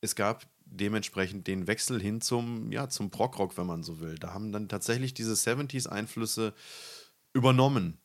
es 0.00 0.16
gab 0.16 0.46
dementsprechend 0.64 1.46
den 1.46 1.66
Wechsel 1.66 2.00
hin 2.00 2.22
zum, 2.22 2.72
ja, 2.72 2.88
zum 2.88 3.10
Prog-Rock, 3.10 3.58
wenn 3.58 3.66
man 3.66 3.82
so 3.82 4.00
will. 4.00 4.14
Da 4.14 4.32
haben 4.32 4.52
dann 4.52 4.70
tatsächlich 4.70 5.12
diese 5.12 5.34
70s-Einflüsse 5.34 6.54
übernommen 7.34 8.00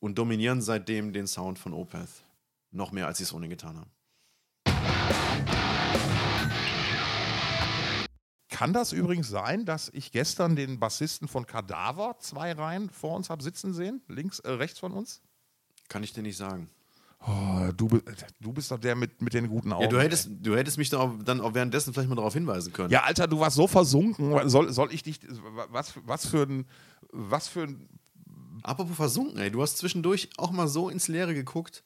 und 0.00 0.18
dominieren 0.18 0.60
seitdem 0.60 1.12
den 1.12 1.26
Sound 1.26 1.58
von 1.58 1.72
Opeth. 1.72 2.10
Noch 2.72 2.92
mehr, 2.92 3.06
als 3.06 3.18
sie 3.18 3.24
es 3.24 3.32
ohne 3.32 3.48
getan 3.48 3.78
haben. 3.78 3.90
Kann 8.48 8.72
das 8.74 8.92
übrigens 8.92 9.28
sein, 9.28 9.64
dass 9.64 9.88
ich 9.88 10.12
gestern 10.12 10.54
den 10.54 10.78
Bassisten 10.78 11.28
von 11.28 11.46
Kadaver 11.46 12.16
zwei 12.18 12.52
Reihen 12.52 12.90
vor 12.90 13.16
uns 13.16 13.30
habe 13.30 13.42
sitzen 13.42 13.72
sehen? 13.72 14.02
Links, 14.06 14.38
äh, 14.40 14.50
rechts 14.50 14.78
von 14.78 14.92
uns? 14.92 15.22
Kann 15.88 16.02
ich 16.02 16.12
dir 16.12 16.22
nicht 16.22 16.36
sagen. 16.36 16.68
Oh, 17.26 17.70
du, 17.76 18.00
du 18.40 18.52
bist 18.52 18.70
doch 18.70 18.78
der 18.78 18.96
mit, 18.96 19.20
mit 19.20 19.34
den 19.34 19.48
guten 19.48 19.72
Augen. 19.72 19.84
Ja, 19.84 19.88
du 19.88 20.00
hättest, 20.00 20.30
du 20.40 20.56
hättest 20.56 20.78
mich 20.78 20.88
dann 20.88 21.00
auch, 21.00 21.12
dann 21.22 21.40
auch 21.40 21.52
währenddessen 21.52 21.92
vielleicht 21.92 22.08
mal 22.08 22.14
darauf 22.14 22.32
hinweisen 22.32 22.72
können. 22.72 22.90
Ja, 22.90 23.02
Alter, 23.02 23.26
du 23.26 23.40
warst 23.40 23.56
so 23.56 23.66
versunken. 23.66 24.48
Soll, 24.48 24.72
soll 24.72 24.92
ich 24.92 25.02
dich. 25.02 25.20
Was, 25.70 25.94
was 26.04 26.26
für 26.26 26.42
ein. 26.44 26.66
Was 27.12 27.48
für 27.48 27.64
ein. 27.64 27.88
Apropos 28.62 28.96
versunken, 28.96 29.38
ey, 29.38 29.50
du 29.50 29.62
hast 29.62 29.78
zwischendurch 29.78 30.28
auch 30.36 30.50
mal 30.50 30.68
so 30.68 30.88
ins 30.88 31.08
Leere 31.08 31.34
geguckt, 31.34 31.82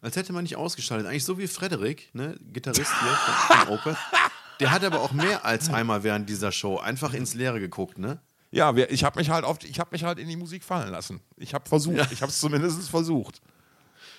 als 0.00 0.16
hätte 0.16 0.32
man 0.32 0.44
nicht 0.44 0.56
ausgeschaltet. 0.56 1.06
Eigentlich 1.06 1.24
so 1.24 1.38
wie 1.38 1.46
Frederik, 1.46 2.10
ne, 2.12 2.36
Gitarrist 2.52 2.92
hier 3.00 3.10
von, 3.10 3.56
von 3.56 3.74
Opeth. 3.74 3.96
Der 4.60 4.70
hat 4.70 4.84
aber 4.84 5.00
auch 5.00 5.12
mehr 5.12 5.44
als 5.44 5.70
einmal 5.70 6.02
während 6.02 6.28
dieser 6.28 6.52
Show 6.52 6.78
einfach 6.78 7.14
ins 7.14 7.34
Leere 7.34 7.60
geguckt, 7.60 7.98
ne? 7.98 8.20
Ja, 8.50 8.74
ich 8.74 9.04
habe 9.04 9.18
mich 9.18 9.30
halt 9.30 9.44
ich 9.64 9.78
habe 9.78 9.90
mich 9.92 10.04
halt 10.04 10.18
in 10.18 10.28
die 10.28 10.36
Musik 10.36 10.64
fallen 10.64 10.90
lassen. 10.90 11.20
Ich 11.36 11.52
habe 11.52 11.68
versucht. 11.68 12.10
Ich 12.12 12.22
habe 12.22 12.30
es 12.30 12.40
zumindest 12.40 12.88
versucht. 12.88 13.40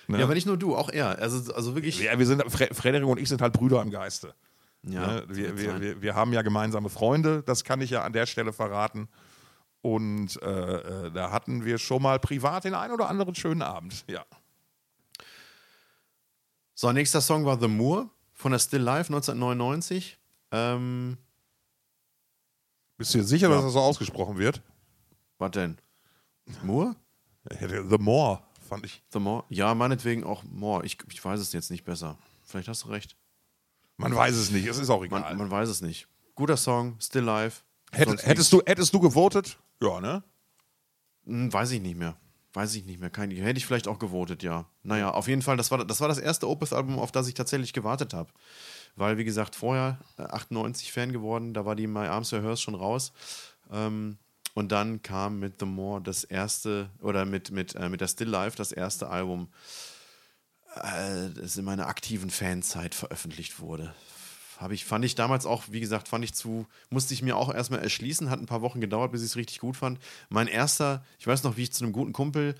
Ne? 0.06 0.18
Ja, 0.18 0.24
aber 0.24 0.34
nicht 0.34 0.46
nur 0.46 0.56
du, 0.56 0.76
auch 0.76 0.88
er. 0.88 1.18
Also, 1.18 1.52
also 1.52 1.74
wirklich. 1.74 2.00
Ja, 2.00 2.18
wir 2.18 2.26
sind, 2.26 2.42
Fre 2.50 2.68
Frederik 2.72 3.06
und 3.06 3.18
ich 3.18 3.28
sind 3.28 3.42
halt 3.42 3.52
Brüder 3.52 3.82
im 3.82 3.90
Geiste. 3.90 4.34
Ja, 4.82 5.06
ne? 5.06 5.24
wir, 5.28 5.58
wir, 5.58 5.80
wir, 5.80 6.02
wir 6.02 6.14
haben 6.14 6.32
ja 6.32 6.42
gemeinsame 6.42 6.88
Freunde, 6.88 7.42
das 7.44 7.64
kann 7.64 7.80
ich 7.80 7.90
ja 7.90 8.02
an 8.02 8.12
der 8.12 8.26
Stelle 8.26 8.52
verraten. 8.52 9.08
Und 9.82 10.40
äh, 10.42 11.06
äh, 11.06 11.10
da 11.10 11.30
hatten 11.30 11.64
wir 11.64 11.78
schon 11.78 12.02
mal 12.02 12.18
privat 12.18 12.64
den 12.64 12.74
einen 12.74 12.92
oder 12.92 13.08
anderen 13.08 13.34
schönen 13.34 13.62
Abend. 13.62 14.04
Ja. 14.06 14.24
So, 16.74 16.92
nächster 16.92 17.20
Song 17.20 17.44
war 17.44 17.58
The 17.58 17.68
Moor 17.68 18.10
von 18.34 18.52
der 18.52 18.58
Still 18.58 18.82
Life 18.82 19.12
1999. 19.12 20.18
Ähm, 20.50 21.16
Bist 22.96 23.14
du 23.14 23.18
dir 23.18 23.24
sicher, 23.24 23.48
dass 23.48 23.62
das 23.62 23.72
so 23.72 23.80
ausgesprochen 23.80 24.38
wird? 24.38 24.62
was 25.38 25.50
denn? 25.52 25.78
Moor? 26.62 26.94
The 27.48 27.96
More, 27.98 28.42
fand 28.68 28.84
ich. 28.84 29.02
The 29.10 29.18
Moor? 29.18 29.44
Ja, 29.48 29.74
meinetwegen 29.74 30.24
auch 30.24 30.42
Moor. 30.44 30.84
Ich, 30.84 30.98
ich 31.10 31.24
weiß 31.24 31.40
es 31.40 31.52
jetzt 31.52 31.70
nicht 31.70 31.84
besser. 31.84 32.18
Vielleicht 32.42 32.68
hast 32.68 32.84
du 32.84 32.88
recht. 32.88 33.16
Man 33.96 34.14
weiß 34.14 34.34
es 34.34 34.50
nicht, 34.50 34.66
es 34.66 34.78
ist 34.78 34.90
auch 34.90 35.00
Man, 35.06 35.22
egal. 35.22 35.36
man 35.36 35.50
weiß 35.50 35.68
es 35.68 35.80
nicht. 35.80 36.08
Guter 36.34 36.56
Song, 36.56 36.96
Still 37.00 37.22
Life. 37.24 37.62
Hätt, 37.92 38.08
hättest, 38.26 38.52
du, 38.52 38.62
hättest 38.64 38.92
du 38.94 39.00
gewotet? 39.00 39.58
Ja, 39.82 40.00
ne? 40.00 40.22
Hm, 41.24 41.52
weiß 41.52 41.70
ich 41.72 41.80
nicht 41.80 41.96
mehr. 41.96 42.16
Weiß 42.52 42.74
ich 42.74 42.84
nicht 42.84 43.00
mehr. 43.00 43.10
Kein, 43.10 43.30
hätte 43.30 43.58
ich 43.58 43.66
vielleicht 43.66 43.86
auch 43.86 43.98
gewotet, 43.98 44.42
ja. 44.42 44.66
Naja, 44.82 45.10
auf 45.10 45.28
jeden 45.28 45.42
Fall, 45.42 45.56
das 45.56 45.70
war 45.70 45.84
das, 45.84 46.00
war 46.00 46.08
das 46.08 46.18
erste 46.18 46.48
Opeth-Album, 46.48 46.98
auf 46.98 47.12
das 47.12 47.28
ich 47.28 47.34
tatsächlich 47.34 47.72
gewartet 47.72 48.12
habe. 48.12 48.32
Weil, 48.96 49.18
wie 49.18 49.24
gesagt, 49.24 49.54
vorher 49.54 49.98
äh, 50.18 50.22
98 50.22 50.92
Fan 50.92 51.12
geworden, 51.12 51.54
da 51.54 51.64
war 51.64 51.76
die 51.76 51.86
My 51.86 52.06
Arms 52.06 52.34
Are 52.34 52.42
Hers 52.42 52.60
schon 52.60 52.74
raus. 52.74 53.12
Ähm, 53.70 54.18
und 54.54 54.72
dann 54.72 55.00
kam 55.02 55.38
mit 55.38 55.60
The 55.60 55.66
More 55.66 56.02
das 56.02 56.24
erste, 56.24 56.90
oder 57.00 57.24
mit, 57.24 57.52
mit, 57.52 57.76
äh, 57.76 57.88
mit 57.88 58.00
der 58.00 58.08
Still 58.08 58.28
Life 58.28 58.56
das 58.56 58.72
erste 58.72 59.08
Album, 59.08 59.48
äh, 60.74 61.30
das 61.30 61.56
in 61.56 61.64
meiner 61.64 61.86
aktiven 61.86 62.30
Fanzeit 62.30 62.96
veröffentlicht 62.96 63.60
wurde. 63.60 63.94
Habe 64.60 64.74
ich, 64.74 64.84
fand 64.84 65.06
ich 65.06 65.14
damals 65.14 65.46
auch, 65.46 65.64
wie 65.70 65.80
gesagt, 65.80 66.06
fand 66.06 66.22
ich 66.22 66.34
zu, 66.34 66.66
musste 66.90 67.14
ich 67.14 67.22
mir 67.22 67.34
auch 67.34 67.52
erstmal 67.52 67.80
erschließen, 67.80 68.28
hat 68.28 68.40
ein 68.40 68.46
paar 68.46 68.60
Wochen 68.60 68.82
gedauert, 68.82 69.10
bis 69.10 69.22
ich 69.22 69.28
es 69.28 69.36
richtig 69.36 69.58
gut 69.58 69.74
fand. 69.74 69.98
Mein 70.28 70.48
erster, 70.48 71.02
ich 71.18 71.26
weiß 71.26 71.44
noch, 71.44 71.56
wie 71.56 71.62
ich 71.62 71.72
zu 71.72 71.82
einem 71.82 71.94
guten 71.94 72.12
Kumpel, 72.12 72.54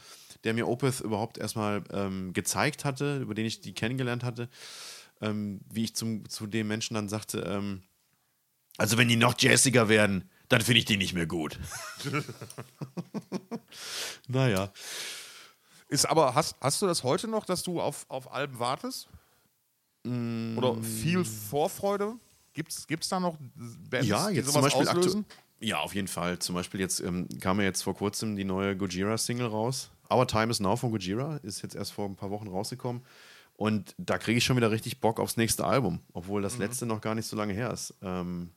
der 0.44 0.55
mir 0.55 0.66
Opeth 0.66 1.01
überhaupt 1.01 1.36
erstmal 1.36 1.84
ähm, 1.92 2.32
gezeigt 2.32 2.86
hatte, 2.86 3.18
über 3.18 3.34
den 3.34 3.44
ich 3.44 3.61
die 3.61 3.74
kennengelernt 3.74 4.24
hatte, 4.24 4.48
ähm, 5.20 5.61
wie 5.70 5.84
ich 5.84 5.94
zum, 5.94 6.26
zu 6.26 6.46
dem 6.46 6.68
Menschen 6.68 6.94
dann 6.94 7.11
sagte, 7.11 7.40
ähm, 7.40 7.82
also 8.78 8.96
wenn 8.96 9.09
die 9.09 9.16
noch 9.16 9.38
jazziger 9.38 9.90
werden, 9.90 10.30
dann 10.48 10.62
finde 10.62 10.78
ich 10.78 10.86
die 10.86 10.96
nicht 10.96 11.12
mehr 11.12 11.26
gut. 11.26 11.61
naja. 14.26 14.72
Ist 15.88 16.07
aber, 16.07 16.34
hast, 16.34 16.57
hast 16.62 16.80
du 16.80 16.86
das 16.86 17.05
heute 17.05 17.28
noch, 17.28 17.44
dass 17.44 17.62
du 17.62 17.78
auf, 17.78 18.07
auf 18.09 18.32
Alben 18.32 18.59
wartest? 18.59 19.11
Oder 20.05 20.82
viel 20.82 21.24
Vorfreude? 21.24 22.14
Gibt 22.53 22.72
es 22.72 23.09
da 23.09 23.20
noch 23.20 23.36
Bands, 23.90 24.09
Ja, 24.09 24.28
die 24.28 24.36
jetzt 24.36 24.46
zum 24.46 24.55
sowas 24.55 24.74
Beispiel 24.74 24.88
auslösen? 24.88 25.26
Ja, 25.61 25.80
auf 25.80 25.94
jeden 25.94 26.09
Fall. 26.09 26.38
Zum 26.38 26.55
Beispiel 26.55 26.80
jetzt 26.80 27.01
ähm, 27.01 27.28
kam 27.40 27.59
ja 27.59 27.64
jetzt 27.64 27.82
vor 27.82 27.94
kurzem 27.94 28.34
die 28.34 28.44
neue 28.44 28.76
Gojira-Single 28.76 29.46
raus. 29.46 29.90
Our 30.11 30.26
Time 30.26 30.51
is 30.51 30.59
Now 30.59 30.76
von 30.76 30.90
Gojira 30.90 31.36
ist 31.42 31.62
jetzt 31.62 31.74
erst 31.74 31.92
vor 31.92 32.07
ein 32.07 32.16
paar 32.16 32.30
Wochen 32.30 32.48
rausgekommen. 32.48 33.03
Und 33.57 33.94
da 33.98 34.16
kriege 34.16 34.38
ich 34.38 34.44
schon 34.44 34.57
wieder 34.57 34.70
richtig 34.70 35.01
Bock 35.01 35.20
aufs 35.20 35.36
nächste 35.36 35.66
Album, 35.66 36.01
obwohl 36.14 36.40
das 36.40 36.57
letzte 36.57 36.86
noch 36.86 37.03
gar 37.03 37.14
nicht 37.14 37.26
so 37.26 37.36
lange 37.36 37.53
her 37.53 37.70
ist. 37.70 37.94
Ähm, 38.01 38.51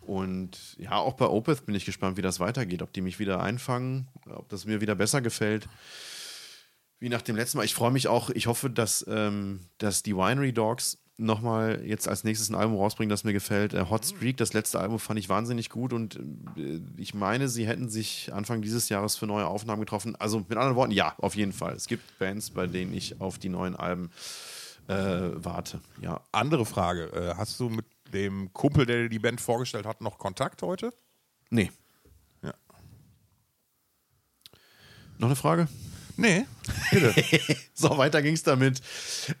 und 0.00 0.76
ja, 0.78 0.96
auch 0.96 1.12
bei 1.12 1.26
Opeth 1.26 1.66
bin 1.66 1.74
ich 1.74 1.84
gespannt, 1.84 2.16
wie 2.16 2.22
das 2.22 2.40
weitergeht. 2.40 2.80
Ob 2.80 2.92
die 2.94 3.02
mich 3.02 3.18
wieder 3.18 3.42
einfangen, 3.42 4.08
ob 4.30 4.48
das 4.48 4.64
mir 4.64 4.80
wieder 4.80 4.94
besser 4.94 5.20
gefällt. 5.20 5.68
Wie 7.00 7.08
nach 7.08 7.22
dem 7.22 7.34
letzten 7.34 7.58
Mal. 7.58 7.64
Ich 7.64 7.74
freue 7.74 7.90
mich 7.90 8.08
auch, 8.08 8.30
ich 8.30 8.46
hoffe, 8.46 8.70
dass, 8.70 9.04
ähm, 9.08 9.60
dass 9.78 10.02
die 10.02 10.14
Winery 10.14 10.52
Dogs 10.52 10.98
nochmal 11.20 11.82
jetzt 11.84 12.08
als 12.08 12.24
nächstes 12.24 12.48
ein 12.48 12.54
Album 12.54 12.76
rausbringen, 12.76 13.10
das 13.10 13.24
mir 13.24 13.32
gefällt. 13.32 13.74
Äh, 13.74 13.86
Hot 13.90 14.04
Streak, 14.04 14.36
das 14.38 14.52
letzte 14.52 14.80
Album, 14.80 14.98
fand 14.98 15.18
ich 15.18 15.28
wahnsinnig 15.28 15.70
gut 15.70 15.92
und 15.92 16.18
äh, 16.56 16.80
ich 16.96 17.14
meine, 17.14 17.48
sie 17.48 17.66
hätten 17.66 17.88
sich 17.88 18.32
Anfang 18.32 18.62
dieses 18.62 18.88
Jahres 18.88 19.16
für 19.16 19.26
neue 19.26 19.46
Aufnahmen 19.46 19.80
getroffen. 19.80 20.16
Also 20.16 20.40
mit 20.40 20.52
anderen 20.52 20.76
Worten, 20.76 20.92
ja, 20.92 21.14
auf 21.18 21.36
jeden 21.36 21.52
Fall. 21.52 21.74
Es 21.74 21.86
gibt 21.86 22.18
Bands, 22.18 22.50
bei 22.50 22.66
denen 22.66 22.92
ich 22.92 23.20
auf 23.20 23.38
die 23.38 23.48
neuen 23.48 23.76
Alben 23.76 24.10
äh, 24.88 25.30
warte. 25.34 25.80
Ja. 26.00 26.20
Andere 26.32 26.66
Frage. 26.66 27.12
Äh, 27.12 27.34
hast 27.36 27.60
du 27.60 27.68
mit 27.68 27.86
dem 28.12 28.52
Kumpel, 28.52 28.86
der 28.86 29.02
dir 29.02 29.08
die 29.08 29.18
Band 29.18 29.40
vorgestellt 29.40 29.86
hat, 29.86 30.00
noch 30.00 30.18
Kontakt 30.18 30.62
heute? 30.62 30.92
Nee. 31.50 31.70
Ja. 32.42 32.54
Noch 35.18 35.28
eine 35.28 35.36
Frage? 35.36 35.68
Nee, 36.20 36.46
bitte. 36.90 37.14
So, 37.74 37.96
weiter 37.96 38.20
ging 38.20 38.34
es 38.34 38.42
damit. 38.42 38.82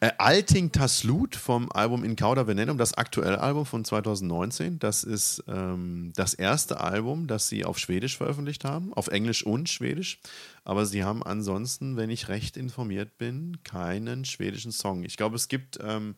Äh, 0.00 0.12
Alting 0.16 0.72
Taslut 0.72 1.36
vom 1.36 1.70
Album 1.72 2.04
In 2.04 2.16
Cauda 2.16 2.46
Venenum, 2.46 2.78
das 2.78 2.94
aktuelle 2.94 3.38
Album 3.38 3.66
von 3.66 3.84
2019. 3.84 4.78
Das 4.78 5.04
ist 5.04 5.44
ähm, 5.46 6.14
das 6.16 6.32
erste 6.32 6.80
Album, 6.80 7.26
das 7.26 7.48
sie 7.48 7.66
auf 7.66 7.78
Schwedisch 7.78 8.16
veröffentlicht 8.16 8.64
haben, 8.64 8.94
auf 8.94 9.08
Englisch 9.08 9.44
und 9.44 9.68
Schwedisch. 9.68 10.20
Aber 10.64 10.86
sie 10.86 11.04
haben 11.04 11.22
ansonsten, 11.22 11.98
wenn 11.98 12.08
ich 12.08 12.28
recht 12.28 12.56
informiert 12.56 13.18
bin, 13.18 13.58
keinen 13.62 14.24
schwedischen 14.24 14.72
Song. 14.72 15.04
Ich 15.04 15.18
glaube, 15.18 15.36
es 15.36 15.48
gibt 15.48 15.78
ähm, 15.82 16.14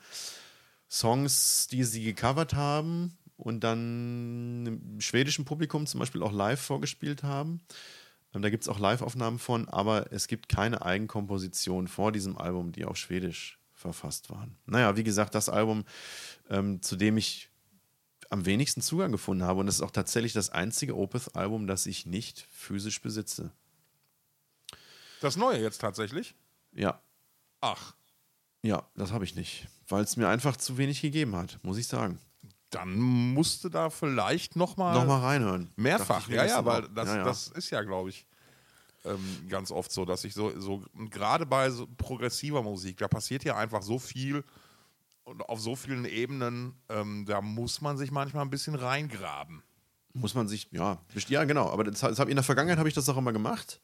Songs, 0.88 1.66
die 1.66 1.82
sie 1.82 2.04
gecovert 2.04 2.54
haben 2.54 3.18
und 3.36 3.64
dann 3.64 4.66
im 4.66 5.00
schwedischen 5.00 5.44
Publikum 5.44 5.86
zum 5.86 5.98
Beispiel 5.98 6.22
auch 6.22 6.32
live 6.32 6.60
vorgespielt 6.60 7.24
haben. 7.24 7.60
Ähm, 8.34 8.42
da 8.42 8.50
gibt 8.50 8.62
es 8.62 8.68
auch 8.68 8.78
Live-Aufnahmen 8.78 9.38
von, 9.38 9.68
aber 9.68 10.12
es 10.12 10.26
gibt 10.26 10.48
keine 10.48 10.82
Eigenkomposition 10.82 11.88
vor 11.88 12.12
diesem 12.12 12.38
Album, 12.38 12.72
die 12.72 12.84
auf 12.84 12.96
Schwedisch 12.96 13.58
verfasst 13.72 14.30
waren. 14.30 14.56
Naja, 14.66 14.96
wie 14.96 15.04
gesagt, 15.04 15.34
das 15.34 15.48
Album, 15.48 15.84
ähm, 16.48 16.80
zu 16.82 16.96
dem 16.96 17.16
ich 17.16 17.50
am 18.30 18.46
wenigsten 18.46 18.80
Zugang 18.80 19.12
gefunden 19.12 19.44
habe 19.44 19.60
und 19.60 19.68
es 19.68 19.76
ist 19.76 19.82
auch 19.82 19.90
tatsächlich 19.90 20.32
das 20.32 20.50
einzige 20.50 20.96
Opeth-Album, 20.96 21.66
das 21.66 21.84
ich 21.84 22.06
nicht 22.06 22.46
physisch 22.50 23.02
besitze. 23.02 23.52
Das 25.20 25.36
neue 25.36 25.60
jetzt 25.60 25.80
tatsächlich? 25.80 26.34
Ja. 26.72 27.00
Ach. 27.60 27.94
Ja, 28.62 28.88
das 28.94 29.12
habe 29.12 29.24
ich 29.24 29.34
nicht, 29.34 29.66
weil 29.88 30.02
es 30.02 30.16
mir 30.16 30.28
einfach 30.28 30.56
zu 30.56 30.78
wenig 30.78 31.02
gegeben 31.02 31.36
hat, 31.36 31.58
muss 31.62 31.78
ich 31.78 31.86
sagen. 31.86 32.18
Dann 32.72 32.98
musste 32.98 33.70
da 33.70 33.90
vielleicht 33.90 34.56
nochmal. 34.56 34.94
Nochmal 34.94 35.20
reinhören. 35.20 35.70
Mehrfach, 35.76 36.28
ja, 36.28 36.44
ja, 36.44 36.64
weil 36.64 36.88
das, 36.88 37.08
ja, 37.08 37.16
ja. 37.18 37.24
das 37.24 37.48
ist 37.48 37.70
ja, 37.70 37.82
glaube 37.82 38.08
ich, 38.08 38.26
ähm, 39.04 39.46
ganz 39.48 39.70
oft 39.70 39.92
so, 39.92 40.04
dass 40.04 40.24
ich 40.24 40.32
so, 40.32 40.58
so 40.58 40.82
gerade 41.10 41.44
bei 41.44 41.70
so 41.70 41.86
progressiver 41.96 42.62
Musik, 42.62 42.96
da 42.96 43.08
passiert 43.08 43.44
ja 43.44 43.56
einfach 43.56 43.82
so 43.82 43.98
viel 43.98 44.42
und 45.24 45.42
auf 45.48 45.60
so 45.60 45.76
vielen 45.76 46.06
Ebenen, 46.06 46.74
ähm, 46.88 47.26
da 47.26 47.42
muss 47.42 47.80
man 47.82 47.98
sich 47.98 48.10
manchmal 48.10 48.42
ein 48.44 48.50
bisschen 48.50 48.74
reingraben. 48.74 49.62
Muss 50.14 50.34
man 50.34 50.48
sich, 50.48 50.68
ja, 50.72 50.98
ja, 51.28 51.44
genau. 51.44 51.70
Aber 51.70 51.84
das, 51.84 52.00
das 52.00 52.18
hab, 52.18 52.28
in 52.28 52.36
der 52.36 52.42
Vergangenheit 52.42 52.78
habe 52.78 52.88
ich 52.88 52.94
das 52.94 53.08
auch 53.08 53.16
immer 53.16 53.32
gemacht. 53.32 53.80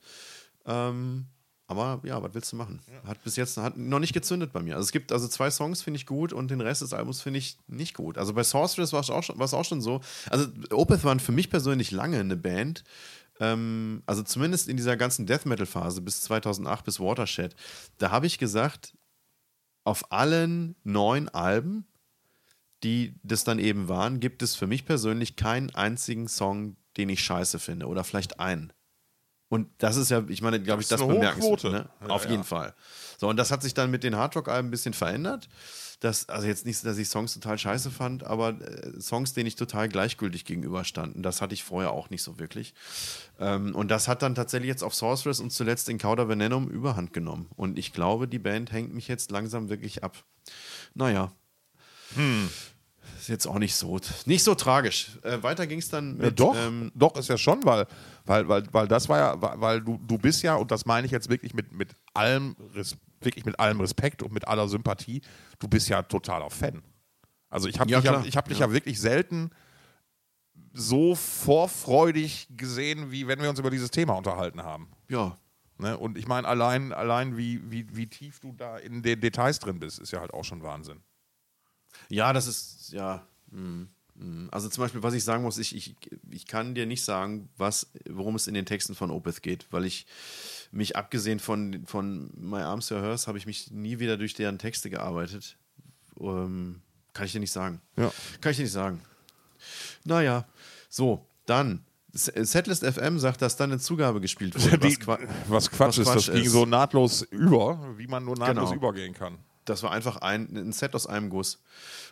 Ähm, 0.66 1.26
aber 1.68 2.00
ja, 2.04 2.20
was 2.22 2.34
willst 2.34 2.50
du 2.52 2.56
machen? 2.56 2.80
Hat 3.06 3.22
bis 3.22 3.36
jetzt 3.36 3.56
hat 3.58 3.76
noch 3.76 3.98
nicht 4.00 4.12
gezündet 4.14 4.52
bei 4.52 4.60
mir. 4.60 4.74
Also 4.74 4.86
es 4.86 4.92
gibt 4.92 5.12
also 5.12 5.28
zwei 5.28 5.50
Songs 5.50 5.82
finde 5.82 5.98
ich 5.98 6.06
gut 6.06 6.32
und 6.32 6.50
den 6.50 6.60
Rest 6.60 6.82
des 6.82 6.92
Albums 6.92 7.20
finde 7.20 7.38
ich 7.38 7.56
nicht 7.68 7.94
gut. 7.94 8.18
Also 8.18 8.34
bei 8.34 8.42
Sorceress 8.42 8.92
war 8.92 9.00
es 9.00 9.10
auch, 9.10 9.22
schon- 9.22 9.40
auch 9.40 9.64
schon 9.64 9.80
so. 9.80 10.00
Also 10.30 10.46
Opeth 10.72 11.04
waren 11.04 11.20
für 11.20 11.32
mich 11.32 11.50
persönlich 11.50 11.90
lange 11.90 12.18
eine 12.18 12.36
Band. 12.36 12.82
Ähm, 13.40 14.02
also 14.06 14.22
zumindest 14.22 14.68
in 14.68 14.76
dieser 14.76 14.96
ganzen 14.96 15.26
Death 15.26 15.46
Metal 15.46 15.66
Phase 15.66 16.00
bis 16.00 16.22
2008 16.22 16.84
bis 16.84 16.98
Watershed. 17.00 17.54
Da 17.98 18.10
habe 18.10 18.26
ich 18.26 18.38
gesagt, 18.38 18.96
auf 19.84 20.10
allen 20.10 20.74
neun 20.84 21.28
Alben, 21.28 21.86
die 22.82 23.14
das 23.22 23.44
dann 23.44 23.58
eben 23.58 23.88
waren, 23.88 24.20
gibt 24.20 24.42
es 24.42 24.54
für 24.54 24.66
mich 24.66 24.84
persönlich 24.86 25.36
keinen 25.36 25.70
einzigen 25.74 26.28
Song, 26.28 26.76
den 26.96 27.08
ich 27.10 27.22
scheiße 27.22 27.58
finde. 27.58 27.86
Oder 27.86 28.04
vielleicht 28.04 28.40
einen. 28.40 28.72
Und 29.48 29.68
das 29.78 29.96
ist 29.96 30.10
ja, 30.10 30.22
ich 30.28 30.42
meine, 30.42 30.60
glaube 30.60 30.82
ich, 30.82 30.88
Das 30.88 31.00
das 31.00 31.08
bemerkenswert. 31.08 31.64
Ne? 31.64 31.88
Ja, 32.00 32.08
Auf 32.08 32.24
ja. 32.24 32.32
jeden 32.32 32.44
Fall. 32.44 32.74
So, 33.16 33.28
und 33.28 33.36
das 33.36 33.50
hat 33.50 33.62
sich 33.62 33.74
dann 33.74 33.90
mit 33.90 34.04
den 34.04 34.16
Hardrock-Alben 34.16 34.68
ein 34.68 34.70
bisschen 34.70 34.92
verändert. 34.92 35.48
Das, 36.00 36.28
also 36.28 36.46
jetzt 36.46 36.64
nicht, 36.64 36.84
dass 36.84 36.96
ich 36.98 37.08
Songs 37.08 37.34
total 37.34 37.58
scheiße 37.58 37.90
fand, 37.90 38.22
aber 38.22 38.60
äh, 38.60 39.00
Songs, 39.00 39.32
denen 39.32 39.48
ich 39.48 39.56
total 39.56 39.88
gleichgültig 39.88 40.44
gegenüberstanden. 40.44 41.22
Das 41.22 41.40
hatte 41.40 41.54
ich 41.54 41.64
vorher 41.64 41.90
auch 41.90 42.10
nicht 42.10 42.22
so 42.22 42.38
wirklich. 42.38 42.74
Ähm, 43.40 43.74
und 43.74 43.90
das 43.90 44.06
hat 44.06 44.22
dann 44.22 44.36
tatsächlich 44.36 44.68
jetzt 44.68 44.84
auf 44.84 44.94
Sorceress 44.94 45.40
und 45.40 45.50
zuletzt 45.50 45.88
in 45.88 45.98
Cauda 45.98 46.28
Venenum 46.28 46.68
überhand 46.68 47.12
genommen. 47.12 47.48
Und 47.56 47.78
ich 47.78 47.92
glaube, 47.92 48.28
die 48.28 48.38
Band 48.38 48.70
hängt 48.70 48.94
mich 48.94 49.08
jetzt 49.08 49.30
langsam 49.30 49.70
wirklich 49.70 50.04
ab. 50.04 50.24
Naja. 50.94 51.32
Ist 53.18 53.28
jetzt 53.28 53.46
auch 53.46 53.58
nicht 53.58 53.74
so, 53.74 53.98
nicht 54.26 54.42
so 54.44 54.54
tragisch. 54.54 55.18
Äh, 55.22 55.42
weiter 55.42 55.66
ging 55.66 55.78
es 55.78 55.88
dann 55.88 56.16
mit. 56.16 56.24
Ja, 56.24 56.30
doch, 56.30 56.56
Ähm, 56.56 56.90
doch, 56.94 57.16
ist 57.16 57.28
ja 57.28 57.36
schon, 57.38 57.64
weil, 57.64 57.86
weil, 58.24 58.48
weil, 58.48 58.64
weil 58.72 58.88
das 58.88 59.08
war 59.08 59.18
ja, 59.18 59.60
weil 59.60 59.80
du, 59.80 59.98
du 60.06 60.18
bist 60.18 60.42
ja, 60.42 60.54
und 60.54 60.70
das 60.70 60.86
meine 60.86 61.06
ich 61.06 61.12
jetzt 61.12 61.28
wirklich 61.28 61.54
mit, 61.54 61.72
mit 61.72 61.90
allem 62.14 62.56
wirklich 63.20 63.44
mit 63.44 63.58
allem 63.58 63.80
Respekt 63.80 64.22
und 64.22 64.32
mit 64.32 64.46
aller 64.46 64.68
Sympathie, 64.68 65.22
du 65.58 65.66
bist 65.68 65.88
ja 65.88 66.02
totaler 66.02 66.50
Fan. 66.50 66.82
Also 67.50 67.68
ich 67.68 67.80
habe 67.80 67.90
Ja, 67.90 67.98
dich, 68.00 68.04
ja, 68.10 68.22
ich 68.24 68.36
hab 68.36 68.48
dich 68.48 68.58
Ja. 68.60 68.66
ja 68.66 68.72
wirklich 68.72 69.00
selten 69.00 69.50
so 70.72 71.14
vorfreudig 71.14 72.48
gesehen, 72.56 73.10
wie 73.10 73.26
wenn 73.26 73.40
wir 73.40 73.50
uns 73.50 73.58
über 73.58 73.70
dieses 73.70 73.90
Thema 73.90 74.14
unterhalten 74.14 74.62
haben. 74.62 74.88
ja, 75.08 75.36
Ne? 75.80 75.96
Und 75.96 76.18
ich 76.18 76.26
meine, 76.26 76.48
allein, 76.48 76.92
allein 76.92 77.36
wie, 77.36 77.60
wie, 77.70 77.86
wie 77.96 78.08
tief 78.08 78.40
du 78.40 78.52
da 78.52 78.78
in 78.78 79.00
den 79.04 79.20
Details 79.20 79.60
drin 79.60 79.78
bist, 79.78 80.00
ist 80.00 80.10
ja 80.10 80.18
halt 80.18 80.34
auch 80.34 80.42
schon 80.42 80.60
Wahnsinn. 80.64 81.00
Ja, 82.08 82.32
das 82.32 82.46
ist, 82.46 82.92
ja. 82.92 83.26
mm, 83.50 83.82
mm. 84.14 84.48
Also 84.50 84.68
zum 84.68 84.82
Beispiel, 84.82 85.02
was 85.02 85.14
ich 85.14 85.24
sagen 85.24 85.42
muss, 85.42 85.58
ich, 85.58 85.74
ich, 85.76 85.94
ich 86.30 86.46
kann 86.46 86.74
dir 86.74 86.86
nicht 86.86 87.04
sagen, 87.04 87.48
was, 87.56 87.90
worum 88.08 88.34
es 88.34 88.46
in 88.46 88.54
den 88.54 88.66
Texten 88.66 88.94
von 88.94 89.10
Opeth 89.10 89.42
geht, 89.42 89.66
weil 89.70 89.84
ich 89.84 90.06
mich, 90.70 90.96
abgesehen 90.96 91.38
von, 91.40 91.84
von 91.86 92.30
My 92.36 92.60
Arms 92.60 92.90
Your 92.90 93.00
Hers, 93.02 93.26
habe 93.26 93.38
ich 93.38 93.46
mich 93.46 93.70
nie 93.70 93.98
wieder 93.98 94.16
durch 94.16 94.34
deren 94.34 94.58
Texte 94.58 94.90
gearbeitet. 94.90 95.56
Ähm, 96.20 96.80
kann 97.14 97.26
ich 97.26 97.32
dir 97.32 97.40
nicht 97.40 97.52
sagen. 97.52 97.80
Ja. 97.96 98.12
Kann 98.40 98.50
ich 98.52 98.56
dir 98.58 98.64
nicht 98.64 98.72
sagen. 98.72 99.00
Naja, 100.04 100.46
so, 100.88 101.26
dann. 101.46 101.84
Setlist 102.12 102.84
FM 102.84 103.18
sagt, 103.18 103.42
dass 103.42 103.56
dann 103.56 103.70
eine 103.70 103.78
Zugabe 103.80 104.20
gespielt 104.20 104.54
wurde. 104.56 104.80
Was 104.88 104.98
Qua- 104.98 105.18
was 105.48 105.70
Quatsch 105.70 105.88
was 105.88 105.98
ist, 105.98 106.06
das 106.06 106.14
Quatsch 106.26 106.34
ging 106.34 106.44
ist. 106.46 106.52
so 106.52 106.64
nahtlos 106.66 107.22
über, 107.22 107.94
wie 107.98 108.06
man 108.06 108.24
nur 108.24 108.36
nahtlos 108.36 108.70
Genau. 108.70 108.74
übergehen 108.76 109.12
kann. 109.14 109.38
Das 109.68 109.82
war 109.82 109.92
einfach 109.92 110.18
ein, 110.18 110.48
ein 110.56 110.72
Set 110.72 110.94
aus 110.94 111.06
einem 111.06 111.30
Guss. 111.30 111.62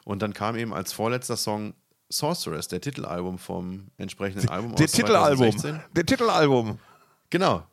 Und 0.05 0.23
dann 0.23 0.33
kam 0.35 0.57
eben 0.57 0.73
als 0.73 0.93
vorletzter 0.93 1.37
Song 1.37 1.75
Sorceress, 2.09 2.69
der 2.69 2.81
Titelalbum 2.81 3.39
vom 3.39 3.89
entsprechenden 3.97 4.49
Album 4.49 4.75
Der 4.77 4.85
aus 4.85 4.93
Titelalbum. 4.93 5.51
2016. 5.51 5.81
Der 5.95 6.07
Titelalbum. 6.07 6.79
Genau. 7.31 7.67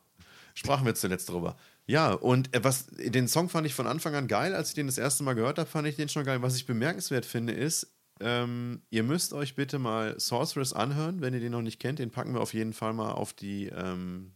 Sprachen 0.54 0.84
wir 0.84 0.94
zuletzt 0.94 1.28
drüber. 1.28 1.56
Ja, 1.86 2.12
und 2.12 2.54
äh, 2.54 2.64
was, 2.64 2.86
den 2.86 3.28
Song 3.28 3.48
fand 3.48 3.66
ich 3.66 3.74
von 3.74 3.86
Anfang 3.86 4.14
an 4.14 4.26
geil. 4.26 4.54
Als 4.54 4.70
ich 4.70 4.74
den 4.74 4.86
das 4.86 4.98
erste 4.98 5.22
Mal 5.22 5.34
gehört 5.34 5.58
habe, 5.58 5.68
fand 5.68 5.86
ich 5.86 5.96
den 5.96 6.08
schon 6.08 6.24
geil. 6.24 6.42
Was 6.42 6.56
ich 6.56 6.66
bemerkenswert 6.66 7.26
finde, 7.26 7.52
ist, 7.52 7.92
ähm, 8.20 8.82
ihr 8.90 9.02
müsst 9.02 9.32
euch 9.32 9.54
bitte 9.54 9.78
mal 9.78 10.18
Sorceress 10.18 10.72
anhören, 10.72 11.20
wenn 11.20 11.34
ihr 11.34 11.40
den 11.40 11.52
noch 11.52 11.62
nicht 11.62 11.80
kennt. 11.80 11.98
Den 11.98 12.10
packen 12.10 12.34
wir 12.34 12.40
auf 12.40 12.54
jeden 12.54 12.72
Fall 12.72 12.92
mal 12.92 13.12
auf 13.12 13.32
die, 13.32 13.66
ähm, 13.66 14.32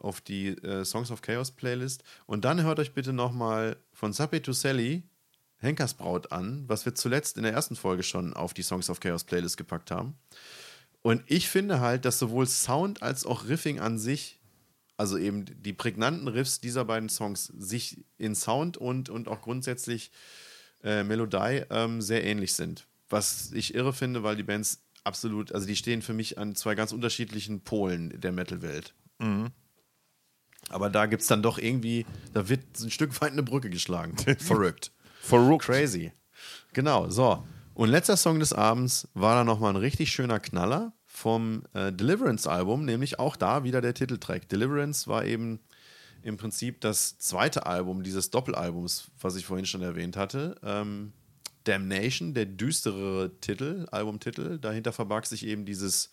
auf 0.00 0.20
die 0.20 0.48
äh, 0.48 0.84
Songs 0.84 1.10
of 1.10 1.22
Chaos 1.22 1.50
Playlist. 1.50 2.02
Und 2.26 2.44
dann 2.44 2.62
hört 2.62 2.78
euch 2.78 2.92
bitte 2.92 3.12
nochmal 3.12 3.76
von 3.92 4.12
Sape 4.12 4.42
to 4.42 4.52
Sally 4.52 5.04
Henkersbraut 5.58 6.32
an, 6.32 6.64
was 6.66 6.84
wir 6.86 6.94
zuletzt 6.94 7.36
in 7.36 7.42
der 7.42 7.52
ersten 7.52 7.76
Folge 7.76 8.02
schon 8.02 8.32
auf 8.32 8.54
die 8.54 8.62
Songs 8.62 8.88
of 8.88 9.00
Chaos 9.00 9.24
Playlist 9.24 9.56
gepackt 9.56 9.90
haben. 9.90 10.14
Und 11.02 11.22
ich 11.26 11.48
finde 11.48 11.80
halt, 11.80 12.04
dass 12.04 12.18
sowohl 12.18 12.46
Sound 12.46 13.02
als 13.02 13.24
auch 13.24 13.46
Riffing 13.46 13.78
an 13.78 13.98
sich, 13.98 14.38
also 14.96 15.16
eben 15.16 15.44
die 15.62 15.72
prägnanten 15.72 16.28
Riffs 16.28 16.60
dieser 16.60 16.84
beiden 16.84 17.08
Songs, 17.08 17.46
sich 17.46 18.04
in 18.18 18.34
Sound 18.34 18.76
und, 18.76 19.08
und 19.08 19.28
auch 19.28 19.40
grundsätzlich 19.42 20.10
äh, 20.82 21.04
Melodie 21.04 21.62
ähm, 21.70 22.02
sehr 22.02 22.24
ähnlich 22.24 22.54
sind. 22.54 22.86
Was 23.08 23.52
ich 23.52 23.74
irre 23.74 23.92
finde, 23.92 24.22
weil 24.22 24.36
die 24.36 24.42
Bands 24.42 24.82
absolut, 25.04 25.52
also 25.52 25.66
die 25.66 25.76
stehen 25.76 26.02
für 26.02 26.12
mich 26.12 26.38
an 26.38 26.54
zwei 26.54 26.74
ganz 26.74 26.92
unterschiedlichen 26.92 27.60
Polen 27.62 28.18
der 28.20 28.32
Metal-Welt. 28.32 28.94
Aber 30.70 30.88
da 30.88 31.06
gibt 31.06 31.22
es 31.22 31.28
dann 31.28 31.42
doch 31.42 31.58
irgendwie, 31.58 32.06
da 32.32 32.48
wird 32.48 32.60
ein 32.80 32.90
Stück 32.90 33.20
weit 33.20 33.32
eine 33.32 33.42
Brücke 33.42 33.68
geschlagen. 33.68 34.16
Verrückt. 34.38 34.92
Verrückt. 35.20 35.64
Crazy. 35.64 36.12
Genau, 36.72 37.10
so. 37.10 37.44
Und 37.74 37.90
letzter 37.90 38.16
Song 38.16 38.40
des 38.40 38.52
Abends 38.52 39.08
war 39.14 39.34
dann 39.34 39.46
nochmal 39.46 39.72
ein 39.72 39.76
richtig 39.76 40.12
schöner 40.12 40.40
Knaller 40.40 40.92
vom 41.06 41.64
äh, 41.74 41.92
Deliverance-Album, 41.92 42.84
nämlich 42.84 43.18
auch 43.18 43.36
da 43.36 43.64
wieder 43.64 43.80
der 43.80 43.94
Titeltrack. 43.94 44.48
Deliverance 44.48 45.08
war 45.08 45.24
eben 45.24 45.60
im 46.22 46.36
Prinzip 46.36 46.80
das 46.80 47.18
zweite 47.18 47.66
Album 47.66 48.02
dieses 48.02 48.30
Doppelalbums, 48.30 49.10
was 49.20 49.36
ich 49.36 49.46
vorhin 49.46 49.66
schon 49.66 49.82
erwähnt 49.82 50.16
hatte. 50.16 50.56
Ähm, 50.62 51.12
Damnation, 51.64 52.34
der 52.34 52.46
düstere 52.46 53.32
Titel, 53.40 53.86
Albumtitel. 53.90 54.58
Dahinter 54.58 54.92
verbarg 54.92 55.26
sich 55.26 55.46
eben 55.46 55.64
dieses 55.64 56.10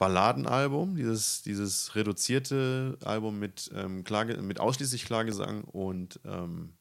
Balladenalbum, 0.00 0.96
dieses, 0.96 1.42
dieses 1.42 1.94
reduzierte 1.94 2.96
Album 3.04 3.38
mit, 3.38 3.70
ähm, 3.74 4.02
Klage, 4.02 4.38
mit 4.38 4.58
ausschließlich 4.58 5.04
Klagesang 5.04 5.62
und 5.64 6.18
ähm, 6.24 6.72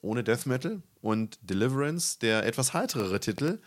ohne 0.00 0.24
Death 0.24 0.46
Metal. 0.46 0.82
Und 1.02 1.38
Deliverance, 1.42 2.18
der 2.18 2.46
etwas 2.46 2.72
heiterere 2.72 3.20
Titel, 3.20 3.60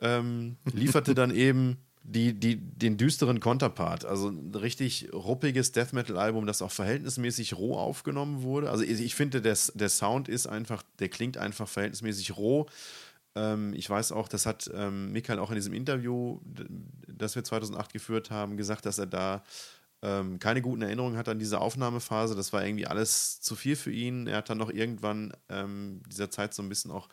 ähm, 0.00 0.56
lieferte 0.72 1.14
dann 1.14 1.34
eben 1.34 1.76
die, 2.02 2.32
die, 2.32 2.56
den 2.56 2.96
düsteren 2.96 3.40
Konterpart. 3.40 4.06
Also 4.06 4.30
ein 4.30 4.54
richtig 4.54 5.10
ruppiges 5.12 5.72
Death 5.72 5.92
Metal-Album, 5.92 6.46
das 6.46 6.62
auch 6.62 6.72
verhältnismäßig 6.72 7.58
roh 7.58 7.76
aufgenommen 7.76 8.42
wurde. 8.42 8.70
Also 8.70 8.84
ich 8.84 9.00
ich 9.00 9.14
finde, 9.14 9.42
der, 9.42 9.56
der 9.74 9.88
Sound 9.90 10.28
ist 10.28 10.46
einfach, 10.46 10.82
der 10.98 11.10
klingt 11.10 11.36
einfach 11.36 11.68
verhältnismäßig 11.68 12.38
roh. 12.38 12.66
Ähm, 13.34 13.74
ich 13.74 13.88
weiß 13.88 14.12
auch, 14.12 14.28
das 14.28 14.46
hat 14.46 14.70
ähm, 14.74 15.12
Michael 15.12 15.38
auch 15.38 15.50
in 15.50 15.56
diesem 15.56 15.74
Interview, 15.74 16.40
das 17.06 17.34
wir 17.34 17.44
2008 17.44 17.92
geführt 17.92 18.30
haben, 18.30 18.56
gesagt, 18.56 18.86
dass 18.86 18.98
er 18.98 19.06
da 19.06 19.42
ähm, 20.02 20.38
keine 20.38 20.62
guten 20.62 20.82
Erinnerungen 20.82 21.16
hat 21.16 21.28
an 21.28 21.38
diese 21.38 21.60
Aufnahmephase. 21.60 22.34
Das 22.34 22.52
war 22.52 22.64
irgendwie 22.64 22.86
alles 22.86 23.40
zu 23.40 23.56
viel 23.56 23.76
für 23.76 23.92
ihn. 23.92 24.26
Er 24.26 24.38
hat 24.38 24.50
dann 24.50 24.58
noch 24.58 24.70
irgendwann 24.70 25.32
dieser 26.08 26.30
Zeit 26.30 26.54
so 26.54 26.62
ein 26.62 26.68
bisschen 26.68 26.90
auch 26.90 27.08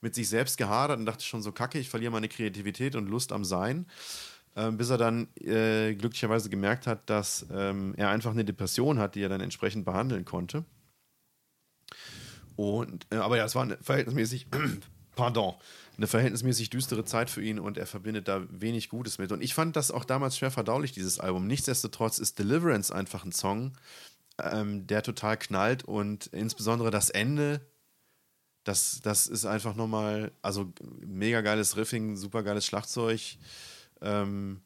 mit 0.00 0.14
sich 0.14 0.28
selbst 0.28 0.58
gehadert 0.58 0.98
und 0.98 1.06
dachte 1.06 1.24
schon 1.24 1.42
so, 1.42 1.52
kacke, 1.52 1.78
ich 1.78 1.88
verliere 1.88 2.12
meine 2.12 2.28
Kreativität 2.28 2.94
und 2.94 3.08
Lust 3.08 3.32
am 3.32 3.44
Sein. 3.44 3.86
Bis 4.72 4.90
er 4.90 4.96
dann 4.96 5.28
äh, 5.36 5.94
glücklicherweise 5.94 6.48
gemerkt 6.48 6.86
hat, 6.86 7.10
dass 7.10 7.42
er 7.50 8.08
einfach 8.08 8.30
eine 8.30 8.44
Depression 8.44 8.98
hat, 8.98 9.14
die 9.14 9.22
er 9.22 9.28
dann 9.28 9.40
entsprechend 9.40 9.84
behandeln 9.84 10.24
konnte. 10.24 10.64
Und, 12.56 13.06
äh, 13.10 13.16
aber 13.16 13.36
ja, 13.36 13.44
es 13.44 13.54
war 13.54 13.68
verhältnismäßig 13.80 14.46
pardon, 15.16 15.54
eine 15.96 16.06
verhältnismäßig 16.06 16.70
düstere 16.70 17.04
Zeit 17.04 17.30
für 17.30 17.42
ihn 17.42 17.58
und 17.58 17.78
er 17.78 17.86
verbindet 17.86 18.28
da 18.28 18.42
wenig 18.50 18.88
Gutes 18.88 19.18
mit. 19.18 19.32
Und 19.32 19.42
ich 19.42 19.54
fand 19.54 19.74
das 19.74 19.90
auch 19.90 20.04
damals 20.04 20.36
schwer 20.36 20.52
verdaulich, 20.52 20.92
dieses 20.92 21.18
Album. 21.18 21.48
Nichtsdestotrotz 21.48 22.18
ist 22.18 22.38
Deliverance 22.38 22.92
einfach 22.92 23.24
ein 23.24 23.32
Song, 23.32 23.72
ähm, 24.40 24.86
der 24.86 25.02
total 25.02 25.36
knallt 25.36 25.82
und 25.82 26.26
insbesondere 26.26 26.90
das 26.90 27.10
Ende, 27.10 27.60
das, 28.62 29.00
das 29.02 29.26
ist 29.26 29.46
einfach 29.46 29.74
nochmal, 29.74 30.32
also 30.42 30.72
mega 31.00 31.40
geiles 31.40 31.76
Riffing, 31.76 32.16
super 32.16 32.42
geiles 32.42 32.66
Schlagzeug. 32.66 33.20
Ähm, 34.02 34.60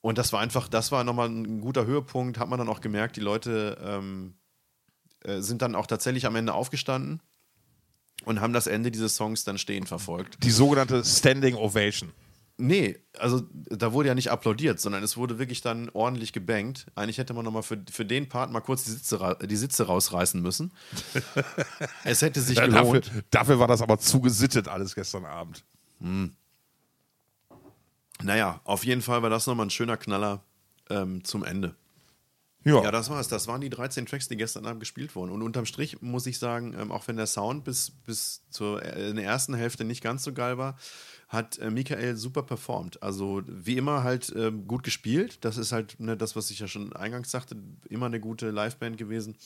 und 0.00 0.18
das 0.18 0.32
war 0.32 0.40
einfach, 0.40 0.66
das 0.66 0.90
war 0.90 1.04
nochmal 1.04 1.28
ein 1.28 1.60
guter 1.60 1.84
Höhepunkt, 1.84 2.38
hat 2.38 2.48
man 2.48 2.58
dann 2.58 2.68
auch 2.68 2.80
gemerkt, 2.80 3.16
die 3.16 3.20
Leute 3.20 3.78
ähm, 3.82 4.34
äh, 5.20 5.40
sind 5.40 5.62
dann 5.62 5.74
auch 5.74 5.86
tatsächlich 5.86 6.26
am 6.26 6.36
Ende 6.36 6.54
aufgestanden 6.54 7.20
und 8.24 8.40
haben 8.40 8.52
das 8.52 8.66
Ende 8.66 8.90
dieses 8.90 9.16
Songs 9.16 9.44
dann 9.44 9.58
stehend 9.58 9.88
verfolgt. 9.88 10.42
Die 10.42 10.50
sogenannte 10.50 11.04
Standing 11.04 11.54
Ovation. 11.56 12.12
Nee, 12.58 12.98
also 13.18 13.42
da 13.70 13.92
wurde 13.92 14.08
ja 14.08 14.14
nicht 14.14 14.30
applaudiert, 14.30 14.78
sondern 14.78 15.02
es 15.02 15.16
wurde 15.16 15.38
wirklich 15.38 15.62
dann 15.62 15.88
ordentlich 15.94 16.32
gebankt. 16.32 16.86
Eigentlich 16.94 17.18
hätte 17.18 17.34
man 17.34 17.44
nochmal 17.44 17.62
für, 17.62 17.82
für 17.90 18.04
den 18.04 18.28
Part 18.28 18.52
mal 18.52 18.60
kurz 18.60 18.84
die 18.84 18.90
Sitze, 18.90 19.38
die 19.42 19.56
Sitze 19.56 19.86
rausreißen 19.86 20.40
müssen. 20.40 20.72
es 22.04 22.22
hätte 22.22 22.40
sich 22.40 22.58
Ja, 22.58 22.66
gelohnt. 22.66 23.06
dafür, 23.06 23.22
dafür 23.30 23.58
war 23.58 23.68
das 23.68 23.82
aber 23.82 23.98
zu 23.98 24.20
gesittet 24.20 24.68
alles 24.68 24.94
gestern 24.94 25.24
Abend. 25.24 25.64
Naja, 28.22 28.60
auf 28.64 28.84
jeden 28.84 29.02
Fall 29.02 29.22
war 29.22 29.30
das 29.30 29.46
nochmal 29.46 29.66
ein 29.66 29.70
schöner 29.70 29.96
Knaller 29.96 30.42
ähm, 30.90 31.24
zum 31.24 31.44
Ende. 31.44 31.74
Ja, 32.64 32.82
Ja, 32.82 32.90
das 32.90 33.10
war's. 33.10 33.28
Das 33.28 33.48
waren 33.48 33.60
die 33.60 33.70
13 33.70 34.06
Tracks, 34.06 34.28
die 34.28 34.36
gestern 34.36 34.66
Abend 34.66 34.80
gespielt 34.80 35.14
wurden. 35.14 35.30
Und 35.30 35.42
unterm 35.42 35.66
Strich 35.66 36.00
muss 36.00 36.26
ich 36.26 36.38
sagen, 36.38 36.74
ähm, 36.78 36.92
auch 36.92 37.08
wenn 37.08 37.16
der 37.16 37.26
Sound 37.26 37.64
bis, 37.64 37.90
bis 37.90 38.42
zur 38.50 38.82
äh, 38.82 39.10
in 39.10 39.16
der 39.16 39.24
ersten 39.24 39.54
Hälfte 39.54 39.84
nicht 39.84 40.02
ganz 40.02 40.24
so 40.24 40.32
geil 40.32 40.58
war, 40.58 40.76
hat 41.28 41.58
äh, 41.58 41.70
Michael 41.70 42.16
super 42.16 42.42
performt. 42.42 43.02
Also 43.02 43.42
wie 43.46 43.76
immer 43.76 44.04
halt 44.04 44.32
ähm, 44.36 44.66
gut 44.68 44.84
gespielt. 44.84 45.38
Das 45.44 45.56
ist 45.56 45.72
halt 45.72 45.98
ne, 45.98 46.16
das, 46.16 46.36
was 46.36 46.50
ich 46.50 46.60
ja 46.60 46.68
schon 46.68 46.92
eingangs 46.92 47.30
sagte, 47.30 47.56
immer 47.88 48.06
eine 48.06 48.20
gute 48.20 48.50
Liveband 48.50 48.96
gewesen. 48.96 49.36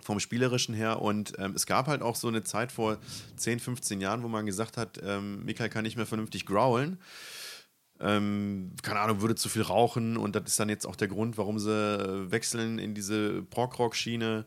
Vom 0.00 0.18
Spielerischen 0.18 0.74
her. 0.74 1.00
Und 1.00 1.34
ähm, 1.38 1.52
es 1.54 1.66
gab 1.66 1.86
halt 1.86 2.02
auch 2.02 2.16
so 2.16 2.26
eine 2.26 2.42
Zeit 2.42 2.72
vor 2.72 2.98
10, 3.36 3.60
15 3.60 4.00
Jahren, 4.00 4.24
wo 4.24 4.28
man 4.28 4.46
gesagt 4.46 4.76
hat, 4.76 5.00
ähm, 5.04 5.44
Michael 5.44 5.68
kann 5.68 5.84
nicht 5.84 5.96
mehr 5.96 6.06
vernünftig 6.06 6.44
growlen 6.44 6.98
ähm, 8.02 8.72
keine 8.82 9.00
Ahnung, 9.00 9.20
würde 9.20 9.36
zu 9.36 9.48
viel 9.48 9.62
rauchen 9.62 10.16
und 10.16 10.34
das 10.34 10.44
ist 10.46 10.60
dann 10.60 10.68
jetzt 10.68 10.86
auch 10.86 10.96
der 10.96 11.08
Grund, 11.08 11.38
warum 11.38 11.58
sie 11.58 11.70
äh, 11.70 12.30
wechseln 12.30 12.78
in 12.78 12.94
diese 12.94 13.42
Prog-Rock-Schiene. 13.44 14.44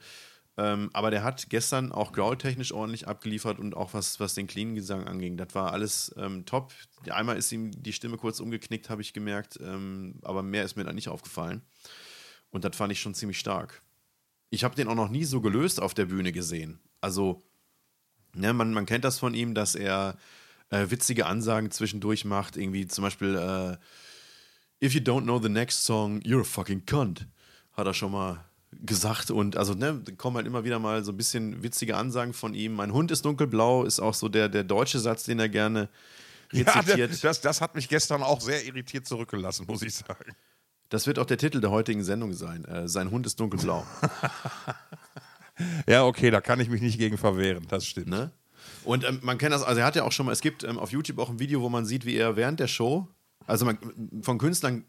Ähm, 0.57 0.89
aber 0.93 1.11
der 1.11 1.23
hat 1.23 1.49
gestern 1.49 1.91
auch 1.91 2.13
growl-technisch 2.13 2.71
ordentlich 2.71 3.07
abgeliefert 3.07 3.59
und 3.59 3.75
auch 3.75 3.93
was, 3.93 4.19
was 4.19 4.35
den 4.35 4.47
Clean-Gesang 4.47 5.05
anging. 5.05 5.37
Das 5.37 5.53
war 5.53 5.73
alles 5.73 6.13
ähm, 6.17 6.45
top. 6.45 6.73
Einmal 7.09 7.37
ist 7.37 7.51
ihm 7.51 7.71
die 7.71 7.93
Stimme 7.93 8.17
kurz 8.17 8.39
umgeknickt, 8.39 8.89
habe 8.89 9.01
ich 9.01 9.13
gemerkt, 9.13 9.59
ähm, 9.61 10.19
aber 10.21 10.43
mehr 10.43 10.63
ist 10.63 10.75
mir 10.75 10.83
da 10.83 10.93
nicht 10.93 11.09
aufgefallen. 11.09 11.61
Und 12.51 12.63
das 12.63 12.75
fand 12.75 12.91
ich 12.91 13.01
schon 13.01 13.13
ziemlich 13.13 13.39
stark. 13.39 13.81
Ich 14.49 14.63
habe 14.63 14.75
den 14.75 14.87
auch 14.87 14.95
noch 14.95 15.09
nie 15.09 15.25
so 15.25 15.41
gelöst 15.41 15.81
auf 15.81 15.93
der 15.93 16.05
Bühne 16.05 16.31
gesehen. 16.31 16.79
Also, 17.01 17.41
ne, 18.33 18.53
man, 18.53 18.73
man 18.73 18.85
kennt 18.85 19.03
das 19.03 19.19
von 19.19 19.33
ihm, 19.33 19.53
dass 19.53 19.75
er 19.75 20.17
äh, 20.69 20.89
witzige 20.89 21.25
Ansagen 21.25 21.71
zwischendurch 21.71 22.25
macht, 22.25 22.57
irgendwie 22.57 22.87
zum 22.87 23.03
Beispiel 23.03 23.35
äh, 23.35 24.85
If 24.85 24.93
you 24.93 25.01
don't 25.01 25.23
know 25.23 25.39
the 25.39 25.49
next 25.49 25.83
song, 25.83 26.19
you're 26.21 26.41
a 26.41 26.43
fucking 26.43 26.85
cunt, 26.85 27.27
hat 27.73 27.87
er 27.87 27.93
schon 27.93 28.11
mal 28.11 28.43
gesagt 28.71 29.31
und 29.31 29.55
also 29.55 29.73
ne, 29.73 30.01
da 30.03 30.11
kommen 30.11 30.35
halt 30.35 30.47
immer 30.47 30.65
wieder 30.65 30.79
mal 30.79 31.03
so 31.03 31.11
ein 31.11 31.17
bisschen 31.17 31.63
witzige 31.63 31.95
Ansagen 31.95 32.33
von 32.33 32.53
ihm. 32.53 32.73
Mein 32.73 32.91
Hund 32.91 33.09
ist 33.09 33.23
dunkelblau, 33.23 33.83
ist 33.85 33.99
auch 33.99 34.13
so 34.13 34.27
der, 34.27 34.49
der 34.49 34.63
deutsche 34.63 34.99
Satz, 34.99 35.23
den 35.23 35.39
er 35.39 35.49
gerne 35.49 35.89
ja 36.51 36.69
rezitiert. 36.71 37.23
das, 37.23 37.41
das 37.41 37.61
hat 37.61 37.75
mich 37.75 37.87
gestern 37.87 38.21
auch 38.21 38.41
sehr 38.41 38.65
irritiert 38.65 39.07
zurückgelassen, 39.07 39.65
muss 39.67 39.81
ich 39.81 39.95
sagen. 39.95 40.35
das 40.89 41.07
wird 41.07 41.19
auch 41.19 41.25
der 41.25 41.37
Titel 41.37 41.61
der 41.61 41.71
heutigen 41.71 42.03
Sendung 42.03 42.33
sein. 42.33 42.65
Äh, 42.65 42.87
sein 42.87 43.11
Hund 43.11 43.25
ist 43.25 43.39
dunkelblau. 43.39 43.85
Ja, 45.87 46.03
okay, 46.05 46.31
da 46.31 46.41
kann 46.41 46.59
ich 46.59 46.69
mich 46.69 46.81
nicht 46.81 46.97
gegen 46.97 47.17
verwehren, 47.17 47.65
das 47.69 47.85
stimmt. 47.85 48.07
Ne? 48.07 48.31
Und 48.83 49.03
ähm, 49.03 49.19
man 49.21 49.37
kennt 49.37 49.53
das, 49.53 49.63
also 49.63 49.79
er 49.79 49.85
hat 49.85 49.95
ja 49.95 50.03
auch 50.03 50.11
schon 50.11 50.25
mal, 50.25 50.31
es 50.31 50.41
gibt 50.41 50.63
ähm, 50.63 50.77
auf 50.77 50.91
YouTube 50.91 51.19
auch 51.19 51.29
ein 51.29 51.39
Video, 51.39 51.61
wo 51.61 51.69
man 51.69 51.85
sieht, 51.85 52.05
wie 52.05 52.15
er 52.15 52.35
während 52.35 52.59
der 52.59 52.67
Show, 52.67 53.07
also 53.47 53.65
man, 53.65 53.77
von 54.21 54.37
Künstlern, 54.37 54.85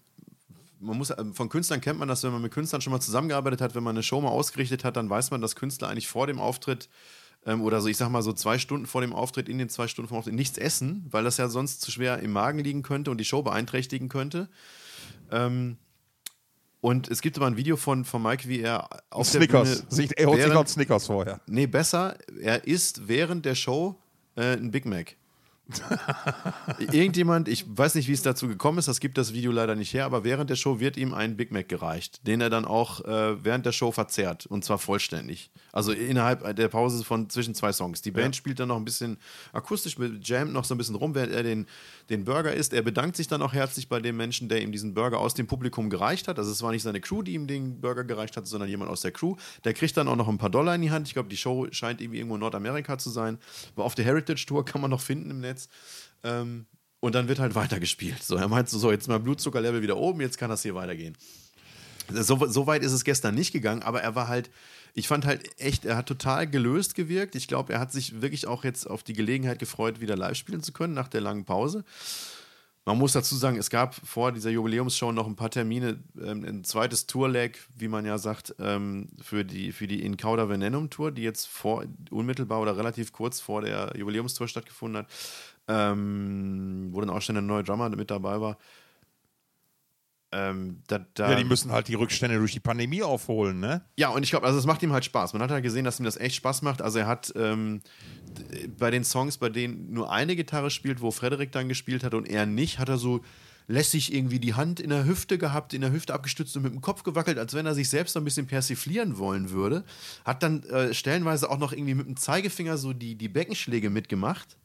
man 0.81 0.99
muss, 0.99 1.11
ähm, 1.11 1.35
von 1.35 1.49
Künstlern 1.49 1.81
kennt 1.81 1.99
man 1.99 2.09
das, 2.09 2.23
wenn 2.23 2.33
man 2.33 2.43
mit 2.43 2.53
Künstlern 2.53 2.81
schon 2.81 2.93
mal 2.93 3.01
zusammengearbeitet 3.01 3.61
hat, 3.61 3.75
wenn 3.75 3.83
man 3.83 3.97
eine 3.97 4.03
Show 4.03 4.21
mal 4.21 4.29
ausgerichtet 4.29 4.85
hat, 4.85 4.97
dann 4.97 5.09
weiß 5.11 5.31
man, 5.31 5.41
dass 5.41 5.57
Künstler 5.57 5.89
eigentlich 5.89 6.09
vor 6.09 6.27
dem 6.27 6.39
Auftritt 6.39 6.89
ähm, 7.47 7.63
oder 7.63 7.81
so, 7.81 7.89
ich 7.89 7.97
sag 7.97 8.11
mal 8.11 8.23
so 8.23 8.33
zwei 8.33 8.59
Stunden 8.59 8.87
vor 8.87 9.01
dem 9.01 9.13
Auftritt, 9.13 9.49
in 9.49 9.59
den 9.59 9.69
zwei 9.69 9.89
Stunden 9.89 10.09
vor 10.09 10.17
dem 10.17 10.21
Auftritt 10.21 10.35
nichts 10.35 10.59
essen, 10.59 11.07
weil 11.11 11.25
das 11.25 11.37
ja 11.37 11.49
sonst 11.49 11.81
zu 11.81 11.91
schwer 11.91 12.19
im 12.21 12.33
Magen 12.33 12.59
liegen 12.59 12.83
könnte 12.83 13.11
und 13.11 13.19
die 13.19 13.25
Show 13.25 13.43
beeinträchtigen 13.43 14.09
könnte. 14.09 14.49
Ähm, 15.31 15.79
und 16.87 17.09
es 17.09 17.21
gibt 17.21 17.37
aber 17.37 17.49
ein 17.49 17.57
Video 17.57 17.77
von, 17.77 18.05
von 18.05 18.23
Mike, 18.23 18.49
wie 18.49 18.61
er 18.61 18.89
auf 19.11 19.29
der 19.29 19.41
Snickers. 19.41 19.81
Bühne 19.83 19.91
Sich, 19.91 20.17
er 20.17 20.27
holt 20.29 20.41
sich 20.41 20.53
noch 20.53 20.69
Snickers 20.69 21.07
vorher. 21.07 21.41
Nee, 21.49 21.67
besser, 21.67 22.17
er 22.41 22.65
isst 22.65 23.09
während 23.09 23.45
der 23.45 23.57
Show 23.57 23.97
äh, 24.37 24.53
ein 24.53 24.71
Big 24.71 24.87
Mac. 24.87 25.17
Irgendjemand, 26.79 27.49
ich 27.49 27.65
weiß 27.67 27.97
nicht, 27.97 28.07
wie 28.07 28.13
es 28.13 28.23
dazu 28.23 28.47
gekommen 28.47 28.79
ist, 28.79 28.87
das 28.87 29.01
gibt 29.01 29.19
das 29.19 29.33
Video 29.33 29.51
leider 29.51 29.75
nicht 29.75 29.93
her, 29.95 30.05
aber 30.05 30.23
während 30.23 30.49
der 30.49 30.55
Show 30.55 30.79
wird 30.79 30.97
ihm 30.97 31.13
ein 31.13 31.37
Big 31.37 31.51
Mac 31.51 31.69
gereicht, 31.69 32.25
den 32.27 32.41
er 32.41 32.51
dann 32.51 32.65
auch 32.65 33.05
äh, 33.05 33.45
während 33.45 33.67
der 33.67 33.73
Show 33.73 33.91
verzehrt 33.91 34.47
und 34.47 34.65
zwar 34.65 34.79
vollständig. 34.79 35.51
Also 35.73 35.93
innerhalb 35.93 36.55
der 36.57 36.69
Pause 36.69 37.03
von 37.05 37.29
zwischen 37.31 37.55
zwei 37.55 37.73
Songs. 37.73 38.01
Die 38.01 38.13
Band 38.13 38.37
spielt 38.37 38.61
dann 38.61 38.69
noch 38.69 38.77
ein 38.77 38.85
bisschen 38.85 39.19
akustisch, 39.53 39.99
mit 39.99 40.27
jammt 40.27 40.53
noch 40.53 40.65
so 40.65 40.75
ein 40.75 40.79
bisschen 40.79 40.95
rum, 40.95 41.15
während 41.15 41.33
er 41.33 41.43
den, 41.43 41.67
den 42.11 42.25
Burger 42.25 42.55
isst. 42.55 42.73
Er 42.73 42.83
bedankt 42.83 43.17
sich 43.17 43.27
dann 43.27 43.43
auch 43.43 43.53
herzlich 43.53 43.89
bei 43.89 44.01
dem 44.01 44.17
Menschen, 44.17 44.49
der 44.49 44.63
ihm 44.63 44.71
diesen 44.71 44.95
Burger 44.95 45.19
aus 45.19 45.35
dem 45.35 45.47
Publikum 45.47 45.91
gereicht 45.91 46.29
hat. 46.29 46.39
Also 46.39 46.53
es 46.53 46.63
war 46.63 46.71
nicht 46.71 46.83
seine 46.83 47.01
Crew, 47.01 47.23
die 47.23 47.35
ihm 47.35 47.47
den 47.47 47.81
Burger 47.81 48.05
gereicht 48.05 48.37
hat, 48.37 48.47
sondern 48.47 48.69
jemand 48.69 48.91
aus 48.91 49.01
der 49.01 49.11
Crew. 49.11 49.37
Der 49.65 49.75
kriegt 49.75 49.97
dann 49.97 50.07
auch 50.07 50.17
noch 50.17 50.29
ein 50.29 50.39
paar 50.39 50.51
Dollar 50.51 50.77
in 50.77 50.83
die 50.83 50.91
Hand. 50.91 51.09
Ich 51.09 51.15
glaube, 51.15 51.29
die 51.29 51.37
Show 51.37 51.67
scheint 51.73 52.01
irgendwie 52.01 52.19
irgendwo 52.19 52.37
in 52.37 52.41
Nordamerika 52.41 52.99
zu 52.99 53.11
sein. 53.11 53.39
Aber 53.75 53.85
auf 53.85 53.95
der 53.95 54.05
Heritage 54.05 54.47
Tour 54.47 54.65
kann 54.65 54.81
man 54.81 54.91
noch 54.91 55.01
finden 55.01 55.31
im 55.31 55.41
Netz. 55.41 55.56
Ähm, 56.23 56.67
und 57.01 57.15
dann 57.15 57.29
wird 57.29 57.39
halt 57.39 57.55
weitergespielt. 57.55 58.23
So, 58.23 58.37
er 58.37 58.49
meint 58.49 58.69
so, 58.69 58.79
so, 58.79 58.91
jetzt 58.91 59.09
mal 59.09 59.21
Blutzuckerlevel 59.21 59.83
wieder 59.83 59.97
oben, 59.97 60.21
jetzt 60.21 60.39
kann 60.39 60.51
das 60.51 60.63
hier 60.63 60.75
weitergehen. 60.75 61.17
So, 62.13 62.47
so 62.47 62.67
weit 62.67 62.83
ist 62.83 62.93
es 62.93 63.05
gestern 63.05 63.35
nicht 63.35 63.53
gegangen, 63.53 63.83
aber 63.83 64.01
er 64.01 64.15
war 64.15 64.29
halt, 64.29 64.51
ich 64.95 65.09
fand 65.09 65.27
halt 65.27 65.61
echt, 65.61 65.85
er 65.85 65.97
hat 65.97 66.07
total 66.07 66.47
gelöst 66.47 66.95
gewirkt. 66.95 67.35
Ich 67.35 67.49
glaube, 67.49 67.73
er 67.73 67.81
hat 67.81 67.93
sich 67.93 68.23
wirklich 68.23 68.47
auch 68.47 68.65
jetzt 68.65 68.89
auf 68.89 69.03
die 69.03 69.13
Gelegenheit 69.13 69.59
gefreut, 69.59 70.01
wieder 70.01 70.17
live 70.17 70.37
spielen 70.37 70.63
zu 70.63 70.73
können 70.73 70.95
nach 70.95 71.09
der 71.09 71.21
langen 71.21 71.45
Pause. 71.45 71.85
Man 72.89 72.99
muss 72.99 73.15
dazu 73.15 73.35
sagen, 73.35 73.57
es 73.57 73.69
gab 73.69 73.97
vor 73.97 74.31
dieser 74.31 74.51
Jubiläumsshow 74.51 75.11
noch 75.11 75.27
ein 75.27 75.35
paar 75.35 75.51
Termine, 75.51 75.99
ähm, 76.23 76.45
ein 76.45 76.63
zweites 76.63 77.09
Tourleg, 77.09 77.59
wie 77.77 77.89
man 77.89 78.07
ja 78.07 78.17
sagt, 78.17 78.55
ähm, 78.61 79.09
für 79.21 79.45
die, 79.45 79.73
für 79.73 79.89
die 79.89 80.05
In 80.05 80.17
Cauda 80.17 80.49
Venenum 80.49 80.89
Tour, 80.89 81.11
die 81.11 81.23
jetzt 81.23 81.47
vor, 81.49 81.85
unmittelbar 82.11 82.61
oder 82.61 82.77
relativ 82.77 83.13
kurz 83.13 83.41
vor 83.41 83.63
der 83.63 83.93
Jubiläumstour 83.97 84.47
stattgefunden 84.47 84.99
hat, 85.03 85.09
ähm, 85.67 86.91
wo 86.93 87.01
dann 87.01 87.11
auch 87.11 87.23
schon 87.23 87.35
der 87.35 87.43
neue 87.43 87.65
Drummer 87.65 87.89
mit 87.89 88.09
dabei 88.09 88.41
war. 88.41 88.57
Ähm, 90.37 90.83
da, 90.87 91.07
da, 91.15 91.31
Ja, 91.31 91.37
die 91.37 91.45
müssen 91.45 91.73
halt 91.73 91.89
die 91.89 91.95
Rückstände 91.95 92.37
durch 92.37 92.53
die 92.53 92.61
Pandemie 92.61 93.03
aufholen, 93.03 93.59
ne? 93.59 93.83
ja, 93.97 94.11
und 94.11 94.23
ich 94.23 94.31
glaube, 94.31 94.45
also 94.45 94.59
es 94.59 94.67
macht 94.67 94.83
ihm 94.83 94.93
halt 94.93 95.05
Spaß. 95.05 95.33
Man 95.33 95.41
hat 95.41 95.51
halt 95.51 95.63
gesehen, 95.63 95.85
dass 95.85 95.99
ihm 95.99 96.05
das 96.05 96.19
echt 96.19 96.37
Spaß 96.37 96.61
macht. 96.61 96.83
Also 96.83 96.99
er 96.99 97.07
hat 97.07 97.33
ähm, 97.37 97.81
bei 98.79 98.91
den 98.91 99.03
Songs, 99.03 99.39
bei 99.39 99.49
denen 99.49 99.93
nur 99.93 100.13
eine 100.13 100.37
Gitarre 100.37 100.71
spielt, 100.71 101.01
wo 101.01 101.11
Frederik 101.11 101.53
dann 101.53 101.69
gespielt 101.69 102.05
hat 102.05 102.13
und 102.13 102.29
er 102.29 102.45
nicht, 102.45 102.79
hat 102.79 102.91
er 102.91 102.99
so 102.99 103.23
lässig 103.67 104.13
irgendwie 104.13 104.39
die 104.39 104.55
Hand 104.55 104.79
in 104.79 104.91
der 104.91 105.07
Hüfte 105.07 105.39
gehabt, 105.39 105.73
in 105.73 105.81
der 105.81 105.91
Hüfte 105.91 106.13
abgestützt 106.13 106.55
und 106.57 106.65
mit 106.65 106.73
dem 106.73 106.83
Kopf 106.83 107.03
gewackelt, 107.03 107.39
als 107.39 107.55
wenn 107.55 107.65
er 107.65 107.75
sich 107.75 107.89
selbst 107.89 108.13
so 108.13 108.21
ein 108.21 108.25
bisschen 108.25 108.47
persiflieren 108.47 109.17
wollen 109.17 109.51
würde. 109.51 109.85
Hat 110.25 110.43
dann 110.43 110.63
äh, 110.65 110.93
stellenweise 110.93 111.51
auch 111.51 111.59
noch 111.59 111.73
irgendwie 111.73 111.95
mit 111.95 112.07
dem 112.07 112.17
Zeigefinger 112.17 112.77
so 112.77 112.93
die, 112.93 113.15
die 113.15 113.29
Beckenschläge 113.29 113.89
mitgemacht. 113.91 114.59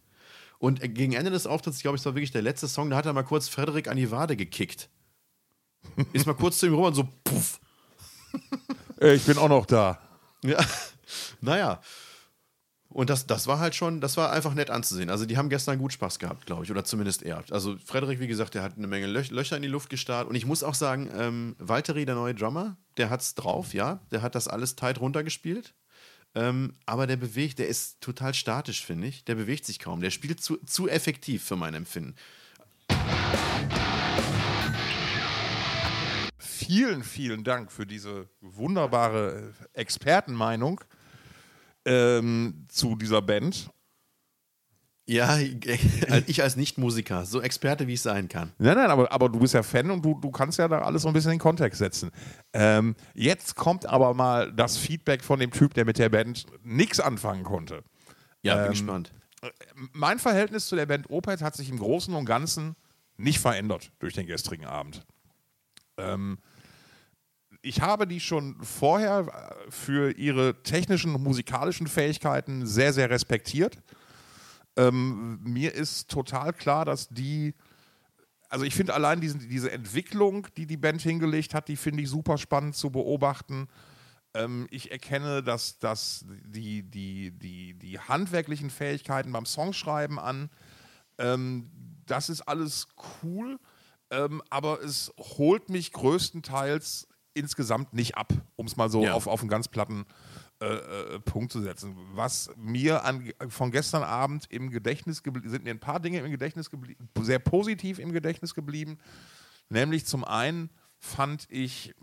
Und 0.60 0.82
gegen 0.94 1.14
Ende 1.14 1.32
des 1.32 1.48
Auftritts, 1.48 1.78
ich 1.78 1.84
glaube, 1.84 1.98
es 1.98 2.06
war 2.06 2.14
wirklich 2.14 2.32
der 2.32 2.44
letzte 2.44 2.68
Song, 2.68 2.92
da 2.92 2.98
hat 2.98 3.08
er 3.08 3.14
mal 3.14 3.24
kurz 3.24 3.48
Frederik 3.48 3.88
an 3.88 3.98
die 3.98 4.12
Wade 4.12 4.36
gekickt. 4.36 4.90
Ist 6.14 6.26
mal 6.26 6.34
kurz 6.34 6.60
zu 6.60 6.68
ihm 6.68 6.74
rüber 6.74 6.88
und 6.88 6.96
so, 6.96 7.08
puff. 7.24 7.60
Ich 9.00 9.24
bin 9.26 9.38
auch 9.38 9.50
noch 9.50 9.66
da. 9.66 10.00
Ja, 10.44 10.60
naja. 11.42 11.82
Und 12.90 13.10
das, 13.10 13.26
das 13.26 13.48
war 13.48 13.60
halt 13.60 13.74
schon, 13.74 14.02
das 14.02 14.18
war 14.18 14.32
einfach 14.32 14.54
nett 14.54 14.70
anzusehen. 14.70 15.10
Also 15.10 15.26
die 15.26 15.38
haben 15.38 15.50
gestern 15.50 15.80
gut 15.80 15.94
Spaß 15.94 16.20
gehabt, 16.20 16.46
glaube 16.46 16.66
ich, 16.66 16.72
oder 16.72 16.84
zumindest 16.84 17.24
er. 17.24 17.44
Also 17.50 17.78
Frederik, 17.86 18.20
wie 18.20 18.28
gesagt, 18.28 18.54
der 18.54 18.64
hat 18.64 18.78
eine 18.78 18.88
Menge 18.88 19.08
Löch 19.08 19.32
Löcher 19.32 19.56
in 19.56 19.62
die 19.62 19.70
Luft 19.70 19.90
gestarrt. 19.90 20.28
Und 20.28 20.36
ich 20.36 20.46
muss 20.46 20.62
auch 20.62 20.74
sagen, 20.74 21.10
ähm, 21.16 21.56
Valtteri, 21.58 22.06
der 22.06 22.16
neue 22.16 22.36
Drummer, 22.36 22.76
der 22.98 23.10
hat's 23.10 23.34
drauf, 23.34 23.74
ja. 23.74 24.02
Der 24.12 24.22
hat 24.22 24.36
das 24.36 24.50
alles 24.50 24.76
tight 24.76 25.00
runtergespielt. 25.00 25.74
Ähm, 26.36 26.74
aber 26.86 27.08
der 27.08 27.18
bewegt, 27.18 27.60
der 27.60 27.68
ist 27.68 28.02
total 28.02 28.34
statisch, 28.34 28.86
finde 28.86 29.08
ich. 29.08 29.24
Der 29.24 29.36
bewegt 29.36 29.66
sich 29.66 29.80
kaum. 29.80 30.02
Der 30.02 30.12
spielt 30.12 30.42
zu, 30.42 30.58
zu 30.66 30.90
effektiv 30.90 31.44
für 31.44 31.56
mein 31.56 31.74
Empfinden. 31.74 32.16
Vielen, 36.66 37.04
vielen 37.04 37.44
Dank 37.44 37.72
für 37.72 37.86
diese 37.86 38.30
wunderbare 38.40 39.54
Expertenmeinung 39.74 40.82
ähm, 41.86 42.68
zu 42.70 42.96
dieser 42.96 43.22
Band. 43.22 43.72
Ja, 45.08 45.38
ich 46.28 46.44
als 46.44 46.56
Nicht-Musiker, 46.56 47.26
so 47.26 47.42
Experte 47.42 47.88
wie 47.88 47.94
ich 47.94 48.02
sein 48.02 48.30
kann. 48.30 48.52
Nein, 48.60 48.76
nein, 48.76 48.92
aber, 48.92 49.12
aber 49.12 49.28
du 49.28 49.40
bist 49.40 49.56
ja 49.56 49.64
Fan 49.64 49.90
und 49.90 50.06
du, 50.06 50.20
du 50.20 50.30
kannst 50.30 50.60
ja 50.60 50.68
da 50.68 50.84
alles 50.84 51.02
so 51.02 51.08
ein 51.08 51.14
bisschen 51.14 51.32
in 51.32 51.38
den 51.38 51.42
Kontext 51.42 51.80
setzen. 51.80 52.12
Ähm, 52.54 52.96
jetzt 53.14 53.56
kommt 53.56 53.88
aber 53.88 54.14
mal 54.14 54.54
das 54.54 54.78
Feedback 54.78 55.24
von 55.24 55.40
dem 55.40 55.52
Typ, 55.52 55.74
der 55.74 55.86
mit 55.86 55.98
der 55.98 56.10
Band 56.10 56.46
nichts 56.64 57.00
anfangen 57.00 57.44
konnte. 57.44 57.84
Ja, 58.44 58.56
bin 58.56 58.66
ähm, 58.66 58.72
gespannt. 58.72 59.12
Mein 59.94 60.20
Verhältnis 60.20 60.68
zu 60.68 60.76
der 60.76 60.86
Band 60.86 61.10
Opeth 61.10 61.42
hat 61.42 61.56
sich 61.56 61.70
im 61.70 61.80
Großen 61.80 62.14
und 62.14 62.26
Ganzen 62.26 62.76
nicht 63.18 63.40
verändert 63.40 63.92
durch 64.00 64.14
den 64.14 64.28
gestrigen 64.28 64.66
Abend. 64.66 65.04
Ähm, 65.98 66.38
ich 67.62 67.82
habe 67.82 68.08
die 68.08 68.20
schon 68.20 68.62
vorher 68.64 69.56
für 69.70 70.12
ihre 70.18 70.62
technischen 70.64 71.14
und 71.16 71.24
musikalischen 71.24 71.88
Fähigkeiten 71.88 72.66
sehr, 72.66 72.92
sehr 72.94 73.10
respektiert. 73.10 73.78
Ähm, 74.76 75.40
mir 75.44 75.74
ist 75.74 76.10
total 76.10 76.54
klar, 76.54 76.86
dass 76.86 77.10
die, 77.10 77.54
also 78.50 78.66
ich 78.66 78.74
finde 78.74 78.94
allein 78.94 79.22
diesen, 79.22 79.48
diese 79.48 79.72
Entwicklung, 79.72 80.48
die 80.58 80.66
die 80.66 80.78
Band 80.78 81.02
hingelegt 81.02 81.54
hat, 81.54 81.68
die 81.68 81.76
finde 81.76 82.02
ich 82.04 82.10
super 82.10 82.38
spannend 82.38 82.76
zu 82.76 82.90
beobachten. 82.90 83.68
Ähm, 84.34 84.68
ich 84.72 84.92
erkenne, 84.92 85.44
dass, 85.44 85.78
dass 85.78 86.26
die, 86.46 86.84
die, 86.84 87.32
die, 87.32 87.76
die 87.76 88.00
handwerklichen 88.00 88.70
Fähigkeiten 88.70 89.32
beim 89.32 89.46
Songschreiben 89.46 90.18
an, 90.18 90.50
ähm, 91.20 91.70
das 92.08 92.30
ist 92.30 92.42
alles 92.42 92.88
cool, 93.22 93.60
ähm, 94.10 94.42
aber 94.50 94.82
es 94.82 95.14
holt 95.18 95.70
mich 95.70 95.92
größtenteils 95.92 97.08
insgesamt 97.34 97.94
nicht 97.94 98.16
ab, 98.18 98.34
um 98.56 98.68
es 98.68 98.78
mal 98.78 98.90
so 98.90 99.04
ja. 99.04 99.14
auf, 99.14 99.28
auf 99.28 99.42
einen 99.42 99.50
ganz 99.50 99.68
platten 99.68 100.06
äh, 100.62 100.66
äh, 100.66 101.20
Punkt 101.20 101.52
zu 101.52 101.62
setzen. 101.62 101.96
Was 102.14 102.52
mir 102.56 103.04
an, 103.04 103.32
von 103.50 103.72
gestern 103.72 104.04
Abend 104.04 104.46
im 104.50 104.70
Gedächtnis 104.70 105.24
geblieben 105.24 105.50
sind 105.50 105.64
mir 105.64 105.72
ein 105.72 105.80
paar 105.80 106.00
Dinge 106.00 106.20
im 106.20 106.30
Gedächtnis 106.30 106.70
geblieben, 106.70 107.10
sehr 107.22 107.40
positiv 107.40 107.98
im 108.00 108.12
Gedächtnis 108.12 108.54
geblieben. 108.54 108.98
Nämlich 109.70 110.06
zum 110.06 110.24
einen 110.24 110.70
fand 111.00 111.48
ich, 111.50 111.96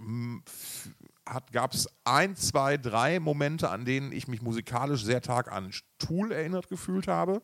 gab 1.52 1.72
es 1.72 1.88
ein, 2.02 2.34
zwei, 2.34 2.76
drei 2.76 3.20
Momente, 3.20 3.70
an 3.70 3.84
denen 3.84 4.10
ich 4.10 4.26
mich 4.26 4.42
musikalisch 4.42 5.04
sehr 5.04 5.22
stark 5.22 5.52
an 5.52 5.70
Tool 5.98 6.32
erinnert 6.32 6.68
gefühlt 6.68 7.06
habe. 7.06 7.42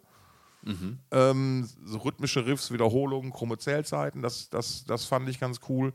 Mhm. 0.63 0.99
Ähm, 1.13 1.69
so 1.85 1.99
rhythmische 1.99 2.47
Riffs, 2.47 2.73
Wiederholungen, 2.73 3.31
krumme 3.31 3.59
Zählzeiten, 3.59 4.23
das, 4.23 4.49
das, 4.49 4.85
das 4.85 5.05
fand 5.05 5.29
ich 5.29 5.39
ganz 5.39 5.61
cool. 5.69 5.93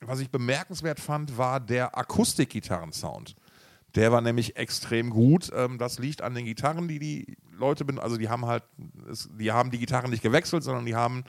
Was 0.00 0.20
ich 0.20 0.30
bemerkenswert 0.30 0.98
fand, 0.98 1.36
war 1.36 1.60
der 1.60 1.96
Akustikgitarrensound. 1.96 3.36
Der 3.94 4.12
war 4.12 4.20
nämlich 4.20 4.56
extrem 4.56 5.10
gut. 5.10 5.50
Ähm, 5.54 5.78
das 5.78 5.98
liegt 5.98 6.22
an 6.22 6.34
den 6.34 6.44
Gitarren, 6.44 6.88
die 6.88 6.98
die 6.98 7.36
Leute, 7.52 7.84
also 7.98 8.16
die 8.16 8.28
haben 8.28 8.46
halt, 8.46 8.64
die 9.38 9.52
haben 9.52 9.70
die 9.70 9.78
Gitarren 9.78 10.10
nicht 10.10 10.22
gewechselt, 10.22 10.62
sondern 10.62 10.86
die 10.86 10.94
haben 10.94 11.24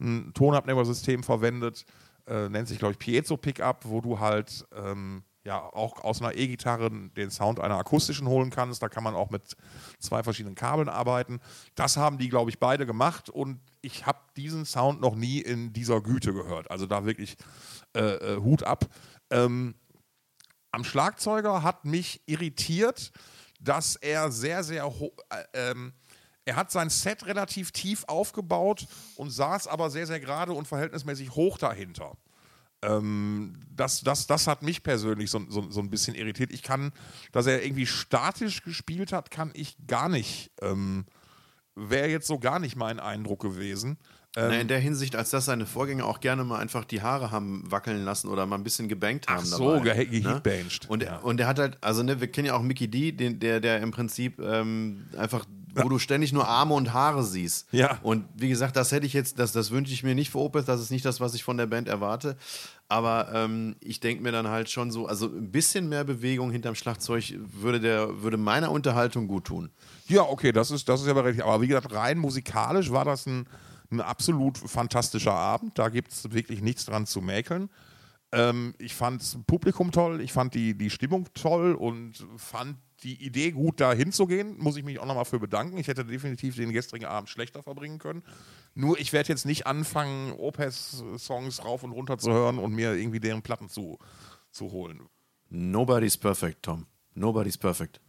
ein 0.00 0.32
Tonabnehmersystem 0.34 1.22
verwendet, 1.22 1.84
äh, 2.26 2.48
nennt 2.48 2.68
sich 2.68 2.78
glaube 2.78 2.92
ich 2.92 2.98
Piezo 2.98 3.36
Pickup, 3.36 3.84
wo 3.84 4.00
du 4.00 4.18
halt 4.18 4.66
ähm, 4.74 5.22
ja 5.48 5.60
auch 5.60 6.04
aus 6.04 6.20
einer 6.20 6.36
E-Gitarre 6.36 6.90
den 6.90 7.30
Sound 7.30 7.58
einer 7.58 7.78
akustischen 7.78 8.28
holen 8.28 8.50
kannst. 8.50 8.82
Da 8.82 8.88
kann 8.88 9.02
man 9.02 9.14
auch 9.14 9.30
mit 9.30 9.56
zwei 9.98 10.22
verschiedenen 10.22 10.54
Kabeln 10.54 10.88
arbeiten. 10.88 11.40
Das 11.74 11.96
haben 11.96 12.18
die 12.18 12.28
glaube 12.28 12.50
ich 12.50 12.60
beide 12.60 12.86
gemacht 12.86 13.30
und 13.30 13.60
ich 13.80 14.06
habe 14.06 14.20
diesen 14.36 14.64
Sound 14.66 15.00
noch 15.00 15.16
nie 15.16 15.40
in 15.40 15.72
dieser 15.72 16.00
Güte 16.00 16.32
gehört. 16.32 16.70
Also 16.70 16.86
da 16.86 17.04
wirklich 17.04 17.36
äh, 17.96 18.00
äh, 18.00 18.36
Hut 18.36 18.62
ab. 18.62 18.84
Ähm, 19.30 19.74
am 20.70 20.84
Schlagzeuger 20.84 21.62
hat 21.62 21.86
mich 21.86 22.22
irritiert, 22.26 23.10
dass 23.58 23.96
er 23.96 24.30
sehr, 24.30 24.62
sehr 24.62 24.84
äh, 25.30 25.70
ähm, 25.70 25.94
er 26.44 26.56
hat 26.56 26.70
sein 26.70 26.88
Set 26.88 27.26
relativ 27.26 27.72
tief 27.72 28.04
aufgebaut 28.06 28.86
und 29.16 29.30
saß 29.30 29.66
aber 29.66 29.90
sehr, 29.90 30.06
sehr 30.06 30.20
gerade 30.20 30.52
und 30.52 30.66
verhältnismäßig 30.66 31.32
hoch 31.32 31.58
dahinter. 31.58 32.16
Ähm, 32.82 33.54
das, 33.74 34.02
das, 34.02 34.26
das 34.26 34.46
hat 34.46 34.62
mich 34.62 34.82
persönlich 34.82 35.30
so, 35.30 35.44
so, 35.48 35.70
so 35.70 35.80
ein 35.80 35.90
bisschen 35.90 36.14
irritiert. 36.14 36.52
Ich 36.52 36.62
kann, 36.62 36.92
dass 37.32 37.46
er 37.46 37.64
irgendwie 37.64 37.86
statisch 37.86 38.62
gespielt 38.62 39.12
hat, 39.12 39.30
kann 39.30 39.50
ich 39.54 39.76
gar 39.86 40.08
nicht. 40.08 40.50
Ähm, 40.60 41.06
Wäre 41.74 42.08
jetzt 42.08 42.26
so 42.26 42.38
gar 42.38 42.58
nicht 42.58 42.74
mein 42.74 42.98
Eindruck 42.98 43.40
gewesen. 43.40 43.98
Ähm, 44.36 44.48
Na, 44.50 44.60
in 44.60 44.68
der 44.68 44.78
Hinsicht, 44.78 45.16
als 45.16 45.30
dass 45.30 45.46
seine 45.46 45.64
Vorgänger 45.64 46.04
auch 46.04 46.20
gerne 46.20 46.44
mal 46.44 46.58
einfach 46.58 46.84
die 46.84 47.02
Haare 47.02 47.30
haben 47.30 47.62
wackeln 47.70 48.04
lassen 48.04 48.28
oder 48.28 48.46
mal 48.46 48.56
ein 48.56 48.64
bisschen 48.64 48.88
gebankt 48.88 49.26
haben. 49.28 49.40
Ach 49.40 49.44
so, 49.44 49.76
dabei, 49.76 50.04
ge 50.04 50.20
ne? 50.20 50.42
Und, 50.88 51.02
ja. 51.02 51.16
und 51.18 51.40
er 51.40 51.46
hat 51.46 51.58
halt, 51.58 51.78
also 51.80 52.02
ne, 52.02 52.20
wir 52.20 52.28
kennen 52.28 52.48
ja 52.48 52.54
auch 52.54 52.62
Mickey 52.62 52.88
D, 52.88 53.12
den, 53.12 53.40
der, 53.40 53.60
der 53.60 53.80
im 53.80 53.90
Prinzip 53.90 54.38
ähm, 54.40 55.06
einfach, 55.16 55.46
wo 55.74 55.82
ja. 55.82 55.88
du 55.88 55.98
ständig 55.98 56.32
nur 56.32 56.46
Arme 56.46 56.74
und 56.74 56.92
Haare 56.92 57.24
siehst. 57.24 57.66
Ja. 57.72 57.98
Und 58.02 58.24
wie 58.34 58.48
gesagt, 58.48 58.76
das 58.76 58.92
hätte 58.92 59.06
ich 59.06 59.12
jetzt, 59.12 59.38
das, 59.38 59.52
das 59.52 59.70
wünsche 59.70 59.92
ich 59.92 60.02
mir 60.02 60.14
nicht 60.14 60.30
für 60.30 60.38
Opeth, 60.38 60.68
das 60.68 60.80
ist 60.80 60.90
nicht 60.90 61.04
das, 61.04 61.20
was 61.20 61.34
ich 61.34 61.44
von 61.44 61.56
der 61.56 61.66
Band 61.66 61.88
erwarte. 61.88 62.36
Aber 62.88 63.30
ähm, 63.34 63.76
ich 63.80 64.00
denke 64.00 64.22
mir 64.22 64.32
dann 64.32 64.48
halt 64.48 64.70
schon 64.70 64.90
so, 64.90 65.06
also 65.06 65.26
ein 65.26 65.50
bisschen 65.50 65.88
mehr 65.88 66.04
Bewegung 66.04 66.50
hinterm 66.50 66.74
Schlagzeug 66.74 67.34
würde, 67.38 67.80
der, 67.80 68.22
würde 68.22 68.36
meiner 68.36 68.70
Unterhaltung 68.70 69.28
gut 69.28 69.44
tun. 69.44 69.70
Ja, 70.06 70.22
okay, 70.22 70.52
das 70.52 70.70
ist, 70.70 70.88
das 70.88 71.02
ist 71.02 71.06
ja 71.06 71.12
richtig. 71.12 71.44
Aber 71.44 71.60
wie 71.60 71.68
gesagt, 71.68 71.92
rein 71.92 72.18
musikalisch 72.18 72.90
war 72.90 73.04
das 73.04 73.26
ein 73.26 73.46
ein 73.90 74.00
absolut 74.00 74.58
fantastischer 74.58 75.32
Abend. 75.32 75.78
Da 75.78 75.88
gibt 75.88 76.12
es 76.12 76.30
wirklich 76.32 76.60
nichts 76.60 76.84
dran 76.84 77.06
zu 77.06 77.20
mäkeln. 77.20 77.70
Ähm, 78.32 78.74
ich 78.78 78.94
fand 78.94 79.22
das 79.22 79.38
Publikum 79.46 79.90
toll, 79.90 80.20
ich 80.20 80.32
fand 80.32 80.54
die, 80.54 80.76
die 80.76 80.90
Stimmung 80.90 81.26
toll 81.32 81.74
und 81.74 82.26
fand 82.36 82.76
die 83.02 83.24
Idee 83.24 83.52
gut, 83.52 83.80
da 83.80 83.92
hinzugehen. 83.92 84.58
Muss 84.58 84.76
ich 84.76 84.84
mich 84.84 84.98
auch 84.98 85.06
nochmal 85.06 85.24
für 85.24 85.38
bedanken. 85.38 85.78
Ich 85.78 85.88
hätte 85.88 86.04
definitiv 86.04 86.56
den 86.56 86.72
gestrigen 86.72 87.06
Abend 87.06 87.28
schlechter 87.28 87.62
verbringen 87.62 87.98
können. 87.98 88.22
Nur 88.74 88.98
ich 88.98 89.12
werde 89.12 89.28
jetzt 89.28 89.46
nicht 89.46 89.66
anfangen, 89.66 90.32
Opeth-Songs 90.32 91.64
rauf 91.64 91.82
und 91.82 91.92
runter 91.92 92.18
zu 92.18 92.32
hören 92.32 92.58
und 92.58 92.72
mir 92.72 92.94
irgendwie 92.94 93.20
deren 93.20 93.42
Platten 93.42 93.68
zu, 93.68 93.98
zu 94.50 94.72
holen. 94.72 95.08
Nobody's 95.48 96.16
perfect, 96.16 96.62
Tom. 96.62 96.86
Nobody's 97.14 97.56
perfect. 97.56 98.00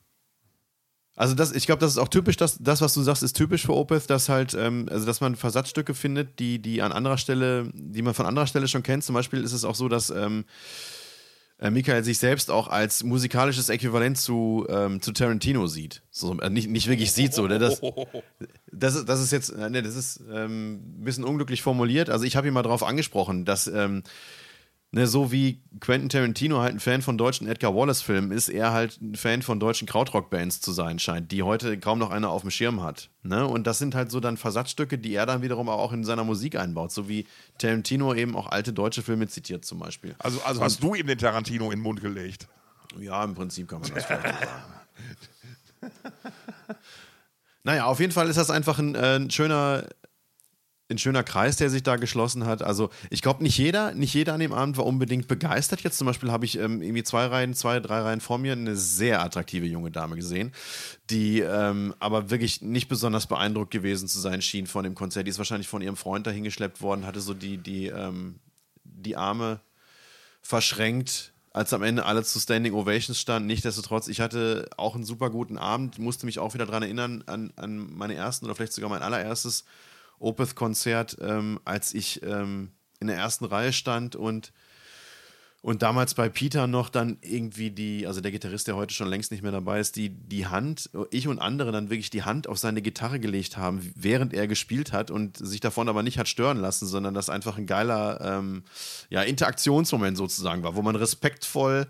Also 1.15 1.35
das, 1.35 1.51
ich 1.51 1.65
glaube, 1.65 1.81
das 1.81 1.91
ist 1.91 1.97
auch 1.97 2.07
typisch, 2.07 2.37
das, 2.37 2.57
das, 2.59 2.79
was 2.79 2.93
du 2.93 3.01
sagst, 3.01 3.23
ist 3.23 3.35
typisch 3.35 3.65
für 3.65 3.75
Opeth, 3.75 4.09
dass 4.09 4.29
halt, 4.29 4.53
ähm, 4.53 4.87
also 4.89 5.05
dass 5.05 5.19
man 5.19 5.35
Versatzstücke 5.35 5.93
findet, 5.93 6.39
die, 6.39 6.59
die 6.61 6.81
an 6.81 6.93
anderer 6.93 7.17
Stelle, 7.17 7.69
die 7.73 8.01
man 8.01 8.13
von 8.13 8.25
anderer 8.25 8.47
Stelle 8.47 8.69
schon 8.69 8.83
kennt. 8.83 9.03
Zum 9.03 9.15
Beispiel 9.15 9.43
ist 9.43 9.51
es 9.51 9.65
auch 9.65 9.75
so, 9.75 9.89
dass 9.89 10.11
ähm, 10.11 10.45
äh, 11.59 11.69
Michael 11.69 12.03
sich 12.03 12.19
selbst 12.19 12.51
auch 12.51 12.67
als 12.67 13.03
musikalisches 13.03 13.69
Äquivalent 13.69 14.17
zu, 14.17 14.65
ähm, 14.69 15.01
zu 15.01 15.11
Tarantino 15.11 15.67
sieht. 15.67 16.01
So, 16.09 16.39
äh, 16.39 16.49
nicht, 16.49 16.69
nicht 16.69 16.87
wirklich 16.87 17.11
sieht 17.11 17.33
so. 17.33 17.47
Ne? 17.47 17.59
Das, 17.59 17.81
das, 18.71 19.05
das 19.05 19.21
ist 19.21 19.31
jetzt, 19.31 19.49
äh, 19.49 19.69
ne, 19.69 19.81
das 19.81 19.95
ist 19.95 20.21
ähm, 20.33 20.75
ein 20.75 21.03
bisschen 21.03 21.25
unglücklich 21.25 21.61
formuliert. 21.61 22.09
Also 22.09 22.25
ich 22.25 22.35
habe 22.35 22.47
ihn 22.47 22.53
mal 22.53 22.63
darauf 22.63 22.83
angesprochen, 22.83 23.45
dass 23.45 23.67
ähm, 23.67 24.03
Ne, 24.91 25.05
so 25.05 25.31
wie 25.31 25.61
Quentin 25.79 26.09
Tarantino 26.09 26.61
halt 26.61 26.73
ein 26.73 26.79
Fan 26.79 27.03
von 27.03 27.15
deutschen 27.15 27.47
Edgar 27.47 27.75
Wallace-Filmen 27.75 28.31
ist, 28.31 28.49
er 28.49 28.71
halt 28.71 28.99
ein 28.99 29.15
Fan 29.15 29.43
von 29.43 29.59
deutschen 29.59 29.87
Krautrock-Bands 29.87 30.61
zu 30.61 30.71
sein 30.71 30.97
scheint, 30.97 31.31
die 31.31 31.43
heute 31.43 31.77
kaum 31.77 31.99
noch 31.99 32.09
einer 32.09 32.31
auf 32.31 32.41
dem 32.41 32.49
Schirm 32.49 32.81
hat. 32.81 33.11
Ne? 33.21 33.45
Und 33.45 33.67
das 33.67 33.77
sind 33.77 33.93
halt 33.93 34.09
so 34.09 34.19
dann 34.19 34.35
Versatzstücke, 34.35 34.97
die 34.97 35.13
er 35.13 35.27
dann 35.27 35.43
wiederum 35.43 35.69
auch 35.69 35.93
in 35.93 36.03
seiner 36.03 36.23
Musik 36.23 36.55
einbaut, 36.55 36.91
so 36.91 37.07
wie 37.07 37.27
Tarantino 37.59 38.15
eben 38.15 38.35
auch 38.35 38.47
alte 38.47 38.73
deutsche 38.73 39.03
Filme 39.03 39.27
zitiert 39.27 39.63
zum 39.63 39.77
Beispiel. 39.77 40.15
Also, 40.17 40.41
also 40.41 40.59
hast 40.59 40.81
du 40.81 40.95
ihm 40.95 41.05
den 41.05 41.19
Tarantino 41.19 41.65
in 41.65 41.77
den 41.77 41.83
Mund 41.83 42.01
gelegt? 42.01 42.47
Ja, 42.99 43.23
im 43.23 43.35
Prinzip 43.35 43.67
kann 43.67 43.81
man 43.81 43.93
das 43.93 44.05
vielleicht 44.05 44.39
sagen. 44.39 44.73
naja, 47.63 47.85
auf 47.85 47.99
jeden 47.99 48.11
Fall 48.11 48.27
ist 48.27 48.37
das 48.37 48.49
einfach 48.49 48.79
ein, 48.79 48.95
äh, 48.95 49.17
ein 49.17 49.29
schöner 49.29 49.83
ein 50.89 50.97
schöner 50.97 51.23
Kreis, 51.23 51.57
der 51.57 51.69
sich 51.69 51.83
da 51.83 51.97
geschlossen 51.97 52.45
hat. 52.45 52.63
Also 52.63 52.89
ich 53.09 53.21
glaube, 53.21 53.43
nicht 53.43 53.57
jeder, 53.57 53.93
nicht 53.93 54.13
jeder 54.13 54.33
an 54.33 54.39
dem 54.39 54.53
Abend 54.53 54.77
war 54.77 54.85
unbedingt 54.85 55.27
begeistert. 55.27 55.81
Jetzt 55.81 55.97
zum 55.99 56.07
Beispiel 56.07 56.31
habe 56.31 56.45
ich 56.45 56.57
ähm, 56.57 56.81
irgendwie 56.81 57.03
zwei 57.03 57.25
Reihen, 57.27 57.53
zwei, 57.53 57.79
drei 57.79 58.01
Reihen 58.01 58.21
vor 58.21 58.39
mir 58.39 58.53
eine 58.53 58.75
sehr 58.75 59.21
attraktive 59.21 59.67
junge 59.67 59.91
Dame 59.91 60.15
gesehen, 60.15 60.51
die 61.09 61.41
ähm, 61.41 61.93
aber 61.99 62.31
wirklich 62.31 62.61
nicht 62.61 62.87
besonders 62.87 63.27
beeindruckt 63.27 63.71
gewesen 63.71 64.07
zu 64.07 64.19
sein 64.19 64.41
schien 64.41 64.65
von 64.65 64.83
dem 64.83 64.95
Konzert. 64.95 65.27
Die 65.27 65.29
ist 65.29 65.37
wahrscheinlich 65.37 65.67
von 65.67 65.83
ihrem 65.83 65.95
Freund 65.95 66.25
dahingeschleppt 66.25 66.81
worden, 66.81 67.05
hatte 67.05 67.21
so 67.21 67.35
die, 67.35 67.57
die, 67.57 67.87
ähm, 67.87 68.39
die 68.83 69.15
Arme 69.15 69.59
verschränkt, 70.41 71.33
als 71.53 71.71
am 71.73 71.83
Ende 71.83 72.05
alle 72.05 72.23
zu 72.23 72.39
Standing 72.39 72.73
Ovations 72.73 73.19
standen. 73.19 73.47
Nichtsdestotrotz, 73.47 74.07
ich 74.07 74.21
hatte 74.21 74.69
auch 74.77 74.95
einen 74.95 75.03
super 75.03 75.29
guten 75.29 75.57
Abend, 75.57 75.99
musste 75.99 76.25
mich 76.25 76.39
auch 76.39 76.55
wieder 76.55 76.65
daran 76.65 76.83
erinnern, 76.83 77.23
an, 77.27 77.53
an 77.57 77.93
meine 77.95 78.15
ersten 78.15 78.45
oder 78.45 78.55
vielleicht 78.55 78.73
sogar 78.73 78.89
mein 78.89 79.03
allererstes 79.03 79.65
Opeth-Konzert, 80.19 81.17
ähm, 81.21 81.59
als 81.65 81.93
ich 81.93 82.21
ähm, 82.23 82.71
in 82.99 83.07
der 83.07 83.17
ersten 83.17 83.45
Reihe 83.45 83.73
stand 83.73 84.15
und, 84.15 84.51
und 85.61 85.81
damals 85.81 86.13
bei 86.13 86.29
Peter 86.29 86.67
noch 86.67 86.89
dann 86.89 87.17
irgendwie 87.21 87.71
die, 87.71 88.07
also 88.07 88.21
der 88.21 88.31
Gitarrist, 88.31 88.67
der 88.67 88.75
heute 88.75 88.93
schon 88.93 89.07
längst 89.07 89.31
nicht 89.31 89.41
mehr 89.41 89.51
dabei 89.51 89.79
ist, 89.79 89.95
die, 89.95 90.09
die 90.09 90.47
Hand, 90.47 90.89
ich 91.11 91.27
und 91.27 91.39
andere 91.39 91.71
dann 91.71 91.89
wirklich 91.89 92.09
die 92.09 92.23
Hand 92.23 92.47
auf 92.47 92.57
seine 92.57 92.81
Gitarre 92.81 93.19
gelegt 93.19 93.57
haben, 93.57 93.91
während 93.95 94.33
er 94.33 94.47
gespielt 94.47 94.91
hat 94.91 95.11
und 95.11 95.37
sich 95.37 95.59
davon 95.59 95.89
aber 95.89 96.03
nicht 96.03 96.17
hat 96.17 96.27
stören 96.27 96.57
lassen, 96.57 96.87
sondern 96.87 97.13
das 97.13 97.29
einfach 97.29 97.57
ein 97.57 97.65
geiler 97.65 98.19
ähm, 98.21 98.63
ja, 99.09 99.21
Interaktionsmoment 99.21 100.17
sozusagen 100.17 100.63
war, 100.63 100.75
wo 100.75 100.81
man 100.81 100.95
respektvoll 100.95 101.87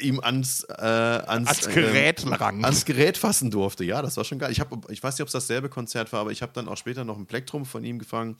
ihm 0.00 0.20
ans, 0.20 0.64
äh, 0.64 0.82
ans, 0.82 1.48
Ans 1.48 1.68
Gerät 1.68 2.22
ähm, 2.22 2.32
rankt. 2.32 2.64
ans 2.64 2.84
Gerät 2.84 3.18
fassen 3.18 3.50
durfte. 3.50 3.84
Ja, 3.84 4.02
das 4.02 4.16
war 4.16 4.24
schon 4.24 4.38
geil. 4.38 4.52
Ich, 4.52 4.60
hab, 4.60 4.90
ich 4.90 5.02
weiß 5.02 5.14
nicht, 5.14 5.22
ob 5.22 5.28
es 5.28 5.32
dasselbe 5.32 5.68
Konzert 5.68 6.12
war, 6.12 6.20
aber 6.20 6.30
ich 6.30 6.42
habe 6.42 6.52
dann 6.52 6.68
auch 6.68 6.76
später 6.76 7.04
noch 7.04 7.18
ein 7.18 7.26
Plektrum 7.26 7.66
von 7.66 7.84
ihm 7.84 7.98
gefangen, 7.98 8.36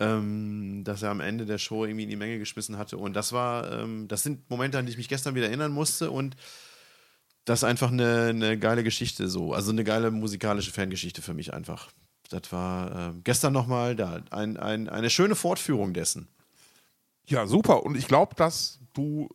ähm, 0.00 0.82
das 0.84 1.02
er 1.02 1.10
am 1.10 1.20
Ende 1.20 1.46
der 1.46 1.58
Show 1.58 1.84
irgendwie 1.84 2.04
in 2.04 2.10
die 2.10 2.16
Menge 2.16 2.38
geschmissen 2.38 2.78
hatte. 2.78 2.96
Und 2.96 3.14
das 3.14 3.32
war, 3.32 3.70
ähm, 3.72 4.08
das 4.08 4.22
sind 4.22 4.48
Momente, 4.48 4.78
an 4.78 4.86
die 4.86 4.92
ich 4.92 4.98
mich 4.98 5.08
gestern 5.08 5.34
wieder 5.34 5.46
erinnern 5.46 5.72
musste 5.72 6.10
und 6.10 6.36
das 7.44 7.60
ist 7.60 7.64
einfach 7.64 7.90
eine, 7.90 8.28
eine 8.28 8.58
geile 8.58 8.84
Geschichte 8.84 9.28
so. 9.28 9.52
Also 9.52 9.72
eine 9.72 9.84
geile 9.84 10.10
musikalische 10.10 10.70
Fangeschichte 10.70 11.22
für 11.22 11.34
mich 11.34 11.52
einfach. 11.52 11.90
Das 12.30 12.52
war 12.52 13.10
äh, 13.10 13.12
gestern 13.24 13.52
nochmal 13.52 13.96
da. 13.96 14.22
Ein, 14.30 14.56
ein, 14.56 14.88
eine 14.88 15.10
schöne 15.10 15.34
Fortführung 15.34 15.92
dessen. 15.92 16.28
Ja, 17.26 17.46
super. 17.46 17.82
Und 17.82 17.96
ich 17.96 18.06
glaube, 18.06 18.34
dass 18.36 18.78
du 18.94 19.28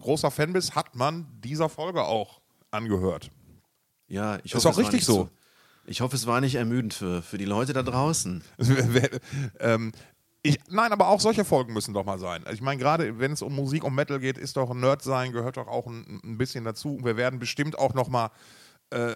großer 0.00 0.30
Fan 0.30 0.52
bist, 0.52 0.74
hat 0.74 0.94
man 0.94 1.26
dieser 1.42 1.68
Folge 1.68 2.04
auch 2.04 2.40
angehört. 2.70 3.30
Ja, 4.08 4.36
ich 4.44 4.52
Ist 4.52 4.54
hoffe, 4.54 4.68
auch 4.68 4.72
es 4.72 4.76
war 4.78 4.82
richtig 4.84 4.92
nicht 5.00 5.04
so. 5.06 5.24
zu- 5.24 5.30
Ich 5.86 6.00
hoffe, 6.00 6.16
es 6.16 6.26
war 6.26 6.40
nicht 6.40 6.54
ermüdend 6.54 6.94
für, 6.94 7.22
für 7.22 7.38
die 7.38 7.44
Leute 7.44 7.72
da 7.72 7.82
draußen. 7.82 8.42
ähm, 9.60 9.92
ich, 10.42 10.58
nein, 10.70 10.92
aber 10.92 11.08
auch 11.08 11.20
solche 11.20 11.44
Folgen 11.44 11.72
müssen 11.72 11.94
doch 11.94 12.04
mal 12.04 12.18
sein. 12.18 12.42
Also 12.44 12.54
Ich 12.54 12.60
meine, 12.62 12.78
gerade 12.80 13.18
wenn 13.18 13.32
es 13.32 13.42
um 13.42 13.54
Musik 13.54 13.84
und 13.84 13.94
Metal 13.94 14.20
geht, 14.20 14.38
ist 14.38 14.56
doch 14.56 14.70
ein 14.70 14.80
Nerd 14.80 15.02
sein, 15.02 15.32
gehört 15.32 15.56
doch 15.56 15.66
auch 15.66 15.86
ein, 15.86 16.20
ein 16.24 16.38
bisschen 16.38 16.64
dazu. 16.64 16.94
Und 16.96 17.04
wir 17.04 17.16
werden 17.16 17.38
bestimmt 17.38 17.78
auch 17.78 17.92
noch 17.94 18.08
mal 18.08 18.30
äh, 18.90 19.14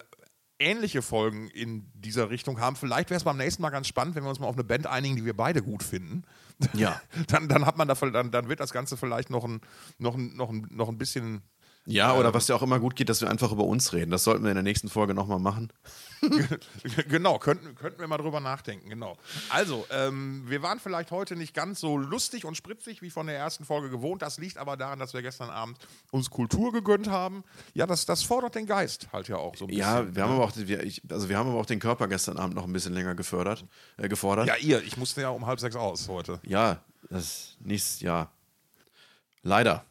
ähnliche 0.59 1.01
Folgen 1.01 1.47
in 1.49 1.89
dieser 1.95 2.29
Richtung 2.29 2.59
haben. 2.59 2.75
Vielleicht 2.75 3.09
wäre 3.09 3.17
es 3.17 3.23
beim 3.23 3.37
nächsten 3.37 3.61
Mal 3.61 3.69
ganz 3.69 3.87
spannend, 3.87 4.15
wenn 4.15 4.23
wir 4.23 4.29
uns 4.29 4.39
mal 4.39 4.47
auf 4.47 4.55
eine 4.55 4.63
Band 4.63 4.85
einigen, 4.87 5.15
die 5.15 5.25
wir 5.25 5.35
beide 5.35 5.61
gut 5.63 5.81
finden. 5.81 6.23
Ja. 6.73 7.01
Dann, 7.27 7.47
dann 7.47 7.65
hat 7.65 7.77
man 7.77 7.87
da, 7.87 7.93
dann, 7.93 8.31
dann 8.31 8.49
wird 8.49 8.59
das 8.59 8.71
Ganze 8.71 8.97
vielleicht 8.97 9.29
noch 9.29 9.45
ein, 9.45 9.61
noch 9.97 10.15
ein, 10.15 10.35
noch 10.35 10.49
ein, 10.49 10.67
noch 10.71 10.89
ein 10.89 10.97
bisschen 10.97 11.41
Ja, 11.85 12.15
oder 12.15 12.33
was 12.33 12.47
ja 12.47 12.55
auch 12.55 12.61
immer 12.61 12.79
gut 12.79 12.95
geht, 12.95 13.09
dass 13.09 13.19
wir 13.19 13.29
einfach 13.29 13.51
über 13.51 13.65
uns 13.65 13.91
reden. 13.91 14.09
Das 14.09 14.23
sollten 14.23 14.43
wir 14.43 14.51
in 14.51 14.55
der 14.55 14.63
nächsten 14.63 14.87
Folge 14.87 15.13
nochmal 15.13 15.39
machen. 15.39 15.71
genau, 17.09 17.39
könnten, 17.39 17.75
könnten 17.75 17.99
wir 17.99 18.07
mal 18.07 18.17
drüber 18.17 18.39
nachdenken, 18.39 18.89
genau. 18.89 19.17
Also, 19.49 19.85
ähm, 19.91 20.43
wir 20.47 20.61
waren 20.61 20.79
vielleicht 20.79 21.11
heute 21.11 21.35
nicht 21.35 21.53
ganz 21.53 21.81
so 21.81 21.97
lustig 21.97 22.45
und 22.45 22.55
spritzig 22.55 23.01
wie 23.01 23.09
von 23.09 23.27
der 23.27 23.37
ersten 23.37 23.65
Folge 23.65 23.89
gewohnt. 23.89 24.21
Das 24.21 24.37
liegt 24.37 24.57
aber 24.57 24.77
daran, 24.77 24.99
dass 24.99 25.13
wir 25.13 25.21
gestern 25.21 25.49
Abend 25.49 25.77
uns 26.11 26.29
Kultur 26.29 26.71
gegönnt 26.71 27.09
haben. 27.09 27.43
Ja, 27.73 27.85
das, 27.85 28.05
das 28.05 28.23
fordert 28.23 28.55
den 28.55 28.65
Geist 28.65 29.09
halt 29.11 29.27
ja 29.27 29.35
auch 29.35 29.55
so 29.57 29.65
ein 29.65 29.67
bisschen. 29.67 29.81
Ja, 29.81 30.15
wir 30.15 30.23
haben 30.23 30.31
aber 30.31 30.45
auch, 30.45 30.51
wir, 30.55 30.83
ich, 30.83 31.01
also 31.11 31.27
wir 31.27 31.37
haben 31.37 31.49
aber 31.49 31.59
auch 31.59 31.65
den 31.65 31.79
Körper 31.79 32.07
gestern 32.07 32.37
Abend 32.37 32.55
noch 32.55 32.63
ein 32.63 32.73
bisschen 32.73 32.93
länger 32.93 33.15
gefördert, 33.15 33.65
äh, 33.97 34.07
gefordert. 34.07 34.47
Ja, 34.47 34.55
ihr, 34.55 34.81
ich 34.83 34.95
musste 34.95 35.21
ja 35.21 35.29
um 35.29 35.45
halb 35.45 35.59
sechs 35.59 35.75
aus 35.75 36.07
heute. 36.07 36.39
Ja, 36.45 36.81
das 37.09 37.57
nichts, 37.59 37.99
ja. 37.99 38.31
Leider. 39.41 39.83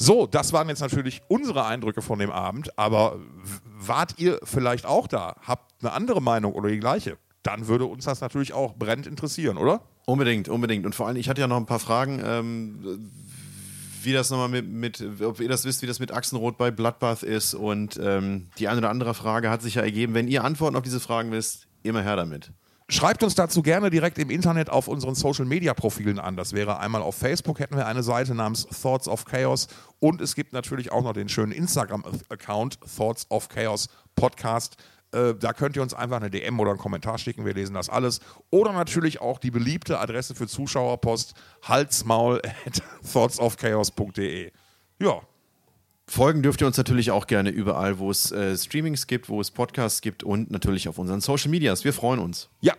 So, 0.00 0.28
das 0.28 0.52
waren 0.52 0.68
jetzt 0.68 0.78
natürlich 0.78 1.22
unsere 1.26 1.66
Eindrücke 1.66 2.02
von 2.02 2.20
dem 2.20 2.30
Abend, 2.30 2.78
aber 2.78 3.18
wart 3.64 4.14
ihr 4.18 4.38
vielleicht 4.44 4.86
auch 4.86 5.08
da? 5.08 5.34
Habt 5.42 5.82
eine 5.82 5.92
andere 5.92 6.22
Meinung 6.22 6.52
oder 6.52 6.68
die 6.68 6.78
gleiche? 6.78 7.18
Dann 7.42 7.66
würde 7.66 7.84
uns 7.86 8.04
das 8.04 8.20
natürlich 8.20 8.52
auch 8.52 8.76
brennend 8.76 9.08
interessieren, 9.08 9.56
oder? 9.56 9.80
Unbedingt, 10.06 10.48
unbedingt. 10.48 10.86
Und 10.86 10.94
vor 10.94 11.08
allem, 11.08 11.16
ich 11.16 11.28
hatte 11.28 11.40
ja 11.40 11.48
noch 11.48 11.56
ein 11.56 11.66
paar 11.66 11.80
Fragen, 11.80 12.22
ähm, 12.24 13.10
wie 14.04 14.12
das 14.12 14.30
nochmal 14.30 14.48
mit, 14.48 14.68
mit, 14.68 15.20
ob 15.20 15.40
ihr 15.40 15.48
das 15.48 15.64
wisst, 15.64 15.82
wie 15.82 15.88
das 15.88 15.98
mit 15.98 16.12
Achsenrot 16.12 16.58
bei 16.58 16.70
Bloodbath 16.70 17.24
ist. 17.24 17.54
Und 17.54 17.98
ähm, 18.00 18.50
die 18.60 18.68
eine 18.68 18.78
oder 18.78 18.90
andere 18.90 19.14
Frage 19.14 19.50
hat 19.50 19.62
sich 19.62 19.74
ja 19.74 19.82
ergeben. 19.82 20.14
Wenn 20.14 20.28
ihr 20.28 20.44
Antworten 20.44 20.76
auf 20.76 20.84
diese 20.84 21.00
Fragen 21.00 21.32
wisst, 21.32 21.66
immer 21.82 22.02
her 22.02 22.14
damit. 22.14 22.52
Schreibt 22.90 23.22
uns 23.22 23.34
dazu 23.34 23.62
gerne 23.62 23.90
direkt 23.90 24.16
im 24.16 24.30
Internet 24.30 24.70
auf 24.70 24.88
unseren 24.88 25.14
Social 25.14 25.44
Media 25.44 25.74
Profilen 25.74 26.18
an. 26.18 26.36
Das 26.36 26.54
wäre 26.54 26.78
einmal 26.78 27.02
auf 27.02 27.16
Facebook 27.16 27.60
hätten 27.60 27.76
wir 27.76 27.86
eine 27.86 28.02
Seite 28.02 28.34
namens 28.34 28.66
Thoughts 28.66 29.08
of 29.08 29.26
Chaos 29.26 29.68
und 30.00 30.22
es 30.22 30.34
gibt 30.34 30.54
natürlich 30.54 30.90
auch 30.90 31.02
noch 31.02 31.12
den 31.12 31.28
schönen 31.28 31.52
Instagram-Account 31.52 32.78
Thoughts 32.96 33.30
of 33.30 33.50
Chaos 33.50 33.88
Podcast. 34.16 34.76
Äh, 35.12 35.34
da 35.34 35.52
könnt 35.52 35.76
ihr 35.76 35.82
uns 35.82 35.92
einfach 35.92 36.16
eine 36.16 36.30
DM 36.30 36.58
oder 36.58 36.70
einen 36.70 36.78
Kommentar 36.78 37.18
schicken, 37.18 37.44
wir 37.44 37.52
lesen 37.52 37.74
das 37.74 37.90
alles. 37.90 38.20
Oder 38.48 38.72
natürlich 38.72 39.20
auch 39.20 39.38
die 39.38 39.50
beliebte 39.50 39.98
Adresse 39.98 40.34
für 40.34 40.46
Zuschauerpost 40.46 41.34
halsmaul 41.62 42.40
at 42.66 42.82
thoughtsofchaos.de. 43.12 44.50
Ja, 44.98 45.20
Folgen 46.08 46.42
dürft 46.42 46.60
ihr 46.62 46.66
uns 46.66 46.76
natürlich 46.76 47.10
auch 47.10 47.26
gerne 47.26 47.50
überall, 47.50 47.98
wo 47.98 48.10
es 48.10 48.32
äh, 48.32 48.56
Streamings 48.56 49.06
gibt, 49.06 49.28
wo 49.28 49.40
es 49.40 49.50
Podcasts 49.50 50.00
gibt 50.00 50.24
und 50.24 50.50
natürlich 50.50 50.88
auf 50.88 50.98
unseren 50.98 51.20
Social 51.20 51.50
Medias. 51.50 51.84
Wir 51.84 51.92
freuen 51.92 52.18
uns. 52.18 52.48
Ja. 52.60 52.74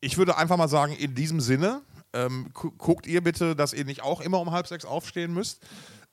Ich 0.00 0.16
würde 0.16 0.36
einfach 0.36 0.56
mal 0.56 0.68
sagen, 0.68 0.94
in 0.94 1.14
diesem 1.14 1.40
Sinne, 1.40 1.82
ähm, 2.12 2.48
gu 2.54 2.70
guckt 2.72 3.06
ihr 3.06 3.22
bitte, 3.22 3.54
dass 3.54 3.72
ihr 3.72 3.84
nicht 3.84 4.02
auch 4.02 4.20
immer 4.20 4.40
um 4.40 4.50
halb 4.50 4.66
sechs 4.66 4.84
aufstehen 4.84 5.34
müsst. 5.34 5.62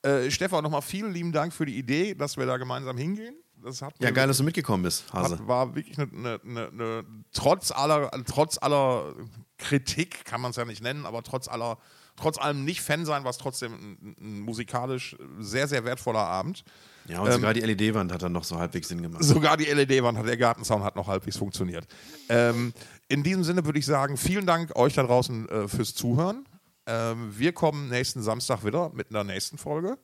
Äh, 0.02 0.30
Stefan, 0.30 0.64
nochmal 0.64 0.82
vielen 0.82 1.14
lieben 1.14 1.32
Dank 1.32 1.54
für 1.54 1.66
die 1.66 1.78
Idee, 1.78 2.14
dass 2.14 2.38
wir 2.38 2.46
da 2.46 2.58
gemeinsam 2.58 2.98
hingehen. 2.98 3.36
Das 3.64 3.82
hat 3.82 3.94
Ja, 4.00 4.12
geil, 4.12 4.28
dass 4.28 4.38
du 4.38 4.44
mitgekommen 4.44 4.84
bist, 4.84 5.12
Hase. 5.14 5.38
hat, 5.38 5.48
war 5.48 5.76
wirklich 5.76 5.98
eine, 5.98 6.10
eine, 6.12 6.40
eine, 6.46 6.68
eine 6.70 7.04
trotz 7.34 7.72
aller, 7.72 8.10
trotz 8.26 8.58
aller 8.58 9.14
Kritik, 9.58 10.24
kann 10.26 10.40
man 10.40 10.52
es 10.52 10.58
ja 10.58 10.66
nicht 10.66 10.82
nennen, 10.82 11.06
aber 11.06 11.24
trotz 11.24 11.48
aller, 11.48 11.78
trotz 12.20 12.38
allem 12.38 12.66
nicht 12.66 12.82
Fan 12.82 13.06
sein, 13.06 13.24
war 13.24 13.32
es 13.32 13.38
trotzdem 13.38 13.74
ein, 13.74 14.16
ein 14.20 14.40
musikalisch 14.42 15.16
sehr, 15.40 15.68
sehr 15.68 15.86
wertvoller 15.86 16.20
Abend. 16.20 16.64
Ja, 17.08 17.22
und 17.22 17.32
sogar 17.32 17.54
die 17.54 17.62
LED-Wand 17.62 18.12
hat 18.12 18.22
dann 18.22 18.34
noch 18.34 18.44
so 18.44 18.60
halbwegs 18.60 18.88
Sinn 18.88 19.02
gemacht. 19.02 19.24
Sogar 19.24 19.58
die 19.58 19.66
LED-Wand 19.66 20.18
hat, 20.18 20.28
der 20.28 20.38
Gartenzaun 20.38 20.84
hat 20.84 20.96
noch 20.96 21.08
halbwegs 21.08 21.38
funktioniert. 21.38 21.88
Ähm, 22.30 22.74
in 23.08 23.24
diesem 23.24 23.44
Sinne 23.44 23.66
würde 23.66 23.80
ich 23.80 23.86
sagen, 23.86 24.18
vielen 24.18 24.46
Dank 24.46 24.76
euch 24.76 24.94
da 24.94 25.04
draußen 25.04 25.50
äh, 25.50 25.68
fürs 25.68 25.96
Zuhören. 25.96 26.46
Ähm, 26.86 27.34
wir 27.36 27.54
kommen 27.54 27.90
nächsten 27.90 28.22
Samstag 28.22 28.64
wieder 28.64 28.92
mit 28.94 29.10
einer 29.10 29.24
nächsten 29.24 29.58
Folge. 29.58 29.98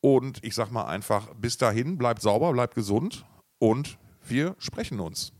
Und 0.00 0.42
ich 0.42 0.54
sag 0.54 0.70
mal 0.70 0.86
einfach, 0.86 1.34
bis 1.34 1.58
dahin, 1.58 1.98
bleibt 1.98 2.22
sauber, 2.22 2.52
bleibt 2.52 2.74
gesund 2.74 3.24
und 3.58 3.98
wir 4.24 4.56
sprechen 4.58 5.00
uns. 5.00 5.32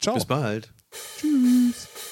Ciao. 0.00 0.14
Bis 0.14 0.24
bald. 0.24 0.72
Schatz, 0.92 2.11